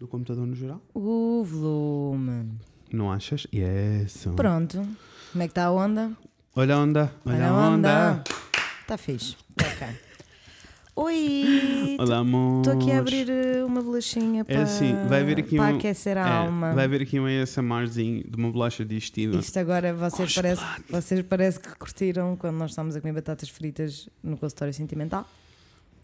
do 0.00 0.08
computador 0.08 0.46
no 0.46 0.54
geral. 0.54 0.80
O 0.94 1.44
volume. 1.44 2.52
Não 2.90 3.12
achas? 3.12 3.46
Yes. 3.54 4.26
Pronto. 4.34 4.78
Como 5.30 5.42
é 5.44 5.46
que 5.46 5.52
está 5.52 5.66
a 5.66 5.70
onda? 5.72 6.10
Olha 6.56 6.74
a 6.74 6.78
onda. 6.80 7.14
Olha, 7.24 7.48
a 7.48 7.68
onda. 7.68 8.24
Está 8.80 8.96
fixe. 8.96 9.36
Ok. 9.60 9.86
Oi! 10.96 11.96
Olá, 12.00 12.18
amor. 12.18 12.62
Estou 12.62 12.74
aqui 12.80 12.90
a 12.92 12.98
abrir 12.98 13.28
uh, 13.30 13.64
uma 13.66 13.80
bolachinha 13.80 14.44
para, 14.44 14.54
É 14.56 14.62
assim, 14.62 14.92
vai 15.08 15.20
haver 15.20 15.38
aqui 15.38 15.56
para 15.56 15.72
um- 15.72 15.76
aquecer 15.76 16.18
a 16.18 16.28
É, 16.28 16.32
alma. 16.32 16.72
vai 16.74 16.84
haver 16.84 17.02
aqui 17.02 17.18
um 17.20 17.26
ASMRzinho 17.26 18.24
de 18.28 18.36
uma 18.36 18.50
bolacha 18.50 18.84
digestiva. 18.84 19.36
Isto 19.38 19.58
agora 19.58 19.94
vocês 19.94 20.34
parece, 20.34 20.62
vocês 20.90 21.22
parece 21.22 21.60
que 21.60 21.68
curtiram 21.76 22.36
quando 22.36 22.56
nós 22.56 22.70
estamos 22.72 22.96
a 22.96 23.00
comer 23.00 23.12
batatas 23.14 23.48
fritas 23.48 24.08
no 24.22 24.36
consultório 24.36 24.74
sentimental. 24.74 25.26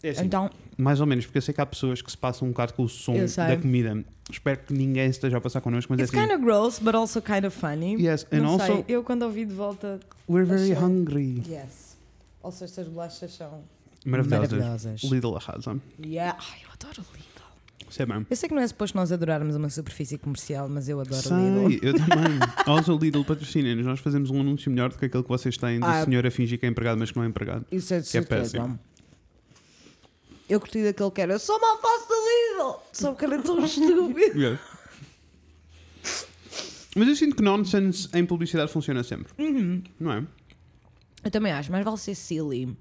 É 0.06 0.10
assim, 0.10 0.24
Então, 0.24 0.50
mais 0.76 1.00
ou 1.00 1.06
menos, 1.06 1.24
porque 1.26 1.38
eu 1.38 1.42
sei 1.42 1.52
que 1.54 1.60
há 1.60 1.66
pessoas 1.66 2.00
que 2.02 2.10
se 2.10 2.16
passam 2.18 2.46
um 2.48 2.50
bocado 2.52 2.74
com 2.74 2.82
o 2.84 2.88
som 2.88 3.14
da 3.36 3.56
comida. 3.56 4.04
Espero 4.30 4.58
que 4.60 4.72
ninguém 4.72 5.08
esteja 5.08 5.38
a 5.38 5.40
passar 5.40 5.60
connosco, 5.60 5.92
mas 5.92 6.00
it's 6.00 6.12
é 6.14 6.18
assim. 6.18 6.28
kind 6.28 6.36
of 6.38 6.44
gross, 6.44 6.78
but 6.78 6.94
also 6.94 7.20
kind 7.22 7.44
of 7.44 7.50
funny. 7.56 7.94
Yes, 8.00 8.26
and 8.32 8.40
Não 8.40 8.52
also 8.54 8.66
sei, 8.66 8.84
eu 8.88 9.02
quando 9.04 9.22
ouvi 9.22 9.44
de 9.44 9.54
volta, 9.54 10.00
we're 10.28 10.44
very 10.48 10.72
achei- 10.72 10.84
hungry. 10.84 11.42
yes. 11.48 11.96
Also 12.42 12.64
estas 12.64 12.86
bolachas 12.88 13.32
são 13.34 13.62
Maravilhosas. 14.04 14.52
maravilhosas. 14.52 15.02
Lidl 15.02 15.36
arrasa. 15.36 15.76
Yeah. 16.04 16.38
Ai, 16.40 16.58
eu 16.64 16.70
adoro 16.72 17.02
Lidl. 17.14 17.26
Isso 17.88 18.02
é 18.02 18.06
bem. 18.06 18.26
Eu 18.28 18.36
sei 18.36 18.48
que 18.48 18.54
não 18.54 18.62
é 18.62 18.66
suposto 18.66 18.96
nós 18.96 19.12
adorarmos 19.12 19.54
uma 19.54 19.70
superfície 19.70 20.18
comercial, 20.18 20.68
mas 20.68 20.88
eu 20.88 21.00
adoro 21.00 21.22
Sei, 21.22 21.36
Lidl. 21.68 21.86
eu 21.86 21.94
também. 21.94 22.38
Also, 22.66 22.96
Lidl 22.98 23.22
patrocina-nos. 23.24 23.86
Nós 23.86 24.00
fazemos 24.00 24.28
um 24.30 24.40
anúncio 24.40 24.70
melhor 24.72 24.90
do 24.90 24.98
que 24.98 25.04
aquele 25.04 25.22
que 25.22 25.28
vocês 25.28 25.56
têm 25.56 25.78
do 25.78 25.86
Ah. 25.86 26.04
senhor 26.04 26.26
a 26.26 26.30
fingir 26.32 26.58
que 26.58 26.66
é 26.66 26.68
empregado, 26.68 26.98
mas 26.98 27.12
que 27.12 27.16
não 27.16 27.24
é 27.24 27.28
empregado. 27.28 27.64
Isso 27.70 27.94
é 27.94 28.00
de 28.00 28.10
Que 28.10 28.18
é 28.18 28.22
certeza. 28.22 28.58
péssimo. 28.58 28.78
Eu 30.48 30.60
curti 30.60 30.82
daquele 30.84 31.10
que 31.10 31.20
era, 31.20 31.38
sou 31.38 31.60
mal 31.60 31.80
faço 31.80 32.06
do 32.08 32.14
Lidl. 32.14 32.82
Só 32.92 33.10
porque 33.12 33.24
era 33.24 33.42
tão 33.42 33.58
estúpido. 33.64 34.38
Yes. 34.40 34.60
Mas 36.94 37.08
eu 37.08 37.16
sinto 37.16 37.36
que 37.36 37.42
nonsense 37.42 38.08
em 38.14 38.24
publicidade 38.24 38.72
funciona 38.72 39.02
sempre. 39.02 39.32
Uhum. 39.38 39.82
Não 40.00 40.12
é? 40.12 40.24
Eu 41.24 41.30
também 41.30 41.52
acho, 41.52 41.70
mas 41.72 41.84
vale 41.84 41.98
ser 41.98 42.14
silly. 42.14 42.76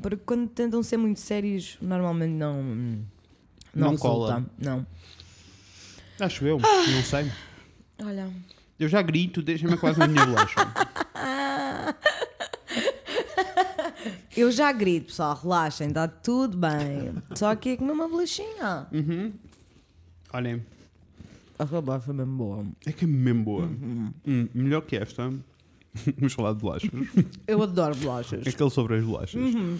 Porque 0.00 0.22
quando 0.24 0.48
tentam 0.50 0.82
ser 0.82 0.96
muito 0.98 1.18
sérios, 1.18 1.76
normalmente 1.80 2.32
não. 2.32 2.62
Não, 2.62 3.04
Não 3.74 3.90
resulta. 3.90 3.98
cola. 4.08 4.46
Não. 4.58 4.86
Acho 6.20 6.46
eu. 6.46 6.58
Ah. 6.62 6.86
Não 6.90 7.02
sei. 7.02 7.32
Olha. 8.04 8.30
Eu 8.78 8.88
já 8.88 9.00
grito, 9.02 9.42
deixa-me 9.42 9.76
quase 9.76 9.98
na 9.98 10.06
minha 10.06 10.24
bolacha. 10.26 10.60
Eu 14.36 14.50
já 14.50 14.72
grito, 14.72 15.06
pessoal, 15.06 15.38
relaxem, 15.40 15.88
está 15.88 16.08
tudo 16.08 16.56
bem. 16.56 17.12
Só 17.34 17.50
aqui 17.50 17.70
é 17.70 17.76
comer 17.76 17.92
uma 17.92 18.08
bolachinha. 18.08 18.86
Uhum. 18.92 19.32
Olhem, 20.32 20.64
A 21.58 21.64
roubar 21.64 22.00
foi 22.00 22.14
mesmo 22.14 22.36
boa. 22.36 22.64
é 22.86 22.92
que 22.92 23.04
é 23.04 23.08
mesmo 23.08 23.44
boa. 23.44 23.66
Uhum. 23.66 24.12
Hum, 24.26 24.48
melhor 24.54 24.80
que 24.82 24.96
esta. 24.96 25.24
Vamos 26.16 26.32
falar 26.32 26.54
de 26.54 26.60
bolachas. 26.60 26.90
Eu 27.46 27.62
adoro 27.62 27.94
bolachas. 27.96 28.46
Aquele 28.46 28.70
sobre 28.70 28.96
as 28.96 29.04
bolachas. 29.04 29.34
Uhum. 29.40 29.78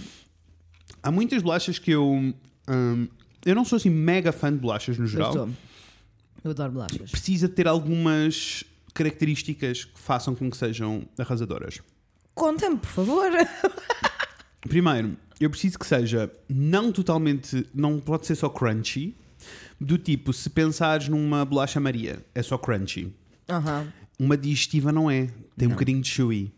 Há 1.02 1.10
muitas 1.10 1.42
bolachas 1.42 1.78
que 1.78 1.90
eu. 1.90 2.04
hum, 2.04 3.08
eu 3.46 3.54
não 3.54 3.64
sou 3.64 3.76
assim 3.76 3.88
mega 3.90 4.30
fã 4.32 4.52
de 4.52 4.58
bolachas 4.58 4.98
no 4.98 5.04
Eu 5.04 5.08
geral. 5.08 5.32
sou. 5.32 5.48
Eu 6.44 6.50
adoro 6.50 6.72
bolachas. 6.72 7.10
Precisa 7.10 7.48
ter 7.48 7.66
algumas 7.66 8.62
características 8.92 9.86
que 9.86 9.98
façam 9.98 10.34
com 10.34 10.50
que 10.50 10.56
sejam 10.58 11.04
arrasadoras. 11.18 11.80
Conta-me, 12.34 12.76
por 12.76 12.88
favor. 12.90 13.30
Primeiro, 14.68 15.16
eu 15.40 15.50
preciso 15.50 15.78
que 15.78 15.86
seja 15.86 16.30
não 16.48 16.90
totalmente. 16.92 17.66
Não 17.74 17.98
pode 18.00 18.26
ser 18.26 18.34
só 18.36 18.48
crunchy. 18.48 19.14
Do 19.80 19.98
tipo, 19.98 20.32
se 20.32 20.48
pensares 20.48 21.08
numa 21.08 21.44
bolacha 21.44 21.80
Maria, 21.80 22.24
é 22.34 22.42
só 22.42 22.56
crunchy. 22.56 23.12
Aham. 23.48 23.92
Uma 24.18 24.36
digestiva 24.36 24.92
não 24.92 25.10
é. 25.10 25.26
Tem 25.56 25.66
um 25.66 25.70
Não. 25.70 25.76
bocadinho 25.76 26.00
de 26.00 26.08
chewy. 26.08 26.52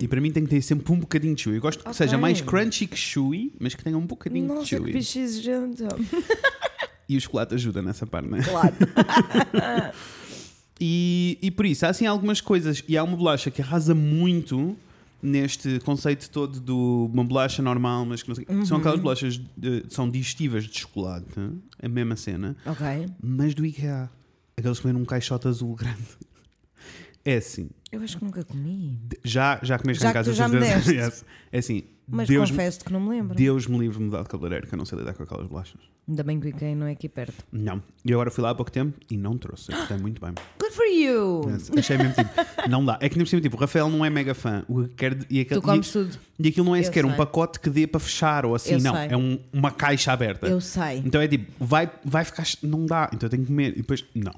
E 0.00 0.08
para 0.08 0.20
mim 0.20 0.30
tem 0.30 0.44
que 0.44 0.50
ter 0.50 0.62
sempre 0.62 0.90
um 0.92 0.98
bocadinho 0.98 1.34
de 1.34 1.42
chewy. 1.42 1.56
Eu 1.56 1.60
gosto 1.60 1.80
que 1.80 1.88
Ok. 1.90 1.94
seja 1.98 2.16
mais 2.16 2.40
crunchy 2.40 2.86
que 2.86 2.96
chewy, 2.96 3.52
mas 3.60 3.74
que 3.74 3.82
tenha 3.84 3.98
um 3.98 4.06
bocadinho 4.06 4.46
de 4.46 4.48
Nossa, 4.54 4.62
que 4.62 4.68
chewy. 4.68 4.92
bicho 4.92 5.18
exigente. 5.18 5.82
E 7.08 7.16
o 7.16 7.20
chocolate 7.20 7.54
ajuda 7.54 7.82
nessa 7.82 8.06
parte, 8.06 8.28
né? 8.28 8.38
Claro. 8.42 8.74
E, 10.80 11.38
e 11.42 11.50
por 11.50 11.66
isso, 11.66 11.84
há 11.86 11.88
assim 11.88 12.06
algumas 12.06 12.40
coisas. 12.40 12.84
E 12.86 12.96
há 12.96 13.02
uma 13.02 13.16
bolacha 13.16 13.50
que 13.50 13.60
arrasa 13.60 13.94
muito 13.96 14.76
neste 15.22 15.80
conceito 15.80 16.30
todo 16.30 16.60
do 16.60 17.10
uma 17.12 17.24
bolacha 17.24 17.60
normal, 17.62 18.04
mas 18.06 18.22
que 18.22 18.28
não 18.28 18.34
sei, 18.36 18.46
são 18.64 18.76
Uhum. 18.76 18.80
aquelas 18.82 19.00
bolachas 19.00 19.40
de- 19.56 19.84
são 19.88 20.08
digestivas 20.08 20.64
de 20.64 20.78
chocolate, 20.78 21.26
a 21.82 21.88
mesma 21.88 22.14
cena, 22.16 22.56
ok. 22.64 23.06
mas 23.22 23.54
do 23.54 23.64
IKEA. 23.66 24.10
Aqueles 24.56 24.78
que 24.78 24.84
vêm 24.84 24.92
num 24.92 25.04
caixote 25.04 25.46
azul 25.48 25.74
grande. 25.74 26.02
É 27.30 27.36
assim, 27.36 27.68
Eu 27.92 28.00
acho 28.02 28.16
que 28.18 28.24
nunca 28.24 28.42
comi. 28.44 28.98
já, 29.24 29.58
já 29.62 29.78
comeste 29.78 30.02
Já 30.02 30.10
em 30.10 30.12
casa 30.12 30.32
já 30.32 30.48
me 30.48 30.58
deste. 30.60 30.92
Yes. 30.96 31.24
É 31.52 31.58
assim, 31.58 31.82
Mas 32.06 32.26
Deus, 32.28 32.50
confesso 32.50 32.80
que 32.84 32.92
não 32.92 33.00
me 33.00 33.10
lembro. 33.10 33.34
Deus 33.36 33.66
me 33.66 33.78
livre 33.78 33.98
de 33.98 34.04
mudar 34.04 34.22
de 34.22 34.28
cabeleireiro, 34.28 34.66
que 34.66 34.74
eu 34.74 34.78
não 34.78 34.84
sei 34.86 34.98
lidar 34.98 35.12
com 35.14 35.22
aquelas 35.22 35.46
bolachas. 35.46 35.80
Ainda 36.08 36.22
bem 36.22 36.40
que 36.40 36.46
o 36.46 36.48
IKEA 36.48 36.74
não 36.74 36.86
é 36.86 36.92
aqui 36.92 37.06
perto. 37.06 37.44
Não. 37.52 37.82
E 38.02 38.12
agora 38.14 38.30
fui 38.30 38.42
lá 38.42 38.48
há 38.50 38.54
pouco 38.54 38.72
tempo 38.72 38.98
e 39.10 39.16
não 39.18 39.36
trouxe. 39.36 39.70
Está 39.70 39.96
muito 39.98 40.18
bem. 40.24 40.32
Good 40.58 40.74
for 40.74 40.86
you! 40.86 41.50
Yes. 41.50 41.70
Achei 41.76 41.98
mesmo 41.98 42.14
tipo, 42.14 42.30
não 42.70 42.82
dá. 42.82 42.96
É 42.98 43.10
que 43.10 43.16
nem 43.18 43.26
por 43.26 43.28
cima, 43.30 43.42
tipo, 43.42 43.56
o 43.56 43.60
Rafael 43.60 43.90
não 43.90 44.02
é 44.02 44.08
mega 44.08 44.34
fã. 44.34 44.64
O 44.66 44.84
que 44.84 44.94
quer, 44.94 45.12
e, 45.28 45.40
aquele, 45.40 45.60
Tu 45.60 45.62
comes 45.62 45.92
tudo. 45.92 46.18
e, 46.38 46.46
e 46.46 46.48
aquilo 46.48 46.64
não 46.64 46.74
é 46.74 46.80
Eu 46.80 46.84
sequer 46.84 47.04
um 47.04 47.08
sei. 47.08 47.16
pacote 47.18 47.60
que 47.60 47.68
dê 47.68 47.86
para 47.86 48.00
fechar 48.00 48.46
ou 48.46 48.54
assim, 48.54 48.72
Eu 48.74 48.80
não. 48.80 48.94
sei. 48.94 49.08
É 49.10 49.16
um- 49.18 49.38
uma 49.52 49.70
caixa 49.70 50.10
aberta. 50.10 50.46
Eu 50.46 50.62
sei. 50.62 50.98
Então 51.04 51.20
é 51.20 51.28
tipo, 51.28 51.52
vai, 51.62 51.90
vai 52.02 52.24
ficar. 52.24 52.46
Não 52.62 52.86
dá. 52.86 53.10
Então 53.12 53.26
eu 53.26 53.30
tenho 53.30 53.42
que 53.42 53.48
comer. 53.48 53.72
E 53.74 53.82
depois, 53.82 54.02
não. 54.14 54.32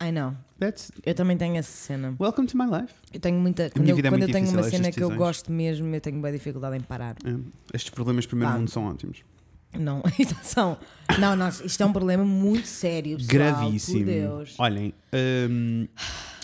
I 0.00 0.12
know. 0.12 0.34
That's. 0.58 0.92
Eu 1.04 1.14
também 1.14 1.36
tenho 1.36 1.56
essa 1.56 1.72
cena. 1.72 2.14
Welcome 2.20 2.46
to 2.48 2.56
my 2.56 2.66
life. 2.66 2.92
Eu 3.12 3.20
tenho 3.20 3.38
muita. 3.38 3.70
Quando 3.70 3.88
eu, 3.88 3.98
é 3.98 4.02
quando 4.02 4.22
eu 4.22 4.30
tenho 4.30 4.48
uma 4.50 4.62
cena 4.62 4.92
que 4.92 5.02
eu 5.02 5.10
gosto 5.10 5.50
mesmo, 5.50 5.94
eu 5.94 6.00
tenho 6.00 6.20
boa 6.20 6.32
dificuldade 6.32 6.76
em 6.76 6.80
parar. 6.80 7.16
É. 7.24 7.34
Estes 7.74 7.90
problemas 7.90 8.26
primeiro 8.26 8.52
Pá. 8.52 8.58
mundo 8.58 8.70
são 8.70 8.84
ótimos. 8.86 9.22
Não, 9.78 9.98
atenção. 10.06 10.78
Não, 11.18 11.36
não, 11.36 11.48
isto 11.48 11.82
é 11.82 11.86
um 11.86 11.92
problema 11.92 12.24
muito 12.24 12.66
sério, 12.66 13.16
pessoal. 13.16 13.32
Gravíssimo. 13.32 13.98
Por 13.98 14.06
Deus. 14.06 14.54
Olhem, 14.58 14.94
hum, 15.50 15.88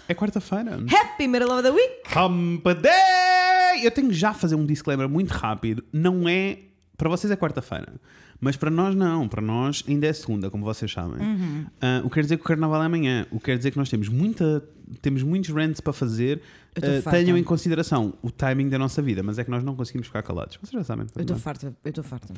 é 0.09 0.15
quarta-feira. 0.15 0.79
Happy 0.91 1.27
Middle 1.27 1.53
of 1.53 1.63
the 1.63 1.71
Week! 1.71 2.03
Hump 2.17 2.65
Day! 2.81 3.87
Eu 3.87 3.91
tenho 3.91 4.13
já 4.13 4.35
fazer 4.35 4.55
um 4.55 4.67
disclaimer 4.67 5.09
muito 5.09 5.31
rápido. 5.31 5.85
Não 5.93 6.29
é. 6.29 6.59
Para 6.97 7.09
vocês 7.09 7.31
é 7.31 7.37
quarta-feira. 7.37 7.95
Mas 8.43 8.57
para 8.57 8.71
nós 8.71 8.93
não. 8.97 9.29
Para 9.29 9.41
nós 9.41 9.85
ainda 9.87 10.05
é 10.09 10.13
segunda, 10.13 10.51
como 10.51 10.65
vocês 10.65 10.91
sabem. 10.91 11.25
Uhum. 11.25 11.65
Ah, 11.81 12.01
o 12.05 12.09
que 12.09 12.15
quer 12.17 12.23
dizer 12.23 12.37
que 12.37 12.43
o 12.43 12.45
carnaval 12.45 12.83
é 12.83 12.87
amanhã. 12.87 13.25
O 13.31 13.39
que 13.39 13.45
quer 13.45 13.57
dizer 13.57 13.71
que 13.71 13.79
nós 13.79 13.89
temos 13.89 14.09
muita. 14.09 14.65
Temos 15.01 15.23
muitos 15.23 15.49
rants 15.51 15.81
para 15.81 15.93
fazer. 15.93 16.43
Farta. 16.75 17.11
tenham 17.11 17.39
em 17.39 17.45
consideração 17.45 18.15
o 18.21 18.31
timing 18.31 18.69
da 18.69 18.79
nossa 18.79 19.01
vida, 19.01 19.23
mas 19.23 19.39
é 19.39 19.45
que 19.45 19.51
nós 19.51 19.63
não 19.63 19.77
conseguimos 19.77 20.09
ficar 20.09 20.23
calados. 20.23 20.59
Vocês 20.61 20.73
já 20.73 20.83
sabem. 20.83 21.07
Eu 21.15 21.21
estou 21.23 21.37
farta, 21.37 21.73
eu 21.85 21.89
estou 21.89 22.03
farta. 22.03 22.35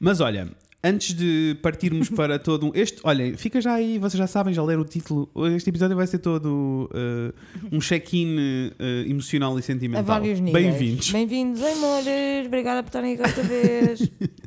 Mas 0.00 0.18
olha, 0.20 0.50
antes 0.82 1.14
de 1.14 1.56
partirmos 1.62 2.08
para 2.10 2.40
todo 2.40 2.66
um. 2.66 2.72
Este, 2.74 3.00
olhem, 3.04 3.36
fica 3.36 3.60
já 3.60 3.74
aí, 3.74 3.98
vocês 3.98 4.18
já 4.18 4.26
sabem, 4.26 4.52
já 4.52 4.64
leram 4.64 4.82
o 4.82 4.84
título. 4.84 5.30
Este 5.54 5.70
episódio 5.70 5.94
vai 5.94 6.08
ser 6.08 6.18
todo 6.18 6.90
uh, 6.92 7.32
um 7.70 7.78
check-in 7.78 8.36
uh, 8.36 9.08
emocional 9.08 9.54
e 9.56 9.60
A 9.60 9.62
sentimental. 9.62 10.04
vários 10.04 10.40
níveis. 10.40 10.64
Bem-vindos. 10.66 11.10
Bem-vindos, 11.12 11.62
amores. 11.62 12.46
Obrigada 12.46 12.82
por 12.82 12.88
estarem 12.88 13.14
aqui 13.14 13.22
outra 13.22 13.42
vez. 13.44 14.10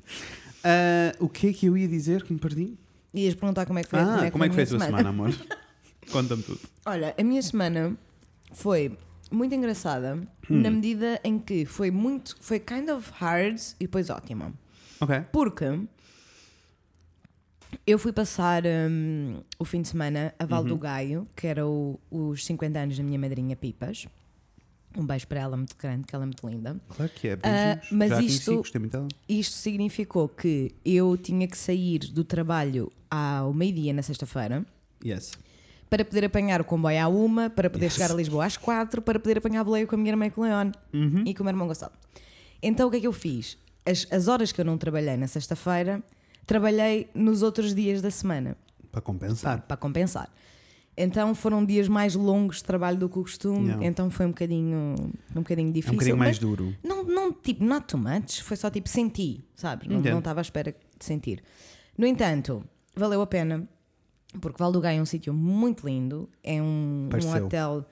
Uh, 0.59 1.24
o 1.25 1.30
que 1.30 1.47
é 1.47 1.53
que 1.53 1.66
eu 1.68 1.78
ia 1.78 1.88
dizer 1.88 2.24
que 2.24 2.34
me 2.34 2.40
perdi? 2.40 2.78
Ias 3.14 3.34
perguntar 3.36 3.66
como 3.66 3.80
é 3.80 3.84
que 3.84 3.90
foi, 3.90 4.00
ah, 4.00 4.30
como 4.31 4.44
é 4.44 4.50
que 4.50 4.56
foi 4.56 4.64
a 4.64 4.68
tua 4.68 4.80
semana, 4.80 5.09
amor? 5.09 5.34
Conta-me 6.12 6.44
tudo. 6.44 6.59
Olha, 6.86 7.16
a 7.18 7.24
minha 7.24 7.42
semana 7.42 7.96
foi 8.53 8.97
muito 9.31 9.53
engraçada 9.56 10.16
Hum. 10.50 10.62
na 10.62 10.70
medida 10.72 11.20
em 11.24 11.38
que 11.40 11.66
foi 11.66 11.92
muito, 11.92 12.36
foi 12.42 12.59
kind 12.59 12.90
of 12.90 13.12
hard 13.16 13.58
e 13.80 13.86
depois 13.86 14.09
ótima. 14.09 14.52
Ok. 15.00 15.22
Porque 15.31 15.66
eu 17.86 18.00
fui 18.00 18.12
passar 18.12 18.64
hum, 18.66 19.41
o 19.59 19.66
fim 19.66 19.82
de 19.82 19.88
semana 19.88 20.34
a 20.40 20.46
Val 20.46 20.64
do 20.64 20.73
Uhum. 20.73 20.79
Gaio, 20.79 21.28
que 21.35 21.46
era 21.47 21.66
o- 21.67 22.00
os 22.09 22.44
50 22.46 22.79
anos 22.79 22.97
da 22.97 23.03
minha 23.03 23.20
madrinha 23.20 23.55
Pipas. 23.55 24.08
Um 24.99 25.05
beijo 25.05 25.28
para 25.28 25.40
ela 25.40 25.55
muito 25.57 25.75
grande, 25.78 26.03
que 26.05 26.13
ela 26.16 26.23
é 26.23 26.28
muito 26.28 26.47
linda. 26.47 26.75
Claro 26.96 27.11
que 27.16 27.28
é. 27.29 27.34
Ah, 27.43 27.75
Beijinhos. 27.75 27.87
mas 27.91 28.09
já 28.09 28.22
isto- 28.22 28.55
gostei 28.57 28.79
muito 28.79 28.91
dela. 28.91 29.07
Isto 29.28 29.53
significou 29.55 30.28
que 30.28 30.72
eu 30.84 31.16
tinha 31.17 31.47
que 31.47 31.57
sair 31.57 31.99
do 31.99 32.23
trabalho 32.23 32.91
ao 33.09 33.53
meio-dia 33.53 33.93
na 33.93 34.01
sexta-feira 34.01 34.66
Yes. 35.03 35.31
para 35.90 36.03
poder 36.03 36.25
apanhar 36.25 36.59
o 36.61 36.63
comboio 36.66 37.01
à 37.01 37.07
uma, 37.07 37.49
para 37.49 37.69
poder 37.69 37.85
Yes. 37.85 37.93
chegar 37.93 38.11
a 38.11 38.16
Lisboa 38.16 38.46
às 38.46 38.57
quatro, 38.57 39.01
para 39.01 39.19
poder 39.19 39.37
apanhar 39.37 39.61
a 39.61 39.63
boleia 39.63 39.87
com 39.87 39.96
a 39.96 39.97
minha 39.97 40.11
irmã 40.11 40.25
e 40.28 40.31
com 40.31 40.41
o 40.41 40.43
Leon 40.43 40.72
Uhum. 40.93 41.23
e 41.25 41.34
com 41.34 41.41
o 41.41 41.45
meu 41.45 41.52
irmão 41.52 41.67
Gonçalo. 41.67 41.93
Então 42.61 42.87
o 42.87 42.91
que 42.91 42.97
é 42.97 42.99
que 42.99 43.07
eu 43.07 43.13
fiz? 43.13 43.57
As, 43.85 44.05
as 44.11 44.28
horas 44.28 44.52
que 44.52 44.59
eu 44.59 44.66
não 44.66 44.78
trabalhei 44.78 45.16
na 45.17 45.28
sexta-feira, 45.28 46.03
trabalhei 46.45 47.09
nos 47.16 47.41
outros 47.41 47.73
dias 47.73 48.02
da 48.02 48.11
semana, 48.11 48.57
Para 48.91 49.02
compensar. 49.02 49.61
para 49.61 49.78
compensar. 49.78 50.29
Então 51.01 51.34
foram 51.34 51.63
dias 51.63 51.87
mais 51.87 52.13
longos 52.13 52.57
de 52.57 52.63
trabalho 52.66 52.97
do 52.97 53.07
que 53.07 53.17
o 53.17 53.22
costume, 53.22 53.67
Yeah. 53.67 53.85
então 53.85 54.09
foi 54.09 54.25
um 54.25 54.29
bocadinho, 54.29 54.96
um 55.34 55.40
bocadinho 55.41 55.69
É 55.69 55.72
difícil. 55.72 55.93
um 55.93 55.96
bocadinho 55.96 56.17
mais 56.17 56.37
duro. 56.40 56.75
não, 56.84 57.03
não, 57.05 57.31
tipo, 57.31 57.63
not 57.63 57.87
too 57.87 57.97
much, 57.99 58.41
foi 58.41 58.57
só 58.57 58.69
tipo 58.69 58.90
senti, 58.90 59.46
sabes? 59.55 59.87
Não 59.87 60.01
não 60.01 60.19
estava 60.19 60.41
à 60.41 60.43
espera 60.43 60.72
de 60.99 61.05
sentir. 61.05 61.41
No 61.97 62.05
entanto, 62.05 62.63
valeu 62.96 63.22
a 63.22 63.28
pena. 63.28 63.67
Porque 64.41 64.57
Val 64.59 64.72
do 64.72 64.79
Gaia 64.79 64.99
é 64.99 65.01
um 65.01 65.05
sítio 65.05 65.34
muito 65.34 65.87
lindo. 65.87 66.29
É 66.43 66.61
um, 66.61 67.09
um 67.11 67.45
hotel 67.45 67.84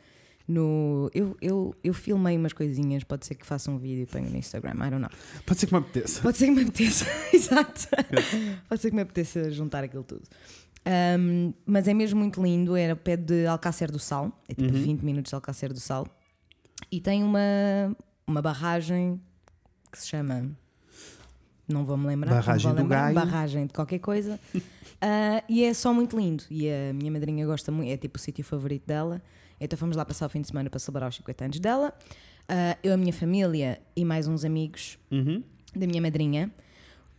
no. 0.47 1.09
Eu, 1.13 1.35
eu, 1.41 1.75
eu 1.83 1.93
filmei 1.93 2.37
umas 2.37 2.53
coisinhas, 2.53 3.03
pode 3.03 3.25
ser 3.25 3.35
que 3.35 3.45
faça 3.45 3.71
um 3.71 3.77
vídeo 3.77 4.03
e 4.03 4.05
ponha 4.05 4.29
no 4.29 4.37
Instagram, 4.37 4.73
I 4.75 4.89
don't 4.91 4.99
know. 4.99 5.09
Pode 5.45 5.59
ser 5.59 5.65
que 5.67 5.73
me 5.73 5.79
apeteça. 5.79 6.21
Pode 6.21 6.37
ser 6.37 6.45
que 6.45 6.51
me 6.51 6.61
apeteça, 6.61 7.05
exato. 7.33 7.87
Pode 8.69 8.81
ser 8.81 8.89
que 8.91 8.95
me 8.95 9.01
apeteça 9.01 9.49
juntar 9.49 9.83
aquilo 9.83 10.03
tudo. 10.03 10.23
Um, 11.19 11.53
mas 11.65 11.87
é 11.87 11.93
mesmo 11.93 12.19
muito 12.19 12.41
lindo, 12.41 12.75
era 12.75 12.93
ao 12.93 12.97
pé 12.97 13.17
de 13.17 13.45
Alcácer 13.45 13.91
do 13.91 13.99
Sal, 13.99 14.31
é 14.47 14.53
tipo 14.53 14.71
20 14.71 15.01
minutos 15.01 15.29
de 15.29 15.35
Alcácer 15.35 15.73
do 15.73 15.79
Sal. 15.79 16.07
E 16.91 17.01
tem 17.01 17.23
uma, 17.23 17.39
uma 18.25 18.41
barragem 18.41 19.19
que 19.91 19.99
se 19.99 20.07
chama. 20.07 20.49
Não 21.67 21.83
vou 21.83 21.97
me 21.97 22.07
lembrar. 22.07 22.35
Barragem 22.35 22.67
vou 22.67 22.75
do 22.75 22.81
lembrar, 22.83 23.01
Gaio. 23.11 23.15
Barragem 23.15 23.65
de 23.67 23.73
qualquer 23.73 23.99
coisa. 23.99 24.39
Ah, 24.99 25.43
e 25.47 25.63
é 25.63 25.75
só 25.75 25.93
muito 25.93 26.17
lindo. 26.17 26.43
E 26.49 26.67
a 26.67 26.91
minha 26.91 27.11
madrinha 27.11 27.45
gosta 27.45 27.71
muito, 27.71 27.87
é 27.91 27.95
tipo 27.97 28.17
o 28.17 28.19
sítio 28.19 28.43
favorito 28.43 28.87
dela. 28.87 29.21
Então 29.61 29.77
fomos 29.77 29.95
lá 29.95 30.03
passar 30.03 30.25
o 30.25 30.29
fim 30.29 30.41
de 30.41 30.47
semana 30.47 30.71
para 30.71 30.79
celebrar 30.79 31.07
os 31.09 31.15
50 31.17 31.45
anos 31.45 31.59
dela. 31.59 31.93
Ah, 32.49 32.75
eu, 32.81 32.95
a 32.95 32.97
minha 32.97 33.13
família 33.13 33.79
e 33.95 34.03
mais 34.03 34.25
uns 34.27 34.43
amigos 34.43 34.97
Uhum. 35.11 35.43
da 35.75 35.85
minha 35.85 36.01
madrinha. 36.01 36.51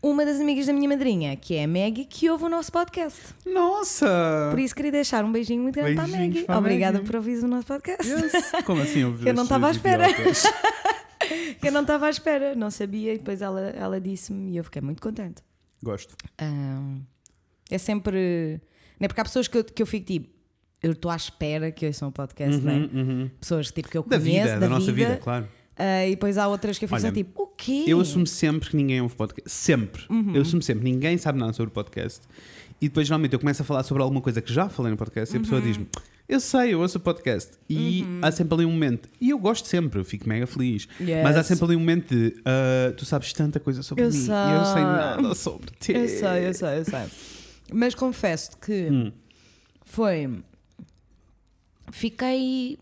Uma 0.00 0.25
das 0.25 0.39
amigas 0.41 0.67
da 0.67 0.73
minha 0.73 0.89
madrinha, 0.89 1.35
que 1.37 1.56
é 1.56 1.65
a 1.65 1.69
Maggie, 1.69 2.05
que 2.05 2.31
ouve 2.31 2.45
o 2.45 2.49
nosso 2.49 2.71
podcast. 2.71 3.21
Nossa! 3.45 4.49
Por 4.50 4.61
isso 4.61 4.73
queria 4.75 4.93
deixar 4.93 5.25
um 5.25 5.33
beijinho 5.33 5.61
muito 5.62 5.75
grande 5.75 5.95
para 5.97 6.05
a 6.05 6.06
Beijinhos 6.06 6.29
Maggie. 6.35 6.45
para 6.47 6.59
Obrigada 6.59 6.93
Maggie. 6.99 7.06
por 7.11 7.17
ouvir 7.17 7.43
o 7.43 7.49
nosso 7.49 7.67
podcast. 7.67 8.09
Yes. 8.09 8.33
Como 8.65 8.81
assim 8.81 9.00
eu 9.00 9.19
Eu 9.27 9.35
não 9.35 9.43
estava 9.43 9.67
à 9.67 9.71
espera. 9.73 10.06
Eu 11.62 11.73
não 11.73 11.83
estava 11.83 12.06
à 12.06 12.11
espera, 12.11 12.55
não 12.55 12.71
sabia, 12.71 13.12
e 13.12 13.19
depois 13.19 13.43
ela, 13.43 13.61
ela 13.61 14.00
disse-me 14.00 14.53
e 14.53 14.56
eu 14.56 14.65
fiquei 14.65 14.81
muito 14.81 15.03
contente. 15.03 15.43
Gosto. 15.83 16.15
Ahm, 16.41 17.01
é 17.71 17.77
sempre. 17.77 18.61
Não 18.99 19.05
é 19.05 19.09
porque 19.09 19.21
há 19.21 19.25
pessoas 19.25 19.49
que 19.49 19.59
eu, 19.59 19.65
que 19.65 19.83
eu 19.83 19.87
fico 19.87 20.06
tipo, 20.06 20.29
eu 20.83 20.93
estou 20.93 21.11
à 21.11 21.17
espera 21.17 21.71
que 21.73 21.87
ouçam 21.87 22.09
o 22.09 22.12
podcast, 22.12 22.61
não 22.62 22.73
é? 22.73 22.77
Uhum, 22.77 22.91
uhum. 22.94 23.31
Pessoas 23.41 23.71
tipo, 23.73 23.89
que 23.89 23.99
eu 23.99 24.03
Da 24.05 24.19
conheço, 24.19 24.47
vida, 24.47 24.61
da, 24.61 24.69
nossa 24.69 24.93
vida, 24.93 25.17
claro. 25.17 25.49
ah, 25.77 26.06
e 26.06 26.11
depois 26.11 26.39
há 26.39 26.47
outras 26.49 26.79
que 26.79 26.85
eu 26.85 26.89
fico 26.89 27.01
só 27.01 27.11
tipo, 27.11 27.48
quê? 27.58 27.84
Eu 27.87 28.00
assumo 28.00 28.26
sempre 28.26 28.70
que 28.70 28.76
ninguém 28.76 29.00
ouve 29.02 29.14
podcast. 29.14 29.50
Sempre. 29.50 30.02
Uhum. 30.08 30.34
Eu 30.34 30.43
assumo 30.43 30.62
sempre. 30.62 30.84
Ninguém 30.90 31.19
sabe 31.19 31.38
nada 31.38 31.52
sobre 31.52 31.69
o 31.70 31.75
podcast. 31.75 32.20
E 32.81 32.88
depois, 32.88 33.06
geralmente, 33.06 33.32
eu 33.34 33.38
começo 33.40 33.60
a 33.60 33.64
falar 33.64 33.82
sobre 33.82 34.02
alguma 34.02 34.20
coisa 34.22 34.40
que 34.40 34.52
já 34.52 34.69
falei 34.69 34.90
no 34.93 34.96
podcast 34.96 35.34
e 35.34 35.37
a 35.37 35.38
Uhum. 35.38 35.43
pessoa 35.44 35.60
diz-me: 35.60 35.87
Eu 36.28 36.38
sei, 36.40 36.72
eu 36.75 36.81
ouço 36.81 36.96
o 36.99 37.00
podcast. 37.00 37.52
E 37.69 38.06
há 38.22 38.31
sempre 38.31 38.55
ali 38.55 38.64
um 38.64 38.70
momento. 38.70 39.08
E 39.20 39.31
eu 39.31 39.38
gosto 39.38 39.66
sempre, 39.66 39.99
eu 40.00 40.05
fico 40.05 40.28
mega 40.28 40.46
feliz. 40.46 40.87
Yes. 41.00 41.22
Mas 41.25 41.37
há 41.37 41.43
sempre 41.43 41.64
ali 41.64 41.76
um 41.76 41.81
momento 41.81 42.14
de: 42.14 42.37
ah, 42.44 42.93
Tu 42.96 43.05
sabes 43.05 43.32
tanta 43.32 43.58
coisa 43.58 43.82
sobre 43.82 44.05
Eu 44.05 44.10
mim. 44.10 44.14
sei. 44.16 44.34
E 44.34 44.52
eu 44.55 44.64
sei 44.64 44.82
nada 44.82 45.34
sobre 45.34 45.70
ti. 45.81 45.93
Eu 45.93 46.08
sei, 46.08 46.46
eu 46.49 46.55
sei, 46.55 46.78
eu 46.78 46.84
sei. 46.84 47.05
Mas 47.72 47.94
confesso 47.94 48.56
que 48.58 48.88
Hum. 48.90 49.12
foi. 49.84 50.31
Fiquei. 51.90 52.78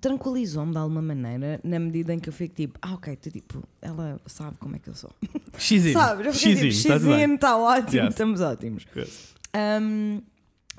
Tranquilizou-me 0.00 0.72
de 0.72 0.78
alguma 0.78 1.02
maneira, 1.02 1.60
na 1.64 1.78
medida 1.78 2.14
em 2.14 2.18
que 2.18 2.28
eu 2.28 2.32
fico 2.32 2.54
tipo, 2.54 2.78
ah, 2.82 2.94
ok, 2.94 3.16
tu, 3.16 3.30
tipo, 3.30 3.62
ela 3.82 4.20
sabe 4.26 4.56
como 4.58 4.76
é 4.76 4.78
que 4.78 4.88
eu 4.88 4.94
sou. 4.94 5.10
X-in. 5.58 5.92
Sabes? 5.92 6.26
Eu 6.26 6.32
fiquei 6.32 6.54
tipo, 6.54 6.66
X-in, 6.66 6.88
tá. 6.88 6.94
X-in, 6.96 7.34
está 7.34 7.56
ótimo, 7.56 8.02
Yes. 8.02 8.08
estamos 8.10 8.40
ótimos. 8.40 8.86
Yes. 8.96 9.34
Um, 9.82 10.22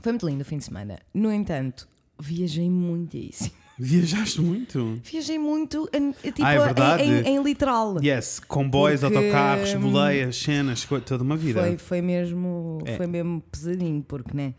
foi 0.02 0.12
muito 0.14 0.28
lindo 0.28 0.42
o 0.42 0.46
fim 0.46 0.58
de 0.58 0.64
semana. 0.66 1.00
No 1.14 1.32
entanto, 1.34 1.88
viajei 2.20 2.70
muitíssimo. 2.70 3.52
Viajaste 3.82 4.42
muito. 4.42 5.00
Viajei 5.06 5.40
muito, 5.40 5.90
em- 5.94 6.12
tipo, 6.12 6.42
Ah, 6.44 6.54
é 7.00 7.06
em, 7.06 7.12
em- 7.22 7.28
em 7.38 7.42
literal. 7.44 7.96
Yes, 8.04 8.40
comboios, 8.46 9.00
Porque, 9.00 9.16
autocarros, 9.16 9.74
hum, 9.74 9.80
boleias, 9.80 10.36
cenas, 10.36 10.86
toda 11.06 11.24
uma 11.24 11.38
vida. 11.38 11.62
Foi, 11.62 11.78
foi, 11.78 12.02
mesmo, 12.02 12.82
É. 12.86 12.98
foi 12.98 13.08
mesmo 13.08 13.42
pesadinho, 13.50 14.04
porque 14.06 14.36
né, 14.36 14.54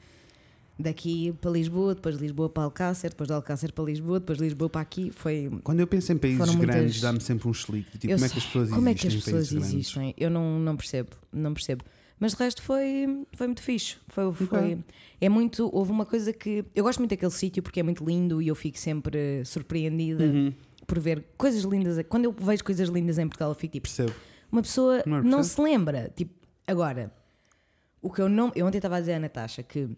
daqui 0.80 1.32
para 1.40 1.50
Lisboa, 1.50 1.94
depois 1.94 2.16
de 2.16 2.22
Lisboa 2.22 2.48
para 2.48 2.62
Alcácer, 2.64 3.10
depois 3.10 3.28
de 3.28 3.34
Alcácer 3.34 3.72
para 3.72 3.84
Lisboa, 3.84 4.20
depois 4.20 4.38
de 4.38 4.44
Lisboa 4.44 4.68
para 4.70 4.80
aqui, 4.80 5.10
foi. 5.10 5.48
Quando 5.62 5.80
eu 5.80 5.86
penso 5.86 6.12
em 6.12 6.18
países 6.18 6.38
muitas- 6.54 6.74
grandes, 6.76 7.00
dá-me 7.00 7.20
sempre 7.20 7.48
um 7.48 7.52
chelique. 7.54 7.90
Tipo, 7.98 8.12
Eu 8.12 8.16
como 8.16 8.24
é 8.26 8.28
que 8.28 8.36
as 8.38 8.42
sei. 8.42 8.52
pessoas 8.52 8.70
Como 8.70 8.88
é 8.88 8.90
existem 8.92 9.10
que 9.10 9.16
as 9.16 9.24
pessoas 9.24 9.52
grandes? 9.52 9.68
existem? 9.74 10.14
Eu 10.16 10.30
não, 10.30 10.58
não 10.58 10.76
percebo, 10.76 11.10
não 11.32 11.52
percebo. 11.54 11.84
Mas 12.18 12.32
de 12.32 12.38
resto 12.38 12.62
foi, 12.62 13.24
foi 13.32 13.46
muito 13.46 13.62
fixe. 13.62 13.96
Foi, 14.08 14.30
foi, 14.34 14.78
é 15.20 15.28
muito. 15.30 15.70
Houve 15.74 15.90
uma 15.90 16.04
coisa 16.04 16.32
que. 16.34 16.64
Eu 16.74 16.84
gosto 16.84 16.98
muito 16.98 17.10
daquele 17.10 17.30
sítio 17.32 17.62
porque 17.62 17.80
é 17.80 17.82
muito 17.82 18.04
lindo 18.04 18.42
e 18.42 18.48
eu 18.48 18.54
fico 18.54 18.78
sempre 18.78 19.42
surpreendida 19.46 20.24
Uhum, 20.24 20.52
por 20.86 20.98
ver 20.98 21.24
coisas 21.38 21.62
lindas. 21.62 22.04
Quando 22.10 22.26
eu 22.26 22.32
vejo 22.38 22.62
coisas 22.62 22.88
lindas 22.90 23.16
em 23.18 23.26
Portugal, 23.26 23.50
eu 23.50 23.54
fico 23.54 23.72
tipo, 23.72 23.88
percebo. 23.88 24.12
uma 24.52 24.60
pessoa 24.60 25.02
Não 25.06 25.16
é 25.16 25.22
não, 25.22 25.42
se 25.42 25.58
lembra. 25.62 26.12
Tipo, 26.14 26.34
agora, 26.66 27.10
o 28.02 28.10
que 28.12 28.20
eu 28.20 28.28
não. 28.28 28.52
Eu 28.54 28.66
ontem 28.66 28.76
estava 28.76 28.96
a 28.96 29.00
dizer 29.00 29.14
à 29.14 29.18
Natasha 29.18 29.62
que 29.62 29.88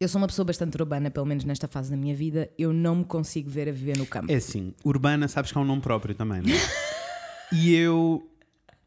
eu 0.00 0.08
sou 0.08 0.18
uma 0.18 0.26
pessoa 0.26 0.46
bastante 0.46 0.80
urbana, 0.80 1.10
pelo 1.10 1.26
menos 1.26 1.44
nesta 1.44 1.68
fase 1.68 1.90
da 1.90 1.96
minha 1.96 2.16
vida, 2.16 2.48
eu 2.58 2.72
não 2.72 2.96
me 2.96 3.04
consigo 3.04 3.50
ver 3.50 3.68
a 3.68 3.72
viver 3.72 3.98
no 3.98 4.06
campo. 4.06 4.32
É 4.32 4.36
assim, 4.36 4.72
urbana 4.82 5.28
sabes 5.28 5.52
que 5.52 5.58
é 5.58 5.60
um 5.60 5.64
nome 5.64 5.82
próprio 5.82 6.14
também, 6.14 6.40
não 6.40 6.48
é? 6.48 6.58
e 7.52 7.74
eu 7.74 8.26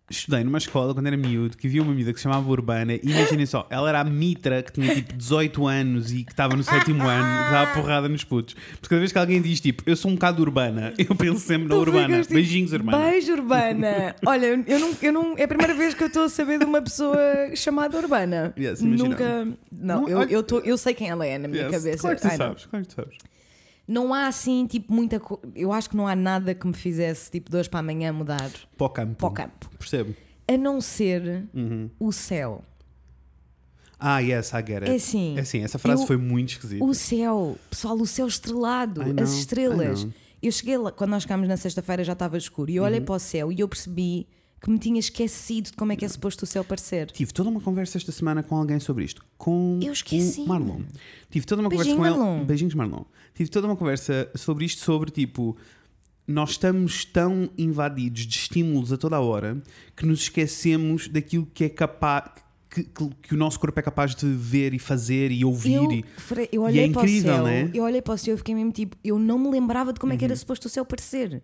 estudei 0.10 0.44
numa 0.44 0.58
escola 0.58 0.94
quando 0.94 1.08
era 1.08 1.16
miúdo 1.18 1.58
que 1.58 1.66
havia 1.68 1.82
uma 1.82 1.94
miúda 1.94 2.12
que 2.12 2.20
se 2.20 2.24
chamava 2.24 2.48
Urbana 2.50 2.94
e 2.94 3.00
imaginem 3.04 3.46
só, 3.46 3.66
ela 3.70 3.90
era 3.90 4.02
a 4.02 4.04
mitra 4.04 4.62
que 4.62 4.72
tinha 4.74 4.94
tipo 4.96 5.14
18 5.14 5.66
anos 5.68 6.12
e 6.12 6.24
que 6.24 6.32
estava 6.32 6.56
no 6.56 6.64
sétimo 6.64 7.02
ano, 7.04 7.46
que 7.46 7.52
dava 7.52 7.74
porrada 7.74 8.10
nos 8.10 8.24
putos. 8.24 8.54
Porque 8.74 8.90
cada 8.90 9.00
vez 9.00 9.12
que 9.12 9.18
alguém 9.18 9.42
diz 9.42 9.60
tipo, 9.60 9.82
eu 9.86 9.96
sou 9.96 10.12
um 10.12 10.16
bocado 10.16 10.42
urbana, 10.42 10.94
eu 11.00 11.16
penso 11.16 11.40
sempre 11.40 11.68
na 11.70 11.76
urbana. 11.76 12.08
ficas 12.08 12.28
tipo, 12.28 12.34
Beijinhos, 12.36 12.74
urbana. 12.74 12.98
Beijo, 13.10 13.34
Urbana! 13.34 14.16
Olha, 14.26 14.46
eu 14.48 14.64
eu 14.68 14.80
não, 14.80 14.92
eu 15.02 15.12
não. 15.14 15.38
É 15.38 15.44
a 15.44 15.48
primeira 15.48 15.74
vez 15.74 15.94
que 15.94 16.04
eu 16.04 16.08
estou 16.08 16.24
a 16.24 16.30
saber 16.30 16.60
de 16.60 16.66
uma 16.66 16.82
pessoa 16.82 17.18
chamada 17.56 17.98
Urbana. 17.98 18.54
Yes. 18.58 18.82
Nunca. 18.82 19.46
Não, 19.72 20.02
Não, 20.02 20.10
eu, 20.10 20.24
eu, 20.24 20.44
tô, 20.44 20.60
eu 20.60 20.78
sei 20.78 20.94
quem 20.94 21.10
ela 21.10 21.26
é 21.26 21.38
na 21.38 21.48
minha 21.48 21.64
Yes, 21.64 21.72
cabeça. 21.72 21.98
Claro 22.00 22.16
que 22.16 22.22
tu 22.22 22.28
Ai, 22.28 22.38
não. 22.38 22.46
sabes, 22.48 22.66
claro 22.66 22.86
que 22.86 22.90
tu 22.94 22.96
sabes. 22.96 23.18
Não 23.88 24.14
há 24.14 24.28
assim, 24.28 24.66
tipo, 24.68 24.94
muita. 24.94 25.20
co- 25.20 25.42
Eu 25.56 25.72
acho 25.74 25.90
que 25.90 25.98
não 25.98 26.08
há 26.08 26.16
nada 26.16 26.54
que 26.56 26.66
me 26.68 26.74
fizesse, 26.74 27.30
tipo, 27.32 27.50
de 27.52 27.58
hoje 27.58 27.70
para 27.70 27.80
amanhã 27.82 28.12
mudar 28.14 28.50
Para 28.78 28.86
o 28.88 28.90
campo. 28.90 29.16
para 29.16 29.28
o 29.28 29.32
campo. 29.32 29.70
Percebo. 29.78 30.16
A 30.48 30.58
não 30.58 30.80
ser 30.82 31.46
Uhum. 31.54 31.90
o 32.00 32.12
céu. 32.12 32.64
Ah, 34.00 34.20
yes, 34.20 34.50
I 34.52 34.58
get 34.58 34.82
it. 34.84 34.92
É 34.92 34.96
assim. 34.96 35.38
É 35.38 35.42
assim, 35.42 35.64
essa 35.64 35.80
frase 35.80 36.04
eu- 36.04 36.08
foi 36.08 36.18
muito 36.18 36.50
esquisita. 36.52 36.84
O 36.84 36.94
céu, 36.94 37.58
pessoal, 37.70 37.96
o 37.98 38.06
céu 38.06 38.28
estrelado, 38.28 39.02
know, 39.04 39.24
as 39.24 39.32
estrelas. 39.34 40.06
Eu 40.42 40.52
cheguei 40.52 40.78
lá, 40.78 40.92
quando 40.92 41.12
nós 41.12 41.24
chegámos 41.24 41.48
na 41.48 41.56
sexta-feira 41.56 42.04
já 42.04 42.12
estava 42.14 42.38
escuro 42.38 42.70
e 42.70 42.76
eu 42.76 42.84
Uhum. 42.84 42.90
olhei 42.90 43.00
para 43.02 43.16
o 43.16 43.20
céu 43.20 43.50
e 43.52 43.62
eu 43.62 43.68
percebi 43.68 44.28
que 44.64 44.70
me 44.72 44.80
tinha 44.80 44.98
esquecido 45.00 45.66
de 45.72 45.74
como 45.74 45.92
é 45.92 45.96
que 45.98 46.06
é 46.06 46.08
suposto 46.08 46.44
o 46.44 46.48
céu 46.48 46.64
parecer. 46.64 47.12
Tive 47.12 47.34
toda 47.34 47.50
uma 47.50 47.60
conversa 47.60 47.98
esta 47.98 48.12
semana 48.14 48.42
com 48.42 48.56
alguém 48.56 48.80
sobre 48.80 49.04
isto. 49.04 49.22
Com 49.38 49.78
Eu 49.84 49.92
esqueci. 49.92 50.40
o 50.42 50.48
Marlon. 50.48 50.82
Tive 51.30 51.46
toda 51.46 51.62
uma 51.62 51.68
Beijinho, 51.70 51.98
conversa 51.98 52.16
com 52.18 52.22
Marlon. 52.24 52.38
ele. 52.38 52.46
Beijinhos, 52.46 52.74
Marlon. 52.74 53.04
Tive 53.36 53.50
toda 53.50 53.68
uma 53.68 53.76
conversa 53.76 54.30
sobre 54.36 54.64
isto, 54.66 54.82
sobre 54.82 55.12
tipo. 55.12 55.58
Nós 56.26 56.52
estamos 56.52 57.04
tão 57.04 57.50
invadidos 57.58 58.26
de 58.26 58.38
estímulos 58.38 58.94
a 58.94 58.98
toda 58.98 59.18
a 59.18 59.20
hora 59.20 59.62
que 59.98 60.06
nos 60.06 60.22
esquecemos 60.22 61.10
daquilo 61.10 61.46
que 61.54 61.66
é 61.66 61.70
capaz. 61.70 62.32
Que, 62.70 62.84
que- 62.86 63.10
que 63.22 63.36
o 63.36 63.38
nosso 63.38 63.60
corpo 63.60 63.80
é 63.80 63.84
capaz 63.84 64.16
de 64.16 64.26
ver 64.26 64.74
e 64.74 64.80
fazer 64.80 65.30
e 65.32 65.46
ouvir. 65.46 65.74
Eu, 65.76 65.92
e- 65.92 66.06
eu 66.32 66.48
e 66.54 66.58
olhei 66.58 66.86
é 66.86 66.90
para 66.90 67.02
incrível, 67.04 67.32
o 67.34 67.36
céu, 67.36 67.44
né? 67.44 67.70
eu 67.72 67.84
olhei 67.84 68.02
para 68.02 68.14
o 68.16 68.18
céu 68.18 68.34
e 68.34 68.38
fiquei 68.38 68.56
mesmo 68.56 68.72
tipo, 68.72 68.98
eu 69.04 69.20
não 69.20 69.38
me 69.38 69.52
lembrava 69.52 69.94
de 69.94 70.00
como 70.00 70.12
é 70.12 70.18
que 70.18 70.24
Uhum. 70.24 70.32
era 70.32 70.36
suposto 70.36 70.66
o 70.68 70.70
céu 70.72 70.84
parecer. 70.84 71.44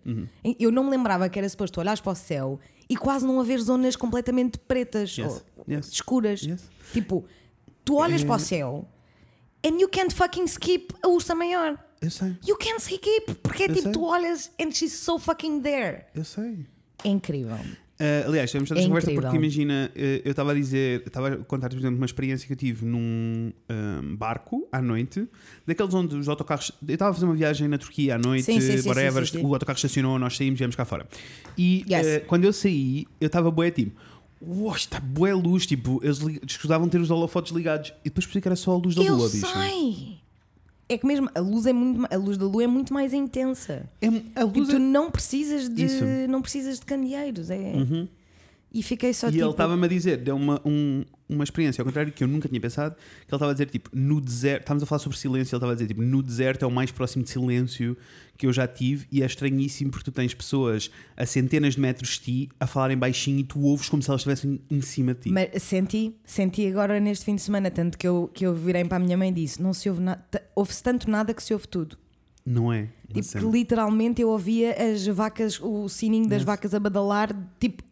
Eu 0.58 0.72
não 0.72 0.82
me 0.82 0.90
lembrava 0.90 1.28
que 1.28 1.38
era 1.38 1.48
suposto 1.48 1.74
tu 1.74 1.80
olhares 1.80 2.00
para 2.00 2.10
o 2.10 2.14
céu 2.16 2.58
e 2.90 2.96
quase 2.96 3.24
não 3.24 3.40
haver 3.40 3.58
zonas 3.60 3.94
completamente 3.96 4.58
pretas 4.58 5.16
Yes, 5.16 5.26
ou 5.56 5.64
yes, 5.68 5.88
escuras. 5.88 6.42
yes. 6.42 6.62
Tipo, 6.92 7.24
tu 7.84 7.94
olhas 7.96 8.22
para 8.24 8.34
o 8.34 8.38
céu 8.38 8.86
and 9.64 9.78
you 9.80 9.88
can't 9.88 10.12
fucking 10.14 10.44
skip 10.46 10.92
a 11.02 11.08
ursa 11.08 11.34
maior. 11.34 11.78
Eu 12.02 12.10
sei, 12.10 12.34
You 12.46 12.56
can't 12.56 12.80
skip, 12.80 13.34
porque 13.42 13.62
é 13.64 13.66
Eu 13.70 13.74
tipo, 13.74 13.82
sei. 13.84 13.92
tu 13.92 14.04
olhas 14.04 14.50
and 14.60 14.72
she's 14.72 14.92
so 14.94 15.18
fucking 15.18 15.60
there. 15.62 16.06
eu 16.14 16.24
sei. 16.24 16.66
É 17.04 17.08
incrível. 17.08 17.58
Uh, 18.00 18.28
aliás, 18.28 18.50
temos 18.50 18.70
esta 18.70 18.82
É 18.82 18.86
conversa 18.88 19.10
porque 19.10 19.36
imagina, 19.36 19.92
uh, 19.94 19.98
eu 20.24 20.30
estava 20.30 20.52
a 20.52 20.54
dizer, 20.54 21.02
estava 21.06 21.28
a 21.28 21.36
contar, 21.36 21.68
por 21.68 21.78
exemplo, 21.78 21.96
uma 21.98 22.06
experiência 22.06 22.46
que 22.46 22.52
eu 22.54 22.56
tive 22.56 22.86
num 22.86 23.52
um, 23.70 24.16
barco 24.16 24.66
à 24.72 24.80
noite, 24.80 25.28
daqueles 25.66 25.92
onde 25.92 26.16
os 26.16 26.26
autocarros. 26.26 26.72
Eu 26.86 26.94
estava 26.94 27.10
a 27.10 27.14
fazer 27.14 27.26
uma 27.26 27.34
viagem 27.34 27.68
na 27.68 27.76
Turquia 27.76 28.14
à 28.14 28.18
noite, 28.18 28.44
Sim, 28.44 28.58
sim, 28.58 28.88
whatever, 28.88 29.26
sim, 29.28 29.44
o 29.44 29.52
autocarro 29.52 29.76
estacionou, 29.76 30.18
nós 30.18 30.34
saímos, 30.34 30.58
viemos 30.58 30.74
cá 30.74 30.86
fora. 30.86 31.06
E 31.58 31.84
Yes. 31.90 32.06
uh, 32.06 32.26
quando 32.26 32.44
eu 32.44 32.52
saí, 32.54 33.06
eu 33.20 33.26
estava 33.26 33.50
bué 33.50 33.70
tipo. 33.70 33.92
Uau, 34.42 34.74
está 34.74 34.98
bué 34.98 35.34
luz, 35.34 35.66
tipo, 35.66 36.00
eles 36.02 36.18
escusavam 36.48 36.88
ter 36.88 36.98
os 36.98 37.10
holofotes 37.10 37.52
ligados 37.52 37.92
e 38.02 38.04
depois 38.04 38.24
percebi 38.24 38.40
que 38.40 38.48
era 38.48 38.56
só 38.56 38.72
a 38.72 38.78
luz 38.78 38.94
da 38.94 39.02
eu 39.02 39.14
lua, 39.14 39.28
bicho. 39.28 39.46
É 40.92 40.98
que 40.98 41.06
mesmo 41.06 41.30
a 41.32 41.38
luz, 41.38 41.66
é 41.66 41.72
muito, 41.72 42.12
a 42.12 42.16
luz 42.16 42.36
da 42.36 42.46
lua 42.46 42.64
é 42.64 42.66
muito 42.66 42.92
mais 42.92 43.14
intensa. 43.14 43.88
É, 44.02 44.08
a 44.08 44.10
Tipo, 44.44 44.58
luz 44.58 44.68
tu 44.70 44.74
é... 44.76 44.78
não 44.80 45.08
precisas 45.08 45.68
de 45.68 45.84
Isso. 45.84 46.04
não 46.28 46.42
precisas 46.42 46.80
de 46.80 46.84
candeeiros. 46.86 47.48
É, 47.48 47.74
E 48.72 48.82
fiquei 48.84 49.12
só 49.12 49.28
E 49.28 49.32
tipo. 49.32 49.42
ele 49.44 49.50
estava-me 49.50 49.84
a 49.84 49.88
dizer, 49.88 50.16
deu 50.18 50.36
uma, 50.36 50.60
um- 50.64 51.04
uma 51.28 51.42
experiência 51.42 51.82
ao 51.82 51.86
contrário 51.86 52.12
que 52.12 52.22
eu 52.22 52.28
nunca 52.28 52.48
tinha 52.48 52.60
pensado, 52.60 52.94
que 52.94 53.00
ele 53.00 53.36
estava 53.36 53.50
a 53.50 53.52
dizer, 53.52 53.66
tipo, 53.68 53.90
no 53.92 54.20
deserto, 54.20 54.60
estávamos 54.62 54.82
a 54.82 54.86
falar 54.86 54.98
sobre 55.00 55.18
silêncio, 55.18 55.52
ele 55.54 55.58
estava 55.58 55.72
a 55.72 55.74
dizer, 55.74 55.88
tipo, 55.88 56.02
no 56.02 56.22
deserto 56.22 56.64
é 56.64 56.68
o 56.68 56.70
mais 56.70 56.90
próximo 56.92 57.24
de 57.24 57.30
silêncio 57.30 57.96
que 58.36 58.46
eu 58.46 58.52
já 58.52 58.66
tive 58.68 59.06
e 59.10 59.22
é 59.22 59.26
estranhíssimo 59.26 59.90
porque 59.90 60.04
tu 60.04 60.12
tens 60.12 60.32
pessoas 60.34 60.90
a 61.16 61.26
centenas 61.26 61.74
de 61.74 61.80
metros 61.80 62.10
de 62.10 62.20
ti 62.20 62.48
a 62.60 62.66
falarem 62.66 62.96
baixinho 62.96 63.40
e 63.40 63.44
tu 63.44 63.60
ouves 63.62 63.88
como 63.88 64.02
se 64.02 64.08
elas 64.08 64.20
estivessem 64.20 64.60
em 64.70 64.80
cima 64.80 65.14
de 65.14 65.20
ti. 65.22 65.30
Mas 65.30 65.62
senti, 65.62 66.14
senti 66.24 66.66
agora 66.68 66.98
neste 67.00 67.24
fim 67.24 67.34
de 67.34 67.42
semana, 67.42 67.70
tanto 67.70 67.98
que 67.98 68.06
eu, 68.06 68.30
que 68.32 68.46
eu 68.46 68.54
virei 68.54 68.84
para 68.84 68.96
a 68.96 69.00
minha 69.00 69.16
mãe 69.16 69.30
e 69.30 69.32
disse: 69.32 69.60
não 69.60 69.72
se 69.72 69.88
ouve 69.90 70.00
nada, 70.00 70.24
ouve-se 70.54 70.82
tanto 70.82 71.10
nada 71.10 71.34
que 71.34 71.42
se 71.42 71.52
ouve 71.52 71.66
tudo. 71.68 71.98
Não 72.46 72.72
é? 72.72 72.88
Tipo, 73.12 73.28
que 73.38 73.44
literalmente 73.44 74.22
eu 74.22 74.28
ouvia 74.30 74.74
as 74.92 75.06
vacas, 75.08 75.60
o 75.60 75.88
sininho 75.88 76.26
das 76.28 76.42
vacas 76.42 76.72
a 76.74 76.80
badalar, 76.80 77.36
tipo, 77.60 77.82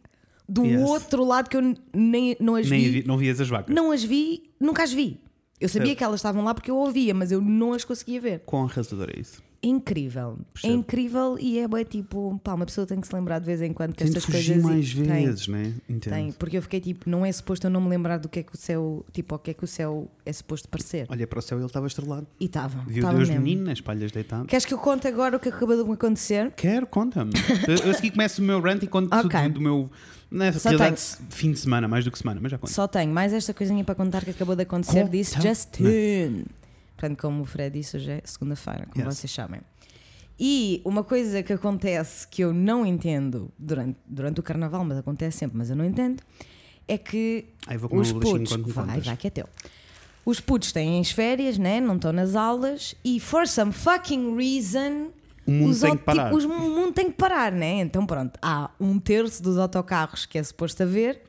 do 0.49 0.65
Yes. 0.65 0.81
outro 0.81 1.23
lado 1.23 1.49
que 1.49 1.55
eu 1.57 1.75
nem 1.93 2.35
não 2.39 2.55
as 2.55 2.69
Nem 2.69 2.81
vi. 2.81 2.89
vi- 3.01 3.07
não 3.07 3.17
vias 3.17 3.39
as 3.39 3.47
vacas. 3.47 3.73
Não 3.73 3.91
as 3.91 4.03
vi, 4.03 4.43
nunca 4.59 4.83
as 4.83 4.91
vi. 4.91 5.19
Eu 5.61 5.67
sabia 5.67 5.87
Certo. 5.87 5.97
que 5.97 6.03
elas 6.05 6.19
estavam 6.19 6.43
lá 6.43 6.53
porque 6.53 6.71
eu 6.71 6.77
ouvia, 6.77 7.13
mas 7.13 7.31
eu 7.31 7.41
não 7.41 7.73
as 7.73 7.83
conseguia 7.83 8.19
ver. 8.21 8.39
Quão 8.45 8.63
arrasador 8.63 9.09
é 9.15 9.19
isso? 9.19 9.43
É 9.61 9.67
incrível. 9.67 10.37
Percebo. 10.53 10.73
É 10.73 10.77
incrível 10.77 11.37
e 11.37 11.59
é 11.59 11.67
bem 11.67 11.83
tipo, 11.83 12.39
pá, 12.41 12.53
uma 12.53 12.65
pessoa 12.65 12.87
tem 12.87 12.97
que 13.01 13.05
se 13.05 13.13
lembrar 13.13 13.39
de 13.39 13.45
vez 13.45 13.61
em 13.61 13.73
quando 13.73 13.91
que 13.91 13.97
Tem 13.97 14.09
de 14.09 14.17
estas 14.17 14.33
fugir 14.33 14.53
coisas. 14.53 14.63
mais 14.63 14.93
Tem, 14.93 15.25
vezes, 15.25 15.47
né? 15.49 15.73
Entendo. 15.89 16.13
tem, 16.13 16.31
porque 16.31 16.55
eu 16.57 16.61
fiquei 16.61 16.79
tipo, 16.79 17.09
não 17.09 17.25
é 17.25 17.31
suposto 17.33 17.67
eu 17.67 17.71
não 17.71 17.81
me 17.81 17.89
lembrar 17.89 18.19
do 18.19 18.29
que 18.29 18.39
é 18.39 18.43
que 18.43 18.53
o 18.53 18.57
céu, 18.57 19.05
tipo, 19.11 19.35
o 19.35 19.37
que 19.37 19.51
é 19.51 19.53
que 19.53 19.65
o 19.65 19.67
céu 19.67 20.09
é 20.25 20.31
suposto 20.31 20.69
parecer. 20.69 21.07
Olha 21.09 21.27
para 21.27 21.39
o 21.39 21.41
céu 21.41 21.57
e 21.57 21.59
ele 21.61 21.67
estava 21.67 21.87
estrelado. 21.87 22.25
E 22.39 22.45
estava. 22.45 22.81
Viu 22.87 22.99
estava 22.99 23.17
Deus 23.17 23.27
mesmo. 23.27 23.43
menino 23.43 23.65
nas 23.65 23.81
palhas 23.81 24.13
deitado. 24.13 24.45
Queres 24.45 24.63
que 24.65 24.73
eu 24.73 24.77
conte 24.77 25.09
agora 25.09 25.35
o 25.35 25.39
que 25.41 25.49
acabou 25.49 25.83
de 25.83 25.91
acontecer? 25.91 26.53
Quero, 26.55 26.87
conta-me. 26.87 27.33
eu, 27.67 27.75
eu 27.83 27.91
a 27.91 27.93
seguir 27.95 28.11
começo 28.11 28.41
o 28.41 28.45
meu 28.45 28.61
rant 28.61 28.81
e 28.83 28.87
conto 28.87 29.13
Ok. 29.13 29.41
tudo 29.41 29.55
do 29.55 29.61
meu. 29.61 29.91
Não 30.31 30.45
é 30.45 30.51
Só 30.51 30.69
realidade, 30.69 31.01
fim 31.29 31.51
de 31.51 31.59
semana, 31.59 31.87
mais 31.87 32.05
do 32.05 32.11
que 32.11 32.17
semana, 32.19 32.39
mas 32.41 32.51
já 32.51 32.57
conto. 32.57 32.71
Só 32.71 32.87
tenho 32.87 33.11
mais 33.11 33.33
esta 33.33 33.53
coisinha 33.53 33.83
para 33.83 33.95
contar 33.95 34.23
que 34.23 34.29
acabou 34.31 34.55
de 34.55 34.61
acontecer. 34.63 34.99
Conta-me. 35.01 35.17
Disse 35.17 35.41
Justin. 35.41 36.45
Portanto, 36.95 37.19
como 37.19 37.41
o 37.41 37.45
Fred 37.45 37.79
disse, 37.79 37.97
hoje 37.97 38.11
é 38.11 38.21
segunda-feira, 38.25 38.85
como 38.91 39.05
Yes. 39.05 39.17
vocês 39.17 39.31
sabem. 39.31 39.61
E 40.39 40.81
uma 40.85 41.03
coisa 41.03 41.41
que 41.43 41.51
acontece 41.51 42.27
que 42.27 42.43
eu 42.43 42.53
não 42.53 42.85
entendo 42.85 43.51
durante, 43.57 43.97
durante 44.05 44.39
o 44.39 44.43
carnaval, 44.43 44.85
mas 44.85 44.97
acontece 44.97 45.37
sempre, 45.39 45.57
mas 45.57 45.69
eu 45.69 45.75
não 45.75 45.83
entendo, 45.85 46.21
é 46.87 46.97
que 46.97 47.45
Aí 47.67 47.77
vou 47.77 47.89
comer 47.89 48.01
os 48.01 48.11
um 48.11 48.19
putos. 48.19 48.51
Vai, 48.51 48.85
contas. 48.85 49.05
vai, 49.05 49.17
que 49.17 49.27
é 49.27 49.29
teu. 49.29 49.47
Os 50.25 50.39
putos 50.39 50.71
têm 50.71 50.99
as 50.99 51.11
férias, 51.11 51.57
né? 51.57 51.79
não 51.81 51.95
estão 51.95 52.13
nas 52.13 52.35
aulas 52.35 52.95
e, 53.03 53.19
for 53.19 53.47
some 53.47 53.71
fucking 53.71 54.35
reason, 54.35 55.09
O 55.49 55.51
mundo 55.51 55.71
os 55.71 55.79
tem 55.81 55.97
que 55.97 56.03
parar. 56.03 56.31
tipo, 56.33 56.45
o 56.53 56.69
mundo 56.69 56.91
tem 56.93 57.05
que 57.11 57.17
parar, 57.17 57.51
né? 57.51 57.79
Então, 57.81 58.05
pronto, 58.05 58.37
há 58.41 58.69
um 58.79 58.99
terço 58.99 59.41
dos 59.43 59.57
autocarros 59.57 60.25
que 60.25 60.37
é 60.37 60.43
suposto 60.43 60.83
haver 60.83 61.21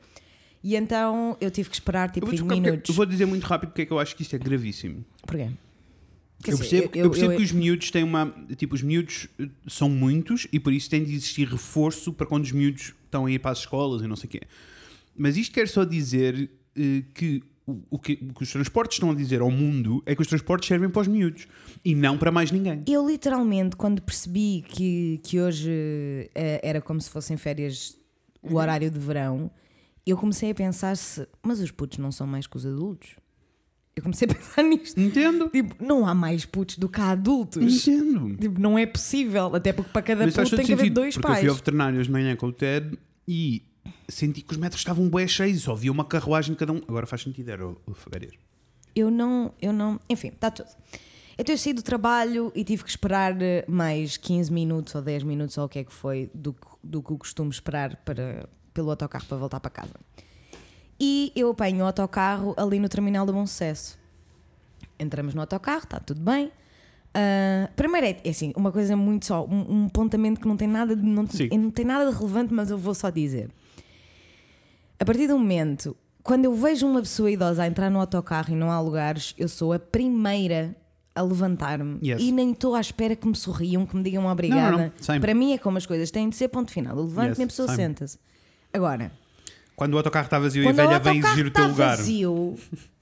e 0.63 0.75
então 0.75 1.35
eu 1.41 1.49
tive 1.49 1.69
que 1.69 1.75
esperar 1.75 2.09
Eu 2.09 2.13
tipo 2.13 2.25
vou, 2.27 2.31
20 2.31 2.39
explicar 2.39 2.55
porque- 2.61 2.69
minutos. 2.71 2.89
eu 2.89 2.95
vou 2.95 3.05
dizer 3.05 3.25
muito 3.25 3.43
rápido 3.43 3.69
porque 3.69 3.81
é 3.81 3.85
que 3.85 3.91
eu 3.91 3.99
acho 3.99 4.15
que 4.15 4.21
isto 4.21 4.35
é 4.35 4.39
gravíssimo. 4.39 5.03
Porquê? 5.25 5.49
Eu 6.43 6.57
percebo, 6.57 6.89
eu, 6.95 7.09
percebo 7.11 7.35
que 7.35 7.43
os 7.43 7.51
miúdos 7.51 7.91
têm 7.91 8.03
uma. 8.03 8.33
Tipo, 8.57 8.73
os 8.73 8.81
miúdos 8.81 9.27
eh, 9.39 9.47
são 9.67 9.87
muitos 9.87 10.47
e 10.51 10.59
por 10.59 10.73
isso 10.73 10.89
tem 10.89 11.03
de 11.03 11.13
existir 11.13 11.47
reforço 11.47 12.11
para 12.11 12.25
quando 12.25 12.43
os 12.45 12.51
miúdos 12.51 12.93
estão 13.05 13.27
a 13.27 13.31
ir 13.31 13.37
para 13.37 13.51
as 13.51 13.59
escolas 13.59 14.01
e 14.01 14.07
não 14.07 14.15
sei 14.15 14.27
o 14.27 14.31
quê. 14.31 14.41
Mas 15.15 15.37
isto 15.37 15.53
quer 15.53 15.67
só 15.67 15.83
dizer 15.83 16.49
eh, 16.75 17.03
que 17.13 17.43
o, 17.65 17.79
o 17.91 17.99
que 17.99 18.13
o 18.29 18.33
que 18.33 18.43
os 18.43 18.51
transportes 18.51 18.95
estão 18.97 19.11
a 19.11 19.15
dizer 19.15 19.41
ao 19.41 19.51
mundo 19.51 20.01
é 20.05 20.15
que 20.15 20.21
os 20.21 20.27
transportes 20.27 20.67
servem 20.67 20.89
para 20.89 21.01
os 21.01 21.07
miúdos 21.07 21.47
e 21.85 21.93
não 21.95 22.17
para 22.17 22.31
mais 22.31 22.51
ninguém. 22.51 22.83
Eu 22.87 23.07
literalmente, 23.07 23.75
quando 23.75 24.01
percebi 24.01 24.63
que, 24.67 25.19
que 25.23 25.39
hoje 25.39 26.29
eh, 26.33 26.59
era 26.63 26.81
como 26.81 26.99
se 26.99 27.09
fossem 27.09 27.37
férias, 27.37 27.97
o 28.41 28.55
horário 28.55 28.89
de 28.89 28.97
verão, 28.99 29.51
eu 30.05 30.17
comecei 30.17 30.51
a 30.51 30.55
pensar 30.55 30.97
se. 30.97 31.27
Mas 31.43 31.59
os 31.59 31.71
putos 31.71 31.97
não 31.99 32.11
são 32.11 32.25
mais 32.25 32.47
que 32.47 32.57
os 32.57 32.65
adultos? 32.65 33.11
Eu 33.95 34.01
comecei 34.03 34.27
a 34.29 34.33
pensar 34.33 34.63
nisto. 34.63 34.99
Entendo. 34.99 35.49
Tipo, 35.49 35.75
não 35.83 36.07
há 36.07 36.15
mais 36.15 36.45
putos 36.45 36.77
do 36.77 36.89
que 36.89 36.99
há 36.99 37.11
adultos. 37.11 37.87
Entendo. 37.87 38.35
Tipo, 38.37 38.59
não 38.59 38.77
é 38.77 38.85
possível. 38.85 39.53
Até 39.55 39.73
porque 39.73 39.91
para 39.91 40.01
cada 40.01 40.25
Mas 40.25 40.33
puto 40.33 40.55
tem 40.55 40.65
que 40.65 40.73
haver 40.73 40.83
sentido, 40.83 40.93
dois 40.95 41.13
porque 41.15 41.27
eu 41.27 41.29
pais. 41.29 41.39
fui 41.41 41.49
ao 41.49 41.55
veterinário 41.55 41.99
hoje 41.99 42.07
de 42.07 42.11
manhã 42.13 42.35
com 42.35 42.47
o 42.47 42.51
Ted 42.53 42.97
e 43.27 43.63
senti 44.07 44.41
que 44.41 44.51
os 44.51 44.57
metros 44.57 44.81
estavam 44.81 45.09
bem 45.09 45.27
cheios, 45.27 45.61
só 45.63 45.71
havia 45.73 45.91
uma 45.91 46.05
carruagem 46.05 46.53
de 46.53 46.59
cada 46.59 46.71
um. 46.73 46.81
Agora 46.87 47.05
faz 47.05 47.21
sentido, 47.21 47.49
era 47.49 47.67
o, 47.67 47.77
o 47.85 47.93
Fagareiro. 47.93 48.37
Eu 48.95 49.09
não, 49.09 49.53
eu 49.61 49.71
não. 49.71 49.99
Enfim, 50.09 50.29
está 50.29 50.51
tudo. 50.51 50.69
Então 51.37 51.53
eu 51.53 51.57
saí 51.57 51.73
do 51.73 51.81
trabalho 51.81 52.51
e 52.53 52.63
tive 52.63 52.83
que 52.83 52.89
esperar 52.89 53.41
eh, 53.41 53.63
mais 53.67 54.17
15 54.17 54.51
minutos 54.51 54.93
ou 54.93 55.01
10 55.01 55.23
minutos 55.23 55.57
ou 55.57 55.65
o 55.65 55.69
que 55.69 55.79
é 55.79 55.83
que 55.83 55.93
foi 55.93 56.29
do, 56.35 56.53
que- 56.53 56.67
do 56.83 57.01
que 57.01 57.15
costumo 57.17 57.49
esperar 57.49 57.95
para, 57.97 58.47
pelo 58.73 58.89
autocarro 58.91 59.25
para 59.25 59.37
voltar 59.37 59.59
para 59.59 59.71
casa. 59.71 59.93
E 60.99 61.31
eu 61.35 61.49
apanho 61.49 61.79
o 61.83 61.87
autocarro 61.87 62.53
ali 62.57 62.79
no 62.79 62.87
terminal 62.89 63.25
do 63.25 63.33
Bom 63.33 63.45
Sucesso. 63.47 63.97
Entramos 64.99 65.33
no 65.33 65.41
autocarro, 65.41 65.83
está 65.83 65.99
tudo 65.99 66.21
bem. 66.21 66.51
Ah, 67.13 67.69
primeiro 67.75 68.05
é, 68.07 68.21
é 68.23 68.29
assim, 68.29 68.53
uma 68.55 68.71
coisa 68.71 68.95
muito 68.95 69.25
só, 69.25 69.43
um, 69.45 69.81
um 69.83 69.85
apontamento 69.87 70.39
que 70.39 70.47
não 70.47 70.55
tem 70.55 70.67
nada 70.67 70.95
de, 70.95 71.01
não, 71.01 71.25
não 71.57 71.71
tem 71.71 71.85
nada 71.85 72.09
de 72.11 72.15
relevante, 72.15 72.53
mas 72.53 72.69
eu 72.69 72.77
vou 72.77 72.93
só 72.93 73.09
dizer. 73.09 73.49
A 75.01 75.05
partir 75.05 75.25
do 75.27 75.35
momento, 75.35 75.97
quando 76.21 76.45
eu 76.45 76.53
vejo 76.53 76.85
uma 76.85 76.99
pessoa 77.01 77.31
idosa 77.31 77.63
a 77.63 77.67
entrar 77.67 77.89
no 77.89 77.99
autocarro 77.99 78.53
e 78.53 78.55
não 78.55 78.69
há 78.69 78.79
lugares, 78.79 79.33
eu 79.35 79.49
sou 79.49 79.73
a 79.73 79.79
primeira 79.79 80.75
a 81.15 81.23
levantar-me 81.23 81.97
Yes. 82.07 82.21
e 82.21 82.31
nem 82.31 82.51
estou 82.51 82.75
à 82.75 82.79
espera 82.79 83.15
que 83.15 83.27
me 83.27 83.35
sorriam, 83.35 83.83
que 83.83 83.95
me 83.95 84.03
digam 84.03 84.27
obrigada. 84.27 84.71
Não, 84.71 84.77
não, 84.77 84.91
não. 85.15 85.19
Para 85.19 85.33
mim 85.33 85.53
é 85.53 85.57
como 85.57 85.79
as 85.79 85.87
coisas 85.87 86.11
têm 86.11 86.29
de 86.29 86.35
ser 86.35 86.49
ponto 86.49 86.71
final. 86.71 86.95
Eu 86.95 87.05
levanto 87.05 87.29
Yes, 87.29 87.39
e 87.39 87.43
a 87.43 87.47
pessoa 87.47 87.67
senta-se. 87.69 88.19
Agora, 88.71 89.11
Quando 89.75 89.95
o 89.95 89.97
autocarro 89.97 90.25
está 90.25 90.37
vazio 90.37 90.63
e 90.63 90.67
a 90.67 90.71
velha 90.71 90.99
vem 90.99 91.17
exigir 91.17 91.47
o 91.47 91.51
teu 91.51 91.67
lugar. 91.67 91.97
vazio, 91.97 92.55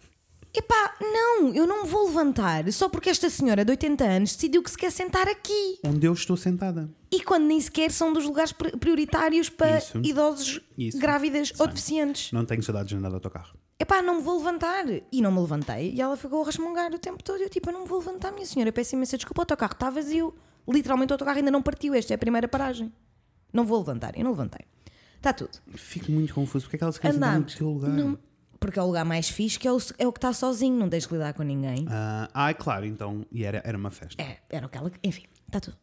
epá, 0.54 0.96
não, 1.02 1.54
eu 1.54 1.66
não 1.68 1.84
me 1.84 1.90
vou 1.90 2.08
levantar 2.08 2.72
só 2.72 2.90
porque 2.90 3.10
esta 3.10 3.30
senhora 3.30 3.64
de 3.64 3.72
80 3.72 4.04
anos 4.04 4.34
decidiu 4.36 4.62
que 4.64 4.72
se 4.72 4.78
quer 4.78 4.92
sentar 4.92 5.28
aqui. 5.28 5.80
Onde 5.84 6.06
eu 6.08 6.14
estou 6.14 6.36
sentada. 6.38 6.90
E 7.12 7.22
quando 7.24 7.46
nem 7.46 7.60
sequer 7.60 7.92
são 7.92 8.14
dos 8.14 8.26
lugares 8.26 8.52
pri- 8.52 8.76
prioritários 8.78 9.50
para 9.50 9.78
Isso. 9.78 9.98
idosos, 10.04 10.62
Isso. 10.78 10.98
grávidas 11.00 11.52
ou 11.60 11.68
deficientes. 11.68 12.32
Não 12.32 12.46
tenho 12.46 12.62
saudades 12.64 12.90
de 12.90 12.96
andar 12.96 13.10
de 13.10 13.16
autocarro. 13.16 13.58
Epá, 13.80 14.02
não 14.02 14.18
me 14.18 14.22
vou 14.22 14.38
levantar. 14.38 14.86
E 15.12 15.22
não 15.22 15.32
me 15.32 15.40
levantei. 15.40 15.94
E 15.94 16.02
ela 16.02 16.18
ficou 16.18 16.42
a 16.44 16.46
resmungar 16.46 16.94
o 16.94 17.00
tempo 17.00 17.24
todo. 17.24 17.40
Eu, 17.42 17.50
tipo, 17.50 17.70
eu 17.70 17.74
não 17.74 17.82
me 17.84 17.88
vou 17.88 18.00
levantar, 18.00 18.32
minha 18.34 18.46
senhora. 18.46 18.72
Peço 18.74 18.94
imensa 18.96 19.18
desculpa, 19.18 19.40
o 19.40 19.44
autocarro 19.44 19.72
está 19.74 19.90
vazio. 19.90 20.36
Literalmente 20.68 21.12
o 21.12 21.16
autocarro 21.16 21.38
ainda 21.38 21.50
não 21.50 21.62
partiu. 21.62 21.94
Esta 21.94 22.14
é 22.14 22.16
a 22.16 22.18
primeira 22.18 22.48
paragem. 22.48 22.92
Não 23.54 23.66
vou 23.66 23.80
levantar. 23.80 24.18
Eu 24.18 24.24
não 24.26 24.32
levantei. 24.32 24.66
Está 25.16 25.32
tudo. 25.34 25.52
Fico 25.76 26.12
muito 26.12 26.34
confuso. 26.34 26.66
Porque 26.66 26.76
é 26.76 26.78
que 26.80 26.84
ela 26.84 26.92
se 26.92 27.00
quer 27.00 27.14
sentar 27.14 27.40
no 27.40 27.46
teu 27.46 27.70
lugar? 27.70 27.90
Não- 27.90 28.18
porque 28.60 28.78
é 28.78 28.82
o 28.82 28.86
lugar 28.86 29.06
mais 29.06 29.30
fixe, 29.30 29.58
que 29.58 29.68
é 29.68 29.72
o, 29.72 29.78
é 29.98 30.08
o 30.08 30.12
que 30.12 30.18
está 30.18 30.34
sozinho. 30.34 30.78
Não 30.78 30.90
tens 30.90 31.06
que 31.06 31.14
lidar 31.14 31.34
com 31.34 31.44
ninguém. 31.44 31.86
Ah, 31.90 32.30
ah, 32.34 32.54
claro, 32.54 32.86
então. 32.86 33.26
E 33.32 33.44
era, 33.44 33.62
era 33.64 33.78
uma 33.78 33.92
festa. 33.92 34.22
É, 34.22 34.38
era 34.50 34.66
o 34.66 34.70
que 34.70 34.78
ela. 34.78 34.92
Enfim, 35.04 35.24
está 35.48 35.60
tudo. 35.60 35.78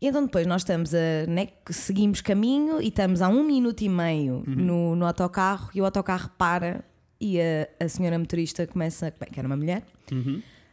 E 0.00 0.06
então 0.06 0.24
depois 0.24 0.46
nós 0.46 0.62
estamos 0.62 0.94
a. 0.94 1.26
Né, 1.28 1.48
seguimos 1.70 2.20
caminho 2.20 2.80
e 2.80 2.88
estamos 2.88 3.22
há 3.22 3.28
um 3.28 3.44
minuto 3.44 3.82
e 3.82 3.88
meio 3.88 4.42
no, 4.46 4.96
no 4.96 5.06
autocarro 5.06 5.70
e 5.74 5.80
o 5.80 5.84
autocarro 5.84 6.30
para 6.38 6.82
e 7.20 7.38
a, 7.40 7.68
a 7.78 7.88
senhora 7.88 8.18
motorista 8.18 8.66
começa. 8.66 9.10
Que 9.10 9.38
era 9.38 9.46
uma 9.46 9.56
mulher. 9.56 9.84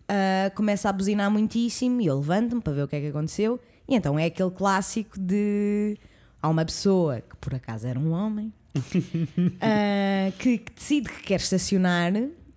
ah, 0.08 0.50
começa 0.56 0.90
a 0.90 0.94
buzinar 0.94 1.30
muitíssimo 1.30 2.02
e 2.02 2.08
eu 2.08 2.18
levanto-me 2.18 2.62
para 2.62 2.74
ver 2.74 2.84
o 2.84 2.88
que 2.88 2.96
é 2.96 3.02
que 3.02 3.08
aconteceu. 3.08 3.60
E 3.88 3.96
então 3.96 4.18
é 4.18 4.26
aquele 4.26 4.52
clássico 4.52 5.20
de. 5.20 5.98
Há 6.42 6.50
uma 6.50 6.64
pessoa 6.64 7.22
que 7.22 7.36
por 7.38 7.54
acaso 7.56 7.88
era 7.88 8.00
um 8.00 8.12
homem 8.12 8.54
ah, 9.62 10.32
que, 10.40 10.58
que 10.60 10.72
decide 10.74 11.10
que 11.10 11.24
quer 11.24 11.40
estacionar, 11.40 12.12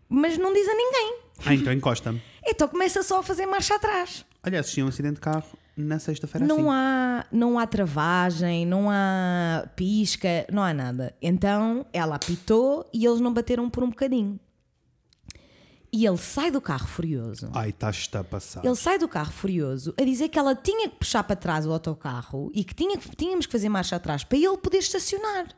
mas 0.08 0.36
não 0.38 0.52
diz 0.52 0.68
a 0.68 0.74
ninguém. 0.74 1.14
Ah, 1.46 1.54
então 1.54 1.72
encosta-me. 1.72 2.22
Então 2.46 2.68
começa 2.68 3.02
só 3.02 3.20
a 3.20 3.22
fazer 3.22 3.46
marcha 3.46 3.74
atrás. 3.74 4.24
Olha, 4.44 4.60
assisti 4.60 4.80
a 4.80 4.84
um 4.84 4.88
acidente 4.88 5.14
de 5.14 5.20
carro 5.20 5.44
na 5.76 5.98
sexta-feira 5.98 6.46
Não 6.46 6.70
assim. 6.70 6.70
há, 6.70 7.26
não 7.32 7.58
há 7.58 7.66
travagem, 7.66 8.66
não 8.66 8.90
há 8.90 9.66
pisca, 9.76 10.46
não 10.52 10.62
há 10.62 10.74
nada. 10.74 11.14
Então 11.22 11.86
ela 11.92 12.16
apitou 12.16 12.88
e 12.92 13.04
eles 13.06 13.20
não 13.20 13.32
bateram 13.32 13.68
por 13.70 13.82
um 13.84 13.88
bocadinho. 13.90 14.38
E 15.92 16.06
ele 16.06 16.18
sai 16.18 16.50
do 16.52 16.60
carro 16.60 16.86
furioso. 16.86 17.50
Ai, 17.52 17.70
estás-te 17.70 18.16
a 18.16 18.22
passar. 18.22 18.64
Ele 18.64 18.76
sai 18.76 18.96
do 18.98 19.08
carro 19.08 19.32
furioso 19.32 19.92
a 20.00 20.04
dizer 20.04 20.28
que 20.28 20.38
ela 20.38 20.54
tinha 20.54 20.88
que 20.88 20.96
puxar 20.96 21.24
para 21.24 21.34
trás 21.34 21.66
o 21.66 21.72
autocarro 21.72 22.50
e 22.54 22.62
que, 22.62 22.74
tinha, 22.74 22.96
que- 22.96 23.16
tínhamos 23.16 23.46
que 23.46 23.52
fazer 23.52 23.68
marcha 23.68 23.96
atrás 23.96 24.22
para 24.22 24.38
ele 24.38 24.56
poder 24.58 24.78
estacionar. 24.78 25.48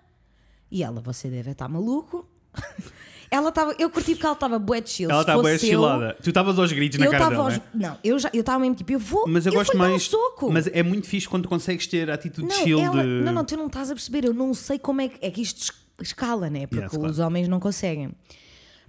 E 0.72 0.82
ela, 0.82 1.00
você 1.02 1.28
deve 1.28 1.50
estar 1.50 1.68
maluco. 1.68 2.26
ela 3.30 3.50
estava, 3.50 3.74
eu 3.78 3.90
curti 3.90 4.12
porque 4.14 4.24
ela 4.26 4.34
estava 4.34 4.58
bué 4.58 4.80
de 4.80 4.88
chill. 4.90 5.10
Ela 5.10 5.22
bem 5.24 5.34
fosse 5.36 5.52
eu, 5.52 5.58
chilada. 5.58 6.16
Tu 6.22 6.30
estavas 6.30 6.58
aos 6.58 6.72
gritos 6.72 6.98
na 6.98 7.04
Eu 7.06 7.10
cara 7.10 7.24
estava 7.24 7.36
dela. 7.36 7.48
aos... 7.50 7.58
né? 7.58 7.88
Não, 7.88 7.98
eu 8.02 8.18
já 8.18 8.30
eu 8.32 8.40
estava 8.40 8.58
mesmo 8.58 8.74
tipo, 8.76 8.90
eu 8.92 8.98
vou, 8.98 9.26
Mas 9.28 9.44
eu, 9.44 9.52
gosto 9.52 9.68
vou-lhe 9.72 9.82
dar 9.84 9.90
mais. 9.90 10.02
um 10.02 10.10
soco. 10.10 10.50
Mas 10.50 10.66
é 10.68 10.82
muito 10.82 11.06
fixe 11.06 11.28
quando 11.28 11.46
consegues 11.48 11.86
ter 11.86 12.10
a 12.10 12.14
atitude 12.14 12.48
Não, 12.48 12.56
chill 12.56 12.78
ela- 12.80 13.02
de. 13.02 13.08
não, 13.22 13.32
não, 13.32 13.44
tu 13.44 13.54
não 13.56 13.66
estás 13.66 13.90
a 13.90 13.94
perceber. 13.94 14.24
Eu 14.24 14.32
não 14.34 14.54
sei 14.54 14.78
como 14.78 15.02
é 15.02 15.08
que, 15.08 15.18
é 15.24 15.30
que 15.30 15.42
isto 15.42 15.58
es- 15.60 15.72
escala, 16.08 16.48
né? 16.48 16.66
Porque 16.66 16.84
Yes, 16.84 16.92
claro. 16.94 17.10
os 17.10 17.18
homens 17.18 17.48
não 17.48 17.60
conseguem. 17.60 18.10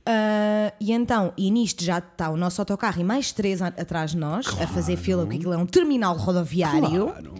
Ah, 0.06 0.74
e 0.82 0.92
então, 0.92 1.34
e 1.38 1.50
nisto 1.50 1.84
já 1.84 2.00
está 2.00 2.30
o 2.30 2.36
nosso 2.38 2.60
autocarro 2.62 3.00
e 3.00 3.04
mais 3.04 3.32
três 3.32 3.62
a- 3.62 3.68
atrás 3.68 4.12
de 4.12 4.18
nós 4.18 4.48
a 4.62 4.68
fazer 4.68 4.98
fila, 4.98 5.24
porque 5.24 5.38
aquilo 5.38 5.54
é 5.54 5.58
um 5.58 5.66
terminal 5.66 6.16
rodoviário. 6.18 7.06
Claro. 7.08 7.34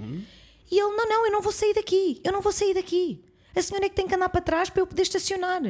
E 0.72 0.80
ele, 0.80 0.96
não, 0.96 1.08
não, 1.08 1.26
eu 1.26 1.32
não 1.32 1.42
vou 1.42 1.52
sair 1.52 1.74
daqui, 1.74 2.20
eu 2.24 2.32
não 2.32 2.42
vou 2.42 2.52
sair 2.52 2.74
daqui. 2.74 3.22
A 3.56 3.62
senhora 3.62 3.86
é 3.86 3.90
que 3.90 3.96
tem 3.96 4.08
que 4.08 4.16
andar 4.16 4.30
para 4.30 4.42
trás 4.42 4.70
para 4.70 4.82
eu 4.82 4.88
poder 4.88 5.04
estacionar. 5.04 5.62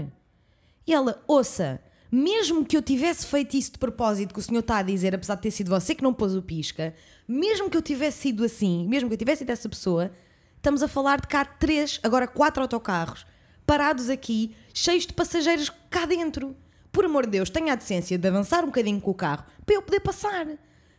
E 0.86 0.94
ela, 0.94 1.22
ouça, 1.28 1.82
mesmo 2.12 2.64
que 2.64 2.78
eu 2.78 2.82
tivesse 2.82 3.26
feito 3.26 3.58
isso 3.58 3.72
de 3.74 3.78
propósito, 3.78 4.34
que 4.34 4.40
o 4.40 4.44
senhor 4.44 4.60
está 4.60 4.78
a 4.78 4.82
dizer, 4.82 5.16
apesar 5.16 5.36
de 5.36 5.42
ter 5.42 5.52
sido 5.52 5.70
você 5.70 5.96
que 5.96 6.04
não 6.04 6.14
pôs 6.14 6.36
o 6.36 6.42
pisca, 6.42 6.94
mesmo 7.28 7.70
que 7.70 7.78
eu 7.78 7.82
tivesse 7.82 8.20
sido 8.20 8.44
assim, 8.44 8.88
mesmo 8.88 9.10
que 9.10 9.14
eu 9.14 9.18
tivesse 9.18 9.40
sido 9.40 9.50
essa 9.50 9.68
pessoa, 9.68 10.12
estamos 10.56 10.84
a 10.84 10.88
falar 10.88 11.20
de 11.20 11.28
cá 11.28 11.44
três, 11.44 12.00
agora 12.04 12.28
quatro 12.28 12.62
autocarros, 12.62 13.26
parados 13.66 14.10
aqui, 14.10 14.56
cheios 14.74 15.06
de 15.06 15.14
passageiros 15.14 15.72
cá 15.90 16.06
dentro. 16.06 16.56
Por 16.92 17.06
amor 17.06 17.26
de 17.26 17.32
Deus, 17.32 17.50
tenha 17.50 17.74
a 17.74 17.76
decência 17.76 18.18
de 18.18 18.28
avançar 18.28 18.64
um 18.64 18.68
bocadinho 18.68 19.02
com 19.02 19.10
o 19.10 19.16
carro 19.16 19.44
para 19.66 19.76
eu 19.76 19.82
poder 19.82 20.00
passar. 20.02 20.46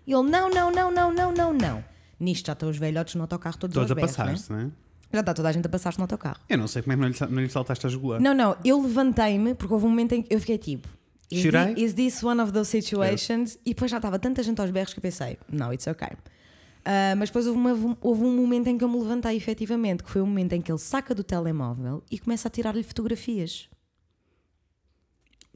E 0.06 0.12
ele, 0.12 0.28
não, 0.28 0.50
não, 0.50 0.70
não, 0.70 0.90
não, 0.90 1.12
não, 1.12 1.32
não, 1.32 1.52
não. 1.52 1.84
Nisto 2.18 2.46
já 2.46 2.52
estão 2.52 2.68
os 2.68 2.76
velhotes 2.76 3.14
no 3.14 3.22
autocarro 3.22 3.56
todos, 3.56 3.74
Todos 3.74 3.90
a 3.92 3.94
berros, 3.94 4.16
passar-se, 4.16 4.50
não 4.52 4.58
é? 4.58 4.70
Já 5.14 5.20
está 5.20 5.32
toda 5.32 5.48
a 5.48 5.52
gente 5.52 5.64
a 5.66 5.68
passar-se 5.70 5.98
no 5.98 6.04
autocarro. 6.04 6.38
Eu 6.48 6.58
não 6.58 6.66
sei 6.68 6.82
como 6.82 6.92
é 6.92 6.96
que 6.96 7.02
não 7.02 7.08
lhe, 7.28 7.34
não 7.36 7.42
lhe 7.42 7.48
saltaste 7.48 7.86
a 7.86 7.88
jugular. 7.88 8.20
Não, 8.20 8.34
não, 8.34 8.56
eu 8.64 8.80
levantei-me 8.82 9.54
porque 9.54 9.72
houve 9.72 9.86
um 9.86 9.90
momento 9.90 10.12
em 10.12 10.22
que 10.22 10.34
eu 10.34 10.40
fiquei 10.40 10.58
tipo. 10.58 10.88
Is, 11.30 11.40
Should 11.40 11.56
thi- 11.74 11.80
I? 11.80 11.84
is 11.84 11.94
this 11.94 12.22
one 12.22 12.40
of 12.42 12.52
those 12.52 12.68
situations? 12.70 13.56
E 13.64 13.70
depois 13.72 13.90
já 13.90 13.96
estava 13.96 14.18
tanta 14.18 14.42
gente 14.42 14.60
aos 14.60 14.70
berros 14.70 14.92
que 14.92 14.98
eu 14.98 15.02
pensei, 15.02 15.38
não, 15.50 15.72
it's 15.72 15.86
okay. 15.86 16.10
Ah, 16.84 17.14
mas 17.16 17.30
depois 17.30 17.46
houve, 17.46 17.58
uma- 17.58 17.96
houve 18.02 18.22
um 18.24 18.36
momento 18.36 18.66
em 18.66 18.76
que 18.76 18.84
eu 18.84 18.88
me 18.88 18.98
levantei 19.00 19.34
efetivamente, 19.36 20.02
que 20.04 20.10
foi 20.10 20.20
o 20.20 20.26
momento 20.26 20.52
em 20.52 20.60
que 20.60 20.70
ele 20.70 20.78
saca 20.78 21.14
do 21.14 21.24
telemóvel 21.24 22.02
e 22.10 22.18
começa 22.18 22.48
a 22.48 22.50
tirar-lhe 22.50 22.82
fotografias. 22.82 23.68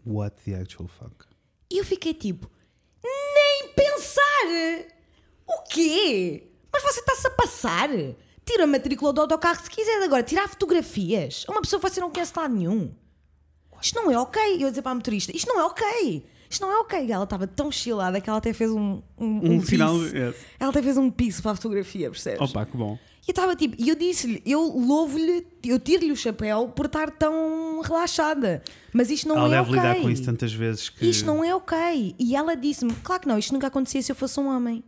What 0.06 0.36
the 0.44 0.54
actual 0.54 0.88
fuck? 0.88 1.26
E 1.70 1.78
eu 1.78 1.84
fiquei 1.84 2.14
tipo, 2.14 2.50
nem 3.04 3.72
pensar! 3.74 4.88
O 5.46 5.62
quê? 5.68 6.48
Mas 6.72 6.82
você 6.82 7.00
está-se 7.00 7.26
a 7.26 7.30
passar? 7.30 7.88
Tira 8.50 8.64
a 8.64 8.66
matrícula 8.66 9.12
do 9.12 9.20
autocarro 9.20 9.60
se 9.62 9.68
quiser, 9.70 10.02
agora 10.02 10.22
tirar 10.22 10.48
fotografias. 10.48 11.44
A 11.46 11.52
uma 11.52 11.60
pessoa 11.60 11.78
que 11.80 11.90
você 11.90 12.00
não 12.00 12.10
conhece 12.10 12.32
lado 12.34 12.54
nenhum. 12.54 12.90
Isto 13.82 13.94
não 14.00 14.10
é 14.10 14.18
ok. 14.18 14.40
Eu 14.54 14.60
ia 14.60 14.70
dizer 14.70 14.80
para 14.80 14.92
a 14.92 14.94
motorista, 14.94 15.36
isto 15.36 15.46
não 15.48 15.60
é 15.60 15.64
ok. 15.64 16.24
Isto 16.48 16.62
não 16.62 16.72
é 16.72 16.78
ok. 16.78 17.12
Ela 17.12 17.24
estava 17.24 17.46
tão 17.46 17.70
chilada 17.70 18.20
que 18.22 18.28
ela 18.28 18.38
até 18.38 18.54
fez 18.54 18.70
um, 18.70 19.02
um, 19.18 19.56
Um 19.56 19.60
final. 19.60 19.92
piso. 19.98 20.16
yes. 20.16 20.34
Ela 20.58 20.70
até 20.70 20.82
fez 20.82 20.96
um 20.96 21.10
piso 21.10 21.42
para 21.42 21.50
a 21.52 21.54
fotografia, 21.56 22.10
percebes? 22.10 22.40
Opa, 22.40 22.64
que 22.64 22.74
bom. 22.74 22.98
E 23.26 23.30
eu 23.30 23.32
estava 23.32 23.54
tipo, 23.54 23.76
e 23.78 23.86
eu 23.90 23.94
disse-lhe, 23.94 24.42
eu 24.46 24.62
louvo-lhe, 24.62 25.46
eu 25.62 25.78
tiro-lhe 25.78 26.10
o 26.10 26.16
chapéu 26.16 26.68
por 26.68 26.86
estar 26.86 27.10
tão 27.10 27.82
relaxada. 27.82 28.62
Mas 28.94 29.10
isto 29.10 29.28
não 29.28 29.36
Ela 29.36 29.46
é 29.48 29.50
deve 29.58 29.68
ok. 29.68 29.74
lidar 29.74 30.00
com 30.00 30.08
isso 30.08 30.24
tantas 30.24 30.52
vezes 30.54 30.88
que. 30.88 31.04
Isto 31.06 31.26
não 31.26 31.44
é 31.44 31.54
ok. 31.54 32.14
E 32.18 32.34
ela 32.34 32.56
disse-me: 32.56 32.94
Claro 33.04 33.20
que 33.20 33.28
não, 33.28 33.38
isto 33.38 33.52
nunca 33.52 33.66
acontecia 33.66 34.00
se 34.00 34.10
eu 34.10 34.16
fosse 34.16 34.40
um 34.40 34.48
homem. 34.48 34.82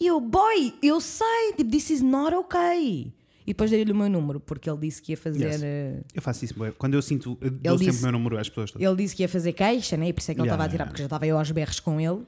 E 0.00 0.06
eu, 0.06 0.18
boy, 0.20 0.72
eu 0.82 1.00
sei, 1.00 1.52
tipo, 1.56 1.70
this 1.70 1.90
is 1.90 2.00
not 2.00 2.34
ok. 2.34 3.12
E 3.46 3.52
depois 3.52 3.70
dei-lhe 3.70 3.92
o 3.92 3.94
meu 3.96 4.08
número, 4.08 4.38
porque 4.40 4.70
ele 4.70 4.78
disse 4.78 5.02
que 5.02 5.12
ia 5.12 5.16
fazer. 5.16 5.44
Yes. 5.46 5.60
eh, 5.62 6.00
Eu 6.14 6.22
faço 6.22 6.44
isso, 6.44 6.54
bué. 6.54 6.72
quando 6.72 6.94
eu 6.94 7.02
sinto. 7.02 7.36
Eu 7.40 7.50
dou 7.50 7.72
sempre 7.78 7.92
disse- 7.92 7.98
o 8.00 8.02
meu 8.04 8.12
número 8.12 8.38
às 8.38 8.48
pessoas 8.48 8.70
todas. 8.70 8.86
Ele 8.86 8.96
disse 8.96 9.14
que 9.16 9.22
ia 9.22 9.28
fazer 9.28 9.52
queixa, 9.52 9.96
né? 9.96 10.08
E 10.08 10.12
por 10.12 10.20
isso 10.20 10.30
é 10.30 10.34
que 10.34 10.40
ele 10.40 10.46
Yeah, 10.48 10.54
estava 10.54 10.68
a 10.68 10.70
tirar, 10.70 10.84
yeah. 10.84 10.90
porque 10.90 11.02
já 11.02 11.06
estava 11.06 11.26
eu 11.26 11.36
aos 11.38 11.50
berros 11.50 11.80
com 11.80 12.00
ele. 12.00 12.22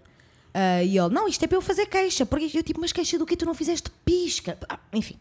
Ah, 0.54 0.82
e 0.82 0.98
ele, 0.98 1.08
não, 1.14 1.26
isto 1.28 1.42
é 1.44 1.48
para 1.48 1.56
eu 1.56 1.62
fazer 1.62 1.86
queixa. 1.86 2.26
Porque 2.26 2.50
eu, 2.58 2.62
tipo, 2.62 2.80
mas 2.80 2.92
queixa 2.92 3.18
do 3.18 3.24
que 3.24 3.36
tu 3.36 3.46
não 3.46 3.54
fizeste 3.54 3.90
pisca? 4.04 4.58
Ah, 4.68 4.78
enfim. 4.92 5.16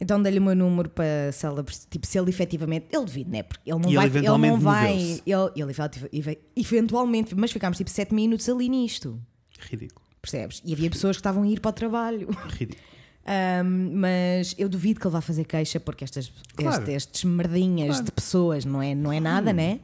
Então 0.00 0.20
dei-lhe 0.20 0.38
o 0.40 0.42
meu 0.42 0.56
número 0.56 0.88
para 0.88 1.30
se, 1.32 1.46
ela, 1.46 1.64
tipo, 1.88 2.04
se 2.06 2.18
ele 2.18 2.30
efetivamente. 2.30 2.86
Ele 2.90 3.04
devido, 3.04 3.30
né? 3.30 3.42
Porque 3.44 3.70
ele 3.70 3.78
não 3.78 3.88
E 3.90 3.92
ele 3.92 3.96
vai. 3.96 4.06
Ele, 4.06 4.16
eventualmente 4.16 4.52
não 4.54 4.60
vai. 4.60 4.96
Ele, 5.24 5.52
ele 5.56 6.38
eventualmente. 6.56 7.34
Mas 7.36 7.52
ficámos 7.52 7.78
tipo 7.78 7.90
7 7.90 8.12
minutos 8.14 8.48
ali 8.48 8.68
nisto. 8.68 9.20
Ridículo. 9.60 10.03
Percebes? 10.24 10.62
E 10.64 10.72
havia 10.72 10.88
pessoas 10.90 11.16
que 11.16 11.20
estavam 11.20 11.42
a 11.42 11.46
ir 11.48 11.60
para 11.60 11.68
o 11.68 11.72
trabalho. 11.72 12.28
Ridículo. 12.48 12.78
Ahm, 13.26 13.90
mas 13.94 14.54
eu 14.58 14.68
duvido 14.68 15.00
que 15.00 15.06
ele 15.06 15.12
vá 15.12 15.20
fazer 15.20 15.44
queixa 15.44 15.80
porque 15.80 16.04
estas, 16.04 16.30
Claro. 16.56 16.82
este- 16.82 16.92
estes 16.92 17.24
merdinhas 17.24 17.88
Claro. 17.88 18.04
de 18.04 18.12
pessoas 18.12 18.64
não 18.64 18.82
é, 18.82 18.94
não 18.94 19.10
é 19.12 19.18
nada, 19.20 19.52
né? 19.52 19.80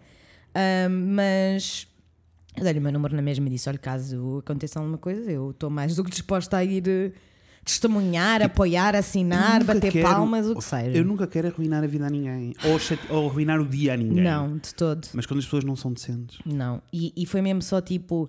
Ahm, 0.54 1.14
mas 1.14 1.86
eu 2.56 2.64
dei-lhe 2.64 2.78
o 2.78 2.82
meu 2.82 2.92
número 2.92 3.14
na 3.16 3.22
mesma 3.22 3.46
e 3.46 3.50
disse: 3.50 3.68
olha, 3.68 3.78
caso 3.78 4.38
aconteça 4.38 4.78
alguma 4.78 4.98
coisa, 4.98 5.30
eu 5.30 5.50
estou 5.52 5.70
mais 5.70 5.94
do 5.96 6.04
que 6.04 6.10
disposta 6.10 6.56
a 6.58 6.64
ir 6.64 6.86
eh, 6.86 7.12
testemunhar, 7.64 8.42
apoiar, 8.42 8.94
assinar, 8.96 9.62
bater 9.64 9.90
quero- 9.92 10.08
palmas, 10.08 10.46
o 10.46 10.56
que 10.56 10.64
seja. 10.64 10.96
Eu 10.98 11.04
nunca 11.04 11.26
quero 11.26 11.48
arruinar 11.48 11.82
a 11.84 11.86
vida 11.86 12.06
a 12.06 12.10
ninguém. 12.10 12.54
Ou, 12.64 13.16
ou 13.16 13.28
arruinar 13.30 13.60
o 13.60 13.66
dia 13.66 13.94
a 13.94 13.96
ninguém. 13.96 14.22
Não, 14.24 14.58
de 14.58 14.74
todo. 14.74 15.06
Mas 15.14 15.24
quando 15.24 15.38
as 15.38 15.44
pessoas 15.46 15.64
não 15.64 15.76
são 15.76 15.92
decentes. 15.92 16.38
Não. 16.44 16.82
E, 16.92 17.12
e 17.16 17.24
foi 17.24 17.40
mesmo 17.40 17.62
só 17.62 17.80
tipo. 17.80 18.28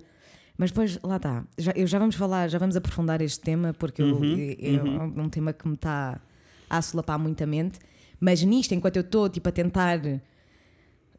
Mas 0.62 0.70
depois, 0.70 1.00
lá 1.02 1.16
está. 1.16 1.44
Já, 1.58 1.72
eu 1.76 1.88
já 1.88 1.98
vamos 1.98 2.14
falar, 2.16 2.48
já 2.48 2.60
vamos 2.60 2.76
aprofundar 2.76 3.20
este 3.20 3.40
tema, 3.40 3.74
porque 3.74 4.00
eu- 4.04 4.16
Uhum, 4.18 5.14
é 5.18 5.22
um 5.24 5.28
tema 5.28 5.52
que 5.52 5.68
me 5.68 5.74
está 5.74 6.22
a 6.70 6.78
assolapar 6.78 7.18
muito 7.18 7.44
a 7.44 7.48
mente. 7.48 7.80
Mas 8.20 8.44
nisto, 8.44 8.72
enquanto 8.76 8.98
eu 8.98 9.02
estou 9.02 9.28
tipo, 9.28 9.50
a 9.50 9.52
tentar 9.52 10.00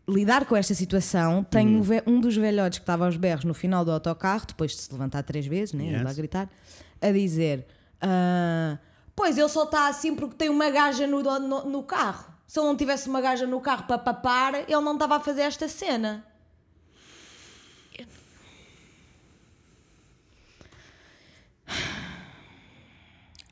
lidar 0.08 0.44
com 0.46 0.54
esta 0.56 0.74
situação, 0.74 1.42
tenho 1.42 1.80
Uhum. 1.80 2.00
um 2.06 2.20
dos 2.20 2.36
velhotes 2.36 2.78
que 2.78 2.84
estava 2.84 3.04
aos 3.04 3.16
berros 3.16 3.44
no 3.44 3.52
final 3.52 3.84
do 3.84 3.90
autocarro, 3.90 4.46
depois 4.46 4.70
de 4.70 4.76
se 4.78 4.92
levantar 4.92 5.24
três 5.24 5.44
vezes, 5.44 5.74
né, 5.74 5.86
Yes. 5.86 6.06
a 6.06 6.12
gritar, 6.14 6.48
a 7.00 7.10
dizer: 7.10 7.66
"Ah, 8.00 8.78
Pois 9.16 9.36
ele 9.36 9.48
só 9.48 9.64
está 9.64 9.88
assim 9.88 10.14
porque 10.14 10.36
tem 10.36 10.48
uma 10.50 10.70
gaja 10.70 11.04
no, 11.06 11.20
no, 11.20 11.64
no 11.68 11.82
carro. 11.82 12.32
Se 12.46 12.60
ele 12.60 12.66
não 12.68 12.76
tivesse 12.76 13.08
uma 13.08 13.20
gaja 13.20 13.44
no 13.46 13.60
carro 13.60 13.84
para 13.88 13.98
papar, 13.98 14.54
ele 14.54 14.80
não 14.80 14.94
estava 14.94 15.16
a 15.16 15.20
fazer 15.20 15.42
esta 15.42 15.68
cena. 15.68 16.24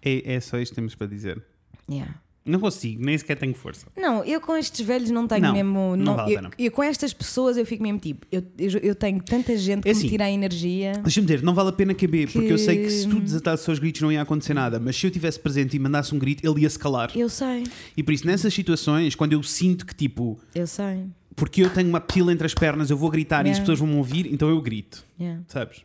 É, 0.03 0.35
é 0.35 0.41
só 0.41 0.59
isto 0.59 0.73
que 0.73 0.77
temos 0.77 0.95
para 0.95 1.07
dizer. 1.07 1.43
Yeah. 1.91 2.15
Não 2.43 2.59
consigo, 2.59 3.05
nem 3.05 3.17
sequer 3.19 3.37
tenho 3.37 3.53
força. 3.55 3.87
Não, 3.95 4.25
eu 4.25 4.41
com 4.41 4.57
estes 4.57 4.81
velhos 4.85 5.11
não 5.11 5.29
tenho 5.29 5.43
Não, 5.43 5.53
mesmo. 5.53 5.95
não 5.97 6.17
vale 6.17 6.31
a 6.31 6.33
eu, 6.33 6.37
pena. 6.43 6.51
eu 6.59 6.71
com 6.73 6.83
estas 6.83 7.13
pessoas 7.13 7.57
eu 7.59 7.67
fico 7.67 7.83
mesmo 7.83 7.99
tipo. 7.99 8.27
Eu, 8.33 8.43
eu, 8.59 8.71
eu 8.83 8.95
tenho 8.95 9.23
tanta 9.23 9.55
gente 9.59 9.83
que 9.83 9.89
É 9.89 9.93
me 9.93 9.99
assim, 9.99 10.09
tira 10.09 10.25
a 10.25 10.31
energia. 10.31 10.93
Deixa-me 11.05 11.27
dizer, 11.27 11.43
não 11.43 11.55
vale 11.55 11.69
a 11.69 11.73
pena 11.73 11.93
caber, 11.95 12.33
porque 12.33 12.51
eu 12.51 12.57
sei 12.59 12.79
que 12.83 12.91
se 12.91 13.07
tu 13.07 13.17
Que- 13.17 13.23
desatasses 13.23 13.69
aos 13.69 13.79
gritos 13.79 14.01
não 14.01 14.11
ia 14.11 14.23
acontecer 14.23 14.55
nada, 14.55 14.81
mas 14.81 14.97
se 14.97 15.07
eu 15.07 15.09
estivesse 15.09 15.39
presente 15.39 15.77
e 15.77 15.79
mandasse 15.79 16.15
um 16.15 16.19
grito, 16.19 16.45
ele 16.49 16.63
ia 16.63 16.71
se 16.71 16.79
calar. 16.79 17.13
Eu 17.15 17.29
sei, 17.29 17.65
E 17.95 18.03
por 18.03 18.13
isso, 18.15 18.27
nessas 18.27 18.53
situações, 18.55 19.15
quando 19.15 19.35
eu 19.35 19.43
sinto 19.43 19.85
que, 19.85 19.95
tipo, 19.95 20.41
eu 20.55 20.67
sei. 20.67 21.05
porque 21.37 21.63
eu 21.63 21.69
tenho 21.71 21.91
uma 21.91 22.01
pila 22.01 22.33
entre 22.33 22.47
as 22.47 22.55
pernas, 22.55 22.89
eu 22.91 22.97
vou 22.97 23.11
gritar 23.11 23.41
e 23.47 23.51
as 23.51 23.59
Yeah. 23.59 23.61
pessoas 23.61 23.79
vão 23.79 23.87
me 23.89 23.97
ouvir, 23.97 24.27
então 24.33 24.49
eu 24.49 24.61
grito, 24.63 25.05
Yeah. 25.21 25.43
sabes? 25.47 25.83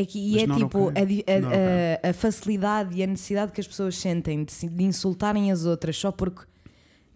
É 0.00 0.04
que 0.06 0.18
e 0.18 0.32
Mas 0.34 0.42
é 0.42 0.46
não 0.46 0.56
tipo 0.56 0.88
a 0.88 0.92
a, 0.92 1.40
Não 1.40 1.48
a- 1.50 2.10
a 2.10 2.12
facilidade 2.12 2.96
e 2.96 3.02
a 3.02 3.06
necessidade 3.06 3.50
que 3.50 3.60
as 3.60 3.66
pessoas 3.66 3.96
sentem 3.96 4.44
de, 4.44 4.68
de 4.68 4.84
insultarem 4.84 5.50
as 5.50 5.64
outras 5.64 5.96
só 5.96 6.12
porque. 6.12 6.42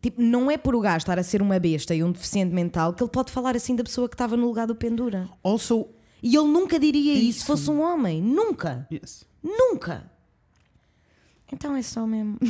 Tipo, 0.01 0.21
não 0.21 0.51
é 0.51 0.59
por 0.59 0.75
o 0.75 0.81
gajo 0.81 0.97
estar 0.99 1.17
a 1.17 1.23
ser 1.23 1.41
uma 1.41 1.61
besta 1.61 1.95
e 1.95 2.03
um 2.03 2.11
deficiente 2.11 2.53
mental 2.53 2.93
que 2.93 3.01
ele 3.05 3.11
pode 3.11 3.31
falar 3.31 3.55
assim 3.55 3.77
da 3.77 3.85
pessoa 3.85 4.09
que 4.09 4.15
estava 4.17 4.37
no 4.37 4.47
lugar 4.47 4.67
do 4.67 4.75
pendura. 4.75 5.29
Also, 5.45 5.87
E 6.21 6.35
ele 6.35 6.49
nunca 6.49 6.77
diria 6.77 7.15
isso, 7.15 7.23
isso. 7.23 7.41
se 7.41 7.47
fosse 7.47 7.71
um 7.71 7.81
homem. 7.81 8.21
Nunca. 8.21 8.85
yes. 8.93 9.25
Nunca. 9.41 10.11
Então 11.53 11.77
é 11.77 11.83
só 11.83 12.07
mesmo. 12.07 12.39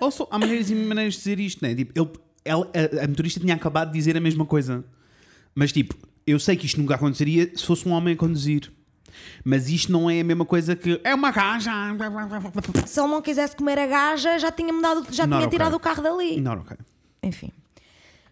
Also, 0.00 0.26
há 0.30 0.38
maneiras 0.38 0.70
e 0.70 0.74
maneiras 0.74 1.14
de 1.14 1.18
dizer 1.20 1.40
isto, 1.40 1.62
né? 1.62 1.74
Tipo, 1.74 1.92
ele, 1.98 2.10
ela, 2.44 2.70
a, 3.00 3.04
a 3.04 3.08
motorista 3.08 3.38
tinha 3.38 3.54
acabado 3.54 3.88
de 3.92 3.98
dizer 3.98 4.16
a 4.16 4.20
mesma 4.20 4.46
coisa. 4.46 4.82
Mas, 5.54 5.72
tipo, 5.72 5.94
eu 6.26 6.38
sei 6.40 6.56
que 6.56 6.64
isto 6.64 6.80
nunca 6.80 6.94
aconteceria 6.94 7.50
se 7.54 7.64
fosse 7.66 7.86
um 7.86 7.92
homem 7.92 8.14
a 8.14 8.16
conduzir. 8.16 8.72
Mas 9.44 9.68
isto 9.68 9.90
não 9.92 10.08
é 10.10 10.20
a 10.20 10.24
mesma 10.24 10.44
coisa 10.44 10.74
que 10.76 11.00
é 11.04 11.14
uma 11.14 11.30
gaja. 11.30 11.70
Se 12.86 13.00
ele 13.00 13.08
não 13.08 13.20
quisesse 13.22 13.56
comer 13.56 13.78
a 13.78 13.86
gaja, 13.86 14.38
já 14.38 14.50
tinha 14.50 14.72
mudado, 14.72 15.06
já 15.10 15.26
Not 15.26 15.38
tinha 15.38 15.46
okay. 15.48 15.58
tirado 15.58 15.74
o 15.74 15.80
carro 15.80 16.02
dali. 16.02 16.40
Não, 16.40 16.52
ok. 16.54 16.76
Enfim. 17.22 17.50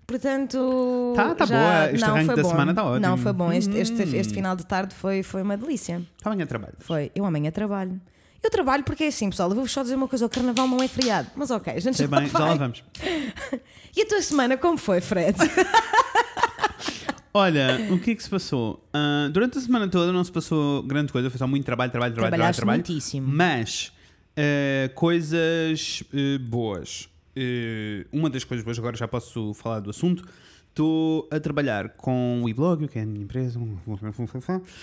Portanto. 0.06 1.12
Tá- 1.14 1.34
tá 1.34 1.44
já- 1.44 1.56
boa, 1.58 1.92
este 1.92 2.00
não, 2.06 2.14
arranque 2.14 2.26
foi 2.26 2.36
da 2.36 2.42
bom. 2.42 2.48
semana 2.50 2.74
tá 2.74 2.84
ótimo. 2.84 3.00
Não, 3.00 3.16
foi 3.18 3.32
bom. 3.32 3.52
Este, 3.52 3.76
este, 3.76 4.02
Hum. 4.02 4.14
este 4.14 4.32
final 4.34 4.56
de 4.56 4.64
tarde 4.66 4.94
foi, 4.94 5.22
foi 5.22 5.42
uma 5.42 5.56
delícia. 5.56 6.02
Amanhã 6.24 6.46
trabalho. 6.46 6.74
Foi. 6.78 7.10
Eu 7.14 7.26
amanhã 7.26 7.50
trabalho. 7.50 8.00
Eu 8.42 8.50
trabalho 8.50 8.84
porque 8.84 9.04
é 9.04 9.08
assim, 9.08 9.28
pessoal. 9.28 9.48
Eu 9.50 9.54
vou-vos 9.56 9.70
só 9.72 9.82
dizer 9.82 9.96
uma 9.96 10.08
coisa: 10.08 10.24
o 10.24 10.28
carnaval 10.28 10.66
não 10.66 10.82
é 10.82 10.88
feriado. 10.88 11.28
Mas 11.36 11.50
ok, 11.50 11.72
a 11.74 11.80
gente 11.80 11.96
Sei 11.96 12.06
já, 12.06 12.16
bem, 12.18 12.26
já 12.28 12.38
lá 12.38 12.46
vai. 12.46 12.58
vamos. 12.58 12.82
E 13.96 14.02
a 14.02 14.06
tua 14.06 14.22
semana, 14.22 14.56
como 14.56 14.78
foi, 14.78 15.00
Fred? 15.00 15.36
Olha, 17.32 17.88
o 17.90 17.98
que 17.98 18.12
é 18.12 18.14
que 18.14 18.22
se 18.22 18.30
passou? 18.30 18.82
Ah, 18.92 19.28
durante 19.30 19.58
a 19.58 19.60
semana 19.60 19.88
toda 19.88 20.12
não 20.12 20.24
se 20.24 20.32
passou 20.32 20.82
grande 20.82 21.12
coisa, 21.12 21.30
foi 21.30 21.38
só 21.38 21.46
muito 21.46 21.64
trabalho, 21.64 21.90
trabalho, 21.90 22.14
trabalho, 22.14 22.34
trabalho, 22.34 22.56
trabalho. 22.56 22.78
muitíssimo. 22.78 23.26
Mas 23.28 23.92
ah, 24.36 24.90
coisas 24.94 26.02
ah, 26.12 26.38
boas. 26.40 27.08
Uma 28.10 28.28
das 28.28 28.42
coisas 28.42 28.64
boas, 28.64 28.78
agora 28.78 28.96
já 28.96 29.06
posso 29.06 29.54
falar 29.54 29.80
do 29.80 29.90
assunto. 29.90 30.24
Estou 30.78 31.26
a 31.32 31.40
trabalhar 31.40 31.88
com 31.96 32.40
o 32.40 32.48
eBlog, 32.48 32.86
que 32.86 33.00
é 33.00 33.02
a 33.02 33.04
minha 33.04 33.24
empresa. 33.24 33.58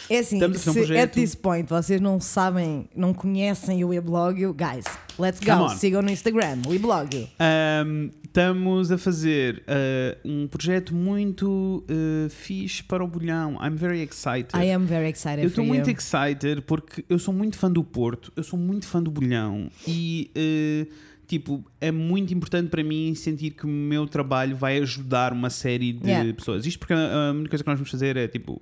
É 0.09 0.17
assim, 0.19 0.35
Estamos 0.35 0.57
a 0.57 0.59
fazer 0.59 0.69
um 0.69 0.73
projeto. 0.73 1.03
at 1.05 1.13
this 1.13 1.35
point 1.35 1.69
vocês 1.69 2.01
não 2.01 2.19
sabem, 2.19 2.89
não 2.93 3.13
conhecem 3.13 3.81
o 3.81 3.87
weblog, 3.87 4.41
guys, 4.47 4.83
let's 5.17 5.39
go. 5.39 5.69
Sigam 5.69 6.01
no 6.01 6.09
Instagram, 6.09 6.63
o 6.67 6.71
weblog. 6.71 7.29
Ahm, 7.39 8.09
estamos 8.25 8.91
a 8.91 8.97
fazer 8.97 9.63
ah, 9.69 10.17
um 10.25 10.47
projeto 10.47 10.93
muito 10.93 11.85
ah, 11.89 12.27
fixe 12.29 12.83
para 12.83 13.01
o 13.01 13.07
bolhão. 13.07 13.57
I'm 13.65 13.77
very 13.77 14.01
excited. 14.01 14.53
I 14.53 14.73
am 14.73 14.85
very 14.85 15.07
excited 15.07 15.43
Eu 15.43 15.47
estou 15.47 15.63
muito 15.63 15.89
you. 15.89 15.95
excited 15.95 16.61
porque 16.63 17.05
eu 17.07 17.17
sou 17.17 17.33
muito 17.33 17.57
fã 17.57 17.71
do 17.71 17.85
Porto, 17.85 18.33
eu 18.35 18.43
sou 18.43 18.59
muito 18.59 18.85
fã 18.85 19.01
do 19.01 19.09
Bolhão 19.09 19.69
e 19.87 20.29
eh, 20.35 20.87
tipo, 21.27 21.63
é 21.81 21.91
muito 21.91 22.33
importante 22.33 22.69
para 22.69 22.83
mim 22.83 23.13
sentir 23.15 23.51
que 23.51 23.65
o 23.65 23.69
meu 23.69 24.07
trabalho 24.07 24.55
vai 24.55 24.77
ajudar 24.79 25.33
uma 25.33 25.49
série 25.49 25.93
de 25.93 26.07
Yeah. 26.09 26.33
pessoas. 26.33 26.65
Isto 26.65 26.79
porque 26.79 26.93
a 26.93 27.29
a 27.29 27.31
única 27.31 27.49
coisa 27.49 27.63
que 27.63 27.69
nós 27.69 27.77
vamos 27.79 27.91
fazer 27.91 28.15
é 28.17 28.27
tipo. 28.27 28.61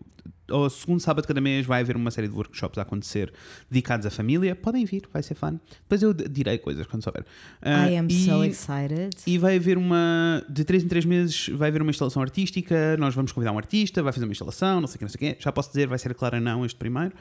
Ao 0.52 0.70
segundo 0.70 1.00
sábado 1.00 1.24
de 1.24 1.30
cada 1.30 1.40
mês 1.40 1.66
vai 1.66 1.80
haver 1.82 1.96
uma 1.96 2.12
série 2.12 2.28
de 2.28 2.36
workshops 2.36 2.78
a 2.78 2.82
acontecer 2.82 3.34
dedicados 3.72 4.06
à 4.06 4.10
família. 4.12 4.54
Podem 4.54 4.84
vir, 4.84 5.04
vai 5.12 5.24
ser 5.24 5.36
fun. 5.36 5.58
Depois 5.84 6.04
eu 6.04 6.14
direi 6.14 6.58
coisas 6.58 6.86
quando 6.86 7.02
souber. 7.02 7.24
Ah, 7.62 7.90
I 7.90 7.96
am 7.96 8.08
e- 8.10 8.26
so 8.26 8.44
excited. 8.44 9.16
e 9.26 9.38
vai 9.38 9.56
haver 9.56 9.78
uma. 9.78 10.44
De 10.50 10.66
3 10.66 10.84
em 10.84 10.88
3 10.90 11.06
meses 11.06 11.48
vai 11.48 11.70
haver 11.70 11.82
uma 11.82 11.92
instalação 11.92 12.22
artística. 12.22 12.98
Nós 12.98 13.16
vamos 13.16 13.32
convidar 13.32 13.54
um 13.54 13.58
artista, 13.58 14.04
vai 14.04 14.12
fazer 14.12 14.26
uma 14.26 14.34
instalação, 14.34 14.82
não 14.82 14.88
sei 14.88 14.96
o 14.96 15.00
que, 15.00 15.06
não 15.06 15.10
sei 15.10 15.16
o 15.16 15.20
quê. 15.34 15.38
Já 15.40 15.50
posso 15.52 15.70
dizer, 15.70 15.88
vai 15.88 15.98
ser 15.98 16.12
a 16.12 16.14
Clara 16.14 16.42
Não 16.42 16.66
este 16.66 16.78
primeiro. 16.78 17.14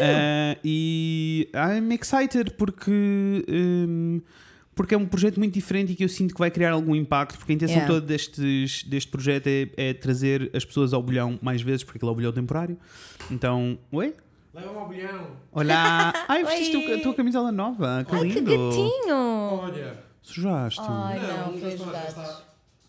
Ah, 0.00 0.56
e 0.64 1.48
I'm 1.54 1.92
excited 1.94 2.52
porque. 2.56 2.90
hum, 3.46 4.22
porque 4.74 4.94
é 4.94 4.98
um 4.98 5.06
projeto 5.06 5.38
muito 5.38 5.54
diferente 5.54 5.92
e 5.92 5.94
que 5.94 6.04
eu 6.04 6.08
sinto 6.08 6.32
que 6.34 6.38
vai 6.40 6.50
criar 6.50 6.72
algum 6.72 6.94
impacto, 6.94 7.38
porque 7.38 7.52
a 7.52 7.54
intenção 7.54 7.76
Yeah. 7.76 7.94
toda 7.94 8.06
destes, 8.06 8.82
deste 8.84 9.10
projeto 9.10 9.46
é, 9.46 9.68
é 9.76 9.94
trazer 9.94 10.50
as 10.54 10.64
pessoas 10.64 10.92
ao 10.92 11.02
bolhão 11.02 11.38
mais 11.42 11.62
vezes, 11.62 11.84
porque 11.84 11.98
aquilo 11.98 12.10
é 12.10 12.12
o 12.12 12.14
bolhão 12.16 12.32
temporário. 12.32 12.76
Então, 13.30 13.78
oi? 13.92 14.14
Leva-me 14.52 14.78
ao 14.78 14.88
bilhão. 14.88 15.26
Olá! 15.52 16.12
Ai, 16.28 16.44
vestiste 16.44 16.92
a 16.92 17.00
tua 17.02 17.14
camisola 17.14 17.50
nova, 17.50 18.04
que 18.08 18.14
Ai, 18.14 18.28
que 18.28 18.40
lindo! 18.40 18.50
gatinho! 18.50 19.16
Olha. 19.16 19.98
Sujaste. 20.22 20.80
Ai, 20.82 21.18
não, 21.20 21.58
foi. 21.58 21.76
Foi 21.76 21.86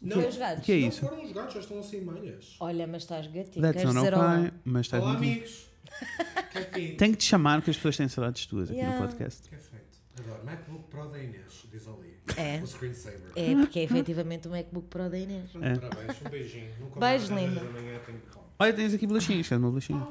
Não, 0.02 0.28
os 0.28 0.38
gatos. 0.38 0.60
O 0.60 0.62
que 0.66 0.72
é 0.72 0.80
não 0.82 0.88
isso? 0.88 1.02
foram 1.02 1.24
os 1.24 1.32
gatos, 1.32 1.54
já 1.56 1.60
estão 1.62 1.80
assim 1.80 2.02
manhas. 2.02 2.56
Olha, 2.60 2.86
mas 2.86 3.02
estás 3.02 3.26
gatinho. 3.28 3.62
That's 3.62 3.82
Queres 3.82 3.94
dizer 3.96 4.14
olá? 4.14 4.40
okay, 4.40 4.52
mas 4.64 4.86
estás 4.86 5.04
Olá, 5.04 5.14
muito- 5.14 5.24
amigos. 5.32 5.66
Que 6.74 6.82
é. 6.82 6.96
Tenho 6.96 7.12
que 7.12 7.18
te 7.18 7.24
chamar 7.26 7.58
porque 7.60 7.72
as 7.72 7.76
pessoas 7.78 7.98
têm 7.98 8.08
saudades 8.08 8.46
tuas 8.46 8.70
aqui 8.70 8.78
Yeah. 8.80 8.96
no 9.00 9.02
podcast. 9.08 9.50
Que 9.50 9.56
é 9.56 9.58
feito. 9.58 9.75
Adoro. 10.20 10.46
MacBook 10.46 10.84
Pro 10.90 11.08
da 11.10 11.18
Inês, 11.22 11.66
diz 11.72 11.88
ali. 11.88 12.16
É. 12.38 12.62
O 12.64 12.68
screensaver. 12.68 13.22
É, 13.36 13.54
porque 13.56 13.80
é 13.80 13.84
efetivamente 13.84 14.48
o 14.48 14.52
MacBook 14.52 14.88
Pro 14.88 15.10
da 15.10 15.18
Inês. 15.18 15.50
É. 15.62 15.76
Parabéns, 15.76 16.18
um 16.26 16.30
beijinho. 16.30 16.70
Nunca 16.80 17.00
Beijo, 17.00 17.34
mais 17.34 17.50
linda. 17.50 17.60
tenho 18.06 18.20
fome. 18.32 18.46
Olha, 18.58 18.74
tens 18.74 18.94
aqui 18.94 19.06
bolachinhas, 19.06 19.48
queres 19.48 19.62
uma 19.62 19.70
bolachinha? 19.70 20.08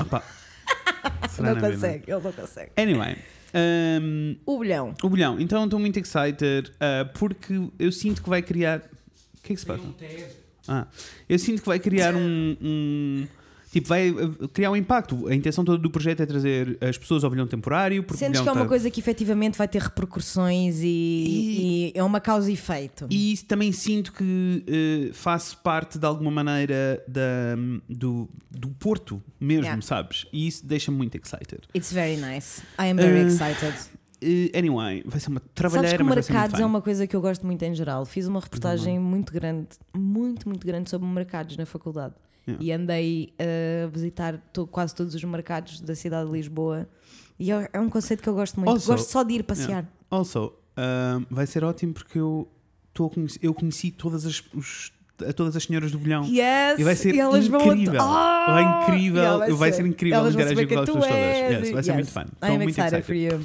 Opa. 0.00 0.22
Será 1.30 1.54
Não 1.54 1.60
consegue, 1.60 2.04
ele 2.10 2.20
não 2.20 2.32
consegue. 2.32 2.72
Anyway, 2.76 3.16
um, 4.02 4.36
O 4.44 4.56
bolhão. 4.56 4.94
o 5.02 5.08
bolhão. 5.08 5.40
Então 5.40 5.64
estou 5.64 5.78
muito 5.78 5.98
excited 5.98 6.70
uh, 6.72 7.10
porque 7.18 7.54
eu 7.78 7.90
sinto 7.92 8.22
que 8.22 8.28
vai 8.28 8.42
criar. 8.42 8.80
O 8.80 9.40
que 9.42 9.52
é 9.52 9.54
que 9.54 9.60
se 9.60 9.66
passa? 9.66 9.82
um 9.82 9.92
TED. 9.92 10.26
Ah, 10.66 10.86
eu 11.28 11.38
sinto 11.38 11.62
que 11.62 11.68
vai 11.68 11.78
criar 11.78 12.14
um. 12.14 12.56
um- 12.60 13.28
tipo, 13.80 13.88
vai 13.88 14.10
uh, 14.10 14.48
criar 14.48 14.70
um 14.70 14.76
impacto. 14.76 15.26
A 15.28 15.34
intenção 15.34 15.64
toda 15.64 15.78
do 15.78 15.90
projeto 15.90 16.20
é 16.22 16.26
trazer 16.26 16.78
as 16.80 16.96
pessoas 16.96 17.24
ao 17.24 17.30
bolhão 17.30 17.46
temporário. 17.46 18.04
O 18.08 18.14
Sentes 18.16 18.40
que 18.40 18.48
é 18.48 18.52
uma 18.52 18.62
tá- 18.62 18.68
coisa 18.68 18.90
que 18.90 19.00
efetivamente 19.00 19.56
vai 19.58 19.66
ter 19.68 19.80
repercussões 19.82 20.80
e, 20.82 20.86
e 20.86 21.92
é 21.94 22.02
uma 22.02 22.20
causa 22.20 22.50
e 22.50 22.54
efeito. 22.54 23.06
E 23.10 23.36
também 23.48 23.72
sinto 23.72 24.12
que 24.12 24.64
eh, 24.66 25.10
faço 25.12 25.56
parte 25.58 25.98
de 25.98 26.06
alguma 26.06 26.30
maneira 26.30 27.02
da, 27.08 27.54
do, 27.88 28.28
do 28.50 28.68
Porto 28.68 29.22
mesmo, 29.40 29.64
Yeah. 29.64 29.82
sabes? 29.82 30.26
E 30.32 30.46
isso 30.46 30.64
deixa-me 30.66 30.96
muito 30.96 31.16
excited. 31.16 31.60
It's 31.74 31.92
very 31.92 32.16
nice. 32.16 32.62
I 32.78 32.90
am 32.90 32.96
very 32.96 33.24
Uh, 33.24 33.26
excited. 33.28 33.74
Eh, 34.20 34.50
anyway, 34.58 35.02
vai 35.06 35.20
ser 35.20 35.28
uma 35.28 35.40
Sabes 35.40 35.52
trabalheira, 35.54 35.96
que 35.96 36.02
mas 36.02 36.14
muito 36.16 36.32
mercados 36.32 36.60
é 36.60 36.64
uma 36.66 36.80
coisa 36.82 37.06
que 37.06 37.14
eu 37.14 37.20
gosto 37.20 37.46
muito 37.46 37.62
em 37.62 37.74
geral. 37.74 38.04
Fiz 38.04 38.26
uma 38.26 38.40
reportagem 38.40 38.98
muito 38.98 39.32
grande, 39.32 39.68
muito, 39.96 40.48
muito 40.48 40.66
grande 40.66 40.90
sobre 40.90 41.06
mercados 41.08 41.56
na 41.56 41.64
faculdade. 41.66 42.14
Yeah. 42.48 42.64
E 42.64 42.72
andei 42.72 43.32
a 43.38 43.86
visitar 43.88 44.38
to- 44.52 44.66
quase 44.66 44.94
todos 44.94 45.14
os 45.14 45.22
mercados 45.24 45.80
da 45.80 45.94
cidade 45.94 46.28
de 46.30 46.36
Lisboa. 46.36 46.88
E 47.38 47.52
é 47.52 47.68
é 47.72 47.80
um 47.80 47.88
conceito 47.90 48.22
que 48.22 48.28
eu 48.28 48.34
gosto 48.34 48.56
muito. 48.56 48.70
Also- 48.70 48.90
gosto 48.92 49.10
só 49.10 49.22
de 49.22 49.34
ir 49.34 49.42
passear. 49.44 49.68
Yeah. 49.68 49.88
Also, 50.10 50.52
um, 50.76 51.26
vai 51.30 51.46
ser 51.46 51.62
ótimo 51.64 51.92
porque 51.92 52.18
eu, 52.18 52.48
tô 52.94 53.06
a 53.06 53.10
conhecer- 53.10 53.38
eu 53.42 53.52
conheci 53.54 53.90
todas 53.90 54.24
as, 54.26 54.42
os- 54.54 54.92
a 55.26 55.32
todas 55.32 55.54
as 55.56 55.64
senhoras 55.64 55.90
do 55.92 55.98
bolhão. 55.98 56.24
Yes! 56.24 56.78
E 56.78 56.84
vai 56.84 56.94
ser 56.96 57.14
elas 57.16 57.46
incrível. 57.46 57.92
Vão... 58.00 58.08
Ah! 58.12 58.46
Vai 58.48 58.82
incrível. 58.82 59.22
Yeah, 59.22 59.54
vai 59.54 59.72
ser 59.72 59.84
incrível 59.86 60.18
Elas 60.20 60.34
interagir 60.34 60.68
com 60.68 60.74
as 60.74 60.80
pessoas 60.86 61.04
todas. 61.06 61.16
Yes, 61.64 61.70
vai 61.72 61.82
ser 61.82 61.92
muito 61.92 62.10
fun. 62.10 62.20
Estou 62.32 62.48
I'm 62.50 62.58
muito 62.58 62.80
excited 62.80 63.02
for 63.02 63.14
you. 63.14 63.40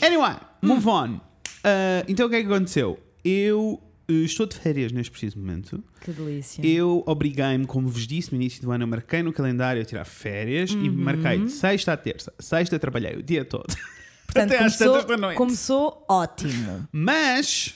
Anyway, 0.00 0.36
move 0.62 0.88
on. 0.88 1.14
Uh, 1.16 2.04
então 2.08 2.26
o 2.26 2.30
que 2.30 2.36
é 2.36 2.40
que 2.40 2.46
aconteceu? 2.46 2.98
Eu 3.24 3.80
estou 4.08 4.46
de 4.46 4.56
férias 4.56 4.92
neste 4.92 5.10
preciso 5.10 5.38
momento. 5.38 5.82
Que 6.00 6.10
delícia. 6.12 6.64
Eu 6.66 7.02
obriguei-me, 7.06 7.66
como 7.66 7.88
vos 7.88 8.06
disse, 8.06 8.30
no 8.32 8.36
início 8.40 8.60
do 8.62 8.70
ano, 8.72 8.84
eu 8.84 8.88
marquei 8.88 9.22
no 9.22 9.32
calendário 9.32 9.80
a 9.80 9.84
tirar 9.84 10.04
férias 10.04 10.70
e 10.70 10.74
Uhum. 10.74 10.92
marquei 10.92 11.38
de 11.44 11.50
sexta 11.52 11.92
a 11.92 11.96
terça. 11.96 12.32
Sexta 12.38 12.78
trabalhei 12.78 13.16
o 13.16 13.22
dia 13.22 13.44
todo. 13.44 13.66
Portanto, 14.26 14.52
Até 14.52 14.64
às 14.64 14.76
começou, 14.76 14.92
tantas 14.94 15.06
da 15.08 15.16
noite. 15.16 15.36
começou 15.36 16.04
ótimo. 16.08 16.88
Mas 16.90 17.74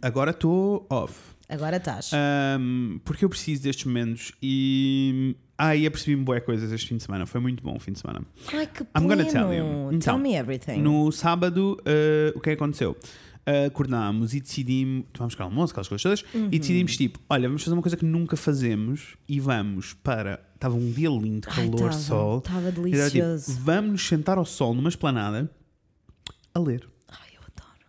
agora 0.00 0.30
estou 0.30 0.86
off. 0.88 1.14
Agora 1.48 1.76
estás. 1.76 2.10
Um, 2.58 2.98
porque 3.04 3.24
eu 3.24 3.28
preciso 3.28 3.62
destes 3.64 3.84
momentos 3.84 4.32
e. 4.42 5.36
Ah, 5.58 5.76
e 5.76 5.86
apercebi-me 5.86 6.24
boas 6.24 6.42
coisas 6.44 6.72
este 6.72 6.88
fim 6.88 6.96
de 6.96 7.02
semana. 7.02 7.26
Foi 7.26 7.40
muito 7.40 7.62
bom 7.62 7.76
o 7.76 7.78
fim 7.78 7.92
de 7.92 7.98
semana. 8.00 8.22
Ai, 8.52 8.66
que 8.66 8.82
I'm 8.82 9.06
gonna 9.06 9.24
pleno. 9.24 9.30
tell 9.30 9.52
you. 9.52 9.64
Tell 9.90 9.92
Então, 9.92 10.18
me 10.18 10.34
everything. 10.34 10.78
No 10.80 11.12
sábado, 11.12 11.76
uh, 11.80 12.36
o 12.36 12.40
que 12.40 12.50
é 12.50 12.56
que 12.56 12.62
aconteceu? 12.62 12.96
Acordámos 13.66 14.34
e 14.34 14.40
decidimos, 14.40 15.04
tomámos 15.12 15.34
aquele 15.34 15.48
almoço, 15.48 15.72
aquelas 15.72 15.88
coisas 15.88 16.02
todas, 16.02 16.24
Uhum. 16.34 16.48
e 16.52 16.58
decidimos 16.60 16.96
tipo: 16.96 17.18
olha, 17.28 17.48
vamos 17.48 17.62
fazer 17.64 17.74
uma 17.74 17.82
coisa 17.82 17.96
que 17.96 18.04
nunca 18.04 18.36
fazemos 18.36 19.16
e 19.28 19.40
vamos 19.40 19.94
para. 19.94 20.40
Estava 20.54 20.76
um 20.76 20.92
dia 20.92 21.08
lindo, 21.08 21.48
Ai, 21.50 21.56
calor, 21.56 21.78
tava, 21.90 21.92
sol. 21.92 22.40
Tava 22.40 22.60
E 22.60 22.66
era, 22.68 22.70
tipo, 22.76 22.92
delicioso. 22.94 23.58
vamos 23.60 23.90
nos 23.92 24.06
sentar 24.06 24.38
ao 24.38 24.44
sol 24.44 24.74
numa 24.74 24.88
esplanada 24.88 25.50
a 26.54 26.58
ler. 26.60 26.88
Ai, 27.08 27.30
eu 27.34 27.40
adoro. 27.42 27.86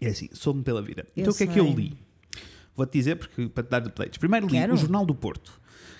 É 0.00 0.08
assim, 0.08 0.28
soube-me 0.32 0.64
pela 0.64 0.82
vida. 0.82 1.06
Eu 1.16 1.20
então 1.22 1.32
o 1.32 1.36
que 1.36 1.44
é 1.44 1.46
que 1.46 1.60
eu 1.60 1.66
sei. 1.66 1.74
li? 1.74 1.98
Vou-te 2.74 2.92
dizer, 2.98 3.14
porque 3.16 3.48
para 3.48 3.62
te 3.62 3.70
dar 3.70 3.80
detalhes. 3.80 4.18
Primeiro 4.18 4.46
li 4.46 4.52
Quero. 4.54 4.74
o 4.74 4.76
Jornal 4.76 5.06
do 5.06 5.14
Porto, 5.14 5.52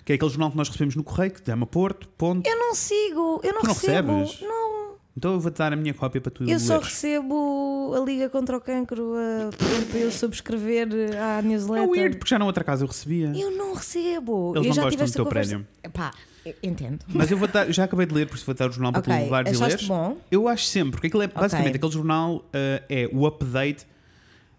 que 0.05 0.13
é 0.13 0.15
aquele 0.17 0.31
jornal 0.31 0.51
que 0.51 0.57
nós 0.57 0.67
recebemos 0.69 0.97
no 0.97 1.05
correio, 1.05 1.31
que 1.33 1.47
chama 1.47 1.65
Porto, 1.65 2.09
ponto. 2.19 2.45
Eu 2.47 2.59
não 2.59 2.75
sigo, 2.75 3.41
eu 3.45 3.53
não 3.55 3.61
Tu 3.61 3.67
não 3.69 3.73
recebo. 3.75 4.13
recebes? 4.19 4.41
Não, 4.43 4.76
Então 5.17 5.33
eu 5.33 5.41
vou-te 5.41 5.57
dar 5.57 5.73
a 5.73 5.77
minha 5.77 5.95
cópia 5.95 6.21
para 6.21 6.31
tu 6.31 6.45
eu 6.45 6.61
só 6.61 6.79
recebo 6.79 7.95
a 7.97 8.01
Liga 8.05 8.29
contra 8.29 8.57
o 8.57 8.61
Cancro 8.61 9.15
a 9.17 9.51
para 9.91 9.99
eu 9.99 10.11
subscrever 10.11 10.89
à 11.19 11.39
É 11.39 11.43
newsletter. 11.43 11.89
weird, 11.89 12.17
porque 12.19 12.29
já 12.31 12.39
na 12.39 12.45
outra 12.45 12.63
casa 12.63 12.85
eu 12.85 12.89
recebia. 12.89 13.33
Eu 13.35 13.51
não 13.53 13.73
recebo. 13.75 14.53
Eles 14.55 14.57
eu 14.57 14.69
não 14.69 14.75
já 14.75 14.83
gostam 14.83 15.07
do 15.07 15.13
teu 15.13 15.25
conversa. 15.25 15.49
prémio. 15.51 15.67
Epá, 15.83 16.13
eu 16.45 16.55
entendo. 16.63 16.99
Mas 17.09 17.31
eu 17.31 17.39
vou 17.39 17.49
dar, 17.49 17.73
já 17.73 17.85
acabei 17.85 18.05
de 18.05 18.15
ler, 18.15 18.27
por 18.29 18.37
isso 18.37 18.45
vou 18.45 18.55
dar 18.55 18.69
o 18.69 18.73
jornal 18.73 18.93
para 18.93 19.01
tu 19.03 19.09
levares 19.11 19.53
e 19.53 19.55
achaste 19.55 19.73
leres. 19.85 19.89
bom? 19.89 20.19
Eu 20.31 20.47
acho 20.49 20.65
sempre, 20.67 20.91
porque 20.93 21.07
aquilo 21.07 21.23
é 21.23 21.29
basicamente 21.29 21.69
Ok. 21.71 21.77
aquele 21.79 21.93
jornal 21.93 22.37
uh, 22.37 22.43
é 22.89 23.09
o 23.11 23.27
update. 23.27 23.85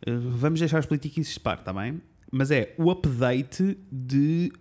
uh, 0.08 0.20
vamos 0.38 0.60
deixar 0.60 0.80
os 0.80 0.88
políticos 0.88 1.28
de 1.34 1.40
parte, 1.40 1.60
está 1.60 1.72
bem? 1.74 2.02
Mas 2.32 2.52
é 2.52 2.74
o 2.78 2.92
update 2.92 3.78
de 3.92 4.52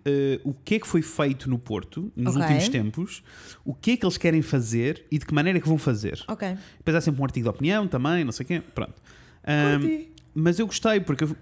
uh, 0.44 0.48
o 0.50 0.54
que 0.54 0.76
é 0.76 0.78
que 0.78 0.86
foi 0.86 1.02
feito 1.02 1.50
no 1.50 1.58
Porto 1.58 2.12
nos 2.16 2.36
Ok. 2.36 2.42
últimos 2.42 2.68
tempos, 2.68 3.22
o 3.64 3.74
que 3.74 3.92
é 3.92 3.96
que 3.96 4.04
eles 4.06 4.16
querem 4.16 4.40
fazer 4.40 5.04
e 5.10 5.18
de 5.18 5.26
que 5.26 5.34
maneira 5.34 5.58
é 5.58 5.60
que 5.60 5.68
vão 5.68 5.76
fazer. 5.78 6.22
Ok. 6.28 6.56
Depois 6.78 6.94
há 6.96 7.00
sempre 7.00 7.20
um 7.20 7.24
artigo 7.24 7.44
de 7.44 7.50
opinião 7.50 7.88
também, 7.88 8.24
não 8.24 8.30
sei 8.32 8.44
o 8.44 8.46
quê. 8.46 8.62
Pronto. 8.74 8.94
Um, 9.48 10.04
mas 10.34 10.58
eu 10.60 10.66
gostei 10.66 11.00
porque 11.00 11.24
eu 11.24 11.36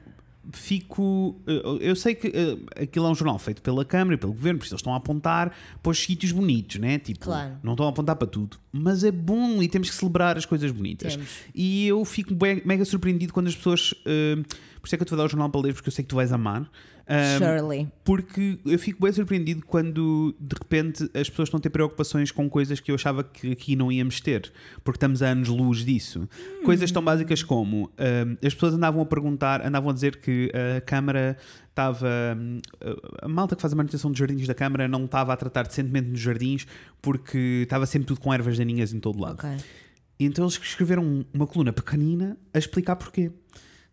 fico. 0.52 1.40
Eu 1.46 1.78
eu 1.80 1.96
sei 1.96 2.14
que 2.14 2.28
uh, 2.28 2.66
aquilo 2.82 3.06
é 3.06 3.10
um 3.10 3.14
jornal 3.14 3.38
feito 3.38 3.62
pela 3.62 3.84
Câmara 3.84 4.14
e 4.14 4.18
pelo 4.18 4.32
Governo, 4.32 4.58
por 4.58 4.64
isso 4.64 4.74
eles 4.74 4.80
estão 4.80 4.94
a 4.94 4.96
apontar 4.96 5.54
para 5.82 5.90
os 5.90 5.98
sítios 5.98 6.32
bonitos, 6.32 6.76
né? 6.80 6.98
Tipo, 6.98 7.24
Claro. 7.26 7.56
não 7.62 7.72
estão 7.72 7.86
a 7.86 7.90
apontar 7.90 8.16
para 8.16 8.26
tudo. 8.28 8.58
Mas 8.72 9.04
é 9.04 9.10
bom 9.10 9.62
e 9.62 9.68
temos 9.68 9.90
que 9.90 9.96
celebrar 9.96 10.36
as 10.36 10.44
coisas 10.46 10.70
bonitas. 10.70 11.14
Temos. 11.16 11.30
E 11.54 11.86
eu 11.86 12.04
fico 12.04 12.34
mega 12.64 12.84
surpreendido 12.84 13.32
quando 13.32 13.48
as 13.48 13.54
pessoas. 13.56 13.92
uh, 13.92 14.44
por 14.84 14.88
isso 14.88 14.96
é 14.96 14.98
que 14.98 15.02
eu 15.02 15.06
te 15.06 15.10
vou 15.12 15.16
dar 15.16 15.24
o 15.24 15.28
jornal 15.28 15.48
para 15.48 15.62
ler, 15.62 15.72
porque 15.72 15.88
eu 15.88 15.92
sei 15.92 16.04
que 16.04 16.10
tu 16.10 16.16
vais 16.16 16.30
amar. 16.30 16.70
Um, 17.08 17.38
Shirley. 17.38 17.88
porque 18.04 18.58
eu 18.66 18.78
fico 18.78 19.02
bem 19.02 19.10
surpreendido 19.12 19.64
quando 19.64 20.34
de 20.38 20.54
repente 20.58 21.04
as 21.14 21.28
pessoas 21.30 21.46
estão 21.46 21.56
a 21.56 21.60
ter 21.60 21.70
preocupações 21.70 22.30
com 22.30 22.50
coisas 22.50 22.80
que 22.80 22.90
eu 22.90 22.94
achava 22.94 23.24
que 23.24 23.52
aqui 23.52 23.76
não 23.76 23.90
íamos 23.90 24.20
ter, 24.20 24.52
porque 24.82 24.98
estamos 24.98 25.22
a 25.22 25.28
anos-luz 25.28 25.86
disso. 25.86 26.28
Coisas 26.66 26.92
tão 26.92 27.02
básicas 27.02 27.42
como 27.42 27.90
hum, 27.98 28.36
as 28.44 28.52
pessoas 28.52 28.74
andavam 28.74 29.00
a 29.00 29.06
perguntar, 29.06 29.66
andavam 29.66 29.88
a 29.88 29.92
dizer 29.94 30.16
que 30.16 30.52
a 30.76 30.82
Câmara 30.82 31.38
estava. 31.70 32.06
hum, 32.36 32.60
a 33.22 33.28
malta 33.28 33.56
que 33.56 33.62
faz 33.62 33.72
a 33.72 33.76
manutenção 33.76 34.10
dos 34.10 34.18
jardins 34.18 34.46
da 34.46 34.54
Câmara 34.54 34.86
não 34.86 35.06
estava 35.06 35.32
a 35.32 35.36
tratar 35.36 35.62
decentemente 35.62 36.10
nos 36.10 36.20
jardins 36.20 36.66
porque 37.00 37.62
estava 37.62 37.86
sempre 37.86 38.08
tudo 38.08 38.20
com 38.20 38.34
ervas 38.34 38.58
daninhas 38.58 38.92
em 38.92 39.00
todo 39.00 39.18
lado. 39.18 39.38
Então 40.20 40.44
eles 40.44 40.60
escreveram 40.62 41.24
uma 41.32 41.46
coluna 41.46 41.72
pequenina 41.72 42.36
a 42.52 42.58
explicar 42.58 42.96
porquê. 42.96 43.32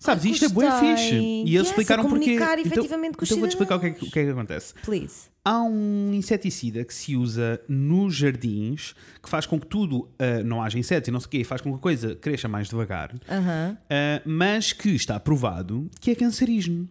Sabes, 0.04 0.26
isto 0.26 0.46
é 0.46 0.50
gostei. 0.50 0.96
fixe. 0.98 1.16
E 1.16 1.42
eles 1.42 1.52
Yes, 1.54 1.68
a 1.68 1.70
explicaram 1.70 2.04
porquê. 2.10 2.26
comunicar 2.26 2.58
Então, 2.60 2.72
efetivamente 2.74 3.18
com 3.18 3.24
os 3.24 3.30
então 3.30 3.40
vou-te 3.40 3.52
explicar 3.52 3.76
o 3.76 3.80
que, 3.80 3.86
é 3.86 3.90
que, 3.92 4.06
o 4.06 4.12
que 4.12 4.20
é 4.20 4.24
que 4.26 4.30
acontece. 4.32 4.74
Please. 4.84 5.30
Há 5.46 5.62
um 5.64 6.12
inseticida 6.14 6.84
que 6.84 6.94
se 6.94 7.16
usa 7.16 7.62
nos 7.68 8.16
jardins 8.16 8.96
que 9.22 9.30
faz 9.30 9.46
com 9.46 9.60
que 9.60 9.68
tudo 9.68 10.10
ah, 10.20 10.44
não 10.44 10.62
haja 10.62 10.78
insetos 10.80 11.08
e 11.08 11.12
não 11.12 11.20
sei 11.20 11.28
o 11.28 11.30
quê, 11.30 11.44
faz 11.44 11.62
com 11.62 11.70
que 11.72 11.76
a 11.78 11.80
coisa 11.80 12.16
cresça 12.16 12.48
mais 12.48 12.68
devagar, 12.68 13.14
Aham. 13.30 13.78
ah, 13.90 14.22
mas 14.26 14.74
que 14.74 14.90
está 14.90 15.20
provado 15.20 15.90
que 16.00 16.10
é 16.12 16.16
cancerígeno 16.16 16.90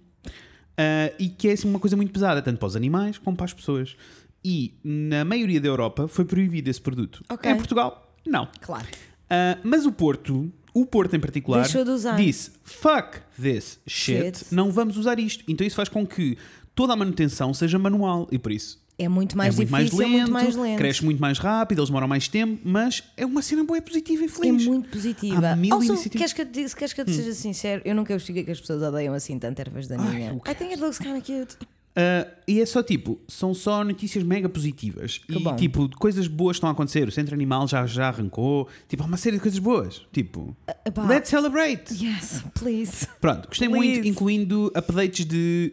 Ah, 0.77 1.13
e 1.19 1.29
que 1.29 1.49
é 1.49 1.53
assim, 1.53 1.69
uma 1.69 1.79
coisa 1.81 1.97
muito 1.97 2.13
pesada, 2.13 2.41
tanto 2.41 2.59
para 2.59 2.67
os 2.67 2.77
animais 2.77 3.19
como 3.19 3.37
para 3.37 3.45
as 3.47 3.53
pessoas. 3.53 3.97
E 4.43 4.75
na 4.83 5.25
maioria 5.25 5.61
da 5.61 5.69
Europa 5.69 6.09
foi 6.09 6.25
proibido 6.25 6.71
esse 6.71 6.81
produto. 6.81 7.23
Ok. 7.29 7.51
Em 7.51 7.57
Portugal, 7.57 8.15
não. 8.27 8.49
Claro. 8.61 8.87
Ah, 9.29 9.59
mas 9.63 9.85
o 9.85 9.93
Porto 9.93 10.51
o 10.75 10.87
Porto 10.87 11.15
em 11.17 11.21
particular 11.21 11.67
de 11.67 12.25
disse 12.25 12.51
fuck 12.65 13.19
this 13.41 13.79
shit, 13.87 14.39
Shit. 14.39 14.45
não 14.55 14.71
vamos 14.71 14.97
usar 14.97 15.19
isto. 15.19 15.45
Então 15.49 15.67
isso 15.67 15.77
faz 15.77 15.89
com 15.89 16.07
que 16.07 16.37
toda 16.75 16.93
a 16.93 16.97
manutenção 16.97 17.53
seja 17.55 17.79
manual 17.79 18.29
e 18.31 18.39
por 18.39 18.53
isso 18.53 18.81
É 18.99 19.09
muito 19.09 19.37
mais 19.37 19.55
é 19.55 19.57
muito 19.57 19.71
mais 19.71 19.85
difícil, 19.87 20.07
lento, 20.07 20.17
muito 20.19 20.33
mais 20.33 20.57
lento. 20.57 20.79
cresce 20.79 21.05
muito 21.05 21.21
mais 21.21 21.39
rápido, 21.39 21.79
eles 21.79 21.89
demoram 21.89 22.07
mais 22.07 22.29
tempo, 22.29 22.61
mas 22.65 23.03
é 23.17 23.25
uma 23.27 23.41
cena 23.43 23.65
boa 23.65 23.79
e 23.79 23.81
positiva 23.81 24.23
e 24.23 24.27
É 24.27 24.29
feliz. 24.29 24.67
muito 24.67 24.89
positiva. 24.91 25.49
Há 25.51 25.57
mil 25.57 25.75
Also, 25.75 25.87
iniciativas. 25.95 26.19
queres 26.19 26.33
que 26.35 26.43
eu 26.43 26.47
te, 26.47 26.53
diga- 26.53 26.77
queres 26.77 26.93
que 26.93 27.01
eu 27.01 27.05
te 27.07 27.13
seja 27.15 27.33
sincero? 27.35 27.83
Eu 27.85 27.95
nunca 27.95 28.15
percebi 28.15 28.45
que 28.45 28.51
as 28.51 28.61
pessoas 28.61 28.83
odeiam 28.83 29.15
assim 29.15 29.39
tanto 29.39 29.59
ervas 29.59 29.89
daninha. 29.89 30.35
o 30.35 30.41
que 30.41 30.51
I 30.51 30.55
think 30.55 30.73
it 30.73 30.81
looks 30.83 30.99
kind 30.99 31.17
of 31.17 31.23
cute. 31.23 31.57
Ah, 31.95 32.27
e 32.47 32.61
é 32.61 32.67
só 32.67 32.83
tipo, 32.83 33.21
são 33.27 33.53
só 33.53 33.85
notícias 33.85 34.25
mega 34.25 34.49
positivas. 34.49 35.19
Que 35.19 35.37
e 35.37 35.43
bom. 35.43 35.57
tipo, 35.57 35.89
coisas 35.97 36.27
boas 36.27 36.57
estão 36.57 36.69
a 36.69 36.73
acontecer. 36.73 37.09
O 37.09 37.13
centro 37.13 37.35
animal 37.35 37.67
já, 37.67 37.87
já 37.87 38.09
arrancou. 38.09 38.69
Tipo, 38.89 39.03
há 39.03 39.07
uma 39.07 39.17
série 39.17 39.37
de 39.37 39.43
coisas 39.43 39.59
boas. 39.59 40.03
Tipo, 40.13 40.57
epá. 40.85 41.07
let's 41.07 41.29
celebrate! 41.29 41.93
Yes, 41.93 42.45
please. 42.55 43.07
Pronto, 43.21 43.49
gostei 43.49 43.69
Please. 43.69 43.87
muito, 43.87 44.09
incluindo 44.09 44.73
updates 44.77 45.25
de 45.25 45.73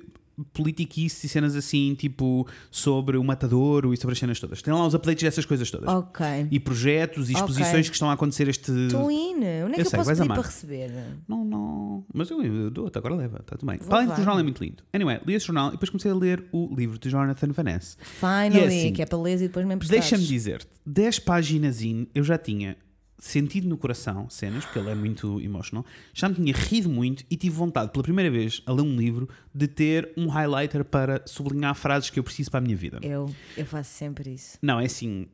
politiquice 0.53 1.25
e 1.25 1.29
cenas 1.29 1.55
assim, 1.55 1.95
tipo, 1.95 2.47
sobre 2.69 3.17
o 3.17 3.23
matadouro 3.23 3.93
e 3.93 3.97
sobre 3.97 4.13
as 4.13 4.19
cenas 4.19 4.39
todas. 4.39 4.61
Tem 4.61 4.73
lá 4.73 4.85
os 4.85 4.93
updates 4.93 5.23
dessas 5.23 5.45
coisas 5.45 5.69
todas. 5.69 5.89
Ok. 5.89 6.25
E 6.51 6.59
projetos 6.59 7.29
e 7.29 7.33
exposições 7.33 7.89
que 7.89 7.95
estão 7.95 8.09
a 8.09 8.13
acontecer 8.13 8.47
este. 8.47 8.71
Estou 8.71 9.09
in. 9.11 9.35
Onde 9.37 9.43
é 9.43 9.73
que 9.75 9.81
Eu 9.81 9.85
sei, 9.85 9.99
posso 9.99 10.15
pedir 10.15 10.27
para 10.27 10.41
receber? 10.41 10.91
Não, 11.27 11.43
não. 11.43 12.05
Mas 12.13 12.29
eu, 12.29 12.43
eu 12.43 12.69
dou-te, 12.69 12.97
agora 12.97 13.15
leva, 13.15 13.39
está 13.39 13.55
tudo 13.57 13.67
bem. 13.69 13.79
Vou 13.81 13.95
além 13.95 14.07
de 14.07 14.13
que 14.13 14.21
o 14.21 14.23
jornal 14.23 14.39
é 14.39 14.43
muito 14.43 14.63
lindo. 14.63 14.83
Anyway, 14.93 15.19
li 15.25 15.33
esse 15.33 15.45
jornal 15.45 15.69
e 15.69 15.71
depois 15.71 15.89
comecei 15.89 16.11
a 16.11 16.15
ler 16.15 16.43
o 16.51 16.73
livro 16.75 16.99
de 16.99 17.09
Jonathan 17.09 17.47
Van 17.51 17.63
Ness. 17.63 17.97
Finally, 18.01 18.59
é 18.59 18.67
assim, 18.67 18.93
que 18.93 19.01
é 19.01 19.05
para 19.05 19.17
ler 19.17 19.35
e 19.35 19.47
depois 19.47 19.65
me 19.65 19.75
emprestares. 19.75 20.09
Deixa-me 20.09 20.27
dizer-te, 20.27 20.69
10 20.85 21.19
páginas 21.19 21.81
in, 21.81 22.07
eu 22.13 22.23
já 22.23 22.37
tinha 22.37 22.77
sentido 23.17 23.67
no 23.67 23.77
coração 23.77 24.29
cenas, 24.29 24.63
porque 24.65 24.79
ele 24.79 24.89
é 24.89 24.95
muito 24.95 25.41
emotional, 25.41 25.85
já 26.13 26.29
me 26.29 26.35
tinha 26.35 26.53
rido 26.53 26.89
muito 26.89 27.23
e 27.29 27.35
tive 27.35 27.55
vontade, 27.55 27.91
pela 27.91 28.03
primeira 28.03 28.29
vez, 28.29 28.61
a 28.65 28.71
ler 28.71 28.81
um 28.83 28.95
livro, 28.95 29.27
de 29.53 29.67
ter 29.67 30.11
um 30.15 30.27
highlighter 30.27 30.85
para 30.85 31.21
sublinhar 31.25 31.73
frases 31.75 32.09
que 32.09 32.19
eu 32.19 32.23
preciso 32.23 32.51
para 32.51 32.59
a 32.59 32.61
minha 32.61 32.75
vida. 32.75 32.99
Eu, 33.01 33.33
eu 33.55 33.65
faço 33.65 33.91
sempre 33.91 34.33
isso. 34.33 34.57
Não, 34.61 34.79
é 34.79 34.85
assim, 34.85 35.27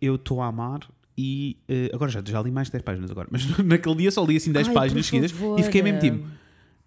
eu 0.00 0.14
estou 0.14 0.40
a 0.40 0.46
amar 0.46 0.80
e 1.18 1.58
eh, 1.68 1.90
agora 1.92 2.10
já, 2.10 2.22
já 2.24 2.40
li 2.40 2.50
mais 2.50 2.68
de 2.68 2.72
10 2.72 2.82
páginas 2.84 3.10
agora, 3.10 3.28
mas 3.30 3.46
naquele 3.58 3.96
dia 3.96 4.10
só 4.10 4.24
li 4.24 4.36
assim 4.36 4.52
10 4.52 4.68
Ai, 4.68 4.74
páginas 4.74 5.06
seguidas 5.06 5.30
favor. 5.32 5.58
e 5.58 5.62
fiquei 5.62 5.82
mesmo 5.82 6.00
tipo, 6.00 6.26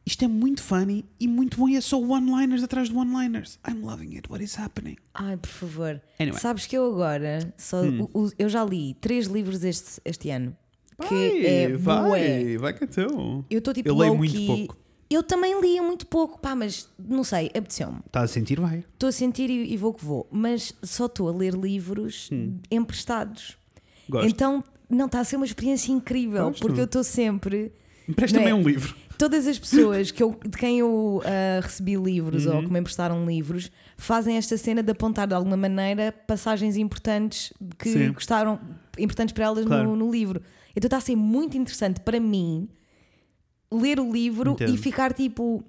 isto 0.06 0.26
é 0.26 0.28
muito 0.28 0.62
funny 0.62 1.06
e 1.20 1.28
muito 1.28 1.58
bom 1.58 1.70
e 1.70 1.76
é 1.78 1.82
só 1.82 2.00
one-liners 2.00 2.64
atrás 2.64 2.90
de 2.90 2.96
one-liners. 2.96 3.58
I'm 3.68 3.82
loving 3.86 4.16
it, 4.16 4.30
what 4.30 4.44
is 4.44 4.58
happening? 4.60 4.98
Ai, 5.14 5.38
por 5.38 5.50
favor. 5.50 6.02
Anyway. 6.20 6.40
Sabes 6.40 6.66
que 6.66 6.76
eu 6.78 6.86
agora 6.92 7.54
só 7.58 7.82
Hum. 7.84 8.08
o- 8.14 8.26
o- 8.26 8.32
eu 8.38 8.50
já 8.50 8.64
li 8.66 8.96
três 8.96 9.28
livros 9.28 9.64
este, 9.64 10.02
este 10.04 10.30
ano. 10.30 10.56
Que 11.02 11.10
Vai, 11.10 11.46
é 11.46 11.78
vai, 11.78 12.04
bué. 12.10 12.58
vai 12.58 12.74
que 12.74 12.84
então. 12.86 13.44
Eu 13.50 13.60
estou 13.60 13.74
tipo 13.74 13.90
Eu 13.90 13.98
leio 13.98 14.16
muito 14.16 14.46
pouco. 14.46 14.78
Eu 15.10 15.22
também 15.22 15.60
lia 15.62 15.82
muito 15.84 16.08
pouco, 16.08 16.40
pá, 16.40 16.56
mas 16.56 16.88
não 16.98 17.24
sei, 17.24 17.48
apeteceu-me. 17.48 18.00
Está 18.06 18.22
a 18.22 18.28
sentir, 18.28 18.60
vai. 18.60 18.80
Estou 18.94 19.10
a 19.10 19.12
sentir 19.12 19.50
e, 19.50 19.74
e 19.74 19.78
vou 19.78 19.94
que 19.94 20.04
vou, 20.04 20.28
mas 20.32 20.74
só 20.82 21.06
estou 21.06 21.30
a 21.30 21.32
ler 21.32 21.54
livros 21.54 22.30
emprestados. 22.72 23.58
Hum. 24.08 24.12
Gosto. 24.12 24.28
Então, 24.28 24.64
não 24.90 25.06
está 25.06 25.20
a 25.20 25.24
ser 25.24 25.36
uma 25.38 25.46
experiência 25.46 25.92
incrível, 25.92 26.46
Gosto. 26.50 26.62
porque 26.62 26.80
eu 26.80 26.86
estou 26.86 27.04
sempre. 27.04 27.72
Empresta-me 28.08 28.48
é? 28.48 28.54
um 28.54 28.62
livro. 28.64 28.96
Todas 29.18 29.48
as 29.48 29.58
pessoas 29.60 30.12
que 30.12 30.22
eu, 30.24 30.38
de 30.44 30.58
quem 30.58 30.80
eu 30.80 31.22
ah, 31.26 31.60
recebi 31.62 31.96
livros 31.96 32.46
Uhum. 32.46 32.58
ou 32.58 32.64
que 32.64 32.72
me 32.72 32.80
emprestaram 32.80 33.26
livros 33.26 33.72
fazem 33.98 34.38
esta 34.38 34.58
cena 34.58 34.82
de 34.84 34.92
apontar 34.92 35.28
de 35.28 35.34
alguma 35.34 35.56
maneira 35.56 36.12
passagens 36.28 36.76
importantes 36.76 37.54
que 37.78 37.90
Sim. 37.90 38.12
gostaram, 38.12 38.60
importantes 38.98 39.34
para 39.34 39.46
elas 39.46 39.66
Claro. 39.66 39.90
no, 39.90 39.96
no 39.96 40.12
livro. 40.12 40.42
Então 40.76 40.88
está 40.88 40.98
a 40.98 41.02
ser 41.02 41.16
muito 41.16 41.56
interessante 41.58 42.00
para 42.02 42.20
mim 42.20 42.68
ler 43.72 44.00
o 44.00 44.12
livro 44.12 44.52
Entendo. 44.54 44.74
e 44.74 44.78
ficar 44.78 45.14
tipo. 45.14 45.64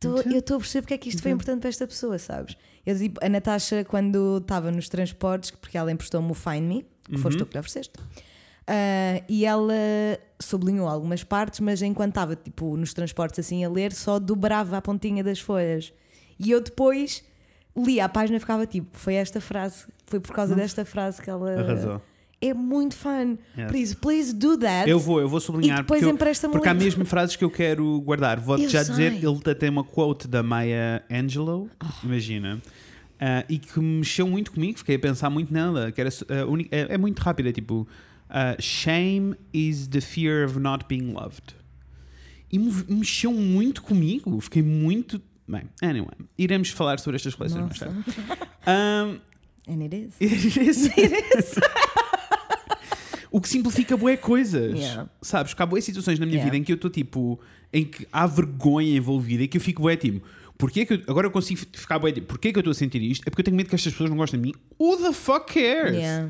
tô- 0.00 0.18
Entendo. 0.18 0.32
eu 0.34 0.38
estou 0.40 0.56
a 0.56 0.60
perceber 0.60 0.82
porque 0.82 0.94
é 0.94 0.98
que 0.98 1.08
isto 1.08 1.22
foi 1.22 1.30
importante 1.30 1.60
para 1.60 1.68
esta 1.68 1.86
pessoa, 1.86 2.18
sabes? 2.18 2.56
Eu, 2.84 2.98
tipo, 2.98 3.24
a 3.24 3.28
Natasha, 3.28 3.84
quando 3.84 4.38
estava 4.38 4.70
nos 4.72 4.88
transportes, 4.88 5.52
porque 5.52 5.78
ela 5.78 5.90
emprestou-me 5.92 6.30
o 6.30 6.34
Find 6.34 6.62
Me, 6.66 6.86
que 7.04 7.16
foste 7.16 7.38
Uhum. 7.38 7.44
tu 7.44 7.46
que 7.46 7.54
lhe 7.54 7.60
ofereceste, 7.60 7.92
ah, 8.66 9.22
e 9.28 9.44
ela 9.44 9.74
sublinhou 10.40 10.88
algumas 10.88 11.22
partes, 11.24 11.60
mas 11.60 11.82
enquanto 11.82 12.10
estava 12.10 12.36
tipo, 12.36 12.76
nos 12.76 12.92
transportes 12.92 13.38
assim 13.40 13.64
a 13.64 13.68
ler, 13.68 13.92
só 13.92 14.18
dobrava 14.18 14.76
a 14.76 14.82
pontinha 14.82 15.22
das 15.22 15.40
folhas. 15.40 15.92
E 16.38 16.50
eu 16.50 16.60
depois 16.60 17.22
lia 17.76 18.04
a 18.04 18.08
página 18.08 18.36
e 18.36 18.40
ficava 18.40 18.66
tipo: 18.66 18.88
foi 18.92 19.14
esta 19.14 19.40
frase, 19.40 19.86
foi 20.06 20.20
por 20.20 20.34
causa 20.34 20.54
desta 20.54 20.84
frase 20.84 21.20
que 21.22 21.30
ela. 21.30 21.52
Arrasou. 21.60 22.02
É 22.44 22.52
muito 22.52 22.96
fun. 22.96 23.36
Yes. 23.56 23.68
Please, 23.70 23.96
please 23.96 24.34
do 24.34 24.58
that. 24.58 24.90
Eu 24.90 24.98
vou, 24.98 25.20
eu 25.20 25.28
vou 25.28 25.38
sublinhar. 25.38 25.78
E 25.78 25.82
depois 25.82 26.02
empresta-me 26.02 26.50
Porque 26.52 26.66
há 26.68 26.74
mesmo 26.74 27.04
frases 27.06 27.36
que 27.36 27.44
eu 27.44 27.50
quero 27.50 28.00
guardar. 28.00 28.40
Vou-te 28.40 28.68
já 28.68 28.84
sei. 28.84 28.90
dizer, 29.12 29.24
ele 29.24 29.54
tem 29.54 29.70
uma 29.70 29.84
quote 29.84 30.26
da 30.26 30.42
Maya 30.42 31.04
Angelou, 31.08 31.70
imagina, 32.02 32.60
ah, 33.20 33.44
e 33.48 33.58
que 33.60 33.78
mexeu 33.78 34.26
muito 34.26 34.50
comigo, 34.50 34.76
fiquei 34.78 34.96
a 34.96 34.98
pensar 34.98 35.30
muito 35.30 35.52
nela, 35.54 35.92
que 35.92 36.00
era, 36.00 36.10
uni- 36.48 36.66
é, 36.72 36.94
é 36.94 36.98
muito 36.98 37.20
rápida, 37.20 37.50
é 37.50 37.52
tipo, 37.52 37.86
ah, 38.32 38.56
shame 38.58 39.36
is 39.52 39.86
the 39.88 40.00
fear 40.00 40.44
of 40.44 40.58
not 40.58 40.86
being 40.88 41.12
loved. 41.12 41.54
E 42.50 42.58
me- 42.58 42.84
mexeu 42.88 43.32
muito 43.32 43.82
comigo, 43.82 44.40
fiquei 44.40 44.62
muito... 44.62 45.20
Bem, 45.46 45.62
anyway, 45.82 46.08
iremos 46.38 46.70
falar 46.70 46.98
sobre 46.98 47.16
estas 47.16 47.34
coleções 47.34 47.64
mais 47.66 47.78
tarde. 47.78 47.94
Um, 48.66 49.20
And 49.68 49.80
it 49.84 49.94
is. 49.94 50.16
o 53.30 53.40
que 53.40 53.48
simplifica 53.48 53.96
bué 53.96 54.16
coisas. 54.16 54.78
Yeah. 54.78 55.08
Sabes? 55.20 55.52
Porque 55.52 55.62
há 55.62 55.66
bué 55.66 55.80
situações 55.80 56.18
na 56.18 56.26
minha 56.26 56.36
Yeah. 56.38 56.50
vida 56.50 56.56
em 56.60 56.64
que 56.64 56.72
eu 56.72 56.76
estou 56.76 56.90
tipo. 56.90 57.40
em 57.72 57.84
que 57.84 58.06
há 58.12 58.26
vergonha 58.26 58.96
envolvida 58.96 59.42
e 59.44 59.48
que 59.48 59.56
eu 59.56 59.60
fico 59.60 59.82
bué 59.82 59.96
tipo. 59.96 60.26
Porquê 60.58 60.84
que 60.84 60.94
eu, 60.94 61.02
agora 61.08 61.26
eu 61.26 61.30
consigo 61.30 61.60
ficar 61.72 61.98
bué 61.98 62.12
tipo. 62.12 62.26
Porquê 62.26 62.52
que 62.52 62.58
eu 62.58 62.60
estou 62.60 62.72
a 62.72 62.74
sentir 62.74 63.00
isto? 63.02 63.22
É 63.26 63.30
porque 63.30 63.40
eu 63.40 63.44
tenho 63.44 63.56
medo 63.56 63.68
que 63.68 63.74
estas 63.74 63.92
pessoas 63.92 64.10
não 64.10 64.16
gostem 64.16 64.40
de 64.40 64.48
mim. 64.48 64.54
Who 64.78 64.96
the 64.98 65.12
fuck 65.12 65.52
cares? 65.52 65.94
Yeah. 65.96 66.28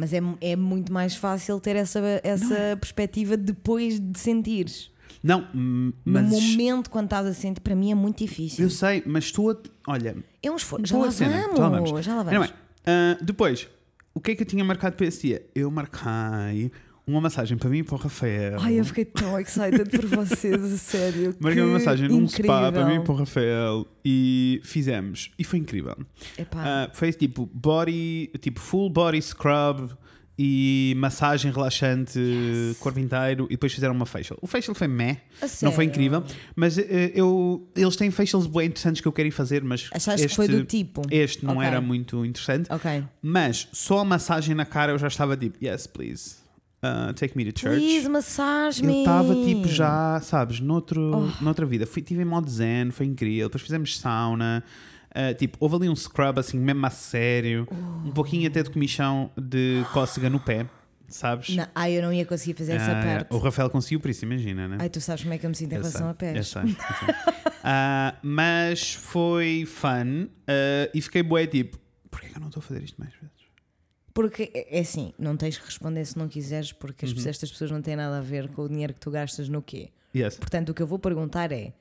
Mas 0.00 0.14
é, 0.14 0.20
é 0.40 0.56
muito 0.56 0.90
mais 0.90 1.14
fácil 1.14 1.60
ter 1.60 1.76
essa, 1.76 2.00
essa 2.24 2.74
perspectiva 2.80 3.36
depois 3.36 4.00
de 4.00 4.18
sentires. 4.18 4.90
Não, 5.22 5.46
hum, 5.54 5.92
No 6.06 6.12
mas. 6.22 6.30
momento 6.32 6.88
quando 6.88 7.04
estás 7.04 7.26
a 7.26 7.34
sentir, 7.34 7.60
para 7.60 7.74
mim 7.74 7.90
é 7.92 7.94
muito 7.94 8.16
difícil. 8.18 8.64
Eu 8.64 8.70
sei, 8.70 9.02
mas 9.04 9.24
estou 9.24 9.50
a. 9.50 9.56
Olha, 9.86 10.16
É 10.42 10.50
um 10.50 10.56
esforço. 10.56 10.86
Já 10.86 10.96
lá, 10.96 11.10
cena. 11.10 11.42
vamos, 11.42 11.58
Já 11.58 11.68
lá 11.68 11.68
vamos. 11.80 12.04
já 12.06 12.14
lá 12.14 12.22
vamos. 12.22 12.32
Anyway, 12.38 12.50
ah, 12.86 13.18
depois, 13.20 13.68
o 14.14 14.20
que 14.20 14.30
é 14.30 14.34
que 14.34 14.42
eu 14.42 14.46
tinha 14.46 14.64
marcado 14.64 14.96
para 14.96 15.04
esse 15.06 15.26
dia? 15.28 15.44
Eu 15.54 15.70
marquei 15.70 16.72
uma 17.10 17.20
massagem 17.20 17.56
para 17.58 17.68
mim 17.68 17.78
e 17.78 17.82
para 17.82 17.94
o 17.94 17.98
Rafael. 17.98 18.58
Ai, 18.60 18.78
eu 18.80 18.84
fiquei 18.84 19.04
tão 19.04 19.38
excited 19.38 19.84
por 19.90 20.06
vocês, 20.06 20.62
a 20.62 20.76
sério. 20.78 21.34
Marquei 21.40 21.62
uma 21.62 21.74
massagem 21.74 22.08
num 22.08 22.26
spa 22.28 22.70
para 22.72 22.86
mim 22.86 22.96
e 22.96 23.00
para 23.00 23.12
o 23.12 23.16
Rafael 23.16 23.86
e 24.04 24.60
fizemos. 24.64 25.30
E 25.38 25.44
foi 25.44 25.58
incrível. 25.58 25.96
Ah, 26.54 26.88
foi 26.92 27.12
tipo 27.12 27.48
body, 27.52 28.30
tipo 28.40 28.60
full 28.60 28.88
body 28.90 29.20
scrub 29.20 29.90
e 30.42 30.94
massagem 30.96 31.52
relaxante, 31.52 32.18
corpo 32.78 32.98
inteiro 32.98 33.44
e 33.50 33.50
depois 33.50 33.74
fizeram 33.74 33.94
uma 33.94 34.06
facial. 34.06 34.38
O 34.40 34.46
facial 34.46 34.74
foi 34.74 34.88
meh, 34.88 35.18
não 35.60 35.70
foi 35.70 35.84
incrível, 35.84 36.24
mas 36.56 36.78
eh, 36.78 37.12
eu, 37.14 37.68
eles 37.76 37.94
têm 37.94 38.10
facials 38.10 38.46
bem 38.46 38.68
interessantes 38.68 39.02
que 39.02 39.06
eu 39.08 39.12
quero 39.12 39.28
ir 39.28 39.32
fazer, 39.32 39.62
mas 39.62 39.90
Achaste 39.92 40.24
este, 40.24 40.28
que 40.28 40.36
foi 40.36 40.48
do 40.48 40.64
tipo? 40.64 41.02
este 41.10 41.44
não 41.44 41.56
Ok. 41.58 41.66
era 41.66 41.78
muito 41.82 42.24
interessante. 42.24 42.70
Mas 43.20 43.68
só 43.70 43.98
a 43.98 44.04
massagem 44.04 44.54
na 44.54 44.64
cara 44.64 44.92
eu 44.92 44.98
já 44.98 45.08
estava 45.08 45.36
tipo, 45.36 45.62
yes, 45.62 45.86
please, 45.86 46.36
uh, 46.82 47.12
take 47.14 47.36
me 47.36 47.44
to 47.50 47.58
church. 47.60 47.76
Please, 47.80 48.08
massage-me. 48.08 48.92
Eu 48.92 48.98
estava 49.00 49.34
tipo 49.34 49.68
já, 49.68 50.20
sabes, 50.22 50.60
noutro, 50.60 51.00
Oh. 51.40 51.44
noutra 51.44 51.64
vida. 51.66 51.86
Fui, 51.86 52.02
tive 52.02 52.22
em 52.22 52.24
modo 52.26 52.50
zen, 52.50 52.90
foi 52.90 53.06
incrível. 53.06 53.48
Depois 53.48 53.62
fizemos 53.62 53.98
sauna. 53.98 54.62
ah, 55.14 55.34
tipo, 55.34 55.56
houve 55.60 55.76
ali 55.76 55.88
um 55.88 55.96
scrub 55.96 56.38
assim, 56.38 56.58
mesmo 56.58 56.84
a 56.86 56.90
sério. 56.90 57.66
Um 58.04 58.12
pouquinho 58.12 58.48
até 58.48 58.62
de 58.62 58.70
comichão 58.70 59.30
de 59.36 59.84
cócega 59.92 60.30
no 60.30 60.38
pé, 60.38 60.66
sabes? 61.08 61.56
Não, 61.56 61.66
ai, 61.74 61.92
eu 61.98 62.02
não 62.02 62.12
ia 62.12 62.24
conseguir 62.24 62.54
fazer 62.56 62.74
essa 62.74 62.92
Ah, 62.92 63.02
parte. 63.04 63.34
O 63.34 63.38
Rafael 63.38 63.68
conseguiu, 63.70 63.98
por 64.00 64.08
isso 64.10 64.24
imagina, 64.24 64.68
né? 64.68 64.76
Ai, 64.80 64.88
tu 64.88 65.00
sabes 65.00 65.22
como 65.22 65.34
é 65.34 65.38
que 65.38 65.44
eu 65.46 65.50
me 65.50 65.56
sinto 65.56 65.72
em 65.72 65.76
Eu 65.76 65.80
relação 65.82 66.00
sei, 66.02 66.06
a 66.06 66.10
eu 66.10 66.14
pés. 66.34 66.46
sei, 66.48 66.62
eu 66.62 66.66
sei. 66.68 67.14
Ah, 67.62 68.14
mas 68.22 68.94
foi 68.94 69.66
fun 69.66 70.28
ah, 70.48 70.88
e 70.94 71.02
fiquei 71.02 71.22
bué 71.22 71.46
tipo, 71.46 71.76
porquê 72.10 72.28
que 72.28 72.36
eu 72.36 72.40
não 72.40 72.48
estou 72.48 72.60
a 72.60 72.64
fazer 72.64 72.82
isto 72.82 72.98
mais 72.98 73.12
vezes? 73.14 73.39
Porque 74.12 74.50
é 74.54 74.78
é 74.78 74.80
assim, 74.80 75.12
não 75.18 75.36
tens 75.36 75.56
que 75.56 75.64
responder 75.64 76.04
se 76.04 76.18
não 76.18 76.28
quiseres, 76.28 76.72
porque 76.72 77.06
Uhum. 77.06 77.12
as, 77.16 77.26
estas 77.26 77.50
pessoas 77.50 77.70
não 77.70 77.80
têm 77.80 77.96
nada 77.96 78.18
a 78.18 78.20
ver 78.20 78.48
com 78.48 78.62
o 78.62 78.68
dinheiro 78.68 78.92
que 78.94 79.00
tu 79.00 79.10
gastas 79.10 79.48
no 79.48 79.62
quê. 79.62 79.90
Yes. 80.14 80.36
Portanto, 80.36 80.70
o 80.70 80.74
que 80.74 80.82
eu 80.82 80.86
vou 80.86 80.98
perguntar 80.98 81.52
é: 81.52 81.72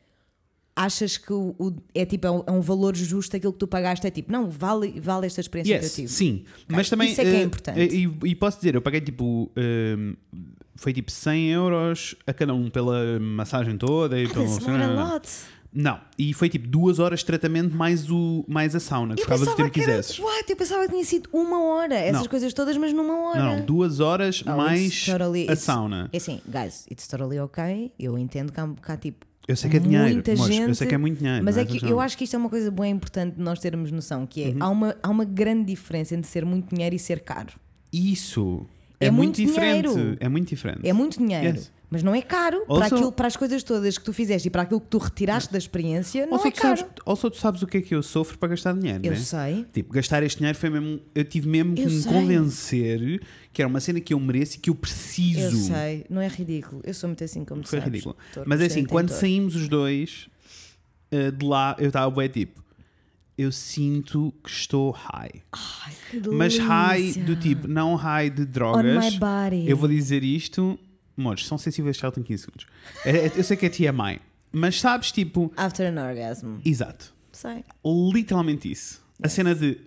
achas 0.76 1.18
que 1.18 1.34
o, 1.34 1.56
o- 1.60 1.76
é 1.94 2.06
tipo 2.06 2.28
é 2.28 2.32
um, 2.32 2.44
é 2.46 2.52
um 2.52 2.62
valor 2.62 2.96
justo 2.96 3.36
aquilo 3.36 3.52
que 3.54 3.60
tu 3.60 3.68
pagaste? 3.68 4.06
É 4.06 4.12
tipo, 4.12 4.32
não, 4.32 4.50
vale, 4.50 5.00
vale 5.00 5.26
esta 5.26 5.42
experiência 5.42 5.74
Yes, 5.76 5.82
que 5.96 6.02
eu 6.02 6.06
tive. 6.06 6.08
sim. 6.14 6.44
Mas 6.68 6.90
também. 6.90 7.12
Isso 7.12 7.22
é 7.22 7.24
que 7.24 7.30
é 7.32 7.40
eh, 7.40 7.44
importante. 7.44 7.80
E, 7.80 8.30
e 8.30 8.36
posso 8.36 8.58
dizer, 8.58 8.76
eu 8.76 8.82
paguei 8.82 9.02
tipo. 9.02 9.52
ehm, 9.56 10.14
foi 10.76 10.94
tipo 10.94 11.12
100 11.12 11.48
euros 11.50 12.16
a 12.26 12.34
cada 12.34 12.54
um 12.54 12.70
pela 12.70 13.20
massagem 13.20 13.78
toda 13.78 14.18
e 14.18 14.28
pelo. 14.30 14.46
That's 14.46 14.66
not 14.66 14.82
a 14.84 14.88
lot. 15.14 15.28
Não, 15.72 16.00
e 16.18 16.34
foi 16.34 16.50
tipo 16.50 16.68
duas 16.68 16.98
horas 16.98 17.20
de 17.20 17.26
tratamento 17.26 17.76
mais, 17.76 18.10
o, 18.10 18.44
mais 18.48 18.76
a 18.76 18.80
sauna, 18.80 19.14
que 19.14 19.22
Eu 19.22 19.26
ficavas 19.26 19.48
o 19.48 19.56
tempo 19.56 19.70
que 19.70 19.80
que 19.80 19.82
era, 19.90 20.00
quisesses. 20.02 20.18
what? 20.20 20.50
Eu 20.50 20.56
pensava 20.56 20.84
que 20.86 20.90
tinha 20.92 21.06
sido 21.06 21.30
uma 21.32 21.64
hora. 21.64 21.94
Essas 21.94 22.22
Não. 22.24 22.28
coisas 22.30 22.54
todas, 22.54 22.76
mas 22.78 22.92
numa 22.92 23.16
hora. 23.30 23.58
Não, 23.58 23.66
duas 23.66 24.00
horas 24.00 24.44
Oh, 24.48 24.58
mais 24.58 25.06
totally- 25.06 25.48
a 25.48 25.56
sauna. 25.56 26.10
É 26.12 26.18
assim, 26.18 26.42
guys, 26.48 26.88
it's 26.92 27.08
totally 27.08 27.38
ok. 27.40 27.92
Eu 28.00 28.18
entendo 28.18 28.52
que 28.52 28.60
há, 28.60 28.68
que 28.68 28.92
há, 28.92 28.98
tipo. 28.98 29.28
Eu 29.48 29.56
sei 29.56 29.70
que 29.70 29.78
é 29.78 29.80
dinheiro, 29.80 30.14
muita 30.14 30.34
amores, 30.34 30.56
gente, 30.56 30.68
eu 30.70 30.76
sei 30.76 30.88
que 30.88 30.94
é 30.96 30.98
muito 30.98 31.18
dinheiro. 31.20 31.44
Mas 31.44 31.56
não 31.56 31.64
é 31.64 31.66
que 31.66 31.84
eu 31.86 32.00
acho 32.00 32.16
que 32.18 32.24
isto 32.24 32.36
é 32.36 32.40
uma 32.40 32.50
coisa 32.50 32.70
bem 32.72 32.92
importante 32.92 33.36
de 33.36 33.42
nós 33.42 33.60
termos 33.60 33.92
noção: 33.92 34.26
que 34.28 34.44
Uhum. 34.44 34.50
é 34.50 34.56
há, 34.60 34.70
uma, 34.70 34.96
há 35.04 35.10
uma 35.10 35.26
grande 35.26 35.66
diferença 35.66 36.16
entre 36.16 36.30
ser 36.30 36.46
muito 36.46 36.74
dinheiro 36.76 36.96
e 36.96 37.00
ser 37.00 37.20
caro. 37.22 37.54
Isso 37.94 38.66
é, 39.00 39.08
É 39.08 39.12
muito, 39.12 39.40
muito 39.40 39.48
diferente. 39.52 39.88
dinheiro. 39.90 40.18
É 40.20 40.30
muito 40.30 40.50
diferente. 40.50 40.88
É 40.88 40.94
muito 40.94 41.18
dinheiro. 41.20 41.58
Yes. 41.58 41.72
Mas 41.92 42.04
não 42.04 42.14
é 42.14 42.22
caro 42.22 42.64
para, 42.68 42.86
aquilo, 42.86 43.12
para 43.12 43.28
as 43.28 43.36
coisas 43.36 43.64
todas 43.64 43.98
que 43.98 44.04
tu 44.04 44.14
fizeste 44.14 44.48
e 44.48 44.52
para 44.52 44.62
aquilo 44.62 44.80
que 44.80 44.88
tu 44.88 45.00
retiraste 45.00 45.52
da 45.52 45.58
experiência, 45.58 46.28
não 46.28 46.38
é 46.46 46.52
caro. 46.52 46.78
sabes, 46.78 46.94
also, 47.04 47.32
tu 47.32 47.38
sabes 47.38 47.62
o 47.64 47.68
que 47.68 47.78
é 47.78 47.82
que 47.82 47.96
eu 47.96 48.04
sofro 48.04 48.38
para 48.38 48.50
gastar 48.50 48.74
dinheiro, 48.74 49.04
Eu 49.04 49.12
né? 49.14 49.18
sei. 49.18 49.66
Tipo, 49.74 49.92
gastar 49.94 50.22
este 50.22 50.38
dinheiro 50.38 50.56
foi 50.58 50.70
mesmo. 50.70 51.00
Eu 51.16 51.26
tive 51.26 51.48
mesmo 51.50 51.74
que 51.74 51.82
Eu 51.82 51.90
me 51.90 52.00
sei. 52.02 52.12
convencer 52.12 53.22
que 53.52 53.62
era 53.62 53.68
uma 53.68 53.80
cena 53.80 54.00
que 54.00 54.14
eu 54.14 54.20
mereço 54.20 54.58
e 54.58 54.60
que 54.60 54.70
eu 54.70 54.76
preciso. 54.76 55.40
Eu 55.40 55.52
sei, 55.52 56.06
não 56.12 56.22
é 56.22 56.28
ridículo. 56.28 56.80
Eu 56.86 56.94
sou 56.94 57.08
muito 57.10 57.24
assim 57.24 57.44
como 57.44 57.64
tu 57.64 57.70
Foi 57.70 57.80
sabes. 57.80 57.92
ridículo. 57.92 58.16
Tô 58.34 58.44
Mas 58.46 58.62
é 58.62 58.66
assim, 58.66 58.86
quando 58.86 59.10
saímos 59.10 59.56
os 59.56 59.68
dois 59.68 60.30
eh, 61.12 61.32
de 61.32 61.44
lá, 61.44 61.76
eu 61.80 61.88
estava 61.88 62.12
bem 62.16 62.30
tipo. 62.30 62.64
Eu 63.36 63.52
sinto 63.52 64.32
que 64.44 64.50
estou 64.52 64.92
high. 64.92 65.42
Ai, 65.54 65.94
que 66.12 66.30
Mas 66.30 66.58
high 66.58 67.14
do 67.14 67.36
tipo, 67.36 67.68
não 67.68 67.96
high 67.96 68.30
de 68.30 68.42
On 68.44 68.46
drogas. 68.46 69.14
my 69.14 69.18
body. 69.18 69.68
Eu 69.68 69.76
vou 69.78 69.88
dizer 69.90 70.24
isto. 70.24 70.78
Amores, 71.20 71.46
são 71.46 71.58
sensíveis 71.58 71.98
só 71.98 72.08
em 72.08 72.24
15 72.24 72.44
segundos. 72.44 72.66
É- 73.04 73.28
é- 73.28 73.32
eu 73.36 73.44
sei 73.44 73.58
que 73.58 73.66
é 73.66 73.70
TMI. 73.70 74.22
Mas 74.54 74.80
sabes, 74.80 75.12
tipo. 75.12 75.52
After 75.58 75.86
an 75.94 76.02
orgasm. 76.02 76.56
Exato. 76.66 77.14
Sei. 77.32 77.64
Literalmente 78.14 78.72
isso. 78.72 79.02
A 79.22 79.28
cena 79.28 79.54
de. 79.54 79.78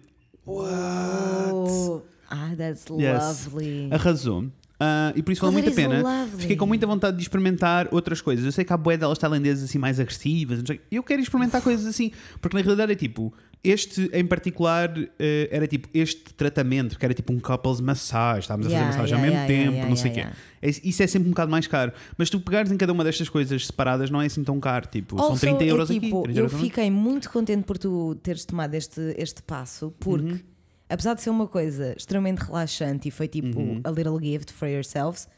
Oh, 0.47 2.03
ah, 2.31 2.55
that's 2.57 2.85
Yes. 2.91 3.47
lovely. 3.47 3.89
Arrasou. 3.91 4.45
Ah, 4.79 5.13
e 5.17 5.23
por 5.23 5.33
isso 5.33 5.45
Oh, 5.45 5.51
vale 5.51 5.63
muito 5.63 5.73
a 5.73 5.75
pena. 5.77 6.03
lovely. 6.03 6.41
Fiquei 6.43 6.57
com 6.57 6.67
muita 6.67 6.87
vontade 6.87 7.17
de 7.17 7.23
experimentar 7.23 7.89
outras 7.93 8.21
coisas. 8.21 8.45
Eu 8.45 8.53
sei 8.53 8.65
que 8.65 8.73
há 8.73 8.77
boé 8.77 8.97
delas 8.97 9.17
tailandesas 9.19 9.65
assim 9.65 9.79
mais 9.79 9.99
agressivas. 10.01 10.63
Eu 10.91 11.03
quero 11.03 11.23
experimentar 11.23 11.63
coisas 11.63 11.87
assim. 11.87 12.11
Porque 12.41 12.57
na 12.57 12.63
realidade 12.63 12.93
é 12.93 12.97
tipo. 12.97 13.33
Este 13.65 14.11
em 14.13 14.27
particular 14.27 14.93
eh, 15.21 15.49
era 15.53 15.69
tipo 15.69 15.89
este 15.95 16.35
tratamento, 16.35 16.99
que 16.99 17.05
era 17.05 17.15
tipo 17.15 17.33
um 17.33 17.39
couples 17.39 17.81
massage. 17.81 18.41
Estávamos 18.41 18.67
a 18.67 18.71
Yeah, 18.71 18.87
fazer 18.93 18.99
massagem 19.03 19.19
yeah, 19.25 19.41
ao 19.43 19.49
mesmo 19.49 19.53
yeah, 19.53 19.77
tempo, 19.79 19.89
não 19.89 19.97
sei 19.97 20.11
o 20.11 20.15
quê. 20.15 20.27
É- 20.61 20.89
Isso 20.89 21.01
é 21.03 21.07
sempre 21.07 21.29
um 21.29 21.31
bocado 21.31 21.51
mais 21.51 21.69
caro. 21.69 21.93
Mas 22.19 22.29
tu 22.29 22.41
pegares 22.41 22.73
em 22.73 22.77
cada 22.77 22.93
uma 22.93 23.05
destas 23.05 23.29
coisas 23.29 23.65
separadas 23.67 24.11
não 24.11 24.21
é 24.21 24.27
assim 24.27 24.43
tão 24.43 24.59
caro. 24.59 24.89
Tipo, 24.89 25.17
são 25.17 25.29
Also, 25.29 25.41
30 25.41 25.65
euros 25.65 25.91
é, 25.91 25.93
aqui. 25.93 26.01
tipo, 26.07 26.23
30 26.25 26.39
Eu 26.41 26.45
euros 26.47 26.61
fiquei 26.61 26.91
muito 26.91 27.31
contente 27.31 27.63
por 27.63 27.79
tu 27.79 28.17
teres 28.17 28.45
tomado 28.45 28.75
este, 28.75 29.01
este 29.17 29.41
passo, 29.45 29.95
porque 30.01 30.33
Uhum. 30.33 30.41
apesar 30.89 31.15
de 31.15 31.23
ser 31.23 31.31
uma 31.31 31.47
coisa 31.47 31.95
extremamente 31.97 32.41
relaxante 32.41 33.07
e 33.07 33.11
foi 33.13 33.29
tipo 33.29 33.61
Uhum. 33.61 33.81
a 33.85 33.91
little 33.93 34.19
gift 34.21 34.53
for 34.53 34.67
yourselves, 34.67 35.29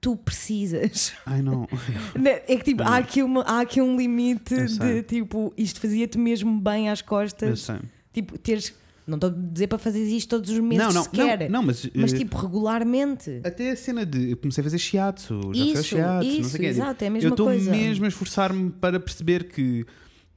tu 0.00 0.16
precisas. 0.16 1.12
Ai 1.26 1.42
não. 1.42 1.68
É 2.46 2.56
que 2.56 2.64
tipo, 2.64 2.82
há 2.82 2.96
aqui, 2.96 3.22
uma, 3.22 3.42
há 3.42 3.60
aqui 3.60 3.80
um 3.80 3.96
limite 3.96 4.54
Eu 4.54 4.66
de 4.66 5.02
tipo, 5.02 5.52
isto 5.56 5.80
fazia-te 5.80 6.16
mesmo 6.18 6.60
bem 6.60 6.88
às 6.88 7.00
Eu 7.00 7.06
costas. 7.06 7.60
sei. 7.60 7.76
Tipo, 8.12 8.38
teres. 8.38 8.74
Não 9.06 9.16
estou 9.16 9.30
a 9.30 9.32
dizer 9.34 9.66
para 9.66 9.78
fazer 9.78 10.04
isto 10.04 10.28
todos 10.28 10.50
os 10.50 10.58
meses 10.60 10.84
Não, 10.86 10.92
não, 10.92 11.02
sequer. 11.02 11.40
não, 11.50 11.60
não, 11.60 11.62
mas, 11.64 11.88
mas 11.94 12.12
eh, 12.12 12.16
tipo, 12.18 12.36
regularmente. 12.36 13.40
Até 13.44 13.70
a 13.72 13.76
cena 13.76 14.06
de. 14.06 14.30
Eu 14.30 14.36
comecei 14.36 14.62
a 14.62 14.64
fazer 14.64 14.78
shiatsu, 14.78 15.52
já 15.52 15.64
Isso, 15.64 15.76
fiz 15.76 15.86
shiatsu, 15.86 16.28
não 16.28 16.40
isso, 16.40 16.50
sei 16.50 16.58
o 16.58 16.62
quê. 16.62 16.66
exato, 16.68 17.04
é 17.04 17.06
a 17.06 17.10
mesma 17.10 17.28
eu 17.28 17.32
estou 17.32 17.46
coisa. 17.46 17.70
mesmo 17.70 18.04
a 18.04 18.08
esforçar-me 18.08 18.70
para 18.70 19.00
perceber 19.00 19.44
que. 19.44 19.84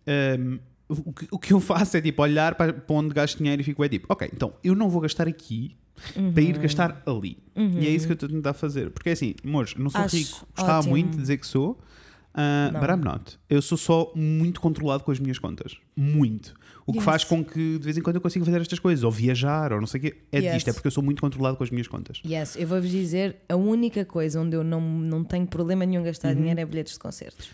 ehm, 0.08 0.58
o, 0.89 1.13
que 1.13 1.28
o 1.32 1.39
que 1.39 1.54
eu 1.54 1.60
faço 1.62 1.97
é 1.97 2.02
tipo 2.02 2.21
olhar 2.21 2.56
para 2.56 2.76
onde 2.89 3.13
gasto 3.13 3.38
dinheiro 3.38 3.62
e 3.62 3.65
fico 3.65 3.84
é 3.84 3.89
tipo, 3.89 4.08
ok, 4.10 4.30
então 4.34 4.54
eu 4.63 4.76
não 4.76 4.89
vou 4.89 5.02
gastar 5.02 5.28
aqui 5.28 5.76
para 6.13 6.22
Uhum. 6.22 6.34
ir 6.50 6.58
gastar 6.58 7.02
ali. 7.06 7.38
E 7.56 7.88
é 7.88 7.89
isso 7.89 8.06
que 8.06 8.12
eu 8.12 8.16
estou 8.16 8.28
a 8.28 8.32
tentar 8.32 8.54
fazer. 8.54 8.89
Porque 8.89 9.10
é 9.10 9.12
assim, 9.13 9.36
amores, 9.46 9.76
não 9.76 9.89
sou 9.89 10.02
Acho 10.02 10.16
rico, 10.16 10.48
gostava 10.56 10.80
ótimo. 10.80 10.92
muito 10.92 11.12
de 11.12 11.18
dizer 11.18 11.38
que 11.38 11.48
sou, 11.48 11.72
uh, 11.72 12.72
Não. 12.74 12.80
but 12.80 12.89
I'm 12.89 13.04
not. 13.04 13.39
Eu 13.50 13.62
sou 13.62 13.78
só 13.78 14.12
muito 14.16 14.60
controlado 14.60 15.04
com 15.04 15.12
as 15.12 15.20
minhas 15.20 15.38
contas. 15.39 15.78
Muito. 15.96 16.54
O 16.86 16.92
que 16.92 16.98
Yes. 16.98 17.06
faz 17.06 17.24
com 17.24 17.44
que 17.46 17.78
de 17.78 17.84
vez 17.86 17.98
em 17.98 18.02
quando 18.02 18.18
eu 18.18 18.22
consiga 18.22 18.44
fazer 18.44 18.60
estas 18.60 18.80
coisas, 18.80 19.04
ou 19.06 19.12
viajar, 19.12 19.72
ou 19.72 19.80
não 19.80 19.88
sei 19.88 20.00
o 20.00 20.02
quê. 20.02 20.18
É 20.32 20.39
Yes. 20.39 20.54
disto, 20.56 20.70
é 20.70 20.74
porque 20.74 20.88
eu 20.88 20.92
sou 20.92 21.02
muito 21.04 21.22
controlado 21.22 21.56
com 21.56 21.63
as 21.63 21.70
minhas 21.70 21.88
contas. 21.88 22.20
Yes, 22.26 22.56
eu 22.58 22.68
vou-vos 22.68 22.89
dizer, 22.89 23.38
a 23.48 23.56
única 23.56 24.04
coisa 24.04 24.42
onde 24.42 24.56
eu 24.56 24.63
não, 24.63 24.82
não 24.82 25.24
tenho 25.24 25.48
problema 25.48 25.86
nenhum 25.86 26.02
em 26.02 26.06
gastar 26.06 26.34
dinheiro 26.34 26.60
é 26.60 26.66
bilhetes 26.66 26.94
de 26.94 27.00
concertos. 27.00 27.50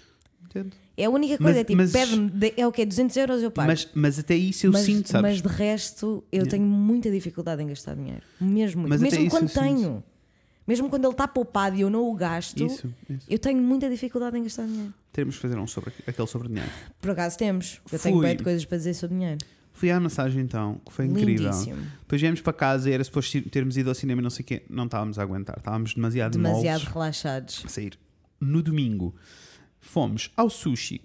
Entendo? 0.50 0.72
É 0.98 1.06
a 1.06 1.10
única 1.10 1.34
Uhum. 1.34 1.38
Mas- 1.42 1.46
coisa, 1.48 1.60
é 1.60 1.64
tipo, 1.64 1.78
mas- 1.78 1.92
pede-me, 1.92 2.30
de- 2.32 2.54
é 2.58 2.66
o 2.68 2.72
quê? 2.72 2.86
200 2.86 3.16
euros 3.18 3.42
eu 3.44 3.52
pago. 3.52 3.68
Mas, 3.68 3.88
mas 3.94 4.18
até 4.20 4.36
isso 4.36 4.66
eu 4.66 4.72
mas, 4.72 4.82
sinto, 4.82 5.08
sabes? 5.10 5.22
mas 5.22 5.42
de 5.42 5.48
resto, 5.48 6.24
eu 6.32 6.38
Yeah. 6.40 6.50
tenho 6.52 6.66
muita 6.66 7.12
dificuldade 7.12 7.62
em 7.62 7.68
gastar 7.68 7.96
dinheiro. 7.96 8.22
Mesmo. 8.42 8.88
Mas 8.88 9.02
Mesmo 9.02 9.30
quando 9.30 9.48
sinto. 9.48 9.60
tenho. 9.62 10.04
Mesmo 10.68 10.90
quando 10.90 11.06
ele 11.06 11.14
está 11.14 11.28
poupado 11.28 11.76
e 11.76 11.82
eu 11.82 11.90
não 11.90 12.10
o 12.10 12.14
gasto, 12.16 12.64
Isso, 12.64 12.94
isso. 13.10 13.26
eu 13.28 13.40
tenho 13.40 13.62
muita 13.62 13.90
dificuldade 13.90 14.38
em 14.38 14.44
gastar 14.44 14.66
dinheiro. 14.68 14.94
Teremos 15.12 15.36
que 15.36 15.42
fazer 15.42 15.58
um 15.58 15.66
sobre 15.66 15.92
aquele 16.06 16.28
sobre 16.28 16.48
dinheiro. 16.48 16.70
Por 17.02 17.12
acaso 17.12 17.38
temos. 17.38 17.82
Eu 17.92 17.98
tenho 18.00 18.18
Fui. 18.18 18.26
bem 18.28 18.36
de 18.38 18.44
coisas 18.44 18.66
para 18.66 18.78
dizer 18.78 18.94
sobre 18.94 19.16
dinheiro. 19.18 19.38
Fui 19.74 19.90
à 19.90 20.00
massagem 20.00 20.42
então, 20.44 20.80
que 20.86 20.92
foi 20.92 21.06
incrível. 21.06 21.46
Lindíssimo. 21.52 21.82
Depois 22.02 22.20
viemos 22.22 22.42
para 22.42 22.54
casa 22.54 22.90
e 22.90 22.94
era 22.94 23.04
suposto 23.04 23.42
termos 23.50 23.78
ido 23.78 23.90
ao 23.90 23.96
cinema 23.96 24.22
e 24.22 24.24
não 24.24 24.30
sei 24.30 24.44
o 24.44 24.46
quê. 24.46 24.64
Não 24.70 24.86
estávamos 24.86 25.18
a 25.18 25.24
aguentar, 25.24 25.56
estávamos 25.58 25.94
demasiado, 25.94 26.34
Demasiado 26.34 26.84
relaxados. 26.84 27.64
a 27.66 27.70
sair. 27.70 27.98
No 28.42 28.62
domingo 28.62 29.16
fomos 29.93 30.30
ao 30.38 30.49
sushi 30.49 31.02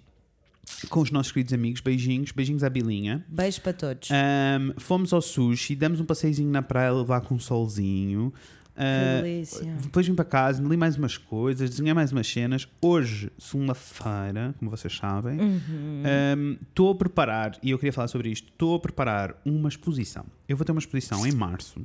com 0.89 0.99
os 1.01 1.11
nossos 1.11 1.31
queridos 1.31 1.53
amigos. 1.53 1.81
Beijinhos, 1.81 2.31
beijinhos 2.31 2.63
à 2.63 2.69
Bilinha. 2.69 3.23
Beijo 3.27 3.61
para 3.61 3.73
todos. 3.73 4.09
Ahm, 4.11 4.71
fomos 4.77 5.11
ao 5.13 5.21
sushi, 5.21 5.75
demos 5.75 5.99
um 5.99 6.05
passeiozinho 6.05 6.49
na 6.49 6.61
praia 6.61 6.91
levar 6.93 7.21
com 7.21 7.35
um 7.35 7.39
solzinho. 7.39 8.33
Ah, 8.77 9.21
delícia. 9.21 9.73
depois 9.81 10.05
vim 10.05 10.13
para 10.15 10.25
casa, 10.25 10.61
li 10.61 10.75
mais 10.75 10.97
umas 10.97 11.17
coisas, 11.17 11.69
desenhei 11.69 11.93
mais 11.93 12.11
umas 12.11 12.27
cenas. 12.27 12.67
Hoje, 12.81 13.31
segunda-feira, 13.39 14.53
como 14.59 14.69
vocês 14.69 14.93
sabem, 14.97 15.39
Uhum. 15.39 16.57
estou 16.61 16.91
a 16.91 16.95
preparar, 16.95 17.57
e 17.63 17.71
eu 17.71 17.77
queria 17.79 17.93
falar 17.93 18.09
sobre 18.09 18.29
isto, 18.29 18.49
estou 18.49 18.75
a 18.75 18.79
preparar 18.79 19.39
uma 19.45 19.69
exposição. 19.69 20.25
Eu 20.49 20.57
vou 20.57 20.65
ter 20.65 20.71
uma 20.73 20.79
exposição 20.79 21.25
em 21.25 21.31
março. 21.31 21.79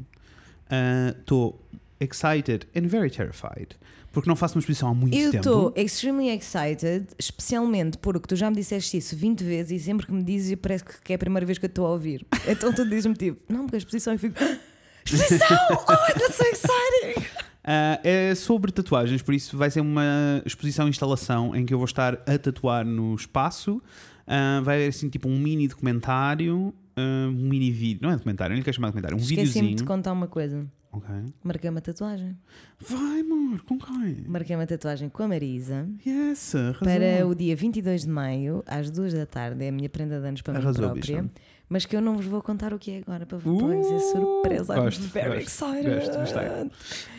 Estou 1.19 1.61
excited 2.01 2.67
and 2.75 2.83
very 2.89 3.11
terrified, 3.11 3.77
porque 4.13 4.29
não 4.29 4.35
faço 4.37 4.57
uma 4.57 4.61
exposição 4.61 4.89
há 4.89 4.95
muito 4.95 5.17
Eu 5.17 5.31
tempo. 5.31 5.49
estou 5.49 5.75
extremely 5.77 6.31
excited, 6.31 7.07
especialmente 7.19 7.99
porque 7.99 8.27
tu 8.27 8.35
já 8.37 8.51
me 8.51 8.57
disseste 8.57 8.97
isso 8.97 9.15
20 9.17 9.45
vezes 9.45 9.81
e 9.83 9.85
sempre 9.85 10.07
que 10.07 10.13
me 10.13 10.23
dizes 10.23 10.57
parece 10.61 10.85
que 11.05 11.13
é 11.13 11.17
a 11.17 11.19
primeira 11.19 11.45
vez 11.47 11.59
que 11.59 11.67
eu 11.67 11.69
estou 11.69 11.87
a 11.87 11.91
ouvir. 11.91 12.27
Então 12.49 12.73
tu 12.73 12.85
dizes-me 12.89 13.15
tipo, 13.15 13.41
não, 13.53 13.63
porque 13.65 13.77
a 13.77 13.79
exposição 13.79 14.13
eu 14.15 14.19
fico. 14.19 14.37
"Ah, 14.41 14.57
Exposição! 15.05 15.47
Oh, 15.71 16.19
that's 16.19 16.35
so 16.35 16.45
exciting! 16.45 17.27
Ah, 17.63 18.01
é 18.03 18.35
sobre 18.35 18.73
tatuagens, 18.73 19.21
por 19.23 19.35
isso 19.35 19.57
vai 19.57 19.71
ser 19.71 19.81
uma 19.81 20.43
exposição 20.47 20.89
instalação 20.89 21.55
em 21.55 21.65
que 21.67 21.73
eu 21.75 21.79
vou 21.79 21.85
estar 21.85 22.15
a 22.27 22.39
tatuar 22.39 22.85
no 22.87 23.15
espaço. 23.15 23.83
Ah, 24.27 24.61
vai 24.65 24.77
haver 24.77 24.89
assim 24.89 25.09
tipo 25.09 25.29
um 25.29 25.39
mini 25.39 25.69
documentário, 25.69 26.73
um 26.97 27.31
mini 27.33 27.71
vídeo, 27.71 28.01
não 28.03 28.11
é 28.11 28.17
documentário, 28.17 28.53
não 28.55 28.59
lhe 28.59 28.65
quero 28.65 28.75
chamar 28.77 28.89
de 28.89 28.93
documentário, 28.93 29.17
um 29.17 29.21
Esqueci-me 29.21 29.45
de 29.47 29.53
videozinho. 29.53 29.77
te 29.77 29.85
contar 29.85 30.13
uma 30.13 30.27
coisa. 30.27 30.67
Ok. 30.93 31.09
Marquei 31.45 31.71
uma 31.71 31.81
tatuagem. 31.81 32.37
Vai, 32.81 33.21
amor, 33.21 33.61
com 33.63 33.79
quem? 33.79 34.25
Marquei 34.27 34.57
uma 34.57 34.67
tatuagem 34.67 35.09
com 35.09 35.23
a 35.23 35.29
Marisa 35.29 35.89
Yes, 36.05 36.53
arrasou. 36.57 36.81
para 36.81 37.27
o 37.29 37.35
dia 37.35 37.55
22 37.55 38.03
de 38.03 38.09
maio, 38.09 38.65
às 38.67 38.91
2 38.91 39.13
da 39.15 39.25
tarde. 39.25 39.65
É 39.65 39.69
a 39.69 39.73
minha 39.73 39.89
prenda 39.89 40.21
de 40.21 40.27
anos 40.27 40.43
para 40.43 40.53
mim 40.55 40.59
Arrasou, 40.61 40.91
própria. 40.91 41.23
bicha. 41.23 41.31
Mas 41.69 41.87
que 41.87 41.95
eu 41.95 42.01
não 42.01 42.17
vos 42.17 42.27
vou 42.27 42.43
contar 42.43 42.75
o 42.75 42.79
que 42.81 42.91
é 42.91 42.99
agora 42.99 43.25
para 43.25 43.39
vos 43.39 43.85
dizer 43.85 44.01
surpresa. 44.01 44.75
I'm 44.75 44.83
gosto, 44.83 45.03
very 45.03 45.45
gosto, 45.45 45.47
excited. 45.47 45.95
gosto, 45.95 46.19
gostei. 46.19 46.43
E 46.43 46.71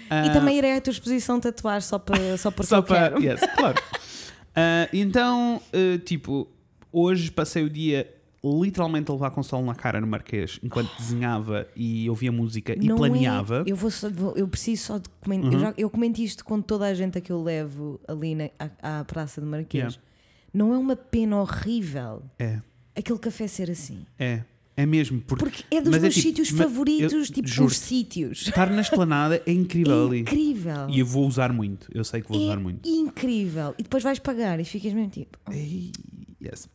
Ah, 0.10 0.29
também 0.34 0.57
irei 0.57 0.73
à 0.75 0.81
tua 0.81 0.91
exposição 0.91 1.39
tatuar 1.39 1.81
só, 1.81 1.97
para, 1.97 2.38
só 2.38 2.51
porque 2.51 2.67
Só 2.67 2.75
eu 2.79 2.84
para. 2.84 3.12
quero. 3.12 3.23
Yes, 3.23 3.39
claro. 3.55 3.81
Ah, 4.53 4.89
então, 4.91 5.62
ah, 5.71 5.97
tipo, 6.03 6.45
hoje 6.91 7.31
passei 7.31 7.63
o 7.63 7.69
dia 7.69 8.05
literalmente 8.43 9.12
a 9.12 9.13
levar 9.13 9.30
com 9.32 9.43
sol 9.43 9.63
na 9.63 9.75
cara 9.75 10.01
no 10.01 10.08
Marquês 10.08 10.60
enquanto 10.63 10.89
desenhava 10.97 11.67
e 11.75 12.10
ouvia 12.10 12.32
música 12.32 12.73
e 12.75 12.88
Não 12.88 12.95
planeava. 12.97 13.63
é- 13.67 13.71
eu, 13.71 13.75
vou 13.75 13.91
só- 13.91 14.10
vou- 14.10 14.34
eu 14.36 14.47
preciso 14.47 14.84
só 14.84 14.97
de 14.97 15.08
comentar. 15.21 15.49
Uhum. 15.49 15.54
Eu, 15.54 15.60
já- 15.60 15.73
eu 15.77 15.89
comento 15.89 16.19
isto 16.21 16.43
com 16.43 16.60
toda 16.62 16.86
a 16.86 16.93
gente 16.93 17.17
a 17.17 17.21
que 17.21 17.32
eu 17.32 17.41
levo 17.43 17.99
ali 18.08 18.34
na, 18.34 18.49
à, 18.82 18.99
à 18.99 19.06
Praça 19.06 19.39
de 19.41 19.45
Marquês. 19.47 19.93
Yeah. 19.93 19.97
Não 20.54 20.73
é 20.73 20.77
uma 20.77 20.95
pena 20.95 21.38
horrível 21.39 22.23
É, 22.39 22.60
aquele 22.95 23.19
café 23.19 23.47
ser 23.47 23.69
assim. 23.69 24.06
é. 24.17 24.43
É 24.77 24.86
mesmo. 24.86 25.19
Porque, 25.21 25.43
Porque 25.43 25.63
é 25.75 25.82
dos 25.82 25.93
é 25.93 25.99
meus 25.99 26.13
tipo, 26.15 26.27
sítios 26.27 26.49
favoritos, 26.49 27.12
eu 27.13 27.23
tipo 27.25 27.45
juro-te, 27.47 27.71
os 27.73 27.77
sítios. 27.77 28.41
Estar 28.47 28.69
na 28.71 28.80
esplanada 28.82 29.43
é 29.45 29.51
incrível 29.51 29.91
É 30.06 30.08
ali. 30.08 30.19
incrível. 30.21 30.89
E 30.89 30.99
eu 30.99 31.06
vou 31.06 31.27
usar 31.27 31.51
muito. 31.51 31.88
Eu 31.93 32.06
sei 32.06 32.21
que 32.21 32.30
vou 32.30 32.41
usar 32.41 32.54
é 32.54 32.56
muito. 32.56 32.89
incrível. 32.89 33.75
E 33.77 33.84
depois 33.84 34.01
vais 34.01 34.17
pagar 34.17 34.59
e 34.61 34.65
ficas 34.65 34.93
mesmo 34.93 35.09
tipo. 35.11 35.38
"Oh, 35.47 35.51
Yes. 35.51 36.70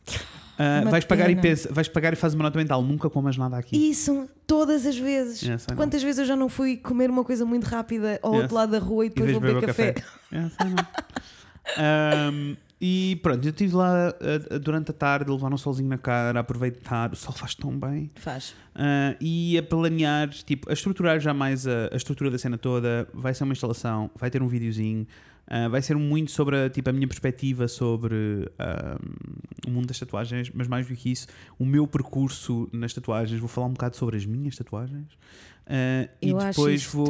Uma 0.81 0.91
vais 0.91 1.05
pagar 1.05 1.29
e 1.29 1.35
pensa, 1.35 1.71
vais 1.71 1.87
pagar 1.87 2.13
e 2.13 2.15
fazes 2.15 2.35
uma 2.35 2.43
nota 2.43 2.57
mental. 2.57 2.81
Nunca 2.81 3.09
comas 3.09 3.37
nada 3.37 3.57
aqui. 3.57 3.75
Isso, 3.89 4.27
todas 4.45 4.85
as 4.85 4.97
vezes. 4.97 5.41
Yes, 5.41 5.67
know. 5.67 5.75
Quantas 5.77 6.01
vezes 6.01 6.19
eu 6.19 6.25
já 6.25 6.35
não 6.35 6.49
fui 6.49 6.77
comer 6.77 7.09
uma 7.09 7.23
coisa 7.23 7.45
muito 7.45 7.65
rápida 7.65 8.19
ao 8.23 8.33
Yes. 8.33 8.41
outro 8.43 8.55
lado 8.55 8.71
da 8.71 8.79
rua 8.79 9.05
e 9.05 9.09
depois 9.09 9.31
vou 9.31 9.41
beber 9.41 9.57
o 9.57 9.61
café? 9.61 9.95
Yes, 10.33 10.53
know. 10.57 10.85
Ahm, 11.77 12.55
E 12.79 13.19
pronto, 13.23 13.43
eu 13.43 13.49
estive 13.49 13.75
lá 13.75 14.13
uh, 14.13 14.55
uh, 14.55 14.59
durante 14.59 14.91
a 14.91 14.93
tarde 14.93 15.31
a 15.31 15.33
levar 15.33 15.51
um 15.51 15.57
solzinho 15.57 15.89
na 15.89 15.97
cara, 15.97 16.37
a 16.37 16.41
aproveitar, 16.41 17.11
o 17.11 17.15
sol 17.15 17.33
faz 17.33 17.55
tão 17.55 17.71
bem. 17.71 18.11
Faz. 18.15 18.51
Uh, 18.75 19.17
e 19.19 19.57
a 19.57 19.63
planear, 19.63 20.29
tipo, 20.29 20.69
a 20.69 20.73
estruturar 20.73 21.19
já 21.19 21.33
mais 21.33 21.65
a, 21.65 21.89
a 21.91 21.95
estrutura 21.97 22.29
da 22.29 22.37
cena 22.37 22.55
toda. 22.55 23.07
Vai 23.11 23.33
ser 23.33 23.45
uma 23.45 23.53
instalação, 23.53 24.11
vai 24.15 24.29
ter 24.29 24.43
um 24.43 24.47
videozinho, 24.47 25.07
uh, 25.47 25.69
vai 25.69 25.81
ser 25.81 25.95
muito 25.95 26.31
sobre 26.31 26.65
a, 26.65 26.69
tipo, 26.69 26.89
a 26.89 26.93
minha 26.93 27.07
perspectiva 27.07 27.67
sobre 27.67 28.15
um, 28.15 29.69
o 29.69 29.71
mundo 29.71 29.87
das 29.87 29.99
tatuagens, 29.99 30.51
mas 30.53 30.67
mais 30.67 30.87
do 30.87 30.95
que 30.95 31.11
isso, 31.11 31.27
o 31.57 31.65
meu 31.65 31.87
percurso 31.87 32.69
nas 32.71 32.93
tatuagens. 32.93 33.39
Vou 33.39 33.49
falar 33.49 33.67
um 33.67 33.73
bocado 33.73 33.95
sobre 33.95 34.17
as 34.17 34.25
minhas 34.25 34.55
tatuagens. 34.55 35.13
Uh, 35.67 36.07
e 36.21 36.33
depois 36.33 36.85
vou 36.85 37.05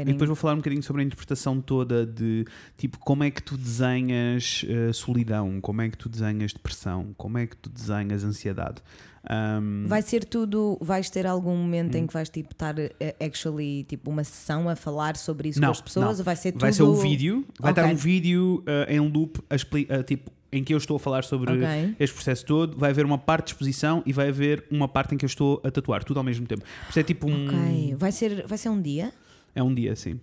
e 0.00 0.04
depois 0.04 0.26
vou 0.26 0.34
falar 0.34 0.54
um 0.54 0.56
bocadinho 0.56 0.82
sobre 0.82 1.02
a 1.02 1.04
interpretação 1.04 1.60
toda 1.60 2.06
de 2.06 2.46
tipo 2.74 2.98
como 2.98 3.24
é 3.24 3.30
que 3.30 3.42
tu 3.42 3.58
desenhas 3.58 4.64
uh, 4.64 4.94
solidão, 4.94 5.60
como 5.60 5.82
é 5.82 5.90
que 5.90 5.98
tu 5.98 6.08
desenhas 6.08 6.54
depressão, 6.54 7.14
como 7.18 7.36
é 7.36 7.46
que 7.46 7.54
tu 7.54 7.68
desenhas 7.68 8.24
ansiedade. 8.24 8.80
Um, 9.28 9.84
Vai 9.86 10.00
ser 10.02 10.24
tudo. 10.24 10.78
Vais 10.80 11.10
ter 11.10 11.26
algum 11.26 11.54
momento 11.56 11.94
Hum. 11.94 11.98
em 11.98 12.06
que 12.06 12.12
vais 12.14 12.28
tipo, 12.30 12.52
estar 12.52 12.74
eh, 12.78 13.14
actually 13.20 13.84
tipo 13.84 14.10
uma 14.10 14.24
sessão 14.24 14.68
a 14.68 14.74
falar 14.74 15.16
sobre 15.16 15.50
isso 15.50 15.60
Não, 15.60 15.68
com 15.68 15.72
as 15.72 15.80
pessoas? 15.80 16.04
não. 16.06 16.18
Ou 16.18 16.24
vai 16.24 16.36
ser 16.36 16.52
tudo. 16.52 16.60
vai 16.62 16.72
ser 16.72 16.82
um 16.84 16.94
vídeo, 16.94 17.44
vai 17.58 17.72
Ok. 17.72 17.82
estar 17.82 17.92
um 17.92 17.96
vídeo 17.96 18.64
uh, 18.66 18.90
em 18.90 18.98
loop 19.00 19.38
uh, 19.40 20.02
tipo 20.04 20.30
em 20.52 20.64
que 20.64 20.72
eu 20.74 20.78
estou 20.78 20.96
a 20.96 20.98
falar 20.98 21.22
sobre 21.22 21.52
Ok. 21.52 21.94
este 22.00 22.12
processo 22.14 22.44
todo, 22.44 22.76
vai 22.76 22.90
haver 22.90 23.04
uma 23.04 23.18
parte 23.18 23.44
de 23.46 23.50
exposição 23.52 24.02
e 24.04 24.12
vai 24.12 24.30
haver 24.30 24.64
uma 24.70 24.88
parte 24.88 25.14
em 25.14 25.18
que 25.18 25.24
eu 25.24 25.28
estou 25.28 25.60
a 25.62 25.70
tatuar, 25.70 26.02
tudo 26.02 26.16
ao 26.18 26.24
mesmo 26.24 26.44
tempo. 26.46 26.62
Por 26.62 26.90
isso 26.90 26.98
é 26.98 27.02
tipo 27.04 27.28
um 27.30 27.46
Ok. 27.46 27.94
Vai 27.96 28.10
ser, 28.10 28.46
vai 28.48 28.58
ser 28.58 28.68
um 28.68 28.80
dia? 28.82 29.12
é 29.54 29.62
um 29.62 29.72
dia 29.74 29.92
assim. 29.92 30.18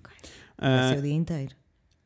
Vai 0.60 0.86
Uh, 0.86 0.94
ser 0.94 1.00
o 1.00 1.02
dia 1.04 1.14
inteiro. 1.14 1.56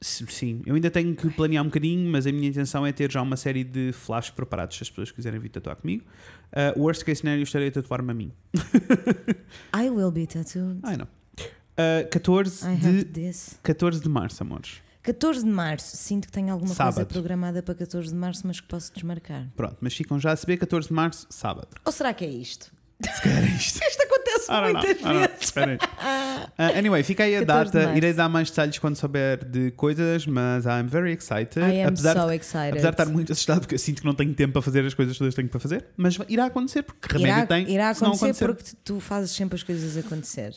Sim, 0.04 0.64
eu 0.66 0.74
ainda 0.74 0.90
tenho 0.90 1.16
que 1.16 1.30
planear 1.30 1.64
um 1.64 1.68
bocadinho, 1.68 2.10
mas 2.12 2.26
a 2.26 2.32
minha 2.32 2.50
intenção 2.50 2.86
é 2.86 2.92
ter 2.92 3.12
já 3.12 3.22
uma 3.22 3.38
série 3.38 3.64
de 3.64 3.92
flashes 3.94 4.32
preparados 4.32 4.76
se 4.76 4.82
as 4.84 4.90
pessoas 4.90 5.12
quiserem 5.12 5.40
vir 5.40 5.50
tatuar 5.50 5.76
comigo. 5.76 6.04
Uh, 6.52 6.82
worst 6.82 7.04
case 7.04 7.22
scenario, 7.22 7.44
estarei 7.44 7.68
a 7.68 7.72
tatuar-me 7.72 8.10
a 8.10 8.14
mim. 8.14 8.32
I 9.76 9.90
will 9.92 10.10
be 10.12 10.26
tattooed. 10.26 10.80
Ai 10.82 10.98
não. 10.98 11.06
Uh, 11.06 12.10
14, 12.10 12.66
I 12.68 12.76
de, 12.78 13.06
this. 13.06 13.60
14 13.62 14.02
de 14.02 14.10
março, 14.10 14.42
amores. 14.42 14.82
14 15.04 15.44
de 15.44 15.50
março, 15.50 15.98
sinto 15.98 16.28
que 16.28 16.32
tenho 16.32 16.52
alguma 16.52 16.68
coisa 16.76 16.92
Sábado. 16.92 17.08
programada 17.08 17.62
para 17.64 17.74
14 17.76 18.10
de 18.10 18.16
março, 18.16 18.46
mas 18.46 18.60
que 18.60 18.68
posso 18.68 18.92
desmarcar. 18.94 19.48
Pronto, 19.56 19.78
mas 19.82 19.94
ficam 19.96 20.20
já 20.20 20.32
a 20.32 20.36
saber 20.36 20.58
14 20.58 20.88
de 20.90 20.94
março, 20.94 21.28
sábado. 21.30 21.70
Ou 21.86 21.92
será 21.92 22.14
que 22.14 22.26
é 22.26 22.30
isto? 22.30 22.72
Se 23.16 23.22
calhar 23.22 23.44
é 23.44 23.48
isto. 23.48 23.80
Isto 23.88 24.04
acontece 24.04 24.46
Ah, 24.50 24.62
não, 24.62 24.74
não, 24.74 24.82
muitas 24.82 25.02
não, 25.02 25.14
vezes. 25.20 25.36
espera 25.42 25.72
aí. 25.72 25.78
Uh, 25.78 26.78
anyway, 26.78 27.04
fica 27.04 27.24
aí 27.24 27.36
a 27.36 27.46
14 27.46 27.72
de 27.72 27.78
data. 27.86 27.98
Irei 27.98 28.14
dar 28.14 28.30
mais 28.30 28.50
detalhes 28.50 28.78
quando 28.80 28.96
souber 28.96 29.44
de 29.46 29.72
coisas, 29.72 30.26
mas 30.26 30.66
I'm 30.66 30.88
very 30.88 31.12
excited. 31.14 31.60
I 31.60 31.82
am 31.82 31.90
apesar, 31.90 32.16
so 32.20 32.28
de, 32.28 32.36
excited. 32.36 32.70
apesar 32.72 32.90
de 32.90 32.94
estar 33.02 33.06
muito 33.08 33.32
assustado 33.32 33.60
porque 33.62 33.76
eu 33.76 33.80
sinto 33.80 34.02
que 34.02 34.06
não 34.08 34.14
tenho 34.14 34.34
tempo 34.34 34.54
para 34.54 34.62
fazer 34.62 34.86
as 34.86 34.94
coisas 34.94 35.18
todas 35.18 35.34
que 35.34 35.42
tenho 35.42 35.50
para 35.50 35.60
fazer, 35.60 35.86
mas 35.98 36.18
irá 36.30 36.46
acontecer 36.46 36.84
porque 36.84 37.08
remédio 37.12 37.38
irá, 37.38 37.46
tem. 37.48 37.70
irá 37.72 37.94
não 38.02 38.14
acontecer 38.14 38.46
porque 38.46 38.64
tu- 38.84 39.00
fazes 39.00 39.32
sempre 39.32 39.56
as 39.56 39.64
coisas 39.64 39.98
acontecer. 39.98 40.54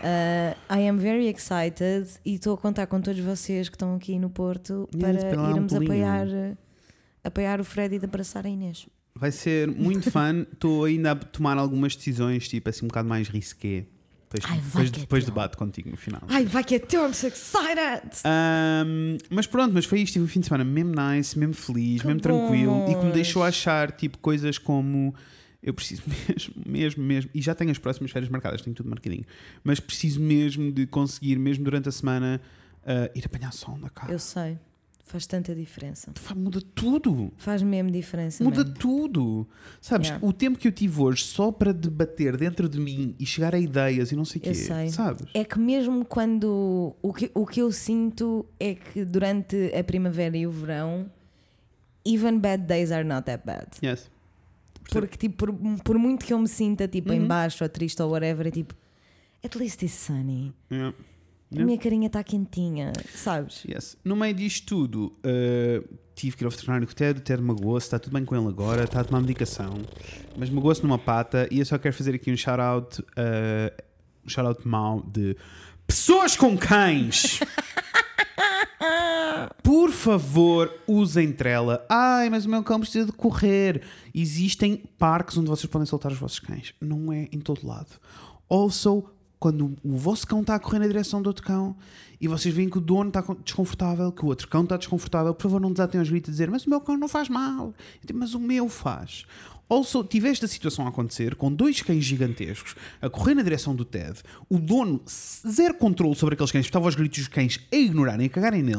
Uh, 0.00 0.54
I 0.74 0.86
am 0.88 0.98
very 0.98 1.28
excited 1.28 2.06
e 2.24 2.34
estou 2.34 2.54
a 2.54 2.58
contar 2.58 2.86
com 2.86 3.00
todos 3.00 3.20
vocês 3.20 3.68
que 3.68 3.74
estão 3.76 3.94
aqui 3.94 4.18
no 4.18 4.28
Porto 4.28 4.88
Yes, 4.94 5.24
para 5.24 5.40
um 5.42 5.50
irmos 5.56 5.72
apoiar, 5.74 6.26
apoiar 7.22 7.60
o 7.60 7.64
Fred 7.64 7.94
e 7.94 7.98
de 7.98 8.04
abraçar 8.04 8.44
a 8.44 8.48
Inês. 8.48 8.86
Vai 9.16 9.30
ser 9.30 9.68
muito 9.68 10.10
fun. 10.10 10.44
Estou 10.52 10.84
ainda 10.84 11.12
a 11.12 11.14
tomar 11.16 11.56
algumas 11.56 11.94
decisões, 11.94 12.48
tipo 12.48 12.68
assim, 12.68 12.84
um 12.84 12.88
bocado 12.88 13.08
mais 13.08 13.28
risqué. 13.28 13.86
Depois, 14.30 14.50
Ai, 14.52 14.60
depois, 14.60 14.88
é 14.88 14.90
depois 14.90 15.24
tão. 15.24 15.32
debate 15.34 15.56
contigo 15.56 15.90
no 15.90 15.96
final. 15.96 16.22
Ai, 16.26 16.44
vai 16.44 16.64
que 16.64 16.74
é 16.74 16.78
tão 16.80 17.08
excited! 17.08 18.18
Ahm, 18.24 19.16
mas 19.30 19.46
pronto, 19.46 19.72
mas 19.72 19.84
foi 19.84 20.00
isto. 20.00 20.14
Tive 20.14 20.24
um 20.24 20.28
fim 20.28 20.40
de 20.40 20.46
semana 20.46 20.64
mesmo 20.64 20.92
nice, 20.92 21.38
mesmo 21.38 21.54
feliz, 21.54 22.00
Que 22.00 22.06
mesmo 22.08 22.20
tranquilo 22.20 22.84
e 22.90 22.94
que 22.96 23.04
me 23.04 23.12
deixou 23.12 23.42
bons. 23.42 23.48
achar 23.48 23.92
tipo 23.92 24.18
coisas 24.18 24.58
como 24.58 25.14
eu 25.62 25.72
preciso 25.72 26.02
mesmo, 26.28 26.54
mesmo, 26.66 27.02
mesmo, 27.04 27.30
e 27.32 27.40
já 27.40 27.54
tenho 27.54 27.70
as 27.70 27.78
próximas 27.78 28.10
férias 28.10 28.28
marcadas, 28.30 28.60
tenho 28.60 28.74
tudo 28.74 28.88
marcadinho, 28.90 29.24
mas 29.62 29.78
preciso 29.80 30.20
mesmo 30.20 30.70
de 30.72 30.86
conseguir, 30.86 31.38
mesmo 31.38 31.64
durante 31.64 31.88
a 31.88 31.92
semana, 31.92 32.40
ah, 32.84 33.08
ir 33.14 33.24
apanhar 33.24 33.52
sol 33.52 33.78
na 33.78 33.88
cara. 33.88 34.12
Eu 34.12 34.18
sei, 34.18 34.58
faz 35.04 35.26
tanta 35.26 35.54
diferença. 35.54 36.12
Muda 36.34 36.60
tudo. 36.74 37.30
Faz 37.36 37.62
mesmo 37.62 37.90
diferença. 37.90 38.42
Muda 38.42 38.64
man. 38.64 38.72
tudo. 38.72 39.46
Sabes, 39.80 40.08
Yeah. 40.08 40.26
o 40.26 40.32
tempo 40.32 40.58
que 40.58 40.66
eu 40.66 40.72
tive 40.72 41.00
hoje 41.00 41.22
só 41.24 41.52
para 41.52 41.72
debater 41.72 42.36
dentro 42.36 42.68
de 42.68 42.80
mim 42.80 43.14
e 43.18 43.24
chegar 43.26 43.54
a 43.54 43.58
ideias 43.58 44.10
e 44.12 44.16
não 44.16 44.24
sei 44.24 44.40
o 44.40 44.42
quê. 44.44 44.54
Sei. 44.54 44.88
Sabes? 44.88 45.26
É 45.34 45.44
que 45.44 45.58
mesmo 45.58 46.04
quando. 46.04 46.96
O 47.02 47.12
que, 47.12 47.30
o 47.34 47.46
que 47.46 47.60
eu 47.60 47.70
sinto 47.70 48.44
é 48.58 48.74
que 48.74 49.04
durante 49.04 49.70
a 49.78 49.84
primavera 49.84 50.36
e 50.36 50.46
o 50.46 50.50
verão, 50.50 51.10
even 52.04 52.38
bad 52.38 52.64
days 52.64 52.90
are 52.90 53.04
not 53.04 53.24
that 53.26 53.42
bad. 53.46 53.66
Yes. 53.82 54.10
Porque, 54.90 55.16
tipo, 55.16 55.36
por, 55.46 55.52
por 55.82 55.98
muito 55.98 56.24
que 56.26 56.32
eu 56.34 56.38
me 56.38 56.48
sinta, 56.48 56.86
tipo, 56.88 57.10
Uhum. 57.10 57.16
em 57.16 57.26
baixo 57.26 57.64
ou 57.64 57.68
triste 57.70 58.02
ou 58.02 58.10
whatever, 58.10 58.46
é 58.46 58.50
tipo, 58.50 58.74
at 59.42 59.54
least 59.56 59.82
it's 59.82 59.94
sunny. 59.94 60.52
Yeah. 60.70 60.94
A 61.62 61.64
minha 61.64 61.78
carinha 61.78 62.06
está 62.06 62.22
quentinha, 62.24 62.92
sabes? 63.14 63.64
Yes. 63.64 63.96
No 64.04 64.16
meio 64.16 64.34
disto 64.34 64.66
tudo, 64.66 65.16
uh, 65.24 65.98
tive 66.14 66.36
que 66.36 66.42
ir 66.42 66.46
ao 66.46 66.50
veterinário 66.50 66.86
com 66.86 66.92
o 66.92 66.96
Ted, 66.96 67.18
o 67.18 67.22
Ted 67.22 67.42
magoou-se, 67.42 67.86
está 67.86 67.98
tudo 67.98 68.12
bem 68.12 68.24
com 68.24 68.36
ele 68.36 68.48
agora, 68.48 68.84
está 68.84 69.00
a 69.00 69.04
tomar 69.04 69.20
medicação, 69.20 69.74
mas 70.36 70.50
magoou-se 70.50 70.82
numa 70.82 70.98
pata 70.98 71.48
e 71.50 71.58
eu 71.58 71.66
só 71.66 71.78
quero 71.78 71.94
fazer 71.94 72.14
aqui 72.14 72.32
um 72.32 72.36
shout-out, 72.36 73.00
uh, 73.00 73.82
um 74.24 74.28
shout-out 74.28 74.66
mau 74.66 75.02
de 75.02 75.36
pessoas 75.86 76.36
com 76.36 76.56
cães. 76.56 77.40
Por 79.62 79.90
favor, 79.90 80.70
usem 80.86 81.32
trela. 81.32 81.84
Ai, 81.88 82.28
mas 82.28 82.44
o 82.44 82.50
meu 82.50 82.62
cão 82.62 82.78
precisa 82.80 83.06
de 83.06 83.12
correr. 83.12 83.82
Existem 84.14 84.76
parques 84.98 85.38
onde 85.38 85.48
vocês 85.48 85.66
podem 85.70 85.86
soltar 85.86 86.12
os 86.12 86.18
vossos 86.18 86.38
cães. 86.38 86.74
Não 86.80 87.12
é 87.12 87.28
em 87.32 87.40
todo 87.40 87.66
lado. 87.66 87.98
Also, 88.48 89.04
quando 89.44 89.76
o 89.84 89.98
vosso 89.98 90.26
cão 90.26 90.40
está 90.40 90.54
a 90.54 90.58
correr 90.58 90.78
na 90.78 90.86
direção 90.86 91.20
do 91.20 91.26
outro 91.26 91.44
cão 91.44 91.76
e 92.18 92.26
vocês 92.26 92.54
veem 92.54 92.66
que 92.70 92.78
o 92.78 92.80
dono 92.80 93.08
está 93.08 93.22
con- 93.22 93.36
desconfortável, 93.44 94.10
que 94.10 94.24
o 94.24 94.28
outro 94.28 94.48
cão 94.48 94.62
está 94.62 94.78
desconfortável, 94.78 95.34
por 95.34 95.42
favor, 95.42 95.60
não 95.60 95.70
desatem 95.70 95.98
aos 95.98 96.08
gritos 96.08 96.30
a 96.30 96.32
dizer: 96.32 96.50
Mas 96.50 96.64
o 96.64 96.70
meu 96.70 96.80
cão 96.80 96.96
não 96.96 97.06
faz 97.08 97.28
mal. 97.28 97.74
Digo, 98.02 98.18
Mas 98.18 98.32
o 98.32 98.40
meu 98.40 98.70
faz. 98.70 99.26
Also, 99.68 100.02
tive 100.02 100.30
esta 100.30 100.46
situação 100.46 100.86
a 100.86 100.88
acontecer 100.88 101.34
com 101.34 101.52
dois 101.52 101.82
cães 101.82 102.02
gigantescos 102.04 102.74
a 103.02 103.10
correr 103.10 103.34
na 103.34 103.42
direção 103.42 103.74
do 103.76 103.84
Ted, 103.84 104.18
o 104.48 104.58
dono 104.58 105.02
zero 105.06 105.74
controle 105.74 106.14
sobre 106.14 106.34
aqueles 106.34 106.50
cães, 106.52 106.64
estava 106.64 106.86
aos 106.86 106.94
gritos 106.94 107.18
dos 107.18 107.28
cães 107.28 107.60
a 107.70 107.76
ignorarem, 107.76 108.24
a 108.26 108.30
cagarem 108.30 108.62
nele. 108.62 108.78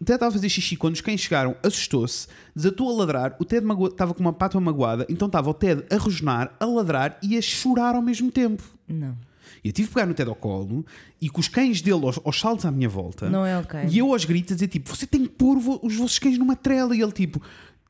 O 0.00 0.04
Ted 0.04 0.14
estava 0.14 0.28
a 0.28 0.32
fazer 0.32 0.48
xixi 0.48 0.76
quando 0.76 0.94
os 0.94 1.00
cães 1.00 1.20
chegaram, 1.20 1.56
assustou-se, 1.60 2.28
desatou 2.54 2.88
a 2.88 2.98
ladrar, 2.98 3.36
o 3.40 3.44
Ted 3.44 3.66
estava 3.90 4.14
com 4.14 4.20
uma 4.20 4.32
pata 4.32 4.60
magoada, 4.60 5.04
então 5.08 5.26
estava 5.26 5.50
o 5.50 5.54
Ted 5.54 5.84
a 5.90 5.96
rosnar, 5.96 6.54
a 6.60 6.64
ladrar 6.64 7.18
e 7.20 7.36
a 7.36 7.42
chorar 7.42 7.96
ao 7.96 8.02
mesmo 8.02 8.30
tempo. 8.30 8.62
Não. 8.88 9.16
E 9.64 9.68
eu 9.68 9.72
tive 9.72 9.88
que 9.88 9.94
pegar 9.94 10.06
no 10.06 10.12
Ted 10.12 10.28
ao 10.28 10.36
colo 10.36 10.84
e 11.18 11.30
com 11.30 11.40
os 11.40 11.48
cães 11.48 11.80
dele 11.80 12.04
aos, 12.04 12.20
aos 12.22 12.38
saltos 12.38 12.66
à 12.66 12.70
minha 12.70 12.88
volta. 12.88 13.30
Não 13.30 13.46
é 13.46 13.58
ok. 13.58 13.80
E 13.90 13.98
eu 13.98 14.12
aos 14.12 14.24
gritos 14.26 14.52
a 14.52 14.54
dizer 14.56 14.68
tipo, 14.68 14.94
você 14.94 15.06
tem 15.06 15.22
que 15.22 15.30
pôr 15.30 15.56
os 15.82 15.96
vossos 15.96 16.18
cães 16.18 16.36
numa 16.36 16.54
trela. 16.54 16.94
E 16.94 17.00
ele 17.00 17.12
tipo, 17.12 17.40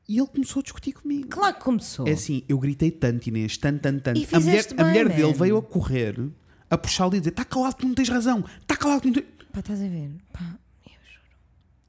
e 0.07 0.17
ele 0.17 0.27
começou 0.27 0.61
a 0.61 0.63
discutir 0.63 0.93
comigo. 0.93 1.27
Claro 1.27 1.55
que 1.55 1.61
começou. 1.61 2.07
É 2.07 2.11
assim, 2.13 2.43
eu 2.47 2.57
gritei 2.57 2.91
tanto, 2.91 3.27
Inês, 3.27 3.57
tanto, 3.57 3.81
tanto, 3.81 4.01
tanto. 4.01 4.19
E 4.19 4.23
A 4.23 4.39
mulher, 4.39 4.41
fizeste 4.41 4.73
a 4.77 4.85
mulher 4.85 5.07
bem, 5.09 5.17
dele 5.17 5.33
veio 5.33 5.57
a 5.57 5.61
correr, 5.61 6.15
a 6.69 6.77
puxá-lo 6.77 7.13
e 7.13 7.17
a 7.17 7.19
dizer: 7.19 7.31
está 7.31 7.43
calado, 7.43 7.75
tu 7.75 7.85
não 7.87 7.93
tens 7.93 8.07
razão, 8.07 8.45
está 8.61 8.77
calado, 8.77 9.01
tu 9.01 9.07
não 9.07 9.13
tens. 9.15 9.25
Pá, 9.51 9.59
estás 9.59 9.81
a 9.81 9.87
ver? 9.87 10.11
Pá, 10.31 10.55
eu 10.85 10.91
juro. 11.11 11.25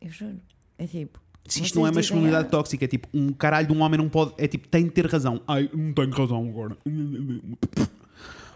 Eu 0.01 0.11
juro. 0.11 0.41
É 0.78 0.87
tipo. 0.87 1.20
Se 1.49 1.62
isto 1.62 1.78
não 1.78 1.87
é 1.87 1.93
masculinidade 1.93 2.49
"Ah, 2.49 2.51
tóxica, 2.51 2.84
é 2.84 2.89
tipo, 2.89 3.07
um 3.14 3.32
caralho 3.32 3.68
de 3.68 3.72
um 3.72 3.80
homem 3.80 3.97
não 3.99 4.09
pode, 4.09 4.34
é 4.37 4.49
tipo, 4.49 4.66
tem 4.66 4.82
de 4.82 4.91
ter 4.91 5.07
razão. 5.07 5.41
Ai, 5.47 5.70
não 5.72 5.93
tenho 5.93 6.11
razão 6.11 6.45
agora. 6.49 6.76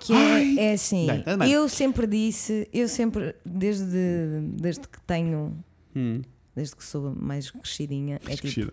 Que 0.01 0.13
Ai. 0.15 0.57
é, 0.59 0.65
é 0.71 0.73
assim, 0.73 1.07
Bem, 1.07 1.23
tá 1.23 1.37
bem. 1.37 1.51
eu 1.53 1.69
sempre 1.69 2.07
disse, 2.07 2.67
eu 2.73 2.89
sempre, 2.89 3.35
desde, 3.45 4.41
desde 4.57 4.89
que 4.89 5.01
tenho, 5.03 5.57
Hum, 5.95 6.23
desde 6.57 6.75
que 6.75 6.83
sou 6.85 7.15
mais 7.15 7.51
crescidinha, 7.51 8.17
é 8.17 8.19
tipo, 8.19 8.33
esquecida. 8.33 8.73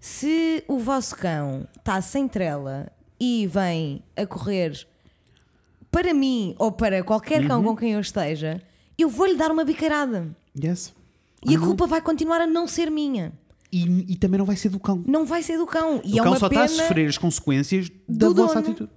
se 0.00 0.64
o 0.66 0.78
vosso 0.78 1.14
cão 1.16 1.66
está 1.78 2.00
sem 2.00 2.26
trela 2.26 2.90
e 3.20 3.46
vem 3.46 4.02
a 4.16 4.26
correr 4.26 4.86
para 5.90 6.14
mim 6.14 6.54
ou 6.58 6.72
para 6.72 7.02
qualquer 7.04 7.42
Uhum. 7.42 7.48
cão 7.48 7.62
com 7.64 7.76
quem 7.76 7.92
eu 7.92 8.00
esteja, 8.00 8.60
eu 8.98 9.08
vou-lhe 9.08 9.36
dar 9.36 9.50
uma 9.50 9.64
bicarada. 9.64 10.34
Yes. 10.58 10.94
E 11.46 11.54
a 11.54 11.58
Uhum. 11.60 11.66
culpa 11.66 11.86
vai 11.86 12.00
continuar 12.00 12.40
a 12.40 12.46
não 12.46 12.66
ser 12.66 12.90
minha. 12.90 13.32
E, 13.70 14.12
e 14.12 14.16
também 14.16 14.38
não 14.38 14.44
vai 14.44 14.56
ser 14.56 14.68
do 14.68 14.78
cão. 14.80 15.02
Não 15.06 15.24
vai 15.24 15.42
ser 15.42 15.56
do 15.58 15.66
cão. 15.66 16.00
E 16.04 16.14
o 16.14 16.20
é 16.20 16.22
cão 16.22 16.36
só 16.36 16.48
pena... 16.48 16.64
está 16.64 16.82
a 16.82 16.82
sofrer 16.86 17.08
as 17.08 17.18
consequências 17.18 17.90
da 18.08 18.28
vossa 18.28 18.54
dono. 18.54 18.58
atitude. 18.68 18.90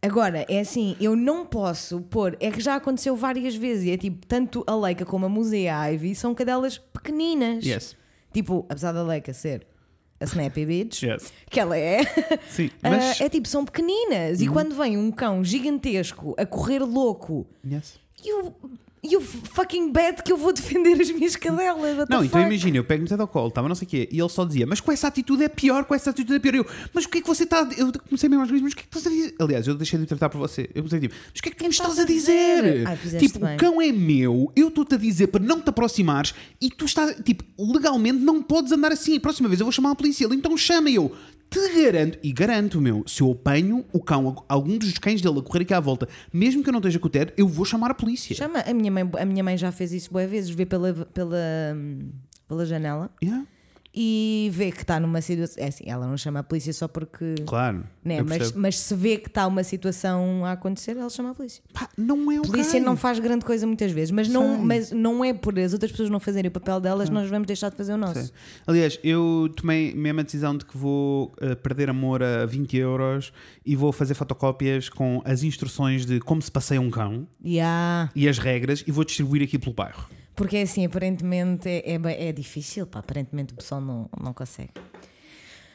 Agora, 0.00 0.46
é 0.48 0.60
assim, 0.60 0.96
eu 1.00 1.16
não 1.16 1.44
posso 1.44 2.00
pôr. 2.02 2.36
É 2.40 2.50
que 2.50 2.60
já 2.60 2.76
aconteceu 2.76 3.16
várias 3.16 3.56
vezes. 3.56 3.84
E 3.84 3.90
é 3.90 3.96
tipo, 3.96 4.24
tanto 4.26 4.62
a 4.66 4.74
Leica 4.76 5.04
como 5.04 5.26
a 5.26 5.28
Musa 5.28 5.56
e 5.56 5.66
a 5.68 5.86
Ivy 5.86 6.14
são 6.14 6.34
cadelas 6.34 6.78
pequeninas. 6.78 7.64
Yes. 7.64 7.96
Tipo, 8.32 8.64
apesar 8.68 8.92
da 8.92 9.02
Leica 9.02 9.32
ser 9.32 9.66
a 10.20 10.24
Snappy 10.24 10.66
Bitch, 10.66 11.02
Yes. 11.04 11.32
que 11.50 11.58
ela 11.60 11.76
é, 11.76 12.00
Sim. 12.48 12.70
Mas. 12.82 13.20
é 13.20 13.28
tipo, 13.28 13.48
são 13.48 13.64
pequeninas. 13.64 14.40
E 14.40 14.46
quando 14.48 14.74
vem 14.76 14.96
um 14.96 15.10
cão 15.10 15.42
gigantesco 15.44 16.34
a 16.38 16.44
correr 16.46 16.80
louco 16.80 17.46
Yes. 17.66 17.98
e 18.24 18.32
o, 18.34 18.54
E 19.08 19.16
o 19.16 19.20
fucking 19.20 19.90
bet 19.90 20.22
que 20.22 20.30
eu 20.32 20.36
vou 20.36 20.52
defender 20.52 21.00
as 21.00 21.10
minhas 21.10 21.34
cadelas. 21.34 21.96
what 21.96 22.10
Não, 22.10 22.24
então 22.24 22.40
fuck? 22.40 22.46
imagina, 22.52 22.76
eu 22.76 22.84
pego 22.84 23.06
TED 23.06 23.20
ao 23.20 23.26
colo, 23.26 23.48
estava 23.48 23.68
não 23.68 23.74
sei 23.74 23.86
o 23.86 23.88
quê, 23.88 24.08
e 24.12 24.20
ele 24.20 24.28
só 24.28 24.44
dizia, 24.44 24.66
mas 24.66 24.80
com 24.80 24.92
essa 24.92 25.08
atitude 25.08 25.42
é 25.42 25.48
pior, 25.48 25.84
com 25.84 25.94
essa 25.94 26.10
atitude 26.10 26.34
é 26.34 26.38
pior. 26.38 26.54
Eu, 26.56 26.66
mas 26.92 27.04
o 27.04 27.08
que 27.08 27.18
é 27.18 27.20
que 27.20 27.26
você 27.26 27.44
está. 27.44 27.66
Eu 27.76 27.92
comecei 28.06 28.28
mesmo 28.28 28.42
às 28.44 28.50
vezes, 28.50 28.62
mas 28.62 28.72
o 28.72 28.76
que 28.76 28.82
é 28.82 28.84
que 28.84 28.96
estás 28.96 29.06
a 29.06 29.10
dizer? 29.10 29.34
Aliás, 29.38 29.66
eu 29.66 29.74
deixei 29.74 29.98
de 29.98 30.06
tratar 30.06 30.28
por 30.28 30.38
você. 30.38 30.68
Eu 30.74 30.82
comecei 30.82 31.00
tipo, 31.00 31.14
mas 31.14 31.38
o 31.38 31.42
que 31.42 31.48
é 31.48 31.52
que 31.52 31.58
tu 31.58 31.64
me 31.64 31.70
estás 31.70 31.98
a 31.98 32.04
dizer? 32.04 32.86
Ai, 32.86 32.96
fizeste 32.96 33.26
tipo, 33.26 33.38
bem. 33.38 33.54
o 33.54 33.58
cão 33.58 33.80
é 33.80 33.90
meu, 33.90 34.52
eu 34.54 34.68
estou-te 34.68 34.94
a 34.94 34.98
dizer 34.98 35.28
para 35.28 35.42
não 35.42 35.60
te 35.60 35.70
aproximares 35.70 36.34
e 36.60 36.68
tu 36.68 36.84
estás, 36.84 37.16
tipo, 37.24 37.44
legalmente 37.58 38.18
não 38.18 38.42
podes 38.42 38.72
andar 38.72 38.92
assim. 38.92 39.16
A 39.16 39.20
próxima 39.20 39.48
vez 39.48 39.60
eu 39.60 39.64
vou 39.64 39.72
chamar 39.72 39.92
a 39.92 39.94
polícia. 39.94 40.24
Ele 40.24 40.34
então 40.34 40.56
chama 40.56 40.90
eu. 40.90 41.14
Te 41.50 41.82
garanto, 41.82 42.18
e 42.22 42.32
garanto, 42.32 42.80
meu, 42.80 43.04
se 43.06 43.22
eu 43.22 43.32
apanho 43.32 43.84
o 43.92 44.00
cão, 44.00 44.44
algum 44.48 44.76
dos 44.76 44.98
cães 44.98 45.22
dele 45.22 45.38
a 45.38 45.42
correr 45.42 45.62
aqui 45.62 45.72
à 45.72 45.80
volta, 45.80 46.06
mesmo 46.32 46.62
que 46.62 46.68
eu 46.68 46.72
não 46.72 46.78
esteja 46.78 46.98
com 46.98 47.06
o 47.06 47.10
Ted, 47.10 47.32
eu 47.36 47.48
vou 47.48 47.64
chamar 47.64 47.90
a 47.90 47.94
polícia. 47.94 48.34
Chama, 48.36 48.60
a 48.60 48.74
minha 48.74 48.90
mãe, 48.90 49.10
a 49.18 49.24
minha 49.24 49.42
mãe 49.42 49.56
já 49.56 49.72
fez 49.72 49.92
isso 49.92 50.12
boas 50.12 50.30
vezes, 50.30 50.50
vê 50.50 50.66
pela, 50.66 50.92
pela, 50.92 51.38
hum, 51.74 52.10
pela 52.46 52.66
janela 52.66 53.10
Yeah, 53.22 53.46
e 54.00 54.48
vê 54.52 54.70
que 54.70 54.82
está 54.82 55.00
numa 55.00 55.20
situação. 55.20 55.64
É 55.64 55.66
assim, 55.66 55.82
ela 55.88 56.06
não 56.06 56.16
chama 56.16 56.38
a 56.38 56.42
polícia 56.44 56.72
só 56.72 56.86
porque. 56.86 57.34
claro. 57.44 57.82
Né, 58.04 58.22
mas, 58.22 58.52
mas 58.52 58.78
se 58.78 58.94
vê 58.94 59.18
que 59.18 59.26
está 59.26 59.44
uma 59.44 59.64
situação 59.64 60.44
a 60.44 60.52
acontecer, 60.52 60.96
ela 60.96 61.10
chama 61.10 61.30
a 61.30 61.34
polícia. 61.34 61.60
Pá, 61.74 61.88
não 61.98 62.30
é 62.30 62.38
o 62.38 62.44
A 62.44 62.46
polícia 62.46 62.78
não 62.78 62.96
faz 62.96 63.18
grande 63.18 63.44
coisa 63.44 63.66
muitas 63.66 63.90
vezes, 63.90 64.12
mas 64.12 64.28
não, 64.28 64.56
mas 64.56 64.92
não 64.92 65.24
é 65.24 65.34
por 65.34 65.58
as 65.58 65.72
outras 65.72 65.90
pessoas 65.90 66.10
não 66.10 66.20
fazerem 66.20 66.48
o 66.48 66.52
papel 66.52 66.80
delas, 66.80 67.10
nós 67.10 67.28
vamos 67.28 67.48
deixar 67.48 67.70
de 67.70 67.76
fazer 67.76 67.92
o 67.92 67.96
nosso. 67.96 68.22
Sim. 68.22 68.30
Aliás, 68.68 69.00
eu 69.02 69.52
tomei 69.56 69.92
mesmo 69.92 70.20
a 70.20 70.22
decisão 70.22 70.56
de 70.56 70.64
que 70.64 70.78
vou 70.78 71.34
eh, 71.40 71.56
perder 71.56 71.90
amor 71.90 72.22
a 72.22 72.46
20 72.46 72.76
euros 72.76 73.32
e 73.66 73.74
vou 73.74 73.90
fazer 73.92 74.14
fotocópias 74.14 74.88
com 74.88 75.20
as 75.24 75.42
instruções 75.42 76.06
de 76.06 76.20
como 76.20 76.40
se 76.40 76.52
passeia 76.52 76.80
um 76.80 76.88
cão 76.88 77.26
Yeah. 77.44 78.10
e 78.14 78.28
as 78.28 78.38
regras 78.38 78.84
e 78.86 78.92
vou 78.92 79.04
distribuir 79.04 79.42
aqui 79.42 79.58
pelo 79.58 79.74
bairro. 79.74 80.08
Porque 80.38 80.56
é 80.56 80.62
assim, 80.62 80.86
aparentemente 80.86 81.68
é, 81.68 81.82
é, 81.84 82.28
é 82.28 82.32
difícil, 82.32 82.86
pá, 82.86 83.00
aparentemente 83.00 83.52
o 83.52 83.56
pessoal 83.56 83.80
não, 83.80 84.08
não 84.22 84.32
consegue. 84.32 84.70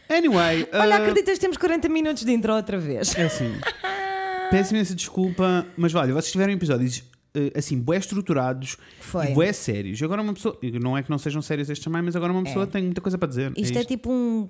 Anyway, 0.10 0.70
Olha, 0.74 0.96
eh, 0.96 0.98
acreditas 0.98 1.34
que 1.36 1.42
temos 1.42 1.58
40 1.58 1.90
minutos 1.90 2.24
de 2.24 2.32
intro 2.32 2.54
outra 2.54 2.78
vez? 2.78 3.14
é 3.18 3.24
assim. 3.24 3.52
Peço 4.50 4.74
imensa 4.74 4.96
desculpa, 4.96 5.68
mas 5.76 5.94
olha, 5.94 6.14
vocês 6.14 6.32
tiveram 6.32 6.54
episódios 6.54 7.04
eh, 7.36 7.52
assim, 7.56 7.78
bué 7.78 7.98
estruturados 7.98 8.78
Foi. 9.02 9.32
e 9.32 9.34
bué 9.34 9.52
sérios. 9.52 10.00
E 10.00 10.06
agora 10.06 10.22
uma 10.22 10.34
pessoa, 10.34 10.58
não 10.82 10.98
é 10.98 11.04
que 11.04 11.10
não 11.10 11.18
sejam 11.18 11.42
sérios 11.42 11.70
estes 11.70 11.84
também, 11.84 12.02
mas 12.02 12.16
agora 12.16 12.32
uma 12.32 12.44
pessoa 12.44 12.66
tem 12.66 12.84
muita 12.84 13.02
coisa 13.02 13.18
para 13.18 13.28
dizer. 13.28 13.52
Isto 13.58 13.78
é, 13.78 13.84
tipo 13.84 14.10
um. 14.10 14.48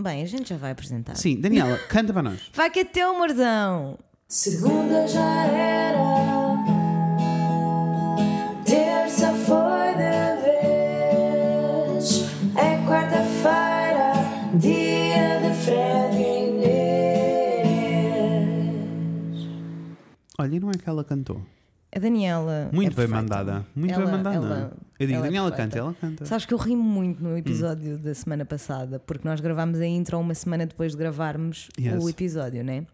Bem, 0.00 0.24
a 0.24 0.26
gente 0.26 0.48
já 0.48 0.56
vai 0.56 0.72
apresentar. 0.72 1.14
Sim, 1.14 1.40
Daniela, 1.40 1.78
canta 1.88 2.12
para 2.12 2.22
nós. 2.24 2.50
Vai 2.52 2.70
que 2.70 2.80
é 2.80 2.84
teu, 2.84 3.10
amorzão! 3.10 3.96
Segunda 4.26 5.06
já 5.06 5.44
era, 5.46 6.43
Olha, 20.38 20.56
e 20.56 20.60
não 20.60 20.70
é 20.70 20.74
que 20.74 20.88
ela 20.88 21.04
cantou? 21.04 21.40
A 21.94 21.98
Daniela. 21.98 22.70
Muito 22.72 22.86
é 22.92 23.06
bem 23.06 23.08
perfeita. 23.08 23.14
mandada. 23.14 23.66
Muito 23.74 23.94
Ela- 23.94 24.04
bem 24.04 24.12
mandada. 24.12 24.36
ela- 24.36 24.72
eu 24.98 25.06
digo, 25.06 25.18
ela 25.18 25.26
é 25.26 25.28
Daniela 25.28 25.50
perfeita. 25.50 25.70
canta, 25.70 25.78
ela 25.78 25.94
canta. 25.94 26.24
Sabes 26.26 26.44
que 26.44 26.52
eu 26.54 26.58
rimo 26.58 26.82
muito 26.82 27.22
no 27.22 27.38
episódio 27.38 27.98
da 27.98 28.12
semana 28.14 28.44
passada, 28.44 28.98
porque 28.98 29.26
nós 29.28 29.40
gravámos 29.40 29.80
a 29.80 29.86
intro 29.86 30.18
uma 30.18 30.34
semana 30.34 30.66
depois 30.66 30.92
de 30.92 30.98
gravarmos 30.98 31.68
Yes. 31.78 32.02
o 32.02 32.08
episódio, 32.08 32.64
né? 32.64 32.84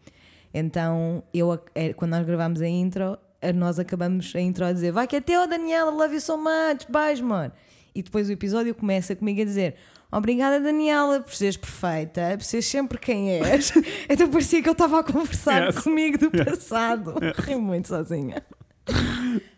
Então, 0.52 1.22
eu, 1.32 1.58
é, 1.74 1.92
quando 1.94 2.10
nós 2.10 2.26
gravámos 2.26 2.60
a 2.60 2.68
intro, 2.68 3.16
nós 3.54 3.78
acabamos 3.78 4.34
a 4.34 4.40
intro 4.40 4.64
a 4.66 4.72
dizer: 4.72 4.92
Vai 4.92 5.06
que 5.06 5.16
é 5.16 5.20
teu, 5.20 5.48
Daniela, 5.48 5.90
love 5.90 6.14
you 6.14 6.20
so 6.20 6.36
much, 6.36 6.84
beijo, 6.90 7.24
mano. 7.24 7.52
E 7.94 8.02
depois 8.02 8.28
o 8.28 8.32
episódio 8.32 8.74
começa 8.74 9.16
comigo 9.16 9.40
a 9.40 9.44
dizer: 9.44 9.76
Obrigada, 10.12 10.58
Daniela, 10.60 11.20
por 11.20 11.32
seres 11.34 11.56
perfeita, 11.56 12.34
por 12.36 12.44
seres 12.44 12.66
sempre 12.66 12.98
quem 12.98 13.30
és. 13.42 13.72
então 14.08 14.28
parecia 14.28 14.62
que 14.62 14.68
eu 14.68 14.72
estava 14.72 15.00
a 15.00 15.04
conversar 15.04 15.66
Yes. 15.66 15.78
comigo 15.84 16.18
do 16.18 16.30
passado. 16.30 17.14
Rimo 17.38 17.62
muito 17.62 17.88
sozinha. 17.88 18.42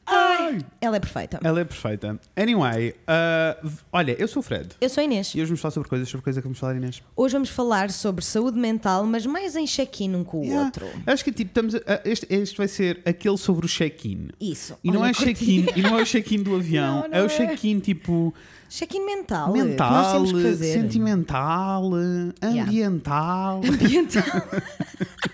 Ai, 0.04 0.58
ela 0.80 0.96
é 0.96 1.00
perfeita. 1.00 1.38
Ela 1.42 1.60
é 1.60 1.64
perfeita. 1.64 2.20
Anyway, 2.36 2.90
uh, 2.90 3.70
olha, 3.92 4.12
eu 4.18 4.26
sou 4.28 4.40
o 4.40 4.42
Fred. 4.42 4.70
Eu 4.80 4.88
sou 4.88 5.00
a 5.00 5.04
Inês. 5.04 5.28
E 5.34 5.38
hoje 5.40 5.46
vamos 5.46 5.60
falar 5.60 5.72
sobre 5.72 5.88
coisas, 5.88 6.08
sobre 6.08 6.24
coisas 6.24 6.40
que 6.42 6.46
vamos 6.46 6.58
falar, 6.58 6.74
Inês. 6.76 7.02
Hoje 7.16 7.32
vamos 7.32 7.48
falar 7.48 7.90
sobre 7.90 8.24
saúde 8.24 8.58
mental, 8.58 9.06
mas 9.06 9.24
mais 9.24 9.54
em 9.56 9.64
check-in 9.64 10.14
um 10.14 10.24
com 10.24 10.40
o 10.40 10.44
Yeah. 10.44 10.64
outro. 10.66 10.86
Acho 11.06 11.24
que 11.24 11.32
tipo, 11.32 11.50
estamos 11.50 11.74
a- 11.76 12.00
este, 12.04 12.26
este 12.28 12.56
vai 12.58 12.68
ser 12.68 13.00
aquele 13.06 13.38
sobre 13.38 13.64
o 13.64 13.68
check-in. 13.68 14.28
Isso. 14.40 14.76
E 14.82 14.90
não 14.90 15.04
é 15.06 15.12
check-in, 15.14 15.66
e 15.76 15.82
não 15.82 15.98
é 15.98 16.02
o 16.02 16.04
check-in 16.04 16.42
do 16.42 16.56
avião, 16.56 17.02
Não, 17.02 17.08
não 17.08 17.16
é 17.18 17.22
o 17.22 17.26
é. 17.26 17.28
check-in 17.28 17.78
tipo 17.78 18.34
Check-in 18.68 19.04
mental. 19.06 19.52
que 19.52 19.62
mental, 19.62 20.26
sentimental, 20.56 21.90
Yeah. 22.42 22.62
ambiental. 22.64 23.60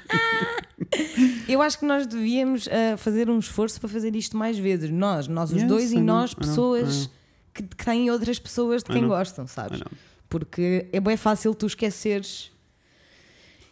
Eu 1.48 1.60
acho 1.62 1.78
que 1.78 1.84
nós 1.86 2.06
devíamos 2.06 2.68
ah, 2.68 2.96
fazer 2.96 3.28
um 3.28 3.38
esforço 3.38 3.80
para 3.80 3.88
fazer 3.88 4.14
isto 4.14 4.36
mais 4.36 4.58
vezes. 4.58 4.90
Nós, 4.90 5.26
nós 5.28 5.50
os 5.50 5.58
Yes, 5.60 5.68
dois 5.68 5.92
e 5.92 6.00
nós, 6.00 6.34
pessoas 6.34 7.10
que, 7.52 7.62
que 7.62 7.84
têm 7.84 8.10
outras 8.10 8.38
pessoas 8.38 8.82
de 8.82 8.90
quem 8.90 9.06
gostam, 9.06 9.46
sabes? 9.46 9.80
Porque 10.28 10.86
é 10.92 11.00
bem 11.00 11.16
fácil 11.16 11.54
tu 11.54 11.66
esqueceres 11.66 12.52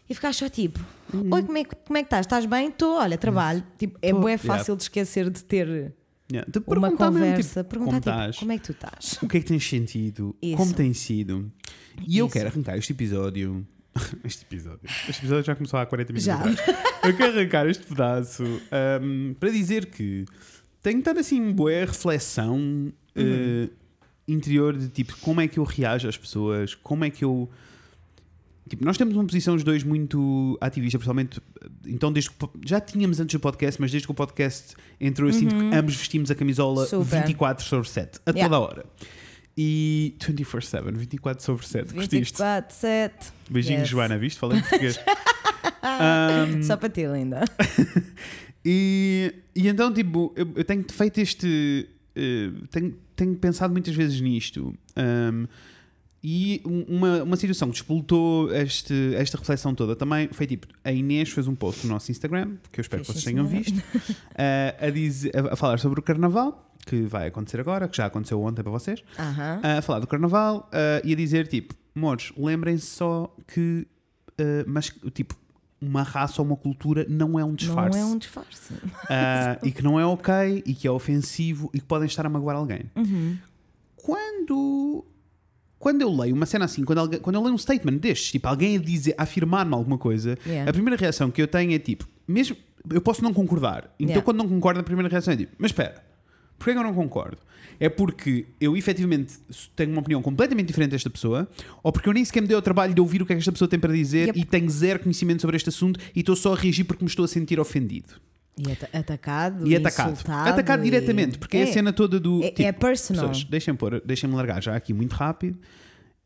e 0.09 0.15
ficar 0.15 0.33
só 0.33 0.49
tipo: 0.49 0.81
Uhum. 1.13 1.29
Oi, 1.35 1.43
como 1.45 1.59
é, 1.59 1.65
que- 1.65 1.77
como 1.77 1.97
é 1.99 2.03
que 2.03 2.07
estás? 2.07 2.27
Estás 2.27 2.47
bem? 2.47 2.69
Estou, 2.69 2.97
olha, 2.99 3.17
trabalho. 3.17 3.63
Tipo, 3.79 3.99
é 4.03 4.11
Tô. 4.11 4.19
bem 4.21 4.27
Yeah. 4.35 4.43
fácil 4.45 4.75
de 4.77 4.83
esquecer 4.83 5.31
de 5.31 5.45
ter 5.45 5.93
Yeah. 6.33 6.51
De 6.51 6.59
uma 6.67 6.81
mesmo, 6.89 6.97
conversa, 6.99 7.61
tipo, 7.63 7.71
perguntar 7.71 8.01
como 8.03 8.27
tipo, 8.33 8.39
como 8.41 8.53
é 8.53 8.59
que 8.59 8.65
tu 8.65 8.73
estás? 8.73 9.19
O 9.23 9.29
que 9.29 9.37
é 9.37 9.41
que 9.41 9.47
tens 9.47 9.65
sentido? 9.69 10.35
Isso. 10.43 10.57
Como 10.57 10.75
tem 10.75 10.93
sido? 10.93 11.53
E 12.05 12.19
eu 12.19 12.27
Isso. 12.27 12.33
quero 12.33 12.49
arrancar 12.49 12.77
este 12.77 12.93
episódio. 12.93 13.65
Este 14.25 14.45
episódio. 14.45 14.81
Este 15.09 15.21
episódio 15.21 15.45
já 15.45 15.55
começou 15.55 15.79
há 15.81 15.87
40 15.87 16.13
minutos 16.13 16.25
Já. 16.25 16.37
atrás. 16.39 16.59
Eu 17.05 17.17
quero 17.17 17.39
arrancar 17.39 17.67
este 17.69 17.85
pedaço 17.87 18.43
ahm, 18.71 19.33
para 19.35 19.51
dizer 19.51 19.87
que 19.87 20.25
tenho 20.83 20.99
estado 20.99 21.19
assim 21.21 21.53
boa 21.53 21.71
reflexão 21.71 22.93
eh, 23.15 23.21
Uhum. 23.23 23.69
interior 24.29 24.77
de 24.77 24.89
tipo 24.89 25.17
como 25.21 25.41
é 25.41 25.49
que 25.49 25.59
eu 25.59 25.65
reajo 25.65 26.09
às 26.09 26.17
pessoas, 26.17 26.75
como 26.75 27.05
é 27.05 27.11
que 27.11 27.25
eu. 27.25 27.49
Tipo, 28.69 28.85
nós 28.85 28.97
temos 28.99 29.15
uma 29.15 29.25
posição 29.25 29.55
os 29.55 29.63
dois 29.63 29.85
muito 29.85 30.59
ativista, 30.61 30.99
principalmente. 30.99 31.41
Então, 31.87 32.13
desde 32.13 32.31
que, 32.31 32.45
o 32.45 32.51
já 32.67 32.81
tínhamos 32.81 33.21
antes 33.21 33.33
do 33.35 33.39
podcast, 33.41 33.81
mas 33.81 33.93
desde 33.93 34.09
que 34.09 34.11
o 34.11 34.15
podcast 34.15 34.75
entrou, 35.01 35.29
eu 35.29 35.33
sinto 35.33 35.55
que 35.55 35.77
ambos 35.77 35.95
vestimos 35.95 36.33
a 36.33 36.35
camisola 36.35 36.81
Uhum. 36.83 37.05
Super. 37.05 37.23
24 37.27 37.65
sobre 37.65 37.89
7, 37.89 38.19
a 38.27 38.31
Yeah. 38.33 38.49
toda 38.49 38.59
hora. 38.61 38.87
E 39.59 40.15
24-7, 40.21 40.93
24 40.93 41.43
sobre 41.45 41.67
7, 41.67 41.95
curtiste? 41.95 42.17
24, 42.17 42.75
7. 42.77 43.15
Beijinho, 43.49 43.79
Yes. 43.81 43.89
Joana, 43.89 44.19
viste? 44.19 44.39
Falei 44.39 44.59
em 44.59 44.61
português. 44.61 45.01
Ahm, 45.83 46.63
Só 46.63 46.77
para 46.77 46.89
ti, 46.91 47.07
linda. 47.07 47.43
e, 48.65 49.33
e 49.55 49.69
então, 49.69 49.93
tipo, 49.93 50.33
eu, 50.37 50.47
eu 50.57 50.65
tenho 50.65 50.85
feito 50.91 51.19
este. 51.21 51.89
eh, 52.15 52.51
tenho, 52.71 52.95
tenho 53.15 53.35
pensado 53.37 53.73
muitas 53.73 53.95
vezes 53.95 54.21
nisto. 54.21 54.75
Ahm, 54.97 55.47
e 56.23 56.61
um- 56.65 56.97
uma, 56.97 57.23
uma 57.23 57.37
situação 57.37 57.69
que 57.69 57.75
despoltou 57.75 58.53
este, 58.53 59.15
esta 59.15 59.39
reflexão 59.39 59.75
toda 59.75 59.95
também 59.95 60.29
foi 60.33 60.47
tipo: 60.47 60.67
a 60.85 60.91
Inês 60.91 61.29
fez 61.31 61.47
um 61.47 61.55
post 61.55 61.87
no 61.87 61.93
nosso 61.93 62.11
Instagram, 62.11 62.57
que 62.73 62.81
eu 62.81 62.83
espero 62.83 63.03
que 63.03 63.09
vocês 63.13 63.25
tenham 63.25 63.47
visto, 63.47 63.81
eh, 64.35 64.75
a, 64.81 64.91
dizer- 64.91 65.37
a- 65.37 65.53
a 65.53 65.57
falar 65.57 65.79
sobre 65.79 66.01
o 66.01 66.03
carnaval, 66.03 66.66
que 66.87 67.03
vai 67.03 67.27
acontecer 67.27 67.61
agora, 67.61 67.87
que 67.89 67.97
já 67.97 68.07
aconteceu 68.07 68.41
ontem 68.41 68.63
para 68.63 68.71
vocês. 68.73 69.03
Aham. 69.19 69.61
a 69.79 69.83
falar 69.83 69.99
do 69.99 70.07
carnaval 70.07 70.71
ah, 70.73 71.03
e 71.05 71.13
a 71.13 71.17
dizer 71.17 71.47
tipo, 71.49 71.75
mores, 71.95 72.33
lembrem-se 72.37 72.87
só 72.87 73.35
que, 73.47 73.87
ah, 74.39 74.65
mas 74.67 74.91
tipo, 75.13 75.35
uma 75.83 76.03
raça 76.03 76.41
ou 76.41 76.47
uma 76.47 76.57
cultura 76.57 77.05
não 77.09 77.39
é 77.39 77.45
um 77.45 77.55
disfarce. 77.55 77.99
Não 77.99 78.09
é 78.09 78.13
um 78.13 78.17
disfarce. 78.19 78.73
Ah, 79.11 79.59
e 79.63 79.71
que 79.71 79.83
não 79.83 80.01
é 80.01 80.07
ok 80.07 80.63
e 80.65 80.75
que 80.75 80.87
é 80.89 80.91
ofensivo 80.91 81.71
e 81.75 81.81
que 81.81 81.85
podem 81.85 82.07
estar 82.07 82.25
a 82.25 82.29
magoar 82.29 82.57
alguém. 82.57 82.91
Uhum. 82.97 83.37
Quando. 83.97 85.05
Quando 85.79 86.01
eu 86.01 86.11
leio 86.11 86.35
uma 86.35 86.47
cena 86.47 86.65
assim, 86.65 86.85
quando, 86.85 86.99
alguém, 86.99 87.21
quando 87.21 87.37
eu 87.37 87.43
leio 87.43 87.55
um 87.55 87.59
statement 87.59 87.99
destes, 87.99 88.31
tipo, 88.33 88.49
alguém 88.49 88.77
a 88.77 88.81
dizer, 88.81 89.15
a 89.19 89.25
afirmar-me 89.25 89.75
alguma 89.75 89.99
coisa, 89.99 90.37
Yeah. 90.47 90.71
a 90.71 90.73
primeira 90.73 90.97
reação 90.99 91.31
que 91.31 91.41
eu 91.43 91.47
tenho 91.47 91.73
é 91.75 91.79
tipo, 91.79 92.09
mesmo 92.27 92.57
eu 92.91 93.01
posso 93.01 93.23
não 93.23 93.33
concordar. 93.35 93.85
Então, 93.99 94.07
Yeah. 94.13 94.23
quando 94.25 94.39
não 94.39 94.49
concordo, 94.49 94.81
a 94.81 94.83
primeira 94.83 95.09
reação 95.09 95.35
é 95.35 95.37
tipo, 95.37 95.55
mas 95.59 95.71
espera, 95.71 96.03
porquê 96.59 96.73
que 96.73 96.79
eu 96.79 96.83
não 96.83 96.95
concordo? 96.95 97.39
É 97.79 97.89
porque 97.89 98.47
eu 98.61 98.75
efetivamente 98.77 99.35
tenho 99.75 99.91
uma 99.93 100.01
opinião 100.01 100.23
completamente 100.23 100.67
diferente 100.69 100.93
desta 100.93 101.11
pessoa, 101.11 101.47
ou 101.83 101.93
porque 101.93 102.09
eu 102.09 102.13
nem 102.13 102.25
sequer 102.25 102.41
me 102.41 102.49
dei 102.49 102.57
o 102.57 102.63
trabalho 102.63 102.95
de 102.95 103.01
ouvir 103.01 103.21
o 103.21 103.27
que 103.27 103.33
é 103.33 103.37
que 103.37 103.41
esta 103.41 103.53
pessoa 103.53 103.69
tem 103.69 103.79
para 103.79 103.93
dizer 103.93 104.29
Yep. 104.29 104.39
e 104.41 104.45
tenho 104.45 104.71
zero 104.71 105.01
conhecimento 105.01 105.43
sobre 105.43 105.57
este 105.57 105.69
assunto 105.69 106.01
e 106.15 106.21
estou 106.21 106.35
só 106.35 106.55
a 106.55 106.57
reagir 106.57 106.85
porque 106.85 107.05
me 107.05 107.09
estou 107.11 107.25
a 107.25 107.29
sentir 107.29 107.61
ofendido. 107.61 108.15
E 108.57 108.73
ata- 108.73 108.89
atacado. 108.99 109.69
E 109.69 109.77
atacado. 109.77 110.13
insultado 110.13 110.49
Atacado 110.49 110.81
e- 110.81 110.85
diretamente, 110.85 111.39
porque 111.39 111.59
é, 111.59 111.65
a 111.65 111.67
cena 111.67 111.93
toda 111.93 112.19
do. 112.19 112.43
É, 112.43 112.55
é 112.63 112.73
personal. 112.73 113.29
Pessoas, 113.29 113.45
deixem-me 113.45 113.77
pôr- 113.79 114.01
deixem-me 114.03 114.35
largar 114.35 114.63
já 114.63 114.75
aqui 114.75 114.95
muito 114.95 115.13
rápido. 115.13 115.59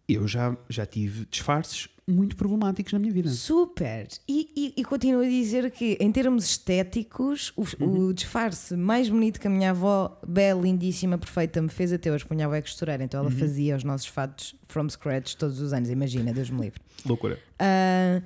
Eu 0.08 0.28
já, 0.28 0.56
já 0.68 0.86
tive 0.86 1.26
disfarces 1.28 1.88
muito 2.10 2.36
problemáticos 2.36 2.92
na 2.92 2.98
minha 2.98 3.12
vida. 3.12 3.28
Super! 3.30 4.08
E, 4.28 4.50
e, 4.76 4.80
e 4.80 4.84
continuo 4.84 5.22
a 5.22 5.28
dizer 5.28 5.70
que, 5.70 5.96
em 6.00 6.10
termos 6.12 6.44
estéticos, 6.44 7.52
o, 7.56 7.62
Uhum. 7.82 8.06
o 8.08 8.12
disfarce 8.14 8.76
mais 8.76 9.08
bonito 9.08 9.40
que 9.40 9.46
a 9.46 9.50
minha 9.50 9.70
avó, 9.70 10.18
bela, 10.26 10.60
lindíssima, 10.62 11.16
perfeita, 11.18 11.60
me 11.62 11.68
fez 11.68 11.92
até 11.92 12.10
hoje, 12.12 12.24
porque 12.24 12.34
a 12.34 12.36
minha 12.36 12.46
avó 12.46 12.54
é 12.54 12.62
costureira, 12.62 13.02
então 13.04 13.20
Uhum. 13.22 13.28
ela 13.28 13.36
fazia 13.38 13.76
os 13.76 13.84
nossos 13.84 14.06
fatos 14.06 14.54
from 14.68 14.88
scratch 14.88 15.34
todos 15.34 15.60
os 15.60 15.72
anos, 15.72 15.88
imagina, 15.90 16.32
Deus 16.32 16.50
me 16.50 16.60
livre. 16.60 16.80
Loucura. 17.06 17.38
Ah, 17.58 18.20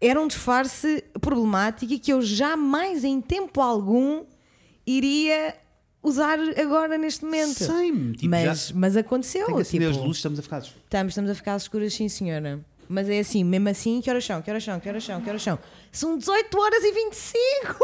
era 0.00 0.20
um 0.20 0.28
disfarce 0.28 1.02
problemático 1.20 1.92
e 1.92 1.98
que 1.98 2.12
eu 2.12 2.22
jamais, 2.22 3.02
em 3.04 3.20
tempo 3.20 3.60
algum, 3.60 4.24
iria 4.86 5.54
usar 6.02 6.38
agora 6.58 6.96
neste 6.96 7.24
momento. 7.24 7.64
Same. 7.64 8.12
Tipo, 8.12 8.30
mas, 8.30 8.68
já 8.68 8.74
mas 8.74 8.96
aconteceu. 8.96 9.46
tem 9.46 9.56
que 9.56 9.64
tipo, 9.64 9.84
as 9.86 9.96
luzes, 9.96 10.16
estamos 10.16 10.38
a 10.38 10.42
ficar. 10.42 10.58
Estamos, 10.62 11.10
estamos 11.12 11.30
a 11.30 11.34
ficar 11.34 11.56
escuras, 11.56 11.92
sim, 11.92 12.08
senhora. 12.08 12.64
Mas 12.88 13.08
é 13.08 13.18
assim, 13.18 13.44
mesmo 13.44 13.68
assim, 13.68 14.00
que 14.00 14.08
horas 14.08 14.24
são? 14.24 14.40
Que 14.40 14.50
horas 14.50 14.64
são? 14.64 14.80
Que 14.80 14.88
horas 14.88 15.04
são? 15.04 15.20
Que 15.20 15.28
horas 15.28 15.42
são? 15.42 15.58
São 15.92 16.16
18 16.16 16.58
horas 16.58 16.82
e 16.84 16.92
25! 16.92 17.78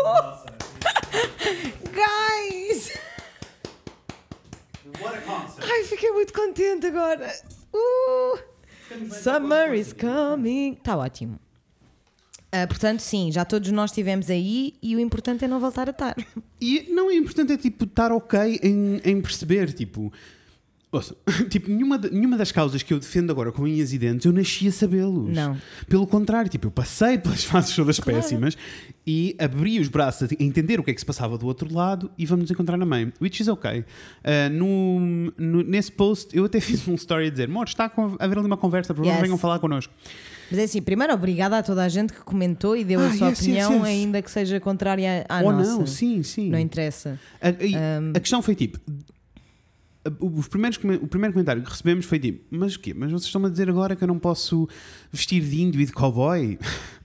Guys! 1.92 2.98
Ai, 5.60 5.84
fiquei 5.84 6.10
muito 6.10 6.32
contente 6.32 6.86
agora. 6.86 7.30
Uh, 7.72 8.38
summer 9.10 9.74
is 9.74 9.92
coming. 9.92 10.72
Está 10.72 10.96
ótimo. 10.96 11.38
Ah, 12.56 12.68
portanto, 12.68 13.00
sim, 13.00 13.32
já 13.32 13.44
todos 13.44 13.70
nós 13.72 13.90
estivemos 13.90 14.30
aí 14.30 14.74
e 14.80 14.94
o 14.94 15.00
importante 15.00 15.44
é 15.44 15.48
não 15.48 15.58
voltar 15.58 15.88
a 15.88 15.90
estar. 15.90 16.14
E 16.60 16.86
não 16.88 17.10
é 17.10 17.14
importante 17.14 17.52
é 17.52 17.56
tipo 17.56 17.84
estar 17.84 18.12
ok 18.12 18.60
em, 18.62 19.00
em 19.04 19.20
perceber, 19.20 19.72
tipo. 19.72 20.12
Ouça, 20.96 21.16
tipo, 21.50 21.70
nenhuma, 21.70 21.98
nenhuma 21.98 22.36
das 22.36 22.50
causas 22.52 22.82
que 22.82 22.92
eu 22.94 22.98
defendo 22.98 23.30
agora 23.30 23.50
com 23.52 23.62
unhas 23.62 23.92
e 23.92 23.98
dentes 23.98 24.24
eu 24.26 24.32
nasci 24.32 24.68
a 24.68 24.72
sabê-los. 24.72 25.34
Não. 25.34 25.56
Pelo 25.88 26.06
contrário, 26.06 26.50
tipo, 26.50 26.66
eu 26.66 26.70
passei 26.70 27.18
pelas 27.18 27.42
fases 27.44 27.74
todas 27.74 27.98
Claro. 28.00 28.20
péssimas 28.20 28.56
e 29.06 29.36
abri 29.38 29.78
os 29.80 29.88
braços 29.88 30.30
a 30.32 30.42
entender 30.42 30.80
o 30.80 30.82
que 30.84 30.90
é 30.90 30.94
que 30.94 31.00
se 31.00 31.06
passava 31.06 31.36
do 31.36 31.46
outro 31.46 31.72
lado 31.72 32.10
e 32.16 32.24
vamos 32.26 32.44
nos 32.44 32.50
encontrar 32.50 32.76
na 32.76 32.86
meio. 32.86 33.12
Which 33.20 33.42
is 33.42 33.48
ok. 33.48 33.84
Ah, 34.24 34.48
no, 34.48 35.00
no- 35.36 35.62
nesse 35.62 35.92
post 35.92 36.34
eu 36.36 36.44
até 36.46 36.58
fiz 36.60 36.86
um 36.88 36.94
story 36.94 37.26
a 37.26 37.30
dizer: 37.30 37.48
Mor, 37.48 37.64
está 37.66 37.84
a 37.84 37.90
a 38.20 38.24
haver 38.24 38.38
ali 38.38 38.46
uma 38.46 38.56
conversa, 38.56 38.94
por 38.94 39.02
favor, 39.04 39.12
Yes. 39.14 39.20
venham 39.22 39.36
falar 39.38 39.58
connosco. 39.58 39.92
Mas 40.50 40.58
é 40.60 40.64
assim, 40.64 40.82
primeiro, 40.82 41.12
obrigada 41.14 41.58
a 41.58 41.62
toda 41.62 41.82
a 41.82 41.88
gente 41.88 42.12
que 42.12 42.20
comentou 42.20 42.76
e 42.76 42.84
deu 42.84 43.00
a 43.00 43.06
Ah, 43.06 43.12
sua 43.12 43.28
yes, 43.30 43.38
yes, 43.38 43.66
opinião, 43.66 43.72
yes. 43.76 43.84
ainda 43.84 44.22
que 44.22 44.30
seja 44.30 44.60
contrária 44.60 45.24
à 45.28 45.40
Ou 45.42 45.52
nossa. 45.52 45.70
não, 45.78 45.86
sim, 45.86 46.22
sim. 46.22 46.50
Não 46.50 46.58
interessa. 46.58 47.18
A, 47.40 47.48
e 47.50 47.74
a 48.14 48.20
questão 48.20 48.42
foi 48.42 48.54
tipo. 48.54 48.78
Os 50.20 50.48
primeiros, 50.48 50.78
o 51.02 51.06
primeiro 51.06 51.32
comentário 51.32 51.62
que 51.62 51.70
recebemos 51.70 52.04
foi 52.04 52.18
tipo: 52.18 52.44
Mas 52.50 52.74
o 52.74 52.80
quê? 52.80 52.92
Mas 52.92 53.10
vocês 53.10 53.24
estão 53.24 53.44
a 53.44 53.48
dizer 53.48 53.70
agora 53.70 53.96
que 53.96 54.04
eu 54.04 54.08
não 54.08 54.18
posso 54.18 54.68
vestir 55.10 55.42
de 55.42 55.62
índio 55.62 55.80
e 55.80 55.86
de 55.86 55.92
cowboy? 55.92 56.58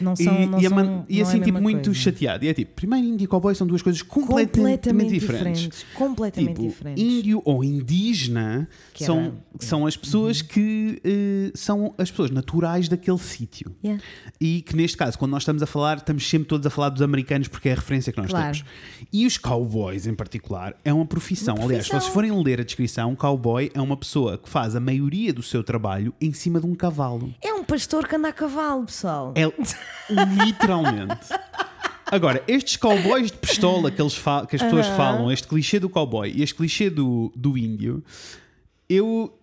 Não 0.00 0.14
E, 0.14 0.24
são, 0.24 0.46
não 0.46 0.58
e, 0.58 0.62
são, 0.68 0.76
man- 0.76 1.04
e 1.08 1.18
é 1.18 1.22
a 1.22 1.26
assim, 1.26 1.38
tipo, 1.38 1.44
mesma 1.52 1.60
muito 1.60 1.84
coisa. 1.86 1.98
chateado. 2.00 2.44
E 2.44 2.48
é 2.48 2.54
tipo: 2.54 2.72
primeiro, 2.74 3.06
índio 3.06 3.24
e 3.24 3.28
cowboy 3.28 3.54
são 3.54 3.66
duas 3.66 3.82
coisas 3.82 4.02
completamente, 4.02 4.56
completamente 4.56 5.10
diferentes. 5.12 5.60
diferentes. 5.62 5.86
Completamente 5.94 6.54
Tipo, 6.56 6.68
diferentes. 6.68 7.02
índio 7.04 7.42
ou 7.44 7.62
indígena 7.64 8.68
Que 8.94 9.04
são, 9.04 9.18
era- 9.18 9.28
Uhum. 9.30 9.34
são 9.60 9.86
as 9.86 9.96
pessoas 9.96 10.42
que 10.42 11.00
eh, 11.04 11.50
são 11.54 11.94
as 11.98 12.10
pessoas 12.10 12.30
naturais 12.30 12.88
daquele 12.88 13.18
sítio. 13.18 13.74
Yeah. 13.84 14.02
E 14.40 14.62
que 14.62 14.76
neste 14.76 14.96
caso, 14.96 15.18
quando 15.18 15.30
nós 15.32 15.42
estamos 15.42 15.62
a 15.62 15.66
falar, 15.66 15.98
estamos 15.98 16.28
sempre 16.28 16.48
todos 16.48 16.66
a 16.66 16.70
falar 16.70 16.88
dos 16.90 17.02
americanos 17.02 17.48
porque 17.48 17.68
é 17.68 17.72
a 17.72 17.76
referência 17.76 18.12
que 18.12 18.20
nós 18.20 18.30
Claro. 18.30 18.44
temos. 18.52 18.64
E 19.12 19.26
os 19.26 19.38
cowboys, 19.38 20.06
em 20.06 20.14
particular, 20.14 20.74
é 20.84 20.92
uma 20.92 21.06
profissão. 21.06 21.54
Uma 21.54 21.64
Aliás, 21.64 21.84
se 21.84 21.90
profissão. 21.90 22.00
vocês 22.00 22.12
forem 22.14 22.42
ler 22.42 22.60
a 22.60 22.64
descrição, 22.64 23.14
cowboy 23.16 23.70
é 23.74 23.80
uma 23.80 23.96
pessoa 23.96 24.38
que 24.38 24.48
faz 24.48 24.74
a 24.76 24.80
maioria 24.80 25.32
do 25.32 25.42
seu 25.42 25.62
trabalho 25.64 26.12
em 26.20 26.32
cima 26.32 26.60
de 26.60 26.66
um 26.66 26.74
cavalo. 26.74 27.32
É 27.42 27.52
um 27.54 27.64
pastor 27.64 28.06
que 28.06 28.16
anda 28.16 28.28
a 28.28 28.32
cavalo, 28.32 28.84
pessoal. 28.84 29.32
É 29.34 29.46
literalmente. 30.44 31.26
Agora, 32.10 32.42
estes 32.48 32.76
cowboys 32.76 33.30
de 33.30 33.38
pistola 33.38 33.90
que, 33.90 34.00
eles 34.02 34.18
que 34.48 34.56
as 34.56 34.62
pessoas 34.62 34.86
falam, 34.88 35.30
este 35.30 35.46
clichê 35.46 35.78
do 35.78 35.88
cowboy 35.88 36.30
e 36.34 36.42
este 36.42 36.54
clichê 36.56 36.90
do, 36.90 37.32
do 37.36 37.56
índio, 37.56 38.02
eu. 38.88 39.36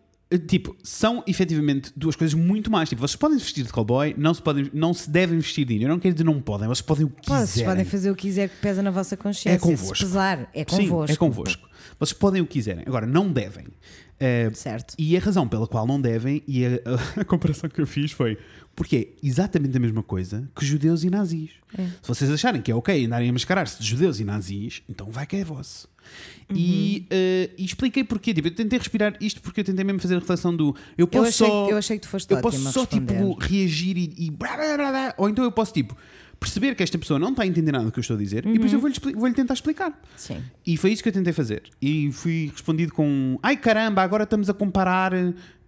Tipo, 0.46 0.76
são 0.84 1.24
efetivamente 1.26 1.90
duas 1.96 2.14
coisas 2.14 2.34
muito 2.34 2.70
mais. 2.70 2.90
Tipo, 2.90 3.00
vocês 3.00 3.16
podem 3.16 3.38
vestir 3.38 3.64
de 3.64 3.72
cowboy, 3.72 4.14
não 4.18 4.34
se, 4.34 4.42
podem, 4.42 4.70
não 4.74 4.94
se 4.94 5.10
devem 5.10 5.40
vestir 5.40 5.64
de 5.64 5.76
índio. 5.76 5.86
Eu 5.86 5.90
não 5.92 6.00
quero 6.00 6.14
dizer 6.16 6.26
não 6.26 6.42
podem, 6.42 6.68
vocês 6.68 6.82
podem 6.82 7.06
o 7.06 7.10
que 7.10 7.26
Pá, 7.30 7.38
Vocês 7.38 7.52
quiserem. 7.52 7.70
podem 7.72 7.86
fazer 7.86 8.12
o 8.12 8.16
que 8.16 8.24
quiser 8.24 8.50
que 8.50 8.58
pesa 8.58 8.84
na 8.84 8.92
vossa 8.92 9.16
consciência. 9.16 9.56
É 9.56 9.58
convosco. 9.58 9.96
Se 9.96 10.04
pesar, 10.04 10.50
é 10.54 10.66
Sim, 10.68 10.90
convosco. 10.90 11.14
é 11.14 11.16
convosco. 11.16 11.70
Vocês 11.98 12.12
podem 12.20 12.42
o 12.42 12.46
que 12.46 12.52
quiserem. 12.54 12.84
Agora, 12.86 13.06
não 13.08 13.32
devem. 13.32 13.68
Eh, 14.20 14.50
Certo. 14.54 14.96
e 14.98 15.16
a 15.16 15.20
razão 15.22 15.48
pela 15.48 15.66
qual 15.66 15.88
não 15.88 16.02
devem, 16.02 16.44
e 16.46 16.66
a, 16.66 16.70
a- 16.72 17.22
a 17.22 17.24
comparação 17.24 17.70
que 17.70 17.80
eu 17.80 17.88
fiz 17.88 18.12
foi 18.12 18.38
porque 18.78 18.96
é 18.96 19.08
exatamente 19.28 19.76
a 19.76 19.80
mesma 19.80 20.04
coisa 20.04 20.48
que 20.56 20.64
judeus 20.64 21.04
e 21.04 21.10
nazis. 21.10 21.50
É. 21.76 21.84
Se 22.02 22.08
vocês 22.08 22.30
acharem 22.30 22.62
que 22.62 22.72
é 22.72 22.76
ok 22.76 23.06
andarem 23.08 23.28
a 23.30 23.34
mascarar-se 23.34 23.82
de 23.82 23.90
judeus 23.90 24.20
e 24.20 24.24
nazis, 24.24 24.84
então 24.88 25.10
vai 25.10 25.26
que 25.26 25.36
é 25.36 25.44
vosso. 25.44 25.90
E, 26.54 27.00
Uhum. 27.00 27.06
eh, 27.10 27.50
e 27.58 27.66
expliquei 27.66 28.04
porquê. 28.04 28.34
Tipo, 28.34 28.48
eu 28.50 28.56
tentei 28.56 28.78
respirar 28.80 29.18
isto 29.20 29.42
porque 29.42 29.60
eu 29.62 29.64
tentei 29.66 29.84
mesmo 29.84 30.00
fazer 30.00 30.16
a 30.16 30.20
reflexão 30.20 30.56
do 30.56 30.76
eu 30.98 31.04
Eu 31.04 31.08
posso 31.08 31.28
achei, 31.44 31.48
só. 31.48 31.70
eu 31.70 31.78
achei 31.78 31.98
que 31.98 32.04
tu 32.04 32.10
foste 32.10 32.32
eu 32.34 32.40
posso 32.40 32.72
só 32.72 32.86
tipo 32.86 33.34
reagir 33.40 33.98
e, 33.98 34.14
e 34.18 34.30
blá, 34.32 34.56
blá, 34.56 34.78
blá, 34.78 35.14
ou 35.18 35.28
então 35.28 35.44
eu 35.44 35.52
posso 35.52 35.74
tipo 35.74 35.98
perceber 36.40 36.76
que 36.76 36.84
esta 36.84 37.00
pessoa 37.00 37.18
não 37.20 37.32
está 37.32 37.42
a 37.42 37.48
entender 37.48 37.72
nada 37.72 37.86
do 37.86 37.92
que 37.92 37.98
eu 37.98 38.02
estou 38.02 38.16
a 38.16 38.20
dizer 38.20 38.46
e 38.46 38.54
depois 38.54 38.72
Uhum. 38.72 38.78
eu 38.78 38.80
vou-lhe 38.80 38.94
expli- 38.94 39.14
vou-lhe 39.16 39.34
tentar 39.34 39.56
explicar. 39.56 40.00
Sim. 40.16 40.38
E 40.66 40.78
foi 40.78 40.92
isso 40.94 41.02
que 41.02 41.10
eu 41.10 41.14
tentei 41.14 41.34
fazer. 41.34 41.64
E 41.82 42.12
fui 42.14 42.52
respondido 42.54 42.94
com: 42.94 43.40
ai 43.42 43.58
caramba, 43.58 44.04
agora 44.04 44.24
estamos 44.24 44.48
a 44.50 44.54
comparar. 44.54 45.12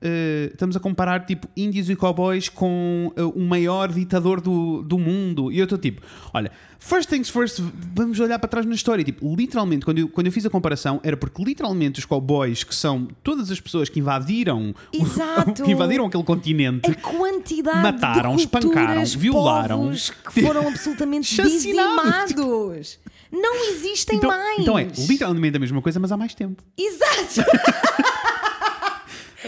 Eh, 0.01 0.49
estamos 0.53 0.75
a 0.75 0.79
comparar 0.79 1.25
tipo 1.25 1.47
índios 1.57 1.89
e 1.89 1.95
cowboys 1.95 2.47
com 2.49 3.11
eh, 3.15 3.23
o 3.23 3.39
maior 3.41 3.91
ditador 3.91 4.39
do, 4.41 4.81
do 4.83 4.97
mundo. 4.97 5.51
E 5.51 5.59
eu 5.59 5.63
estou 5.65 5.77
tipo: 5.77 6.01
olha, 6.33 6.51
first 6.79 7.09
things 7.09 7.29
first, 7.29 7.61
vamos 7.95 8.19
olhar 8.19 8.39
para 8.39 8.47
trás 8.49 8.65
na 8.65 8.73
história. 8.75 9.03
Tipo, 9.03 9.35
literalmente, 9.35 9.83
quando 9.85 9.97
eu, 9.99 10.07
quando 10.09 10.27
eu 10.27 10.31
fiz 10.31 10.45
a 10.45 10.49
comparação, 10.49 10.99
era 11.03 11.17
porque 11.17 11.43
literalmente 11.43 11.99
os 11.99 12.05
cowboys, 12.05 12.63
que 12.63 12.73
são 12.75 13.07
todas 13.23 13.51
as 13.51 13.59
pessoas 13.59 13.89
que 13.89 13.99
invadiram, 13.99 14.73
o- 14.95 15.53
que 15.65 15.71
invadiram 15.71 16.05
aquele 16.05 16.23
continente, 16.23 16.89
A 16.89 16.95
quantidade 16.95 17.81
Mataram, 17.81 18.35
de 18.35 18.41
espancaram, 18.43 18.85
culturas, 18.87 19.13
violaram. 19.13 19.77
povos 19.83 20.09
que 20.33 20.41
foram 20.41 20.67
absolutamente 20.67 21.35
dizimados. 21.41 22.99
Não 23.31 23.55
existem 23.69 24.17
então, 24.17 24.29
mais. 24.29 24.59
então 24.59 24.79
é 24.79 24.85
literalmente 25.07 25.55
a 25.55 25.59
mesma 25.59 25.81
coisa, 25.83 25.99
mas 25.99 26.11
há 26.11 26.17
mais 26.17 26.33
tempo. 26.33 26.63
Exato. 26.77 27.47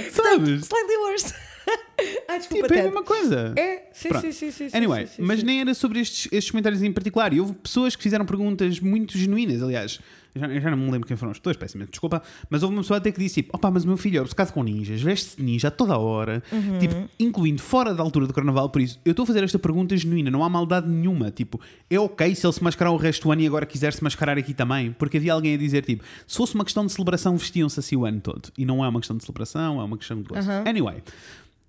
Sabes? 0.09 0.65
Slightly 0.67 0.97
worse. 1.03 1.33
Ai, 2.27 2.39
desculpa, 2.39 2.67
Tipo, 2.67 2.73
é 2.73 2.81
a 2.81 2.83
mesma 2.85 3.03
coisa. 3.03 3.53
É, 3.57 3.89
sim, 3.93 4.09
Pronto. 4.09 4.21
sim, 4.31 4.51
sim, 4.51 4.51
sim, 4.69 4.77
Anyway, 4.77 5.07
sim, 5.07 5.13
sim, 5.17 5.21
mas 5.23 5.39
sim. 5.39 5.45
nem 5.45 5.61
era 5.61 5.73
sobre 5.73 5.99
estes, 5.99 6.27
estes 6.31 6.51
comentários 6.51 6.81
em 6.81 6.91
particular. 6.91 7.33
E 7.33 7.39
houve 7.39 7.53
pessoas 7.53 7.95
que 7.95 8.03
fizeram 8.03 8.25
perguntas 8.25 8.79
muito 8.79 9.17
genuínas. 9.17 9.61
Aliás, 9.61 9.99
eu 10.33 10.41
já, 10.41 10.47
eu 10.47 10.61
já 10.61 10.71
não 10.71 10.77
me 10.77 10.89
lembro 10.91 11.05
quem 11.07 11.17
foram 11.17 11.31
as 11.31 11.39
pessoas, 11.39 11.57
peço-me 11.57 11.85
desculpa. 11.85 12.21
Mas 12.49 12.63
houve 12.63 12.73
uma 12.75 12.81
pessoa 12.81 12.97
até 12.97 13.11
que 13.11 13.19
disse: 13.19 13.35
tipo, 13.41 13.55
opá, 13.55 13.69
mas 13.69 13.83
o 13.83 13.87
meu 13.87 13.97
filho 13.97 14.17
é 14.19 14.21
obcecado 14.21 14.53
com 14.53 14.63
ninjas, 14.63 15.01
veste-se 15.01 15.41
ninja 15.41 15.67
a 15.67 15.71
toda 15.71 15.93
a 15.93 15.97
hora, 15.97 16.41
Uhum. 16.51 16.79
tipo, 16.79 16.95
incluindo 17.19 17.61
fora 17.61 17.93
da 17.93 18.01
altura 18.01 18.27
do 18.27 18.33
carnaval. 18.33 18.69
Por 18.69 18.81
isso, 18.81 18.99
eu 19.03 19.11
estou 19.11 19.23
a 19.23 19.27
fazer 19.27 19.43
esta 19.43 19.59
pergunta 19.59 19.95
genuína, 19.97 20.31
não 20.31 20.43
há 20.43 20.49
maldade 20.49 20.87
nenhuma. 20.89 21.31
Tipo, 21.31 21.59
é 21.89 21.99
ok 21.99 22.33
se 22.33 22.45
ele 22.45 22.53
se 22.53 22.63
mascarar 22.63 22.91
o 22.91 22.97
resto 22.97 23.23
do 23.23 23.31
ano 23.31 23.41
e 23.41 23.47
agora 23.47 23.65
quiser 23.65 23.91
se 23.93 24.03
mascarar 24.03 24.37
aqui 24.37 24.53
também. 24.53 24.93
Porque 24.93 25.17
havia 25.17 25.33
alguém 25.33 25.53
a 25.55 25.57
dizer: 25.57 25.83
tipo, 25.83 26.03
se 26.25 26.37
fosse 26.37 26.55
uma 26.55 26.63
questão 26.63 26.85
de 26.85 26.91
celebração, 26.93 27.35
vestiam-se 27.37 27.79
assim 27.79 27.95
o 27.97 28.05
ano 28.05 28.21
todo. 28.21 28.49
E 28.57 28.63
não 28.65 28.83
é 28.85 28.87
uma 28.87 28.99
questão 29.01 29.17
de 29.17 29.23
celebração, 29.25 29.81
é 29.81 29.83
uma 29.83 29.97
questão 29.97 30.21
de 30.21 30.29
coisa. 30.29 30.63
Anyway. 30.65 31.03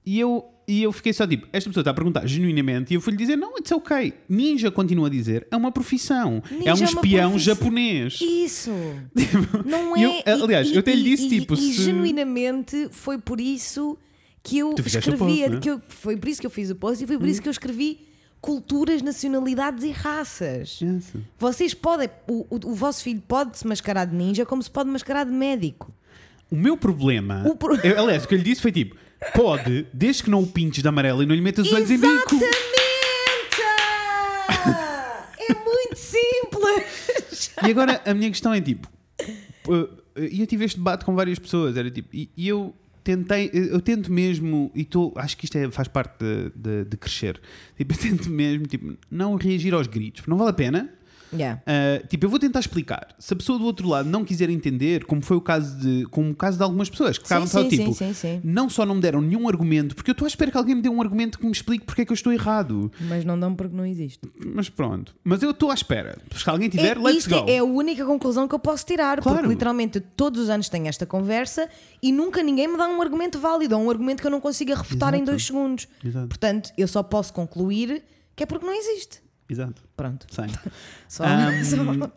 E 0.04 0.18
eu, 0.18 0.44
e 0.66 0.82
eu 0.82 0.90
fiquei 0.92 1.12
só 1.12 1.26
tipo, 1.26 1.46
esta 1.52 1.70
pessoa 1.70 1.82
está 1.82 1.90
a 1.92 1.94
perguntar 1.94 2.26
genuinamente 2.26 2.92
e 2.92 2.96
eu 2.96 3.00
fui-lhe 3.00 3.16
dizer, 3.18 3.36
não, 3.36 3.56
it's 3.56 3.70
ok. 3.70 4.12
Ninja 4.28 4.70
continua 4.70 5.06
a 5.06 5.10
dizer, 5.10 5.46
é 5.50 5.56
uma 5.56 5.70
profissão. 5.70 6.42
Ninja 6.50 6.70
é 6.70 6.74
um 6.74 6.78
é 6.78 6.82
espião 6.84 7.30
profissão. 7.30 7.38
japonês. 7.38 8.18
Isso. 8.20 8.70
Não 9.64 9.96
E 9.96 10.04
é. 10.04 10.22
eu- 10.26 10.44
aliás, 10.44 10.70
eu 10.72 10.80
até 10.80 10.94
lhe 10.94 11.04
disse, 11.04 11.26
e- 11.26 11.40
tipo, 11.40 11.54
E, 11.54 11.56
se- 11.58 11.82
genuinamente 11.84 12.88
foi 12.90 13.18
por 13.18 13.40
isso 13.40 13.96
que 14.42 14.58
eu 14.58 14.74
escrevi. 14.76 15.18
post, 15.18 15.48
né? 15.50 15.60
que 15.60 15.70
eu- 15.70 15.80
foi 15.88 16.16
por 16.16 16.28
isso 16.28 16.40
que 16.40 16.46
eu 16.46 16.50
fiz 16.50 16.70
o 16.70 16.74
post 16.74 17.04
e 17.04 17.06
foi 17.06 17.16
por 17.18 17.28
isso 17.28 17.40
que 17.40 17.48
eu 17.48 17.52
escrevi 17.52 18.00
culturas, 18.40 19.02
nacionalidades 19.02 19.84
e 19.84 19.90
raças. 19.92 20.80
Yes. 20.80 21.12
Vocês 21.38 21.74
podem. 21.74 22.08
O, 22.28 22.44
o, 22.50 22.70
o 22.72 22.74
vosso 22.74 23.04
filho 23.04 23.22
pode 23.28 23.56
se 23.56 23.64
mascarar 23.66 24.04
de 24.04 24.16
ninja 24.16 24.44
como 24.44 24.60
se 24.60 24.68
pode 24.70 24.90
mascarar 24.90 25.24
de 25.24 25.30
médico. 25.30 25.92
O 26.50 26.56
meu 26.56 26.76
problema, 26.76 27.44
O 27.48 27.54
pro- 27.56 27.76
eu- 27.76 27.98
aliás, 28.02 28.24
o 28.24 28.28
que 28.28 28.34
eu 28.34 28.38
lhe 28.38 28.44
disse 28.44 28.60
foi 28.60 28.72
tipo, 28.72 28.96
pode, 29.34 29.86
desde 29.92 30.22
que 30.24 30.30
não 30.30 30.42
o 30.42 30.46
pintes 30.46 30.82
de 30.82 30.88
amarelo 30.88 31.22
e 31.22 31.26
não 31.26 31.34
lhe 31.34 31.40
metas 31.40 31.66
os 31.66 31.72
olhos 31.72 31.90
em 31.90 31.98
bico. 31.98 32.34
Exatamente! 32.34 32.52
é 35.38 35.54
muito 35.64 35.96
simples! 35.96 37.50
E 37.66 37.70
agora 37.70 38.00
a 38.04 38.14
minha 38.14 38.30
questão 38.30 38.52
é 38.52 38.60
tipo, 38.60 38.88
uh, 39.68 39.88
e 40.16 40.40
eu 40.40 40.46
tive 40.46 40.64
este 40.64 40.76
debate 40.78 41.04
com 41.04 41.14
várias 41.14 41.38
pessoas, 41.38 41.76
era 41.76 41.90
tipo, 41.90 42.08
e, 42.14 42.28
e 42.36 42.48
eu 42.48 42.74
tentei, 43.04 43.50
eu 43.52 43.80
tento 43.80 44.12
mesmo, 44.12 44.70
e 44.74 44.84
tô, 44.84 45.12
acho 45.16 45.36
que 45.36 45.44
isto 45.44 45.56
é- 45.58 45.70
faz 45.70 45.88
parte 45.88 46.18
de, 46.18 46.50
de- 46.54 46.84
de 46.84 46.96
crescer, 46.96 47.40
tipo, 47.76 47.92
eu 47.94 47.98
tento 47.98 48.30
mesmo 48.30 48.66
tipo, 48.66 48.96
não 49.10 49.34
reagir 49.36 49.74
aos 49.74 49.86
gritos, 49.86 50.24
não 50.26 50.36
vale 50.36 50.50
a 50.50 50.54
pena. 50.54 50.90
Yeah. 51.34 51.62
Uh, 51.66 52.06
tipo, 52.08 52.26
eu 52.26 52.30
vou 52.30 52.38
tentar 52.38 52.60
explicar. 52.60 53.14
Se 53.18 53.32
a 53.32 53.36
pessoa 53.36 53.58
do 53.58 53.64
outro 53.64 53.88
lado 53.88 54.08
não 54.08 54.24
quiser 54.24 54.50
entender, 54.50 55.04
como 55.04 55.22
foi 55.22 55.36
o 55.36 55.40
caso 55.40 55.78
de, 55.78 56.04
como 56.10 56.30
o 56.30 56.34
caso 56.34 56.56
de 56.58 56.62
algumas 56.62 56.90
pessoas 56.90 57.16
que 57.16 57.24
ficavam 57.24 57.46
só 57.46 57.64
tipo, 57.68 57.92
sim, 57.94 58.12
sim, 58.12 58.40
não 58.44 58.68
só 58.68 58.84
não 58.84 58.96
me 58.96 59.00
deram 59.00 59.20
nenhum 59.20 59.48
argumento, 59.48 59.94
porque 59.94 60.10
eu 60.10 60.12
estou 60.12 60.26
à 60.26 60.28
espera 60.28 60.50
que 60.50 60.56
alguém 60.56 60.74
me 60.74 60.82
dê 60.82 60.88
um 60.88 61.00
argumento 61.00 61.38
que 61.38 61.46
me 61.46 61.52
explique 61.52 61.84
porque 61.86 62.02
é 62.02 62.04
que 62.04 62.12
eu 62.12 62.14
estou 62.14 62.32
errado. 62.32 62.90
Mas 63.00 63.24
não 63.24 63.38
dão 63.38 63.54
porque 63.54 63.74
não 63.74 63.86
existe. 63.86 64.20
Mas 64.54 64.68
pronto. 64.68 65.14
Mas 65.24 65.42
eu 65.42 65.50
estou 65.52 65.70
à 65.70 65.74
espera. 65.74 66.18
Se 66.34 66.48
alguém 66.50 66.68
tiver, 66.68 66.96
É, 66.96 67.00
let's 67.00 67.26
go. 67.26 67.44
é 67.48 67.58
a 67.58 67.64
única 67.64 68.04
conclusão 68.04 68.46
que 68.46 68.54
eu 68.54 68.58
posso 68.58 68.84
tirar, 68.84 69.20
Claro. 69.20 69.38
porque 69.38 69.48
literalmente 69.52 70.00
todos 70.00 70.40
os 70.42 70.48
anos 70.50 70.68
tenho 70.68 70.86
esta 70.86 71.06
conversa 71.06 71.68
e 72.02 72.12
nunca 72.12 72.42
ninguém 72.42 72.68
me 72.68 72.76
dá 72.76 72.86
um 72.88 73.00
argumento 73.00 73.38
válido, 73.38 73.76
ou 73.76 73.82
um 73.82 73.90
argumento 73.90 74.20
que 74.20 74.26
eu 74.26 74.30
não 74.30 74.40
consiga 74.40 74.74
refutar 74.74 75.14
em 75.14 75.18
Exato. 75.18 75.30
dois 75.30 75.46
segundos. 75.46 75.88
Exato. 76.04 76.28
Portanto, 76.28 76.70
eu 76.76 76.86
só 76.88 77.02
posso 77.02 77.32
concluir 77.32 78.02
que 78.36 78.42
é 78.42 78.46
porque 78.46 78.64
não 78.66 78.74
existe. 78.74 79.20
Exato. 79.52 79.82
Pronto. 79.96 80.26
Sim. 80.30 80.42
Só, 81.08 81.24
Um, 81.24 81.64
só- 81.64 81.82
uh, 82.06 82.08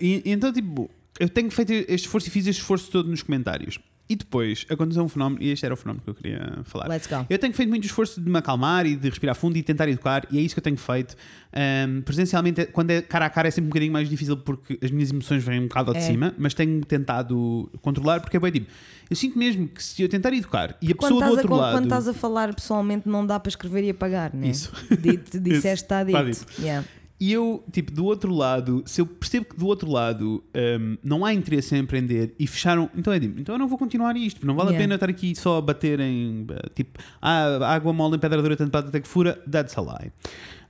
e, 0.00 0.22
e 0.24 0.30
então, 0.32 0.52
tipo, 0.52 0.88
eu 1.18 1.28
tenho 1.28 1.50
feito 1.50 1.72
este 1.72 2.06
esforço 2.06 2.28
e 2.28 2.30
fiz 2.30 2.46
este 2.46 2.60
esforço 2.60 2.90
todo 2.90 3.08
nos 3.10 3.22
comentários. 3.22 3.78
E 4.08 4.16
depois 4.16 4.66
aconteceu 4.68 5.04
um 5.04 5.08
fenómeno, 5.08 5.40
e 5.40 5.50
este 5.52 5.64
era 5.64 5.72
o 5.72 5.76
fenómeno 5.76 6.02
que 6.02 6.10
eu 6.10 6.14
queria 6.14 6.58
falar. 6.64 6.88
Let's 6.88 7.06
go. 7.06 7.24
Eu 7.30 7.38
tenho 7.38 7.54
feito 7.54 7.68
muito 7.68 7.84
esforço 7.84 8.20
de 8.20 8.28
me 8.28 8.38
acalmar 8.38 8.84
e 8.84 8.96
de 8.96 9.08
respirar 9.08 9.36
fundo 9.36 9.56
e 9.56 9.62
tentar 9.62 9.88
educar, 9.88 10.26
e 10.32 10.38
é 10.38 10.40
isso 10.42 10.52
que 10.52 10.58
eu 10.58 10.64
tenho 10.64 10.76
feito. 10.76 11.14
Um, 11.54 12.02
presencialmente, 12.02 12.66
quando 12.66 12.90
é 12.90 13.02
cara 13.02 13.26
a 13.26 13.30
cara, 13.30 13.46
é 13.46 13.52
sempre 13.52 13.66
um 13.66 13.70
bocadinho 13.70 13.92
mais 13.92 14.08
difícil 14.08 14.36
porque 14.38 14.76
as 14.82 14.90
minhas 14.90 15.12
emoções 15.12 15.44
vêm 15.44 15.60
um 15.60 15.68
bocado 15.68 15.90
ao 15.90 15.94
de 15.94 16.00
É. 16.00 16.06
cima, 16.06 16.34
mas 16.36 16.54
tenho 16.54 16.84
tentado 16.84 17.70
controlar 17.82 18.18
porque 18.20 18.36
é 18.36 18.40
bem 18.40 18.50
tipo. 18.50 18.66
Eu 19.10 19.16
sinto 19.16 19.36
mesmo 19.36 19.66
que 19.66 19.82
se 19.82 20.00
eu 20.00 20.08
tentar 20.08 20.32
educar 20.32 20.76
e 20.80 20.92
a 20.92 20.94
Quando 20.94 21.14
pessoa 21.14 21.20
do 21.20 21.24
a, 21.26 21.30
outro 21.30 21.48
con- 21.48 21.56
lado. 21.56 21.74
quando 21.74 21.84
estás 21.84 22.06
a 22.06 22.14
falar 22.14 22.54
pessoalmente, 22.54 23.08
não 23.08 23.26
dá 23.26 23.40
para 23.40 23.48
escrever 23.50 23.82
e 23.84 23.90
apagar, 23.90 24.32
né? 24.34 24.46
Isso. 24.48 24.72
Dito, 25.02 25.38
disseste, 25.40 25.84
está 25.84 26.02
Está 26.02 26.22
dito. 26.22 26.46
Yeah. 26.60 26.86
E 27.22 27.32
eu, 27.32 27.62
tipo, 27.70 27.92
do 27.92 28.06
outro 28.06 28.32
lado, 28.32 28.82
se 28.86 28.98
eu 29.02 29.04
percebo 29.06 29.44
que 29.44 29.54
do 29.56 29.66
outro 29.66 29.90
lado 29.90 30.42
hum, 30.80 30.96
não 31.04 31.22
há 31.22 31.34
interesse 31.34 31.74
em 31.76 31.80
aprender 31.80 32.34
e 32.38 32.46
fecharam, 32.46 32.88
então 32.96 33.12
é 33.12 33.16
então 33.18 33.54
eu 33.54 33.58
não 33.58 33.68
vou 33.68 33.76
continuar 33.76 34.16
isto, 34.16 34.46
não 34.46 34.54
vale 34.54 34.70
Yeah. 34.70 34.78
a 34.78 34.82
pena 34.84 34.94
estar 34.94 35.10
aqui 35.10 35.34
só 35.36 35.58
a 35.58 35.60
bater 35.60 36.00
em 36.00 36.46
tipo, 36.74 36.98
ah, 37.20 37.74
água 37.74 37.92
mole 37.92 38.16
em 38.16 38.18
pedra 38.18 38.40
dura, 38.40 38.56
tanto 38.56 38.70
bate 38.70 38.88
até 38.88 39.00
que 39.00 39.08
fura, 39.08 39.34
that's 39.50 39.76
a 39.76 39.82
lie. 39.82 40.10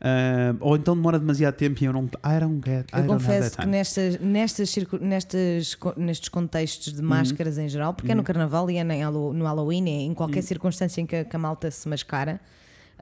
Hum, 0.02 0.56
ou 0.60 0.76
então 0.76 0.96
demora 0.96 1.18
demasiado 1.18 1.54
tempo 1.56 1.82
e 1.82 1.86
eu 1.86 1.92
não. 1.92 2.04
I 2.06 2.40
don't 2.40 2.60
get. 2.64 2.88
I 2.90 3.00
Eu 3.00 3.04
confesso 3.06 3.58
que 3.58 3.66
nestas, 3.66 4.18
nestas, 4.18 4.74
nestas, 4.98 5.76
nestes 5.98 6.28
contextos 6.30 6.86
Uhum. 6.92 6.94
de 6.94 7.02
máscaras 7.02 7.58
em 7.58 7.68
geral, 7.68 7.92
porque 7.92 8.10
é 8.10 8.14
no 8.14 8.22
Carnaval 8.22 8.70
e 8.70 8.76
é 8.78 8.84
no 8.84 9.44
Halloween, 9.44 9.84
é 9.84 9.90
em 9.90 10.08
Uhum. 10.08 10.14
qualquer 10.14 10.42
circunstância 10.42 11.02
em 11.02 11.06
que 11.06 11.16
a, 11.16 11.24
que 11.24 11.36
a 11.36 11.38
malta 11.38 11.70
se 11.70 11.86
mascara, 11.86 12.40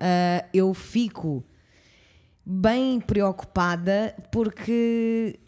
ah, 0.01 0.45
eu 0.53 0.75
fico 0.75 1.45
bem 2.45 2.99
preocupada 3.01 4.15
porque 4.33 5.39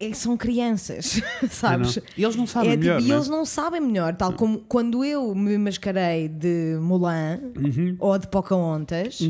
é- 0.00 0.12
são 0.12 0.36
crianças, 0.36 1.20
Ah, 1.42 1.48
sabes? 1.48 1.96
não. 1.96 2.02
E 2.16 2.24
eles 2.24 2.34
não 2.36 2.46
sabem 2.46 2.70
É 2.70 2.72
tipo, 2.72 2.84
melhor. 2.84 3.00
e 3.00 3.08
né? 3.08 3.14
eles 3.14 3.28
não 3.28 3.44
sabem 3.44 3.80
melhor, 3.80 4.14
tal 4.16 4.32
como 4.32 4.58
quando 4.60 5.04
eu 5.04 5.34
me 5.34 5.56
mascarei 5.56 6.28
de 6.28 6.76
Mulan 6.80 7.38
Uhum. 7.56 7.96
ou 8.00 8.18
de 8.18 8.26
Pocahontas, 8.28 9.20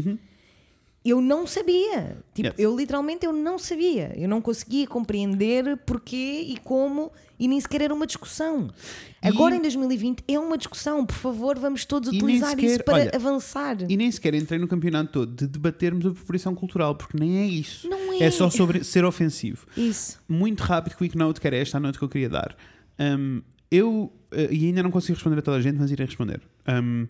eu 1.11 1.21
não 1.21 1.47
sabia. 1.47 2.17
Tipo, 2.35 2.49
Yes. 2.49 2.55
eu 2.59 2.77
literalmente 2.77 3.25
eu 3.25 3.33
não 3.33 3.59
sabia. 3.59 4.13
Eu 4.17 4.29
não 4.29 4.41
conseguia 4.41 4.87
compreender 4.87 5.77
porquê 5.87 6.45
e 6.49 6.57
como 6.65 7.13
e 7.39 7.47
nem 7.49 7.61
sequer 7.61 7.83
era 7.83 7.95
uma 7.95 8.07
discussão. 8.07 8.69
E- 9.23 9.29
Agora 9.29 9.55
em 9.57 9.61
2020 9.61 10.25
é 10.27 10.39
uma 10.39 10.57
discussão. 10.57 11.05
Por 11.05 11.15
favor, 11.17 11.59
vamos 11.59 11.85
todos 11.85 12.09
utilizar 12.09 12.51
sequer- 12.51 12.65
isso 12.71 12.85
para 12.85 12.95
olha, 12.95 13.11
avançar. 13.15 13.77
E 13.89 13.97
nem 13.97 14.11
sequer 14.11 14.35
entrei 14.35 14.59
no 14.59 14.67
campeonato 14.67 15.11
todo 15.13 15.35
de 15.35 15.47
debatermos 15.47 16.07
a 16.07 16.11
apropriação 16.11 16.55
cultural, 16.55 16.95
porque 16.95 17.19
nem 17.19 17.39
é 17.39 17.47
isso. 17.47 17.89
Não 17.89 18.15
É 18.15 18.25
é. 18.25 18.31
só 18.31 18.49
sobre 18.51 18.83
ser 18.85 19.05
ofensivo. 19.05 19.67
Isso. 19.77 20.19
muito 20.29 20.61
rápido, 20.63 20.97
quick 20.97 21.17
note, 21.17 21.41
que 21.41 21.47
era 21.47 21.57
esta 21.57 21.77
a 21.77 21.81
noite 21.81 21.99
que 21.99 22.05
eu 22.05 22.09
queria 22.09 22.29
dar. 22.29 22.57
Um, 22.99 23.43
eu, 23.71 24.13
uh, 24.33 24.53
e 24.53 24.67
ainda 24.67 24.83
não 24.83 24.91
consigo 24.91 25.15
responder 25.15 25.39
a 25.39 25.43
toda 25.43 25.57
a 25.59 25.61
gente, 25.61 25.77
mas 25.79 25.91
irei 25.91 26.07
responder. 26.07 26.41
Um, 26.69 27.07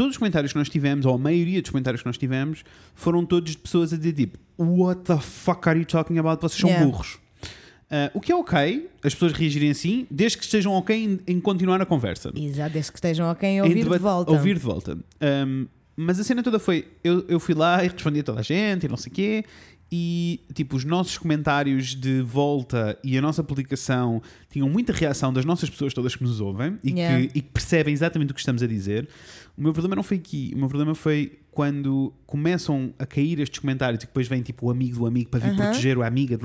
todos 0.00 0.14
os 0.14 0.16
comentários 0.16 0.50
que 0.50 0.58
nós 0.58 0.70
tivemos, 0.70 1.04
ou 1.04 1.14
a 1.14 1.18
maioria 1.18 1.60
dos 1.60 1.70
comentários 1.70 2.00
que 2.00 2.06
nós 2.08 2.16
tivemos, 2.16 2.64
foram 2.94 3.22
todos 3.26 3.52
de 3.52 3.58
pessoas 3.58 3.92
a 3.92 3.98
dizer 3.98 4.14
tipo: 4.14 4.38
What 4.56 5.02
the 5.02 5.18
fuck 5.18 5.68
are 5.68 5.78
you 5.78 5.84
talking 5.84 6.16
about? 6.16 6.40
Vocês 6.40 6.58
são 6.58 6.70
Yeah. 6.70 6.86
burros. 6.86 7.18
Uh, 7.90 8.08
o 8.14 8.20
que 8.20 8.32
é 8.32 8.34
ok, 8.34 8.88
as 9.04 9.12
pessoas 9.12 9.32
reagirem 9.32 9.70
assim, 9.70 10.06
desde 10.10 10.38
que 10.38 10.44
estejam 10.44 10.72
ok 10.72 10.96
em, 10.96 11.20
em 11.26 11.38
continuar 11.38 11.82
a 11.82 11.84
conversa. 11.84 12.32
Exato, 12.34 12.72
desde 12.72 12.92
que 12.92 12.96
estejam 12.96 13.30
ok 13.30 13.46
em 13.46 13.56
Em 13.58 13.60
ouvir 13.60 13.86
de 13.90 13.98
volta. 13.98 14.30
Ouvir 14.30 14.54
de 14.54 14.60
volta. 14.60 14.98
Um, 15.46 15.66
mas 15.96 16.18
a 16.18 16.24
cena 16.24 16.42
toda 16.42 16.58
foi: 16.58 16.88
eu, 17.04 17.26
eu 17.28 17.38
fui 17.38 17.54
lá 17.54 17.84
e 17.84 17.88
respondi 17.88 18.20
a 18.20 18.22
toda 18.22 18.40
a 18.40 18.42
gente 18.42 18.86
e 18.86 18.88
não 18.88 18.96
sei 18.96 19.12
o 19.12 19.14
quê. 19.14 19.44
E 19.92 20.40
tipo, 20.54 20.76
os 20.76 20.84
nossos 20.84 21.18
comentários 21.18 21.94
de 21.96 22.22
volta 22.22 22.96
e 23.02 23.18
a 23.18 23.20
nossa 23.20 23.42
publicação 23.42 24.22
tinham 24.48 24.68
muita 24.68 24.92
reação 24.92 25.32
das 25.32 25.44
nossas 25.44 25.68
pessoas 25.68 25.92
todas 25.92 26.14
que 26.14 26.22
nos 26.22 26.40
ouvem 26.40 26.78
e, 26.84 26.92
Yeah. 26.92 27.26
que, 27.26 27.38
e 27.38 27.42
percebem 27.42 27.92
exatamente 27.92 28.30
o 28.30 28.34
que 28.34 28.40
estamos 28.40 28.62
a 28.62 28.66
dizer. 28.68 29.08
O 29.56 29.62
meu 29.62 29.72
problema 29.72 29.96
não 29.96 30.02
foi 30.04 30.18
aqui. 30.18 30.52
O 30.54 30.58
meu 30.58 30.68
problema 30.68 30.94
foi 30.94 31.40
quando 31.50 32.12
começam 32.24 32.94
a 32.98 33.04
cair 33.04 33.40
estes 33.40 33.58
comentários 33.58 34.02
e 34.04 34.06
depois 34.06 34.28
vem 34.28 34.42
tipo 34.42 34.66
o 34.66 34.70
amigo 34.70 34.98
do 34.98 35.06
amigo 35.06 35.28
para 35.28 35.40
vir 35.40 35.48
Aham. 35.48 35.56
proteger 35.56 35.98
o 35.98 36.02
amiga. 36.04 36.38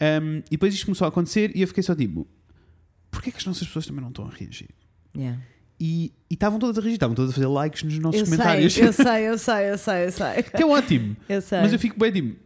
Um, 0.00 0.38
e 0.38 0.50
depois 0.50 0.74
isto 0.74 0.86
começou 0.86 1.04
a 1.04 1.08
acontecer 1.08 1.52
e 1.54 1.62
eu 1.62 1.68
fiquei 1.68 1.82
só 1.84 1.94
tipo: 1.94 2.26
porquê 3.10 3.28
é 3.28 3.32
que 3.32 3.38
as 3.38 3.46
nossas 3.46 3.66
pessoas 3.68 3.86
também 3.86 4.00
não 4.02 4.08
estão 4.08 4.26
a 4.26 4.30
reagir? 4.30 4.70
Yeah. 5.16 5.40
E 5.84 6.12
e 6.30 6.34
estavam 6.34 6.58
todas 6.58 6.78
a 6.78 6.80
reagir, 6.80 6.94
estavam 6.94 7.14
todas 7.16 7.32
a 7.32 7.34
fazer 7.34 7.46
likes 7.46 7.82
nos 7.82 7.98
nossos 7.98 8.20
Eu 8.20 8.26
sei, 8.26 8.36
comentários. 8.36 8.78
eu 8.78 8.92
sei, 8.92 9.04
eu 9.28 9.38
sei, 9.38 9.70
eu 9.72 9.78
sei, 9.78 10.06
eu 10.06 10.12
sei. 10.12 10.42
que 10.44 10.62
é 10.62 10.66
ótimo. 10.66 11.16
Eu 11.28 11.42
sei. 11.42 11.60
Mas 11.60 11.72
eu 11.72 11.78
fico 11.78 11.98
bem 11.98 12.12
tipo. 12.12 12.36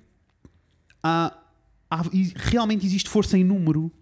Há, 1.02 1.32
há- 1.90 2.04
e 2.12 2.32
realmente 2.34 2.84
existe 2.86 3.08
força 3.08 3.36
em 3.38 3.44
número. 3.44 3.92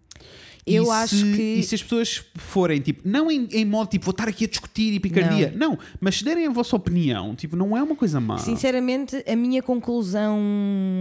E 0.66 0.76
Eu 0.76 0.86
se- 0.86 0.90
acho 0.90 1.16
que- 1.34 1.56
E 1.58 1.62
se 1.62 1.74
as 1.74 1.82
pessoas 1.82 2.24
forem, 2.36 2.80
tipo, 2.80 3.06
não 3.06 3.30
em, 3.30 3.46
em 3.52 3.64
modo 3.66 3.90
tipo, 3.90 4.06
vou 4.06 4.12
estar 4.12 4.26
aqui 4.26 4.44
a 4.46 4.48
discutir 4.48 4.94
e 4.94 5.00
picardia. 5.00 5.52
Não. 5.54 5.78
mas 6.00 6.16
se 6.16 6.24
derem 6.24 6.46
a 6.46 6.50
vossa 6.50 6.74
opinião, 6.74 7.34
tipo, 7.36 7.54
não 7.54 7.76
é 7.76 7.82
uma 7.82 7.94
coisa 7.94 8.18
má. 8.20 8.38
Sinceramente, 8.38 9.22
a 9.28 9.36
minha 9.36 9.62
conclusão 9.62 10.38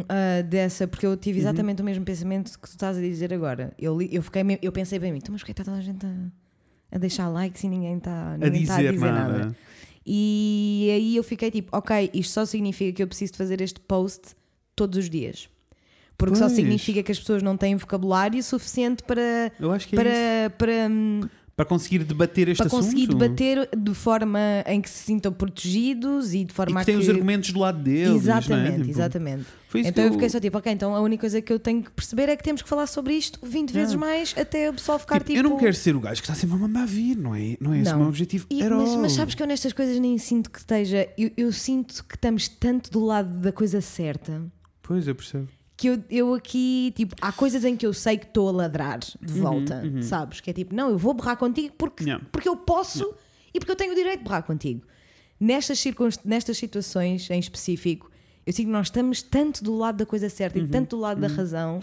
ah, 0.09 0.41
dessa, 0.41 0.85
porque 0.85 1.05
eu 1.05 1.15
tive 1.15 1.39
exatamente 1.39 1.81
o 1.81 1.85
mesmo 1.85 2.03
pensamento 2.03 2.51
que 2.59 2.67
tu 2.67 2.71
estás 2.71 2.97
a 2.97 2.99
dizer 2.99 3.33
agora. 3.33 3.73
Eu, 3.79 3.97
li- 3.97 4.09
eu, 4.11 4.21
fiquei, 4.21 4.41
eu 4.61 4.71
pensei 4.73 4.99
mim, 4.99 5.07
então, 5.15 5.31
mas 5.31 5.41
porquê 5.41 5.51
está 5.51 5.63
toda 5.63 5.77
a 5.77 5.81
gente 5.81 6.05
a, 6.05 6.09
a 6.93 6.97
deixar 6.97 7.27
likes 7.29 7.63
e 7.63 7.69
ninguém 7.69 7.97
está 7.97 8.33
a 8.33 8.37
ninguém 8.37 8.63
está 8.63 8.75
dizer, 8.77 8.87
a 8.87 8.91
dizer 8.91 9.11
nada. 9.11 9.37
nada. 9.39 9.55
E 10.05 10.89
aí 10.93 11.15
eu 11.15 11.23
fiquei 11.23 11.49
tipo, 11.49 11.75
ok, 11.75 12.09
isto 12.13 12.33
só 12.33 12.45
significa 12.45 12.91
que 12.95 13.03
eu 13.03 13.07
preciso 13.07 13.31
de 13.33 13.37
fazer 13.37 13.61
este 13.61 13.79
post 13.79 14.35
todos 14.75 14.97
os 14.99 15.09
dias. 15.09 15.49
Porque 16.17 16.35
só 16.35 16.41
Pois. 16.45 16.53
significa 16.53 17.01
que 17.01 17.11
as 17.11 17.19
pessoas 17.19 17.41
não 17.41 17.57
têm 17.57 17.75
vocabulário 17.75 18.41
suficiente 18.43 19.01
para, 19.03 19.51
Eu 19.59 19.71
acho 19.71 19.87
que 19.87 19.95
é 19.95 19.99
isso. 19.99 20.03
para, 20.05 20.49
para, 20.57 20.89
hum, 20.89 21.21
Para 21.55 21.65
conseguir 21.65 21.99
debater 22.03 22.47
este 22.49 22.57
para 22.63 22.69
conseguir 22.69 23.03
assunto. 23.03 23.17
debater 23.19 23.69
de 23.77 23.93
forma 23.93 24.39
em 24.65 24.81
que 24.81 24.89
se 24.89 25.03
sintam 25.03 25.31
protegidos 25.31 26.33
e 26.33 26.43
de 26.45 26.51
E 26.51 26.55
forma 26.55 26.79
que 26.79 26.85
têm 26.87 26.95
a 26.95 26.97
os 26.99 27.05
que... 27.05 27.11
argumentos 27.11 27.51
do 27.51 27.59
lado 27.59 27.81
deles. 27.83 28.07
não 28.09 28.15
é? 28.15 28.17
Exatamente, 28.17 28.77
Tipo, 28.79 28.89
exatamente. 28.89 29.45
Então 29.75 29.91
que 29.93 29.99
eu 30.01 30.13
fiquei 30.13 30.29
só 30.29 30.39
tipo, 30.39 30.57
ok, 30.57 30.71
então 30.71 30.95
a 30.95 30.99
única 31.01 31.21
coisa 31.21 31.41
que 31.41 31.53
eu 31.53 31.59
tenho 31.59 31.83
que 31.83 31.91
perceber 31.91 32.29
é 32.29 32.35
que 32.35 32.43
temos 32.43 32.61
que 32.61 32.69
falar 32.69 32.87
sobre 32.87 33.13
isto 33.13 33.39
20 33.43 33.71
vezes 33.71 33.95
mais 33.95 34.33
até 34.37 34.69
o 34.69 34.73
pessoal 34.73 34.97
ficar 34.99 35.15
Tipo, 35.19 35.27
tipo. 35.31 35.39
Eu 35.39 35.43
não 35.49 35.57
quero 35.57 35.73
ser 35.75 35.95
o 35.95 35.99
gajo 35.99 36.21
que 36.21 36.27
está 36.27 36.35
sempre 36.39 36.55
a 36.55 36.59
mandar 36.59 36.85
vir, 36.87 37.15
não 37.17 37.35
é? 37.35 37.55
Não 37.59 37.71
é 37.73 37.79
esse 37.81 37.89
o 37.89 37.93
Não. 37.93 37.99
meu 37.99 38.07
objetivo. 38.09 38.45
E- 38.49 38.63
mas, 38.63 38.95
mas 38.95 39.11
sabes 39.13 39.35
que 39.35 39.41
eu 39.43 39.47
nestas 39.47 39.73
coisas 39.73 39.99
nem 39.99 40.17
sinto 40.17 40.49
que 40.51 40.57
esteja. 40.59 41.07
Eu, 41.17 41.31
eu 41.37 41.51
sinto 41.51 42.03
que 42.03 42.15
estamos 42.15 42.47
tanto 42.47 42.89
do 42.91 43.03
lado 43.05 43.29
da 43.39 43.51
coisa 43.51 43.79
certa 43.81 44.41
Pois, 44.81 45.07
eu 45.07 45.15
percebo. 45.15 45.47
Que 45.75 45.87
eu, 45.89 46.03
eu 46.09 46.33
aqui, 46.33 46.93
tipo, 46.95 47.15
há 47.21 47.31
coisas 47.31 47.65
em 47.65 47.75
que 47.75 47.85
eu 47.85 47.93
sei 47.93 48.17
que 48.17 48.25
estou 48.25 48.47
a 48.49 48.51
ladrar 48.51 48.99
de 48.99 49.33
volta, 49.33 49.83
sabes? 50.01 50.39
Que 50.39 50.51
é 50.51 50.53
tipo, 50.53 50.73
não, 50.75 50.89
eu 50.89 50.97
vou 50.97 51.13
berrar 51.13 51.35
contigo 51.37 51.73
porque, 51.77 52.03
Uhum, 52.03 52.09
Yeah. 52.09 52.25
porque 52.31 52.47
eu 52.47 52.55
posso 52.55 53.13
e 53.53 53.59
porque 53.59 53.71
eu 53.71 53.75
tenho 53.75 53.91
o 53.91 53.95
direito 53.95 54.19
de 54.19 54.23
berrar 54.23 54.43
contigo. 54.43 54.81
Nestas, 55.39 55.79
circunst... 55.79 56.21
Nestas 56.23 56.57
situações 56.57 57.29
em 57.29 57.39
específico, 57.39 58.09
eu 58.45 58.53
sinto 58.53 58.67
que 58.67 58.71
nós 58.71 58.87
estamos 58.87 59.21
tanto 59.21 59.63
do 59.63 59.75
lado 59.75 59.97
da 59.97 60.05
coisa 60.05 60.29
certa 60.29 60.59
e 60.59 60.67
tanto 60.67 60.95
do 60.95 61.01
lado 61.01 61.19
da 61.19 61.27
razão 61.27 61.75
Uhum. 61.75 61.81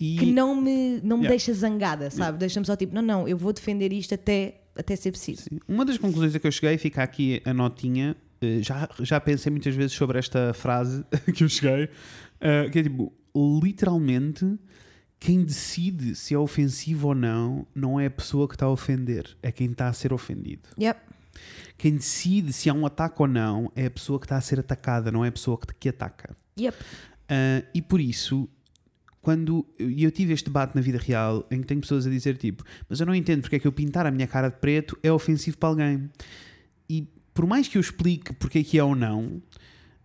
E 0.00 0.16
que 0.16 0.26
não 0.26 0.54
me, 0.54 1.00
não 1.02 1.16
me 1.16 1.24
Yeah. 1.24 1.28
deixa 1.30 1.52
zangada, 1.52 2.08
sabe? 2.08 2.38
Deixa-me 2.38 2.64
só 2.64 2.76
tipo, 2.76 2.94
não, 2.94 3.02
não, 3.02 3.26
eu 3.26 3.36
vou 3.36 3.52
defender 3.52 3.92
isto 3.92 4.14
até, 4.14 4.60
até 4.76 4.94
ser 4.94 5.10
preciso. 5.10 5.46
Uma 5.66 5.84
das 5.84 5.98
conclusões 5.98 6.32
a 6.36 6.38
que 6.38 6.46
eu 6.46 6.52
cheguei, 6.52 6.78
fica 6.78 7.02
aqui 7.02 7.42
a 7.44 7.52
notinha. 7.52 8.16
eh, 8.40 8.60
Já, 8.62 8.88
já 9.00 9.18
pensei 9.20 9.50
muitas 9.50 9.74
vezes 9.74 9.92
sobre 9.96 10.16
esta 10.16 10.54
frase 10.54 11.04
que 11.34 11.42
eu 11.42 11.48
cheguei, 11.48 11.88
eh, 12.40 12.68
que 12.70 12.78
é 12.78 12.82
tipo: 12.84 13.12
literalmente, 13.62 14.58
quem 15.20 15.44
decide 15.44 16.14
se 16.14 16.34
é 16.34 16.38
ofensivo 16.38 17.08
ou 17.08 17.14
não, 17.14 17.66
não 17.74 17.98
é 17.98 18.06
a 18.06 18.10
pessoa 18.10 18.48
que 18.48 18.54
está 18.54 18.66
a 18.66 18.70
ofender, 18.70 19.36
é 19.42 19.52
quem 19.52 19.70
está 19.70 19.88
a 19.88 19.92
ser 19.92 20.12
ofendido. 20.12 20.68
Yep. 20.78 21.00
Quem 21.76 21.94
decide 21.94 22.52
se 22.52 22.68
há 22.68 22.74
um 22.74 22.84
ataque 22.84 23.16
ou 23.22 23.28
não 23.28 23.70
é 23.76 23.86
a 23.86 23.90
pessoa 23.90 24.18
que 24.18 24.26
está 24.26 24.36
a 24.36 24.40
ser 24.40 24.58
atacada, 24.58 25.12
não 25.12 25.24
é 25.24 25.28
a 25.28 25.32
pessoa 25.32 25.58
que, 25.58 25.72
que 25.74 25.88
ataca. 25.88 26.36
Yep. 26.58 26.76
Ah, 27.28 27.62
e 27.74 27.82
por 27.82 28.00
isso, 28.00 28.48
quando 29.20 29.66
eu 29.78 30.10
tive 30.10 30.32
este 30.32 30.46
debate 30.46 30.74
na 30.74 30.80
vida 30.80 30.98
real 30.98 31.46
em 31.50 31.60
que 31.60 31.66
tenho 31.66 31.80
pessoas 31.80 32.06
a 32.06 32.10
dizer 32.10 32.36
tipo, 32.36 32.64
mas 32.88 33.00
eu 33.00 33.06
não 33.06 33.14
entendo 33.14 33.42
porque 33.42 33.56
é 33.56 33.58
que 33.58 33.66
eu 33.66 33.72
pintar 33.72 34.06
a 34.06 34.10
minha 34.10 34.26
cara 34.26 34.48
de 34.48 34.56
preto 34.56 34.98
é 35.02 35.12
ofensivo 35.12 35.58
para 35.58 35.68
alguém. 35.68 36.10
E 36.88 37.06
por 37.34 37.46
mais 37.46 37.68
que 37.68 37.76
eu 37.76 37.80
explique 37.80 38.32
porque 38.34 38.60
é 38.60 38.64
que 38.64 38.78
é 38.78 38.82
ou 38.82 38.94
não, 38.94 39.42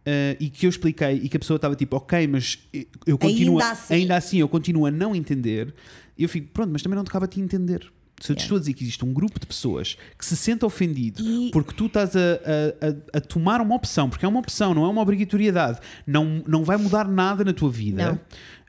ah, 0.05 0.35
e 0.39 0.49
que 0.49 0.65
eu 0.65 0.69
expliquei 0.69 1.15
e 1.23 1.29
que 1.29 1.37
a 1.37 1.39
pessoa 1.39 1.55
estava 1.55 1.75
tipo, 1.75 1.95
ok, 1.95 2.27
mas 2.27 2.59
eu 3.05 3.17
continuo, 3.17 3.59
Ainda 3.59 3.71
assim. 3.71 3.93
ainda 3.93 4.17
assim 4.17 4.37
eu 4.39 4.47
continuo 4.49 4.85
a 4.85 4.91
não 4.91 5.15
entender, 5.15 5.73
eu 6.17 6.27
fico, 6.29 6.47
pronto, 6.51 6.71
mas 6.71 6.81
também 6.81 6.95
não 6.97 7.03
tocava 7.03 7.25
a 7.25 7.27
ti 7.27 7.39
entender. 7.41 7.91
Se 8.21 8.31
eu 8.31 8.35
te 8.35 8.39
Yeah. 8.39 8.43
estou 8.45 8.55
a 8.57 8.59
dizer 8.59 8.73
que 8.73 8.83
existe 8.83 9.03
um 9.03 9.11
grupo 9.11 9.37
de 9.39 9.45
pessoas 9.45 9.97
que 10.17 10.25
se 10.25 10.37
sente 10.37 10.63
ofendido 10.63 11.21
E- 11.21 11.49
porque 11.51 11.73
tu 11.73 11.87
estás 11.87 12.15
a, 12.15 12.19
a- 12.19 12.87
a- 13.15 13.17
a 13.17 13.21
tomar 13.21 13.59
uma 13.59 13.75
opção, 13.75 14.09
porque 14.09 14.23
é 14.23 14.29
uma 14.29 14.39
opção, 14.39 14.73
não 14.73 14.85
é 14.85 14.87
uma 14.87 15.01
obrigatoriedade, 15.01 15.79
não, 16.07 16.41
não 16.47 16.63
vai 16.63 16.77
mudar 16.77 17.05
nada 17.07 17.43
na 17.43 17.51
tua 17.51 17.69
vida. 17.69 18.21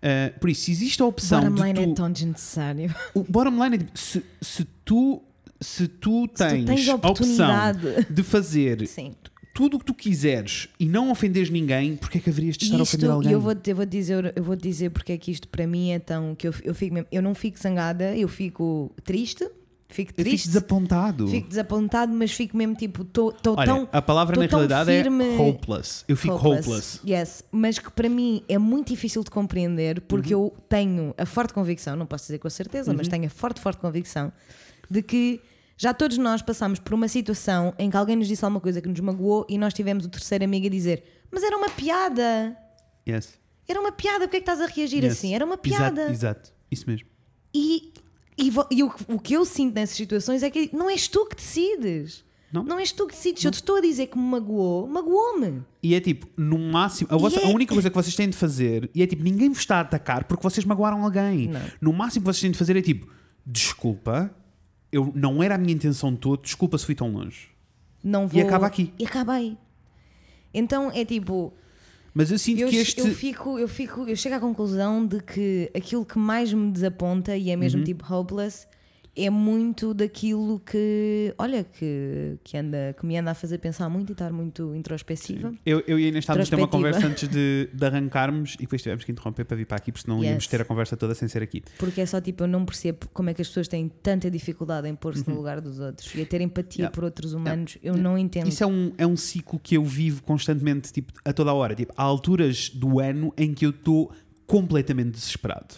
Ah, 0.03 0.33
por 0.41 0.51
isso, 0.51 0.63
se 0.63 0.73
existe 0.73 1.01
a 1.03 1.05
opção 1.05 1.41
Bottom 1.51 1.65
line 1.67 1.75
tu, 1.75 1.91
é 1.91 1.95
tão 1.95 2.11
desnecessário. 2.11 2.95
o 3.15 3.23
bottom 3.23 3.63
line 3.63 3.77
é 3.77 3.79
tipo, 3.79 3.97
se, 3.99 4.25
se 4.41 4.65
tu 4.85 5.23
se 5.61 5.87
tu 5.89 6.29
Se 6.35 6.47
tens, 6.49 6.61
tu 6.61 6.67
tens 6.67 6.89
a 6.89 6.95
opção 6.97 7.11
oportunidade. 7.11 8.07
de 8.11 8.23
fazer 8.23 8.87
Sim. 8.89 9.13
Tudo 9.55 9.77
o 9.77 9.79
que 9.79 9.85
tu 9.87 9.95
quiseres 9.95 10.69
e 10.81 10.87
não 10.87 11.11
ofenderes 11.13 11.49
ninguém, 11.49 11.95
porque 11.97 12.19
é 12.19 12.21
que 12.21 12.29
haverias 12.29 12.57
de 12.59 12.65
estar 12.65 12.77
a 12.77 12.83
Isto, 12.83 12.95
ofender 12.95 13.11
alguém? 13.11 13.33
eu 13.33 13.41
vou, 13.41 13.55
eu 13.67 13.77
vou 13.77 13.87
dizer, 13.87 14.33
eu 14.37 14.43
vou 14.43 14.57
dizer 14.57 14.91
porque 14.91 15.13
é 15.13 15.17
que 15.17 15.31
isto 15.31 15.47
para 15.49 15.65
mim 15.67 15.93
é 15.93 15.99
tão 16.01 16.35
que 16.35 16.49
eu, 16.49 16.55
eu 16.65 16.75
fico 16.75 16.93
mesmo- 16.93 17.09
eu 17.13 17.23
não 17.23 17.35
fico 17.37 17.57
zangada, 17.59 18.17
eu 18.17 18.27
fico 18.27 18.91
triste, 19.05 19.45
fico 19.89 20.11
Eu 20.11 20.15
fico 20.17 20.29
triste, 20.29 20.49
desapontado. 20.49 21.29
fico 21.29 21.49
desapontado, 21.49 22.13
mas 22.13 22.33
fico 22.33 22.57
mesmo 22.57 22.75
tipo, 22.75 23.03
estou 23.03 23.33
Olha, 23.57 23.65
tão 23.65 23.89
a 23.93 24.03
palavra 24.03 24.37
na 24.37 24.45
realidade 24.47 24.91
firme- 24.91 25.25
é 25.37 25.41
hopeless. 25.41 26.05
Eu 26.09 26.17
fico 26.17 26.35
hopeless. 26.35 26.99
Yes, 27.09 27.45
mas 27.53 27.79
que 27.79 27.93
para 27.93 28.09
mim 28.09 28.43
é 28.49 28.59
muito 28.59 28.89
difícil 28.89 29.23
de 29.23 29.31
compreender 29.31 30.01
porque 30.01 30.35
Uhum. 30.35 30.47
eu 30.47 30.57
tenho 30.69 31.15
a 31.17 31.25
forte 31.25 31.55
convicção, 31.55 31.95
não 31.95 32.07
posso 32.07 32.25
dizer 32.25 32.39
com 32.41 32.51
certeza, 32.51 32.93
mas 32.93 33.07
tenho 33.07 33.27
a 33.27 33.31
forte, 33.31 33.61
forte 33.61 33.79
convicção 33.81 34.33
de 34.91 35.01
que 35.01 35.41
já 35.77 35.93
todos 35.93 36.17
nós 36.19 36.41
passamos 36.43 36.79
por 36.79 36.95
uma 36.95 37.09
situação 37.09 37.75
em 37.79 37.91
que 37.91 37.97
alguém 37.97 38.17
nos 38.17 38.29
disse 38.29 38.45
alguma 38.45 38.61
coisa 38.61 38.81
que 38.81 38.89
nos 38.89 39.01
magoou 39.01 39.45
e 39.49 39.59
nós 39.59 39.75
tivemos 39.75 40.05
o 40.05 40.09
terceiro 40.09 40.45
amigo 40.45 40.67
a 40.67 40.71
dizer: 40.71 41.03
Mas 41.31 41.43
era 41.43 41.57
uma 41.57 41.69
piada, 41.71 42.57
Yes. 43.09 43.39
era 43.69 43.81
uma 43.81 43.93
piada, 43.93 44.21
porque 44.27 44.37
é 44.37 44.41
que 44.41 44.51
estás 44.51 44.61
a 44.61 44.67
reagir 44.73 45.03
yes. 45.05 45.13
assim? 45.15 45.35
Era 45.35 45.45
uma 45.45 45.55
Exato, 45.63 45.95
piada. 45.95 46.11
Exato, 46.11 46.53
isso 46.71 46.85
mesmo. 46.89 47.09
E, 47.55 47.93
e, 48.39 48.53
e 48.71 48.83
o, 48.83 48.91
que- 48.91 49.05
o 49.13 49.19
que 49.19 49.35
eu 49.35 49.45
sinto 49.45 49.75
nessas 49.75 49.97
situações 49.97 50.43
é 50.43 50.51
que 50.51 50.71
não 50.73 50.89
és 50.91 51.07
tu 51.09 51.27
que 51.27 51.37
decides. 51.37 52.25
Não. 52.53 52.79
és 52.79 52.93
tu 52.93 53.05
que 53.09 53.15
decides. 53.15 53.41
Se 53.43 53.49
eu 53.49 53.51
te 53.51 53.55
estou 53.55 53.77
a 53.77 53.81
dizer 53.81 54.07
que 54.07 54.17
me 54.17 54.23
magoou, 54.25 54.87
magoou-me. 54.87 55.65
E 55.83 55.93
é 55.93 56.01
tipo, 56.01 56.29
no 56.37 56.57
máximo, 56.57 57.09
a, 57.13 57.17
vossa- 57.17 57.41
é- 57.41 57.47
a 57.47 57.49
única 57.49 57.75
coisa 57.75 57.91
que 57.91 57.97
vocês 57.97 58.15
têm 58.15 58.29
de 58.29 58.37
fazer, 58.37 58.89
e 58.95 59.03
é 59.03 59.07
tipo, 59.09 59.25
ninguém 59.25 59.49
vos 59.49 59.59
está 59.59 59.79
a 59.79 59.81
atacar 59.81 60.23
porque 60.25 60.41
vocês 60.43 60.65
magoaram 60.65 61.03
alguém. 61.05 61.49
Não. 61.49 61.61
No 61.81 61.93
máximo 61.93 62.23
que 62.25 62.27
vocês 62.33 62.41
têm 62.43 62.53
de 62.53 62.59
fazer 62.59 62.77
é 62.77 62.81
tipo, 62.83 63.09
desculpa, 63.45 64.33
eu, 64.95 65.13
não 65.15 65.43
era 65.43 65.55
a 65.57 65.59
minha 65.59 65.73
intenção 65.75 66.15
toda, 66.15 66.43
desculpa 66.43 66.79
se 66.79 66.87
fui 66.87 66.95
tão 66.95 67.11
longe. 67.13 67.49
Não 68.03 68.27
vou... 68.29 68.43
acaba 68.43 68.67
aqui. 68.67 68.93
E 68.99 69.05
acaba 69.05 69.33
aí. 69.35 69.57
Então 70.53 70.91
é 70.91 71.05
tipo, 71.05 71.53
Mas 72.13 72.31
eu 72.31 72.39
sinto 72.39 72.61
eu, 72.61 72.69
que 72.69 72.77
este. 72.77 73.01
eu 73.01 73.13
fico, 73.15 73.59
eu 73.59 73.67
fico, 73.69 74.03
eu 74.09 74.15
chego 74.17 74.37
à 74.37 74.41
conclusão 74.41 75.05
de 75.07 75.21
que 75.21 75.71
aquilo 75.75 76.05
que 76.05 76.19
mais 76.19 76.53
me 76.53 76.71
desaponta 76.71 77.37
e 77.37 77.51
é 77.51 77.57
mesmo 77.57 77.81
Uhum. 77.81 77.85
tipo 77.85 78.13
hopeless 78.15 78.67
é 79.17 79.31
muito 79.31 79.95
daquilo 79.95 80.59
que, 80.61 81.33
olha, 81.39 81.63
que, 81.63 82.37
que, 82.43 82.57
anda, 82.57 82.95
que 82.99 83.07
me 83.07 83.17
anda 83.17 83.31
a 83.31 83.35
fazer 83.35 83.59
pensar 83.59 83.89
muito 83.89 84.11
e 84.11 84.13
estar 84.13 84.33
muito 84.33 84.75
introspectiva. 84.75 85.55
Eu, 85.65 85.83
eu 85.87 85.99
e 86.01 86.05
a 86.07 86.09
Inês 86.09 86.23
estávamos 86.25 86.49
a 86.49 86.51
ter 86.51 86.57
uma 86.61 86.67
conversa 86.69 87.07
antes 87.07 87.29
de, 87.29 87.69
de 87.75 87.85
arrancarmos 87.87 88.55
e 88.55 88.59
depois 88.63 88.83
tivemos 88.83 89.05
que 89.05 89.13
interromper 89.13 89.45
para 89.45 89.57
vir 89.57 89.67
para 89.67 89.77
aqui, 89.77 89.93
porque 89.93 90.05
senão 90.05 90.19
Yes. 90.21 90.31
íamos 90.31 90.47
ter 90.49 90.61
a 90.61 90.65
conversa 90.65 90.97
toda 90.97 91.15
sem 91.15 91.29
ser 91.29 91.43
aqui. 91.43 91.63
Porque 91.79 92.01
é 92.01 92.07
só 92.07 92.21
tipo, 92.21 92.43
eu 92.43 92.49
não 92.49 92.65
percebo 92.65 93.09
como 93.13 93.31
é 93.31 93.35
que 93.35 93.41
as 93.43 93.49
pessoas 93.49 93.69
têm 93.69 93.89
tanta 94.03 94.31
dificuldade 94.31 94.89
em 94.89 94.95
pôr-se 94.97 95.29
no 95.29 95.37
lugar 95.37 95.61
dos 95.61 95.79
outros 95.79 96.13
e 96.15 96.23
a 96.23 96.27
ter 96.27 96.41
empatia 96.41 96.65
Uhum. 96.65 96.79
Yeah. 96.87 96.95
por 96.95 97.05
outros 97.05 97.33
humanos. 97.35 97.79
Eu 97.83 97.97
não 97.97 98.19
entendo. 98.19 98.49
Isso 98.49 98.65
é 98.65 98.67
um, 98.67 98.93
é 98.99 99.07
um 99.07 99.17
ciclo 99.17 99.61
que 99.61 99.77
eu 99.77 99.85
vivo 99.85 100.23
constantemente, 100.25 100.93
tipo, 100.93 101.13
a 101.25 101.33
toda 101.33 101.51
a 101.51 101.55
hora. 101.55 101.75
Tipo, 101.75 101.93
há 101.97 102.03
alturas 102.03 102.69
do 102.71 102.99
ano 102.99 103.33
em 103.39 103.55
que 103.55 103.65
eu 103.65 103.71
estou 103.71 104.11
completamente 104.47 105.11
desesperado. 105.13 105.75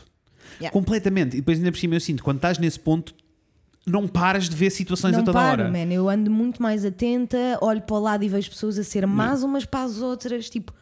Yeah. 0.61 0.73
Completamente. 0.73 1.35
E 1.37 1.41
depois 1.41 1.59
ainda 1.59 1.71
por 1.71 1.79
cima 1.79 1.95
eu 1.97 2.01
sinto, 2.01 2.23
quando 2.25 2.37
estás 2.39 2.59
nesse 2.59 2.81
ponto, 2.81 3.15
não 3.87 4.09
paras 4.09 4.49
de 4.49 4.57
ver 4.57 4.71
situações 4.71 5.13
não 5.13 5.21
a 5.21 5.25
toda 5.25 5.39
paro, 5.39 5.63
hora. 5.63 5.71
man. 5.73 5.93
Eu 5.93 6.09
ando 6.09 6.31
muito 6.31 6.61
mais 6.61 6.85
atenta, 6.85 7.37
olho 7.61 7.81
para 7.83 7.97
o 7.97 8.01
lado 8.01 8.25
e 8.25 8.29
vejo 8.29 8.51
pessoas 8.51 8.77
a 8.79 8.83
ser 8.85 9.07
más 9.07 9.43
umas 9.45 9.65
para 9.65 9.85
as 9.85 10.01
outras, 10.03 10.51
tipo, 10.51 10.73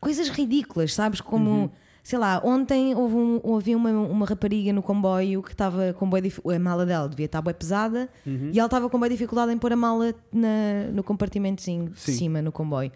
coisas 0.00 0.28
ridículas, 0.30 0.94
sabes? 0.94 1.20
Como, 1.20 1.50
Uhum. 1.50 1.70
sei 2.02 2.18
lá, 2.18 2.40
ontem 2.44 2.94
houve 2.94 3.14
um, 3.16 3.54
havia 3.56 3.76
uma, 3.76 3.90
uma 3.90 4.26
rapariga 4.26 4.72
no 4.72 4.82
comboio 4.82 5.42
que 5.42 5.52
estava 5.52 5.92
com 5.92 6.08
boa 6.08 6.20
a 6.54 6.58
mala 6.58 6.86
dela 6.86 7.08
devia 7.08 7.26
estar 7.26 7.42
bem 7.42 7.52
pesada 7.54 8.08
Uhum. 8.26 8.50
e 8.52 8.58
ela 8.58 8.66
estava 8.66 8.88
com 8.88 8.98
boa 8.98 9.08
dificuldade 9.10 9.52
em 9.52 9.58
pôr 9.58 9.72
a 9.72 9.76
mala 9.76 10.14
na- 10.32 10.90
no 10.92 11.02
compartimentozinho 11.02 11.90
de 11.90 12.00
Sim. 12.00 12.12
cima 12.16 12.40
no 12.42 12.50
comboio. 12.52 12.90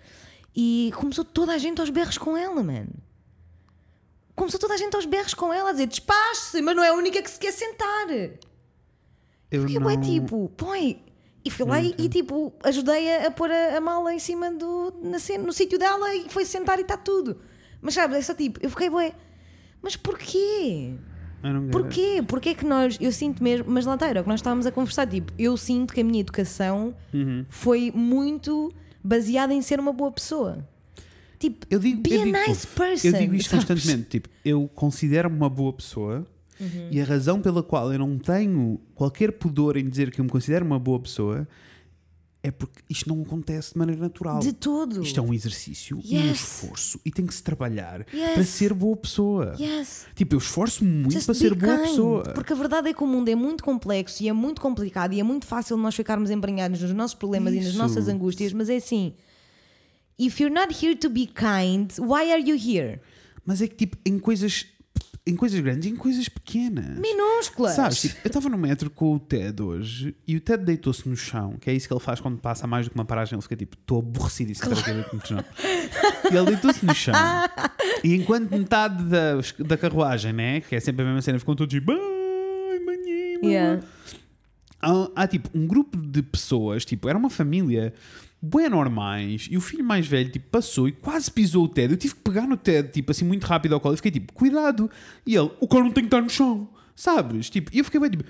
E 0.56 0.90
começou 0.96 1.24
toda 1.24 1.52
a 1.52 1.58
gente 1.58 1.80
aos 1.80 1.90
berros 1.90 2.16
com 2.18 2.36
ela, 2.36 2.62
mano. 2.62 2.88
Começou 4.34 4.58
toda 4.60 4.74
a 4.74 4.76
gente 4.76 4.94
aos 4.94 5.04
berros 5.04 5.34
com 5.34 5.52
ela 5.52 5.70
a 5.70 5.72
dizer 5.72 5.86
despache-se, 5.86 6.62
mas 6.62 6.74
não 6.76 6.82
é 6.84 6.88
a 6.88 6.94
única 6.94 7.20
que 7.22 7.30
se 7.30 7.38
quer 7.38 7.52
sentar. 7.52 8.06
Eu 9.51 9.62
Porque 9.62 9.78
não... 9.78 9.90
é 9.90 9.96
tipo, 9.96 10.51
põe. 10.57 11.03
E 11.44 11.51
fui 11.51 11.64
lá 11.64 11.80
e, 11.80 11.94
e, 11.96 12.09
tipo, 12.09 12.53
ajudei-a 12.62 13.28
a 13.28 13.30
pôr 13.30 13.51
a, 13.51 13.76
a 13.76 13.80
mala 13.80 14.12
em 14.12 14.18
cima 14.18 14.51
do. 14.53 14.92
Na, 15.03 15.18
no 15.42 15.53
sítio 15.53 15.78
dela 15.78 16.14
e 16.14 16.28
foi 16.28 16.44
sentar 16.44 16.78
e 16.78 16.82
está 16.82 16.96
tudo. 16.96 17.38
Mas 17.80 17.94
sabes, 17.94 18.18
é 18.18 18.22
só 18.22 18.34
tipo, 18.34 18.59
eu 18.62 18.68
fiquei, 18.68 18.90
bué. 18.90 19.12
Mas 19.80 19.96
porquê? 19.96 20.94
Eu. 21.42 21.62
Porquê? 21.70 22.22
Porquê 22.26 22.55
que 22.55 22.66
nós. 22.66 22.99
Eu 23.01 23.12
sinto 23.12 23.42
mesmo. 23.42 23.66
Mas 23.68 23.86
lá 23.86 23.94
está, 23.94 24.09
era 24.09 24.20
o 24.20 24.24
que 24.24 24.28
nós 24.28 24.40
estávamos 24.40 24.66
a 24.66 24.72
conversar. 24.72 25.07
Tipo, 25.07 25.32
eu 25.38 25.57
sinto 25.57 25.94
que 25.94 26.01
a 26.01 26.05
minha 26.05 26.20
educação 26.20 26.94
Uhum. 27.14 27.46
foi 27.49 27.92
muito 27.94 28.72
baseada 29.03 29.55
em 29.55 29.62
ser 29.62 29.78
uma 29.80 29.92
boa 29.92 30.11
pessoa. 30.11 30.66
Tipo, 31.38 31.64
Eu 31.70 31.78
digo, 31.78 32.03
be 32.03 32.12
eu 32.14 32.22
a 32.22 32.24
digo, 32.24 32.38
nice 32.49 32.66
person. 32.66 33.07
eu 33.09 33.12
digo 33.12 33.34
isto 33.36 33.51
sabes? 33.51 33.64
constantemente. 33.64 34.09
Tipo, 34.11 34.28
eu 34.44 34.68
considero-me 34.74 35.36
uma 35.36 35.49
boa 35.49 35.72
pessoa 35.72 36.26
Uhum. 36.61 36.88
e 36.90 37.00
a 37.00 37.04
razão 37.04 37.40
pela 37.40 37.62
qual 37.62 37.92
eu 37.92 37.98
não 37.98 38.18
tenho 38.18 38.80
qualquer 38.94 39.32
pudor 39.32 39.76
em 39.76 39.88
dizer 39.88 40.11
que 40.11 40.20
eu 40.20 40.24
me 40.24 40.30
considero 40.30 40.64
uma 40.64 40.78
boa 40.78 40.98
pessoa 41.00 41.46
é 42.40 42.50
porque 42.52 42.80
isto 42.88 43.09
não 43.09 43.20
acontece 43.22 43.72
de 43.72 43.78
maneira 43.78 44.00
natural. 44.00 44.38
De 44.38 44.52
todo. 44.52 45.02
Isto 45.02 45.18
é 45.18 45.22
um 45.22 45.34
exercício 45.34 46.00
e 46.04 46.16
um 46.16 46.20
Yes. 46.28 46.40
esforço 46.40 47.00
e 47.04 47.11
tem 47.11 47.26
que 47.26 47.34
se 47.34 47.42
trabalhar 47.42 48.06
Yes. 48.14 48.30
para 48.34 48.44
ser 48.44 48.72
boa 48.72 48.96
pessoa. 48.96 49.54
Yes. 49.59 50.06
Tipo, 50.14 50.36
eu 50.36 50.38
esforço-me 50.38 50.88
muito 50.88 51.12
Just 51.14 51.26
para 51.26 51.34
ser 51.34 51.54
be 51.54 51.66
boa 51.66 51.76
kind. 51.78 51.88
pessoa. 51.88 52.22
Porque 52.34 52.52
a 52.52 52.56
verdade 52.56 52.88
é 52.88 52.94
que 52.94 53.02
o 53.02 53.06
mundo 53.09 53.28
é 53.28 53.34
muito 53.34 53.62
complexo 53.64 54.22
e 54.22 54.28
é 54.28 54.32
muito 54.32 54.61
complicado 54.61 55.12
e 55.14 55.20
é 55.20 55.22
muito 55.24 55.46
fácil 55.46 55.76
nós 55.76 55.94
ficarmos 55.96 56.30
embranhados 56.30 56.80
nos 56.80 56.92
nossos 56.92 57.14
problemas 57.14 57.52
e 57.54 57.56
nas 57.59 57.66
Isso. 57.70 57.78
nossas 57.78 58.09
angústias, 58.09 58.52
mas 58.52 58.68
é 58.70 58.76
assim. 58.76 59.14
If 60.18 60.40
you're 60.40 60.54
not 60.54 60.72
here 60.84 60.96
to 60.96 61.09
be 61.11 61.26
kind, 61.26 61.90
why 61.98 62.30
are 62.32 62.42
you 62.42 62.56
here? 62.56 63.00
Mas 63.44 63.61
é 63.62 63.66
que, 63.68 63.74
tipo, 63.76 63.96
em 64.06 64.18
coisas, 64.18 64.66
em 65.28 65.36
coisas 65.36 65.60
grandes 65.60 65.88
e 65.88 65.92
em 65.92 65.96
coisas 65.96 66.28
pequenas. 66.28 66.98
Minúsculas. 66.98 67.74
Sabes, 67.74 68.00
tipo, 68.00 68.16
eu 68.24 68.28
estava 68.28 68.48
no 68.48 68.56
metro 68.56 68.88
com 68.88 69.14
o 69.14 69.18
Ted 69.20 69.62
hoje 69.62 70.16
e 70.26 70.36
o 70.36 70.40
Ted 70.40 70.64
deitou-se 70.64 71.08
no 71.08 71.16
chão, 71.16 71.56
que 71.60 71.68
é 71.68 71.72
isso 71.74 71.86
que 71.86 71.92
ele 71.92 72.00
faz 72.00 72.18
quando 72.20 72.38
passa 72.38 72.66
mais 72.66 72.86
do 72.86 72.90
que 72.90 72.94
uma 72.96 73.04
paragem, 73.04 73.34
ele 73.34 73.42
fica 73.42 73.56
tipo, 73.56 73.76
estou 73.76 73.98
aborrecido 73.98 74.52
e 74.52 74.54
eu 74.60 74.94
deito-me 74.94 75.20
no 75.20 75.26
chão. 75.26 75.44
E 76.32 76.36
ele 76.36 76.46
deitou-se 76.46 76.84
no 76.86 76.94
chão. 76.94 77.14
E 78.04 78.14
enquanto 78.14 78.50
metade 78.52 79.02
da, 79.04 79.34
da 79.66 79.76
carruagem, 79.76 80.32
né, 80.32 80.60
que 80.60 80.76
é 80.76 80.78
sempre 80.78 81.02
a 81.02 81.04
mesma 81.04 81.20
cena, 81.20 81.36
ficam 81.38 81.56
todos 81.56 81.72
tipo, 81.74 81.90
ai, 81.90 82.78
manhã, 82.78 83.40
Yeah. 83.42 83.82
há, 84.80 85.08
há, 85.16 85.26
tipo 85.26 85.50
um 85.52 85.66
grupo 85.66 85.96
de 85.96 86.22
pessoas, 86.22 86.84
tipo, 86.84 87.08
era 87.08 87.18
uma 87.18 87.28
família 87.30 87.92
bem 88.41 88.68
normais, 88.68 89.49
e 89.51 89.57
o 89.57 89.61
filho 89.61 89.84
mais 89.84 90.07
velho 90.07 90.30
tipo, 90.30 90.49
passou 90.49 90.86
e 90.89 90.93
quase 90.93 91.30
pisou 91.30 91.64
o 91.64 91.68
Ted. 91.68 91.93
Eu 91.93 91.99
tive 91.99 92.14
que 92.14 92.20
pegar 92.20 92.47
no 92.47 92.57
Ted, 92.57 92.91
tipo, 92.93 93.11
assim, 93.11 93.24
muito 93.24 93.45
rápido 93.45 93.74
ao 93.74 93.80
colo, 93.80 93.95
e 93.95 93.97
fiquei 93.97 94.12
tipo, 94.12 94.32
cuidado. 94.32 94.91
E 95.26 95.34
ele, 95.34 95.51
o 95.61 95.66
cara 95.66 95.82
não 95.84 95.91
tem 95.91 96.05
que 96.05 96.09
estar 96.09 96.20
no 96.22 96.30
chão, 96.30 96.68
sabes? 96.95 97.51
Tipo, 97.51 97.70
e 97.74 97.78
eu 97.78 97.84
fiquei 97.84 97.99
bem 98.01 98.11
tipo, 98.11 98.24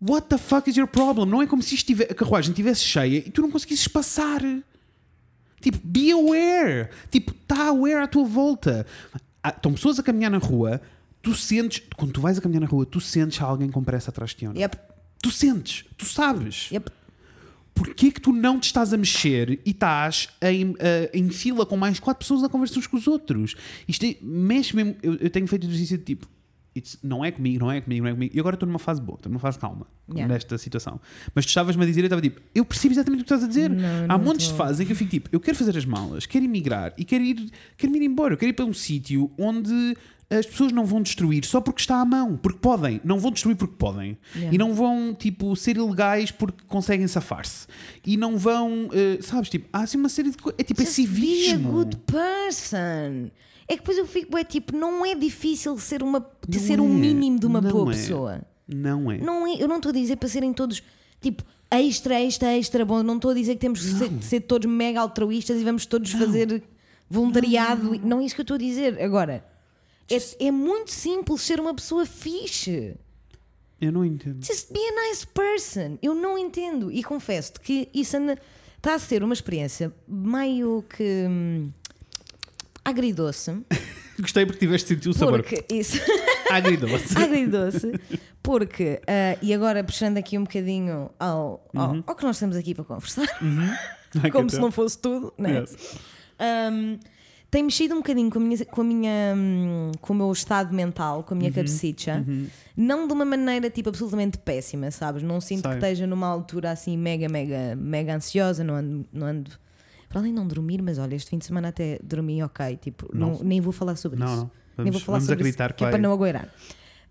what 0.00 0.28
the 0.28 0.38
fuck 0.38 0.68
is 0.70 0.76
your 0.76 0.86
problem? 0.88 1.26
Não 1.26 1.42
é 1.42 1.46
como 1.46 1.62
se 1.62 1.74
isto 1.74 1.86
tive- 1.86 2.04
a 2.04 2.14
carruagem 2.14 2.50
estivesse 2.52 2.82
cheia 2.84 3.18
e 3.18 3.30
tu 3.30 3.42
não 3.42 3.50
conseguisses 3.50 3.88
passar. 3.88 4.40
Tipo, 5.60 5.78
be 5.82 6.12
aware. 6.12 6.88
Tipo, 7.10 7.32
está 7.32 7.66
aware 7.68 7.96
à 8.04 8.06
tua 8.06 8.24
volta. 8.24 8.86
Há- 9.42 9.48
Estão 9.50 9.72
pessoas 9.72 9.98
a 9.98 10.02
caminhar 10.02 10.30
na 10.30 10.38
rua, 10.38 10.80
tu 11.22 11.34
sentes, 11.34 11.82
quando 11.96 12.12
tu 12.12 12.20
vais 12.20 12.38
a 12.38 12.40
caminhar 12.40 12.60
na 12.60 12.66
rua, 12.66 12.86
tu 12.86 13.00
sentes 13.00 13.40
alguém 13.40 13.70
com 13.70 13.82
pressa 13.82 14.10
atrás 14.10 14.30
de 14.30 14.36
ti. 14.36 14.46
ou 14.46 14.52
não? 14.52 14.60
Yep. 14.60 14.76
Tu 15.20 15.30
sentes, 15.32 15.84
tu 15.96 16.04
sabes. 16.04 16.70
Yep. 16.70 16.90
Porquê 17.78 18.10
que 18.10 18.20
tu 18.20 18.32
não 18.32 18.58
te 18.58 18.64
estás 18.64 18.92
a 18.92 18.96
mexer 18.96 19.60
e 19.64 19.70
estás 19.70 20.28
em, 20.42 20.74
eh, 20.78 21.10
em 21.14 21.28
fila 21.30 21.64
com 21.64 21.76
mais 21.76 21.98
quatro 22.00 22.18
pessoas 22.20 22.42
a 22.44 22.48
conversar 22.48 22.78
uns 22.80 22.86
com 22.86 22.96
os 22.96 23.06
outros? 23.06 23.54
Isto 23.86 24.04
é- 24.04 24.16
mexe 24.20 24.74
mesmo. 24.76 24.96
Eu, 25.02 25.14
eu 25.14 25.30
tenho 25.30 25.46
feito 25.46 25.66
exercício 25.66 25.96
de 25.98 26.04
tipo. 26.04 26.26
Não 27.02 27.24
é 27.24 27.32
comigo, 27.32 27.58
não 27.58 27.72
é 27.72 27.80
comigo, 27.80 28.04
não 28.04 28.10
é 28.10 28.14
comigo. 28.14 28.36
E 28.36 28.38
agora 28.38 28.54
estou 28.54 28.66
numa 28.66 28.78
fase 28.78 29.00
boa, 29.00 29.16
estou 29.16 29.30
numa 29.30 29.40
fase 29.40 29.58
calma 29.58 29.86
Yeah. 30.08 30.32
nesta 30.32 30.56
situação. 30.58 31.00
Mas 31.34 31.44
tu 31.44 31.48
estavas-me 31.48 31.82
a 31.82 31.86
dizer, 31.86 32.00
eu 32.02 32.06
estava 32.06 32.22
tipo, 32.22 32.40
eu 32.54 32.64
percebo 32.64 32.94
exatamente 32.94 33.22
o 33.22 33.24
que 33.24 33.32
estás 33.32 33.42
a 33.42 33.48
dizer. 33.48 33.68
Não, 33.68 34.04
Há 34.04 34.16
não 34.16 34.24
montes 34.24 34.46
tô. 34.46 34.52
de 34.52 34.58
fases 34.58 34.80
em 34.80 34.86
que 34.86 34.92
eu 34.92 34.96
fico 34.96 35.10
tipo, 35.10 35.28
eu 35.32 35.40
quero 35.40 35.56
fazer 35.56 35.76
as 35.76 35.84
malas, 35.84 36.24
quero 36.24 36.44
emigrar 36.44 36.92
e 36.96 37.04
quero 37.04 37.24
ir, 37.24 37.50
quero 37.76 37.96
ir 37.96 38.02
embora, 38.02 38.34
eu 38.34 38.38
quero 38.38 38.50
ir 38.50 38.52
para 38.54 38.64
um 38.64 38.72
sítio 38.72 39.28
onde 39.36 39.96
as 40.30 40.44
pessoas 40.44 40.72
não 40.72 40.84
vão 40.84 41.00
destruir 41.00 41.44
só 41.46 41.60
porque 41.60 41.80
está 41.80 42.00
à 42.00 42.04
mão, 42.04 42.36
porque 42.36 42.58
podem, 42.58 43.00
não 43.02 43.18
vão 43.18 43.30
destruir 43.30 43.56
porque 43.56 43.74
podem. 43.78 44.18
Yeah. 44.34 44.54
E 44.54 44.58
não 44.58 44.74
vão, 44.74 45.14
tipo, 45.14 45.56
ser 45.56 45.76
ilegais 45.78 46.30
porque 46.30 46.64
conseguem 46.66 47.06
safar-se. 47.06 47.66
E 48.06 48.16
não 48.16 48.36
vão, 48.36 48.90
eh, 48.92 49.18
sabes, 49.22 49.48
tipo, 49.48 49.66
há 49.72 49.80
assim 49.80 49.96
uma 49.96 50.10
série 50.10 50.30
de 50.30 50.36
coisas. 50.36 50.58
É 50.60 50.62
tipo, 50.62 50.82
é 50.82 50.84
Just 50.84 50.96
be 50.96 51.02
a 51.02 51.06
civismo. 51.06 51.72
good 51.72 51.96
person. 52.06 53.30
É 53.66 53.72
que 53.74 53.78
depois 53.78 53.96
eu 53.96 54.06
fico, 54.06 54.36
é 54.36 54.44
tipo, 54.44 54.76
não 54.76 55.04
é 55.04 55.14
difícil 55.14 55.76
ser, 55.78 56.02
uma, 56.02 56.20
Não 56.46 56.58
ser 56.60 56.78
é. 56.78 56.82
mínimo 56.82 57.38
de 57.38 57.46
uma 57.46 57.60
Não 57.60 57.70
boa 57.70 57.92
é. 57.92 57.96
pessoa. 57.96 58.42
Não 58.66 59.10
é. 59.10 59.18
Não 59.18 59.46
é, 59.46 59.62
eu 59.62 59.66
não 59.68 59.76
estou 59.76 59.90
a 59.90 59.92
dizer 59.94 60.16
para 60.16 60.28
serem 60.28 60.52
todos 60.52 60.82
tipo 61.22 61.42
extra, 61.70 62.20
extra, 62.20 62.54
extra 62.56 62.84
bom. 62.84 63.02
Não 63.02 63.16
estou 63.16 63.30
a 63.30 63.34
dizer 63.34 63.54
que 63.54 63.60
temos 63.60 63.80
que 63.80 63.92
ser, 63.92 64.10
ser 64.22 64.40
todos 64.40 64.70
mega 64.70 65.00
altruístas 65.00 65.58
e 65.60 65.64
vamos 65.64 65.86
todos 65.86 66.10
fazer 66.12 66.62
voluntariado. 67.08 67.82
Não. 67.98 67.98
não 68.08 68.20
é 68.20 68.24
isso 68.24 68.34
que 68.34 68.40
eu 68.40 68.44
estou 68.44 68.54
a 68.56 68.58
dizer. 68.58 69.00
Agora, 69.02 69.42
é, 70.10 70.46
é 70.46 70.50
muito 70.50 70.90
simples 70.92 71.42
ser 71.42 71.60
uma 71.60 71.74
pessoa 71.74 72.04
fixe. 72.06 72.94
Eu 73.80 73.92
não 73.92 74.04
entendo. 74.04 74.44
Just 74.44 74.72
be 74.72 74.78
a 74.80 75.08
nice 75.08 75.26
person. 75.26 75.98
Eu 76.02 76.14
não 76.14 76.36
entendo. 76.36 76.90
E 76.90 77.02
confesso-te 77.04 77.60
que 77.60 77.88
isso 77.94 78.16
anda, 78.16 78.36
está 78.76 78.94
a 78.94 78.98
ser 78.98 79.22
uma 79.22 79.32
experiência 79.34 79.92
meio 80.08 80.84
que 80.88 81.26
hum, 81.28 81.70
agridoce. 82.84 83.52
Gostei 84.18 84.44
porque 84.44 84.58
tiveste 84.58 84.88
sentido 84.88 85.10
o 85.10 85.14
sabor. 85.14 85.42
Porque 85.44 85.64
isso. 85.72 85.98
Agridoce. 86.50 87.16
agridoce. 87.16 87.92
Porque, 88.42 89.00
ah, 89.06 89.38
e 89.42 89.52
agora 89.52 89.84
puxando 89.84 90.16
aqui 90.16 90.38
um 90.38 90.44
bocadinho 90.44 91.10
ao, 91.20 91.68
ao, 91.74 91.90
Uhum. 91.92 92.02
ao 92.06 92.16
que 92.16 92.24
nós 92.24 92.36
estamos 92.36 92.56
aqui 92.56 92.74
para 92.74 92.84
conversar, 92.84 93.28
Ai, 94.22 94.30
como 94.30 94.48
se 94.48 94.58
não 94.58 94.72
fosse 94.72 94.98
tudo, 94.98 95.32
não 95.36 95.50
é? 95.50 95.60
Yes. 95.60 95.76
Um, 96.72 96.98
tem 97.50 97.62
mexido 97.62 97.94
um 97.94 97.98
bocadinho 97.98 98.30
com, 98.30 98.38
a 98.38 98.42
minha, 98.42 98.64
com, 98.66 98.80
a 98.80 98.84
minha, 98.84 99.34
hum, 99.36 99.92
com 100.00 100.12
o 100.12 100.16
meu 100.16 100.30
estado 100.32 100.74
mental, 100.74 101.22
com 101.24 101.32
a 101.32 101.34
Uhum. 101.34 101.38
minha 101.40 101.50
cabecita, 101.52 102.24
não 102.76 103.06
de 103.06 103.12
uma 103.14 103.24
maneira 103.24 103.70
tipo 103.70 103.88
absolutamente 103.88 104.36
péssima, 104.38 104.90
sabes? 104.90 105.22
Não 105.22 105.40
sinto 105.40 105.62
Sei. 105.62 105.70
que 105.70 105.76
esteja 105.76 106.06
numa 106.06 106.26
altura 106.26 106.70
assim 106.72 106.96
mega, 106.96 107.28
mega, 107.28 107.74
mega 107.76 108.14
ansiosa, 108.16 108.62
não 108.62 108.74
ando, 108.74 109.06
não 109.12 109.26
ando 109.26 109.50
para 110.10 110.20
além 110.20 110.32
de 110.32 110.36
não 110.38 110.46
dormir, 110.46 110.80
mas 110.82 110.98
olha, 110.98 111.14
este 111.14 111.30
fim 111.30 111.38
de 111.38 111.44
semana 111.46 111.68
até 111.68 111.98
dormi 112.02 112.42
ok, 112.42 112.76
tipo, 112.76 113.08
não, 113.14 113.32
Não. 113.32 113.38
nem 113.42 113.60
vou 113.60 113.72
falar 113.72 113.96
sobre 113.96 114.18
Não, 114.18 114.26
isso. 114.26 114.36
não. 114.36 114.50
Nem 114.78 114.92
Vamos, 114.92 114.92
vou 114.92 115.00
falar 115.06 115.20
sobre 115.20 115.48
isso, 115.48 115.58
que 115.58 115.72
que 115.74 115.84
é 115.84 115.90
para 115.90 115.98
não 115.98 116.12
agueirar. 116.12 116.48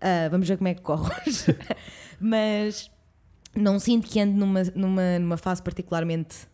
Ah, 0.00 0.28
vamos 0.30 0.48
ver 0.48 0.56
como 0.56 0.68
é 0.68 0.74
que 0.74 0.80
corre 0.82 1.10
hoje. 1.26 1.44
Mas 2.20 2.90
não 3.54 3.78
sinto 3.78 4.08
que 4.08 4.18
ande 4.20 4.34
numa, 4.38 4.62
numa, 4.74 5.18
numa 5.18 5.36
fase 5.36 5.62
particularmente 5.62 6.46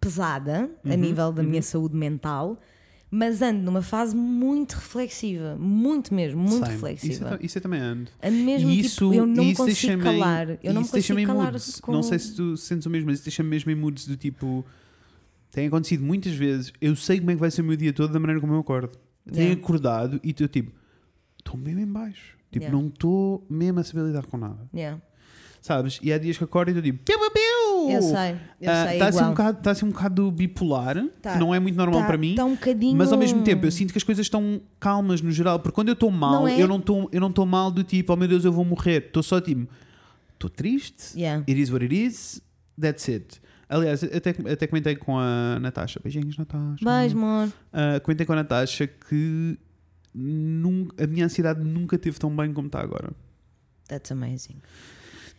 pesada 0.00 0.70
Uhum, 0.84 0.92
a 0.92 0.96
nível 0.96 1.32
da 1.32 1.42
minha 1.42 1.62
saúde 1.62 1.96
mental, 1.96 2.58
mas 3.14 3.40
ando 3.40 3.62
numa 3.62 3.80
fase 3.80 4.16
muito 4.16 4.72
reflexiva, 4.74 5.56
muito 5.56 6.12
mesmo, 6.12 6.40
muito 6.40 6.58
Same. 6.64 6.72
reflexiva. 6.72 7.34
Isso, 7.36 7.46
isso 7.46 7.58
eu 7.58 7.62
também 7.62 7.80
ando. 7.80 8.10
Ando 8.20 8.36
mesmo 8.38 8.70
E 8.70 8.80
isso, 8.80 8.94
tipo, 9.10 9.14
eu 9.14 9.24
não 9.26 9.44
isso 9.44 9.62
consigo 9.62 10.02
calar. 10.02 10.58
Eu 10.62 10.74
não 10.74 10.82
isso 10.82 10.90
consigo 10.90 11.22
calar 11.24 11.54
com... 11.80 11.92
Não 11.92 12.02
sei 12.02 12.18
se 12.18 12.34
tu 12.34 12.56
sentes 12.56 12.86
o 12.86 12.90
mesmo, 12.90 13.06
mas 13.06 13.18
isso 13.18 13.24
deixa-me 13.26 13.48
mesmo 13.48 13.70
em 13.70 13.74
moods 13.76 14.06
do 14.06 14.16
tipo. 14.16 14.64
Tem 15.52 15.68
acontecido 15.68 16.02
muitas 16.02 16.32
vezes. 16.34 16.72
Eu 16.80 16.96
sei 16.96 17.18
como 17.20 17.30
é 17.30 17.34
que 17.34 17.40
vai 17.40 17.50
ser 17.52 17.62
o 17.62 17.64
meu 17.64 17.76
dia 17.76 17.92
todo 17.92 18.12
da 18.12 18.18
maneira 18.18 18.40
como 18.40 18.52
eu 18.54 18.58
acordo. 18.58 18.98
Tenho 19.30 19.38
Yeah. 19.46 19.62
acordado 19.62 20.20
e 20.24 20.30
estou 20.30 20.48
tipo. 20.48 20.72
Estou 21.38 21.56
mesmo 21.56 21.80
em 21.80 21.86
baixo. 21.86 22.36
Tipo, 22.50 22.64
Yeah. 22.64 22.76
não 22.76 22.88
estou 22.88 23.46
mesmo 23.48 23.78
a 23.78 23.84
saber 23.84 24.06
lidar 24.06 24.26
com 24.26 24.36
nada. 24.36 24.68
Yeah. 24.74 25.00
Sabes? 25.62 26.00
E 26.02 26.12
há 26.12 26.18
dias 26.18 26.36
que 26.36 26.42
acordo 26.44 26.70
e 26.70 26.72
estou 26.72 26.82
tipo. 26.82 26.98
Piu, 27.04 27.18
piu! 27.30 27.53
Eu 27.90 28.02
sei, 28.02 28.36
eu 28.60 28.70
Ah, 28.72 28.84
sei, 28.86 28.92
Está 28.94 29.08
assim, 29.08 29.22
um 29.24 29.28
bocado, 29.30 29.62
tá 29.62 29.70
assim 29.70 29.84
um 29.86 29.90
bocado 29.90 30.30
bipolar, 30.30 31.04
Tá. 31.22 31.32
que 31.32 31.38
não 31.38 31.54
é 31.54 31.60
muito 31.60 31.76
normal 31.76 32.00
Tá- 32.00 32.06
para 32.06 32.16
mim. 32.18 32.34
tá 32.34 32.44
um 32.44 32.54
bocadinho... 32.54 32.96
Mas 32.96 33.12
ao 33.12 33.18
mesmo 33.18 33.42
tempo 33.42 33.66
eu 33.66 33.70
sinto 33.70 33.92
que 33.92 33.98
as 33.98 34.04
coisas 34.04 34.26
estão 34.26 34.60
calmas 34.80 35.20
no 35.20 35.30
geral, 35.30 35.58
porque 35.60 35.74
quando 35.74 35.88
eu 35.88 35.94
estou 35.94 36.10
mal, 36.10 36.42
Não 36.42 36.48
é? 36.48 36.60
eu 36.60 36.66
não 36.68 36.78
estou 36.78 37.08
eu 37.12 37.20
não 37.20 37.28
estou 37.30 37.46
mal 37.46 37.70
do 37.70 37.82
tipo, 37.84 38.12
oh 38.12 38.16
meu 38.16 38.28
Deus, 38.28 38.44
eu 38.44 38.52
vou 38.52 38.64
morrer. 38.64 39.04
Estou 39.06 39.22
só 39.22 39.40
tipo, 39.40 39.68
estou 40.34 40.50
triste, 40.50 41.18
Yeah. 41.18 41.42
it 41.48 41.60
is 41.60 41.70
what 41.70 41.84
it 41.84 41.94
is, 41.94 42.40
that's 42.80 43.08
it. 43.08 43.40
Aliás, 43.68 44.04
até, 44.04 44.30
até 44.52 44.66
comentei 44.66 44.94
com 44.94 45.18
a 45.18 45.58
Natasha, 45.60 45.98
beijinhos 46.02 46.36
Natasha. 46.36 46.84
Beijo, 46.84 47.16
amor. 47.16 47.52
Ah, 47.72 47.98
comentei 48.00 48.26
com 48.26 48.32
a 48.34 48.36
Natasha 48.36 48.86
que 48.86 49.58
nun- 50.14 50.88
a 51.02 51.06
minha 51.06 51.24
ansiedade 51.24 51.64
nunca 51.64 51.98
teve 51.98 52.18
tão 52.18 52.34
bem 52.34 52.52
como 52.52 52.66
está 52.68 52.80
agora. 52.80 53.10
That's 53.88 54.12
amazing. 54.12 54.56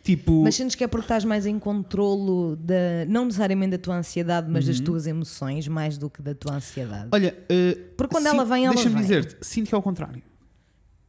Tipo, 0.06 0.44
Mas 0.44 0.54
sentes 0.54 0.76
que 0.76 0.84
é 0.84 0.86
porque 0.86 1.04
estás 1.06 1.24
mais 1.24 1.46
em 1.46 1.58
controlo 1.58 2.54
da, 2.54 3.04
não 3.08 3.24
necessariamente 3.24 3.72
da 3.72 3.78
tua 3.78 3.96
ansiedade, 3.96 4.48
mas 4.48 4.64
Uhum. 4.64 4.70
das 4.70 4.80
tuas 4.80 5.06
emoções, 5.08 5.66
mais 5.66 5.98
do 5.98 6.08
que 6.08 6.22
da 6.22 6.32
tua 6.32 6.54
ansiedade. 6.54 7.08
olha, 7.10 7.36
ah, 7.50 7.78
Porque 7.96 8.14
quando 8.14 8.26
ela 8.26 8.44
vem, 8.44 8.66
ela 8.66 8.74
deixa-me 8.74 8.94
dizer-te, 8.94 9.36
sinto 9.44 9.68
que 9.68 9.74
é 9.74 9.76
ao 9.76 9.82
contrário. 9.82 10.22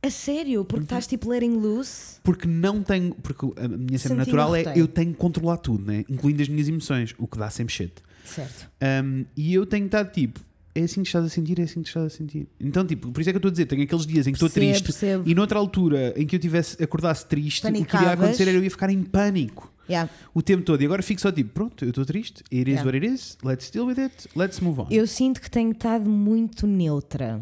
A 0.01 0.09
sério? 0.09 0.65
Porque 0.65 0.85
estás 0.85 1.05
tipo 1.05 1.29
letting 1.29 1.57
loose? 1.57 2.15
Porque 2.23 2.47
não 2.47 2.81
tenho. 2.81 3.13
Porque 3.15 3.45
a 3.59 3.67
minha 3.67 3.99
cena 3.99 4.23
Sentindo 4.23 4.35
natural 4.37 4.55
é 4.55 4.73
eu 4.75 4.87
tenho 4.87 5.11
que 5.11 5.17
controlar 5.19 5.57
tudo, 5.57 5.85
né? 5.85 6.03
incluindo 6.09 6.41
as 6.41 6.47
minhas 6.49 6.67
emoções, 6.67 7.13
o 7.19 7.27
que 7.27 7.37
dá 7.37 7.51
sempre 7.51 7.73
shit. 7.75 7.93
Certo. 8.25 8.67
Um, 9.05 9.25
e 9.35 9.53
eu 9.53 9.65
tenho 9.65 9.85
estado 9.85 10.11
tipo, 10.11 10.39
é 10.79 10.83
assim 10.83 11.01
que 11.01 11.07
estás 11.07 11.25
a 11.25 11.29
sentir, 11.29 11.59
é 11.59 11.63
assim 11.63 11.81
que 11.81 11.87
estás 11.87 12.05
a 12.05 12.09
sentir. 12.09 12.47
Então, 12.59 12.85
tipo, 12.85 13.11
por 13.11 13.19
isso 13.21 13.29
é 13.29 13.33
que 13.33 13.37
eu 13.37 13.39
estou 13.39 13.49
a 13.49 13.51
dizer, 13.51 13.65
tenho 13.65 13.83
aqueles 13.83 14.05
dias 14.05 14.27
em 14.27 14.31
que 14.31 14.37
estou 14.37 14.49
triste 14.49 14.83
percebo. 14.83 15.23
e 15.25 15.33
noutra 15.35 15.57
altura 15.59 16.13
em 16.15 16.25
que 16.25 16.35
eu 16.35 16.39
tivesse, 16.39 16.81
acordasse 16.83 17.25
triste, 17.25 17.65
o 17.65 17.71
que 17.71 17.77
iria 17.77 17.85
Panicavas. 17.87 18.13
acontecer 18.25 18.43
era 18.47 18.51
eu 18.57 18.63
ia 18.63 18.71
ficar 18.71 18.89
em 18.89 19.01
pânico 19.03 19.73
Yeah. 19.89 20.11
o 20.33 20.41
tempo 20.41 20.63
todo. 20.63 20.81
E 20.81 20.85
agora 20.85 21.01
fico 21.01 21.21
só 21.21 21.31
tipo, 21.31 21.49
pronto, 21.51 21.85
eu 21.85 21.89
estou 21.89 22.03
triste, 22.05 22.43
it 22.51 22.69
is 22.69 22.77
Yeah. 22.79 22.85
what 22.85 22.97
it 22.97 23.07
is, 23.07 23.37
let's 23.41 23.69
deal 23.71 23.85
with 23.85 23.97
it, 23.99 24.27
let's 24.35 24.59
move 24.59 24.81
on. 24.81 24.87
Eu 24.91 25.07
sinto 25.07 25.39
que 25.41 25.49
tenho 25.49 25.71
estado 25.71 26.09
muito 26.09 26.67
neutra. 26.67 27.41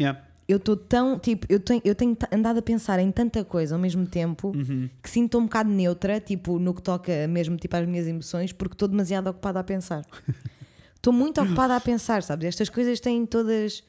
Yeah. 0.00 0.20
Eu 0.48 0.58
estou 0.58 0.76
tão, 0.76 1.18
tipo, 1.18 1.44
eu 1.48 1.58
tenho, 1.60 1.80
eu 1.84 1.94
tenho 1.94 2.16
andado 2.32 2.58
a 2.58 2.62
pensar 2.62 2.98
em 3.00 3.10
tanta 3.10 3.44
coisa 3.44 3.74
ao 3.74 3.80
mesmo 3.80 4.04
tempo 4.06 4.48
Uhum. 4.54 4.88
que 5.02 5.08
sinto 5.10 5.38
um 5.38 5.42
bocado 5.44 5.70
neutra, 5.70 6.20
tipo, 6.20 6.58
no 6.58 6.74
que 6.74 6.82
toca 6.82 7.26
mesmo 7.28 7.56
tipo, 7.56 7.76
às 7.76 7.86
minhas 7.86 8.06
emoções, 8.06 8.52
porque 8.52 8.74
estou 8.74 8.86
demasiado 8.88 9.28
ocupada 9.28 9.60
a 9.60 9.64
pensar. 9.64 10.04
Estou 11.06 11.14
muito 11.16 11.40
ocupada 11.40 11.76
a 11.76 11.80
pensar, 11.80 12.20
sabes? 12.24 12.46
Estas 12.48 12.68
coisas 12.68 12.98
têm 12.98 13.24
todas. 13.24 13.84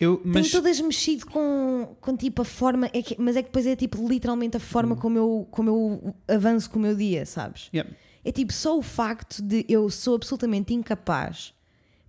Eu, 0.00 0.16
Têm 0.16 0.32
mas 0.32 0.50
todas 0.50 0.80
mexido 0.80 1.26
com, 1.26 1.94
com 2.00 2.16
tipo 2.16 2.40
a 2.40 2.44
forma, 2.44 2.88
é 2.94 3.02
que- 3.02 3.16
mas 3.18 3.36
é 3.36 3.42
que 3.42 3.48
depois 3.48 3.66
é 3.66 3.76
tipo 3.76 4.08
literalmente 4.08 4.56
a 4.56 4.60
forma 4.60 4.94
Hum. 4.94 4.98
como, 4.98 5.18
eu, 5.18 5.48
como 5.50 5.68
eu 5.70 6.14
avanço 6.26 6.70
com 6.70 6.78
o 6.78 6.82
meu 6.82 6.94
dia, 6.96 7.26
sabes? 7.26 7.68
yeah. 7.74 7.90
É 8.24 8.32
tipo 8.32 8.50
só 8.52 8.78
o 8.78 8.82
facto 8.82 9.42
de 9.42 9.66
eu 9.68 9.90
sou 9.90 10.14
absolutamente 10.14 10.72
incapaz, 10.72 11.52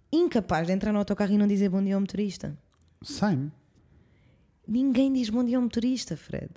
incapaz 0.09 0.67
de 0.67 0.71
entrar 0.73 0.93
no 0.93 0.99
autocarro 0.99 1.33
e 1.33 1.37
não 1.37 1.45
dizer 1.47 1.67
bom 1.69 1.83
dia 1.83 1.95
ao 1.95 2.01
motorista. 2.01 2.57
same. 3.03 3.51
Ninguém 4.65 5.11
diz 5.11 5.29
bom 5.29 5.43
dia 5.43 5.57
ao 5.57 5.63
motorista, 5.63 6.15
Fred. 6.15 6.49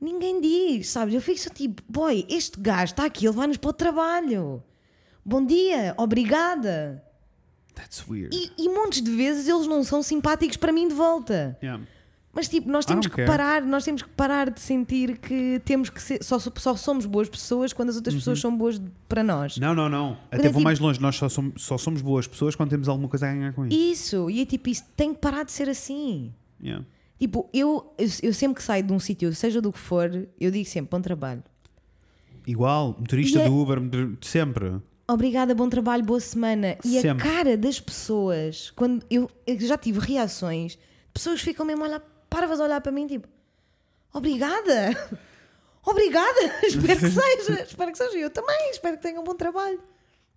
Ninguém 0.00 0.40
diz, 0.40 0.88
sabes? 0.88 1.14
Eu 1.14 1.20
fico 1.22 1.38
só 1.38 1.50
tipo, 1.50 1.82
boy, 1.88 2.26
este 2.28 2.60
gajo 2.60 2.92
está 2.92 3.04
aqui 3.06 3.26
a 3.26 3.30
levar-nos 3.30 3.56
para 3.58 3.70
o 3.70 3.72
trabalho. 3.72 4.62
Bom 5.28 5.44
dia, 5.44 5.92
obrigada. 5.98 7.02
That's 7.74 8.06
weird. 8.08 8.30
E, 8.34 8.52
e 8.56 8.68
montes 8.68 9.02
de 9.02 9.10
vezes 9.10 9.48
eles 9.48 9.66
não 9.66 9.82
são 9.82 10.00
simpáticos 10.00 10.56
para 10.56 10.70
mim 10.72 10.86
de 10.86 10.94
volta. 10.94 11.58
Yeah. 11.60 11.82
Mas 12.32 12.48
tipo, 12.48 12.68
nós 12.70 12.84
temos 12.84 13.06
que 13.08 13.16
care. 13.16 13.26
parar, 13.26 13.62
nós 13.62 13.82
temos 13.84 14.02
que 14.02 14.08
parar 14.10 14.50
de 14.50 14.60
sentir 14.60 15.18
que 15.18 15.60
temos 15.64 15.90
que 15.90 16.00
ser, 16.00 16.22
só, 16.22 16.38
só 16.38 16.76
somos 16.76 17.06
boas 17.06 17.28
pessoas 17.28 17.72
quando 17.72 17.88
as 17.88 17.96
outras 17.96 18.14
Uhum. 18.14 18.20
pessoas 18.20 18.40
são 18.40 18.56
boas 18.56 18.80
para 19.08 19.24
nós. 19.24 19.56
Não, 19.58 19.74
não, 19.74 19.88
não. 19.88 20.16
Até 20.30 20.36
é 20.36 20.42
vou 20.44 20.52
tipo- 20.52 20.60
mais 20.60 20.78
longe. 20.78 21.00
Nós 21.00 21.16
só 21.16 21.28
somos, 21.28 21.60
só 21.62 21.76
somos 21.76 22.00
boas 22.02 22.28
pessoas 22.28 22.54
quando 22.54 22.70
temos 22.70 22.88
alguma 22.88 23.08
coisa 23.08 23.26
a 23.28 23.32
ganhar 23.32 23.52
com 23.52 23.66
isso. 23.66 23.74
Isso, 23.76 24.30
e 24.30 24.42
é 24.42 24.46
tipo, 24.46 24.68
isso 24.68 24.84
tem 24.94 25.12
que 25.12 25.20
parar 25.20 25.44
de 25.44 25.50
ser 25.52 25.68
assim. 25.68 26.32
Yeah. 26.62 26.84
Tipo, 27.18 27.48
eu, 27.52 27.92
eu, 27.98 28.06
eu 28.22 28.32
sempre 28.32 28.56
que 28.56 28.62
saio 28.62 28.82
de 28.84 28.92
um 28.92 28.98
sítio, 29.00 29.34
seja 29.34 29.60
do 29.60 29.72
que 29.72 29.78
for, 29.78 30.28
eu 30.38 30.50
digo 30.50 30.68
sempre 30.68 30.90
bom 30.90 31.00
trabalho. 31.00 31.42
Igual, 32.46 32.94
motorista 32.98 33.40
é- 33.40 33.48
do 33.48 33.56
Uber, 33.56 33.78
sempre. 34.20 34.74
Obrigada, 35.08 35.54
bom 35.54 35.68
trabalho, 35.68 36.02
boa 36.02 36.18
semana. 36.18 36.76
E 36.84 37.00
Sempre. 37.00 37.10
a 37.10 37.14
cara 37.14 37.56
das 37.56 37.78
pessoas, 37.78 38.72
quando 38.74 39.06
eu, 39.08 39.30
eu 39.46 39.60
já 39.60 39.78
tive 39.78 40.00
reações, 40.00 40.76
pessoas 41.14 41.40
ficam 41.40 41.64
mesmo 41.64 41.84
a 41.84 41.88
olhar, 41.88 42.00
parvas 42.28 42.58
a 42.58 42.64
olhar 42.64 42.80
para 42.80 42.90
mim, 42.90 43.06
tipo, 43.06 43.28
obrigada, 44.12 44.90
obrigada, 45.86 46.40
espero 46.66 46.98
que 46.98 47.06
seja, 47.10 47.62
espero 47.62 47.92
que 47.92 47.98
seja. 47.98 48.18
Eu 48.18 48.30
também, 48.30 48.70
espero 48.70 48.96
que 48.96 49.02
tenham 49.02 49.20
um 49.20 49.24
bom 49.24 49.34
trabalho. 49.34 49.80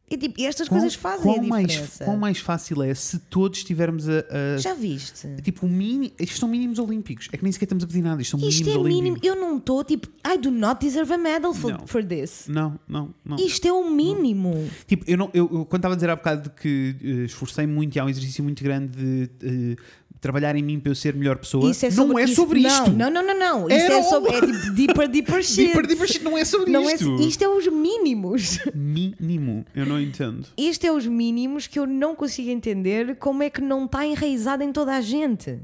E, 0.10 0.18
tipo, 0.18 0.41
estas 0.41 0.68
coisas 0.68 0.95
fazem 0.95 1.24
quão 1.34 1.43
a 1.43 1.47
mais, 1.47 1.68
diferença. 1.68 2.05
quão 2.05 2.18
mais 2.18 2.39
fácil 2.39 2.82
é 2.82 2.93
se 2.95 3.20
todos 3.20 3.60
estivermos 3.60 4.10
a. 4.10 4.20
a- 4.55 4.57
Já 4.57 4.74
viste? 4.74 5.28
Tipo, 5.43 5.66
o 5.66 5.70
mini, 5.70 6.14
isto 6.20 6.38
são 6.39 6.49
mínimos 6.49 6.80
olímpicos. 6.80 7.28
É 7.32 7.38
que 7.38 7.43
nem 7.43 7.51
sequer 7.51 7.66
estamos 7.66 7.84
a 7.84 7.88
pedir 7.88 8.01
nada. 8.01 8.22
Isto 8.22 8.38
são 8.39 8.49
Isto 8.49 8.66
mínimos 8.66 8.86
é 8.86 8.89
mínimo. 8.89 9.01
olímpicos. 9.16 9.28
Eu 9.30 9.36
não 9.36 9.57
estou 9.57 9.84
tipo, 9.84 10.07
I 10.28 10.38
do 10.38 10.49
not 10.51 10.84
deserve 10.84 11.14
a 11.14 11.18
medal 11.18 11.53
for, 11.53 11.72
Não. 11.74 11.86
for 11.88 12.03
this. 12.03 12.45
Não, 12.47 12.80
não, 12.88 13.14
não. 13.24 13.38
Isto 13.38 13.68
é 13.68 13.72
o 13.74 13.89
mínimo. 13.89 14.68
Tipo, 14.88 15.03
eu, 15.07 15.18
não, 15.18 15.30
eu, 15.34 15.47
eu 15.51 15.66
quando 15.66 15.80
estava 15.82 15.93
a 15.93 15.95
dizer 15.97 16.10
há 16.10 16.16
bocado 16.16 16.49
que 16.51 16.95
eh, 17.03 17.07
esforcei 17.26 17.68
muito 17.68 17.95
e 17.95 17.99
há 17.99 18.05
um 18.05 18.10
exercício 18.10 18.43
muito 18.43 18.64
grande 18.64 18.97
de 18.97 19.30
eh, 19.41 19.76
trabalhar 20.22 20.55
em 20.55 20.61
mim 20.63 20.80
para 20.80 20.91
eu 20.91 20.95
ser 20.95 21.13
melhor 21.15 21.38
pessoa. 21.38 21.70
Isso 21.72 21.86
é 21.86 21.89
não 21.89 22.07
sobre, 22.07 22.22
é 22.22 22.26
isso- 22.26 22.36
sobre 22.36 22.59
não, 22.61 22.70
isto. 22.70 22.91
Não, 22.91 23.09
não, 23.09 23.26
não, 23.26 23.39
não. 23.39 23.70
É, 23.70 23.78
Isso 23.78 23.86
é, 23.86 23.89
não. 23.89 24.03
sobre. 24.03 24.32
É 24.36 24.41
tipo 24.41 24.72
deeper, 24.76 25.07
deeper 25.07 25.43
shit. 25.43 25.65
Deeper, 25.67 25.88
deeper 25.88 26.07
shit, 26.07 26.24
não 26.24 26.38
é 26.38 26.43
sobre 26.45 26.72
Não 26.72 26.89
é- 26.89 26.93
isto. 26.95 27.15
isto 27.22 27.41
é 27.43 27.47
os 27.47 27.67
mínimos. 27.67 28.59
Mínimo, 28.76 29.65
eu 29.76 29.86
não 29.86 29.99
entendo. 29.99 30.45
Isto 30.57 30.86
é 30.86 30.91
os 30.91 31.05
mínimos 31.07 31.67
que 31.67 31.80
eu 31.80 31.86
não 31.88 32.15
consigo 32.15 32.49
entender 32.49 33.15
como 33.17 33.43
é 33.43 33.49
que 33.49 33.61
não 33.61 33.86
está 33.86 34.05
enraizado 34.05 34.63
em 34.63 34.72
toda 34.74 34.95
a 34.95 35.01
gente. 35.01 35.59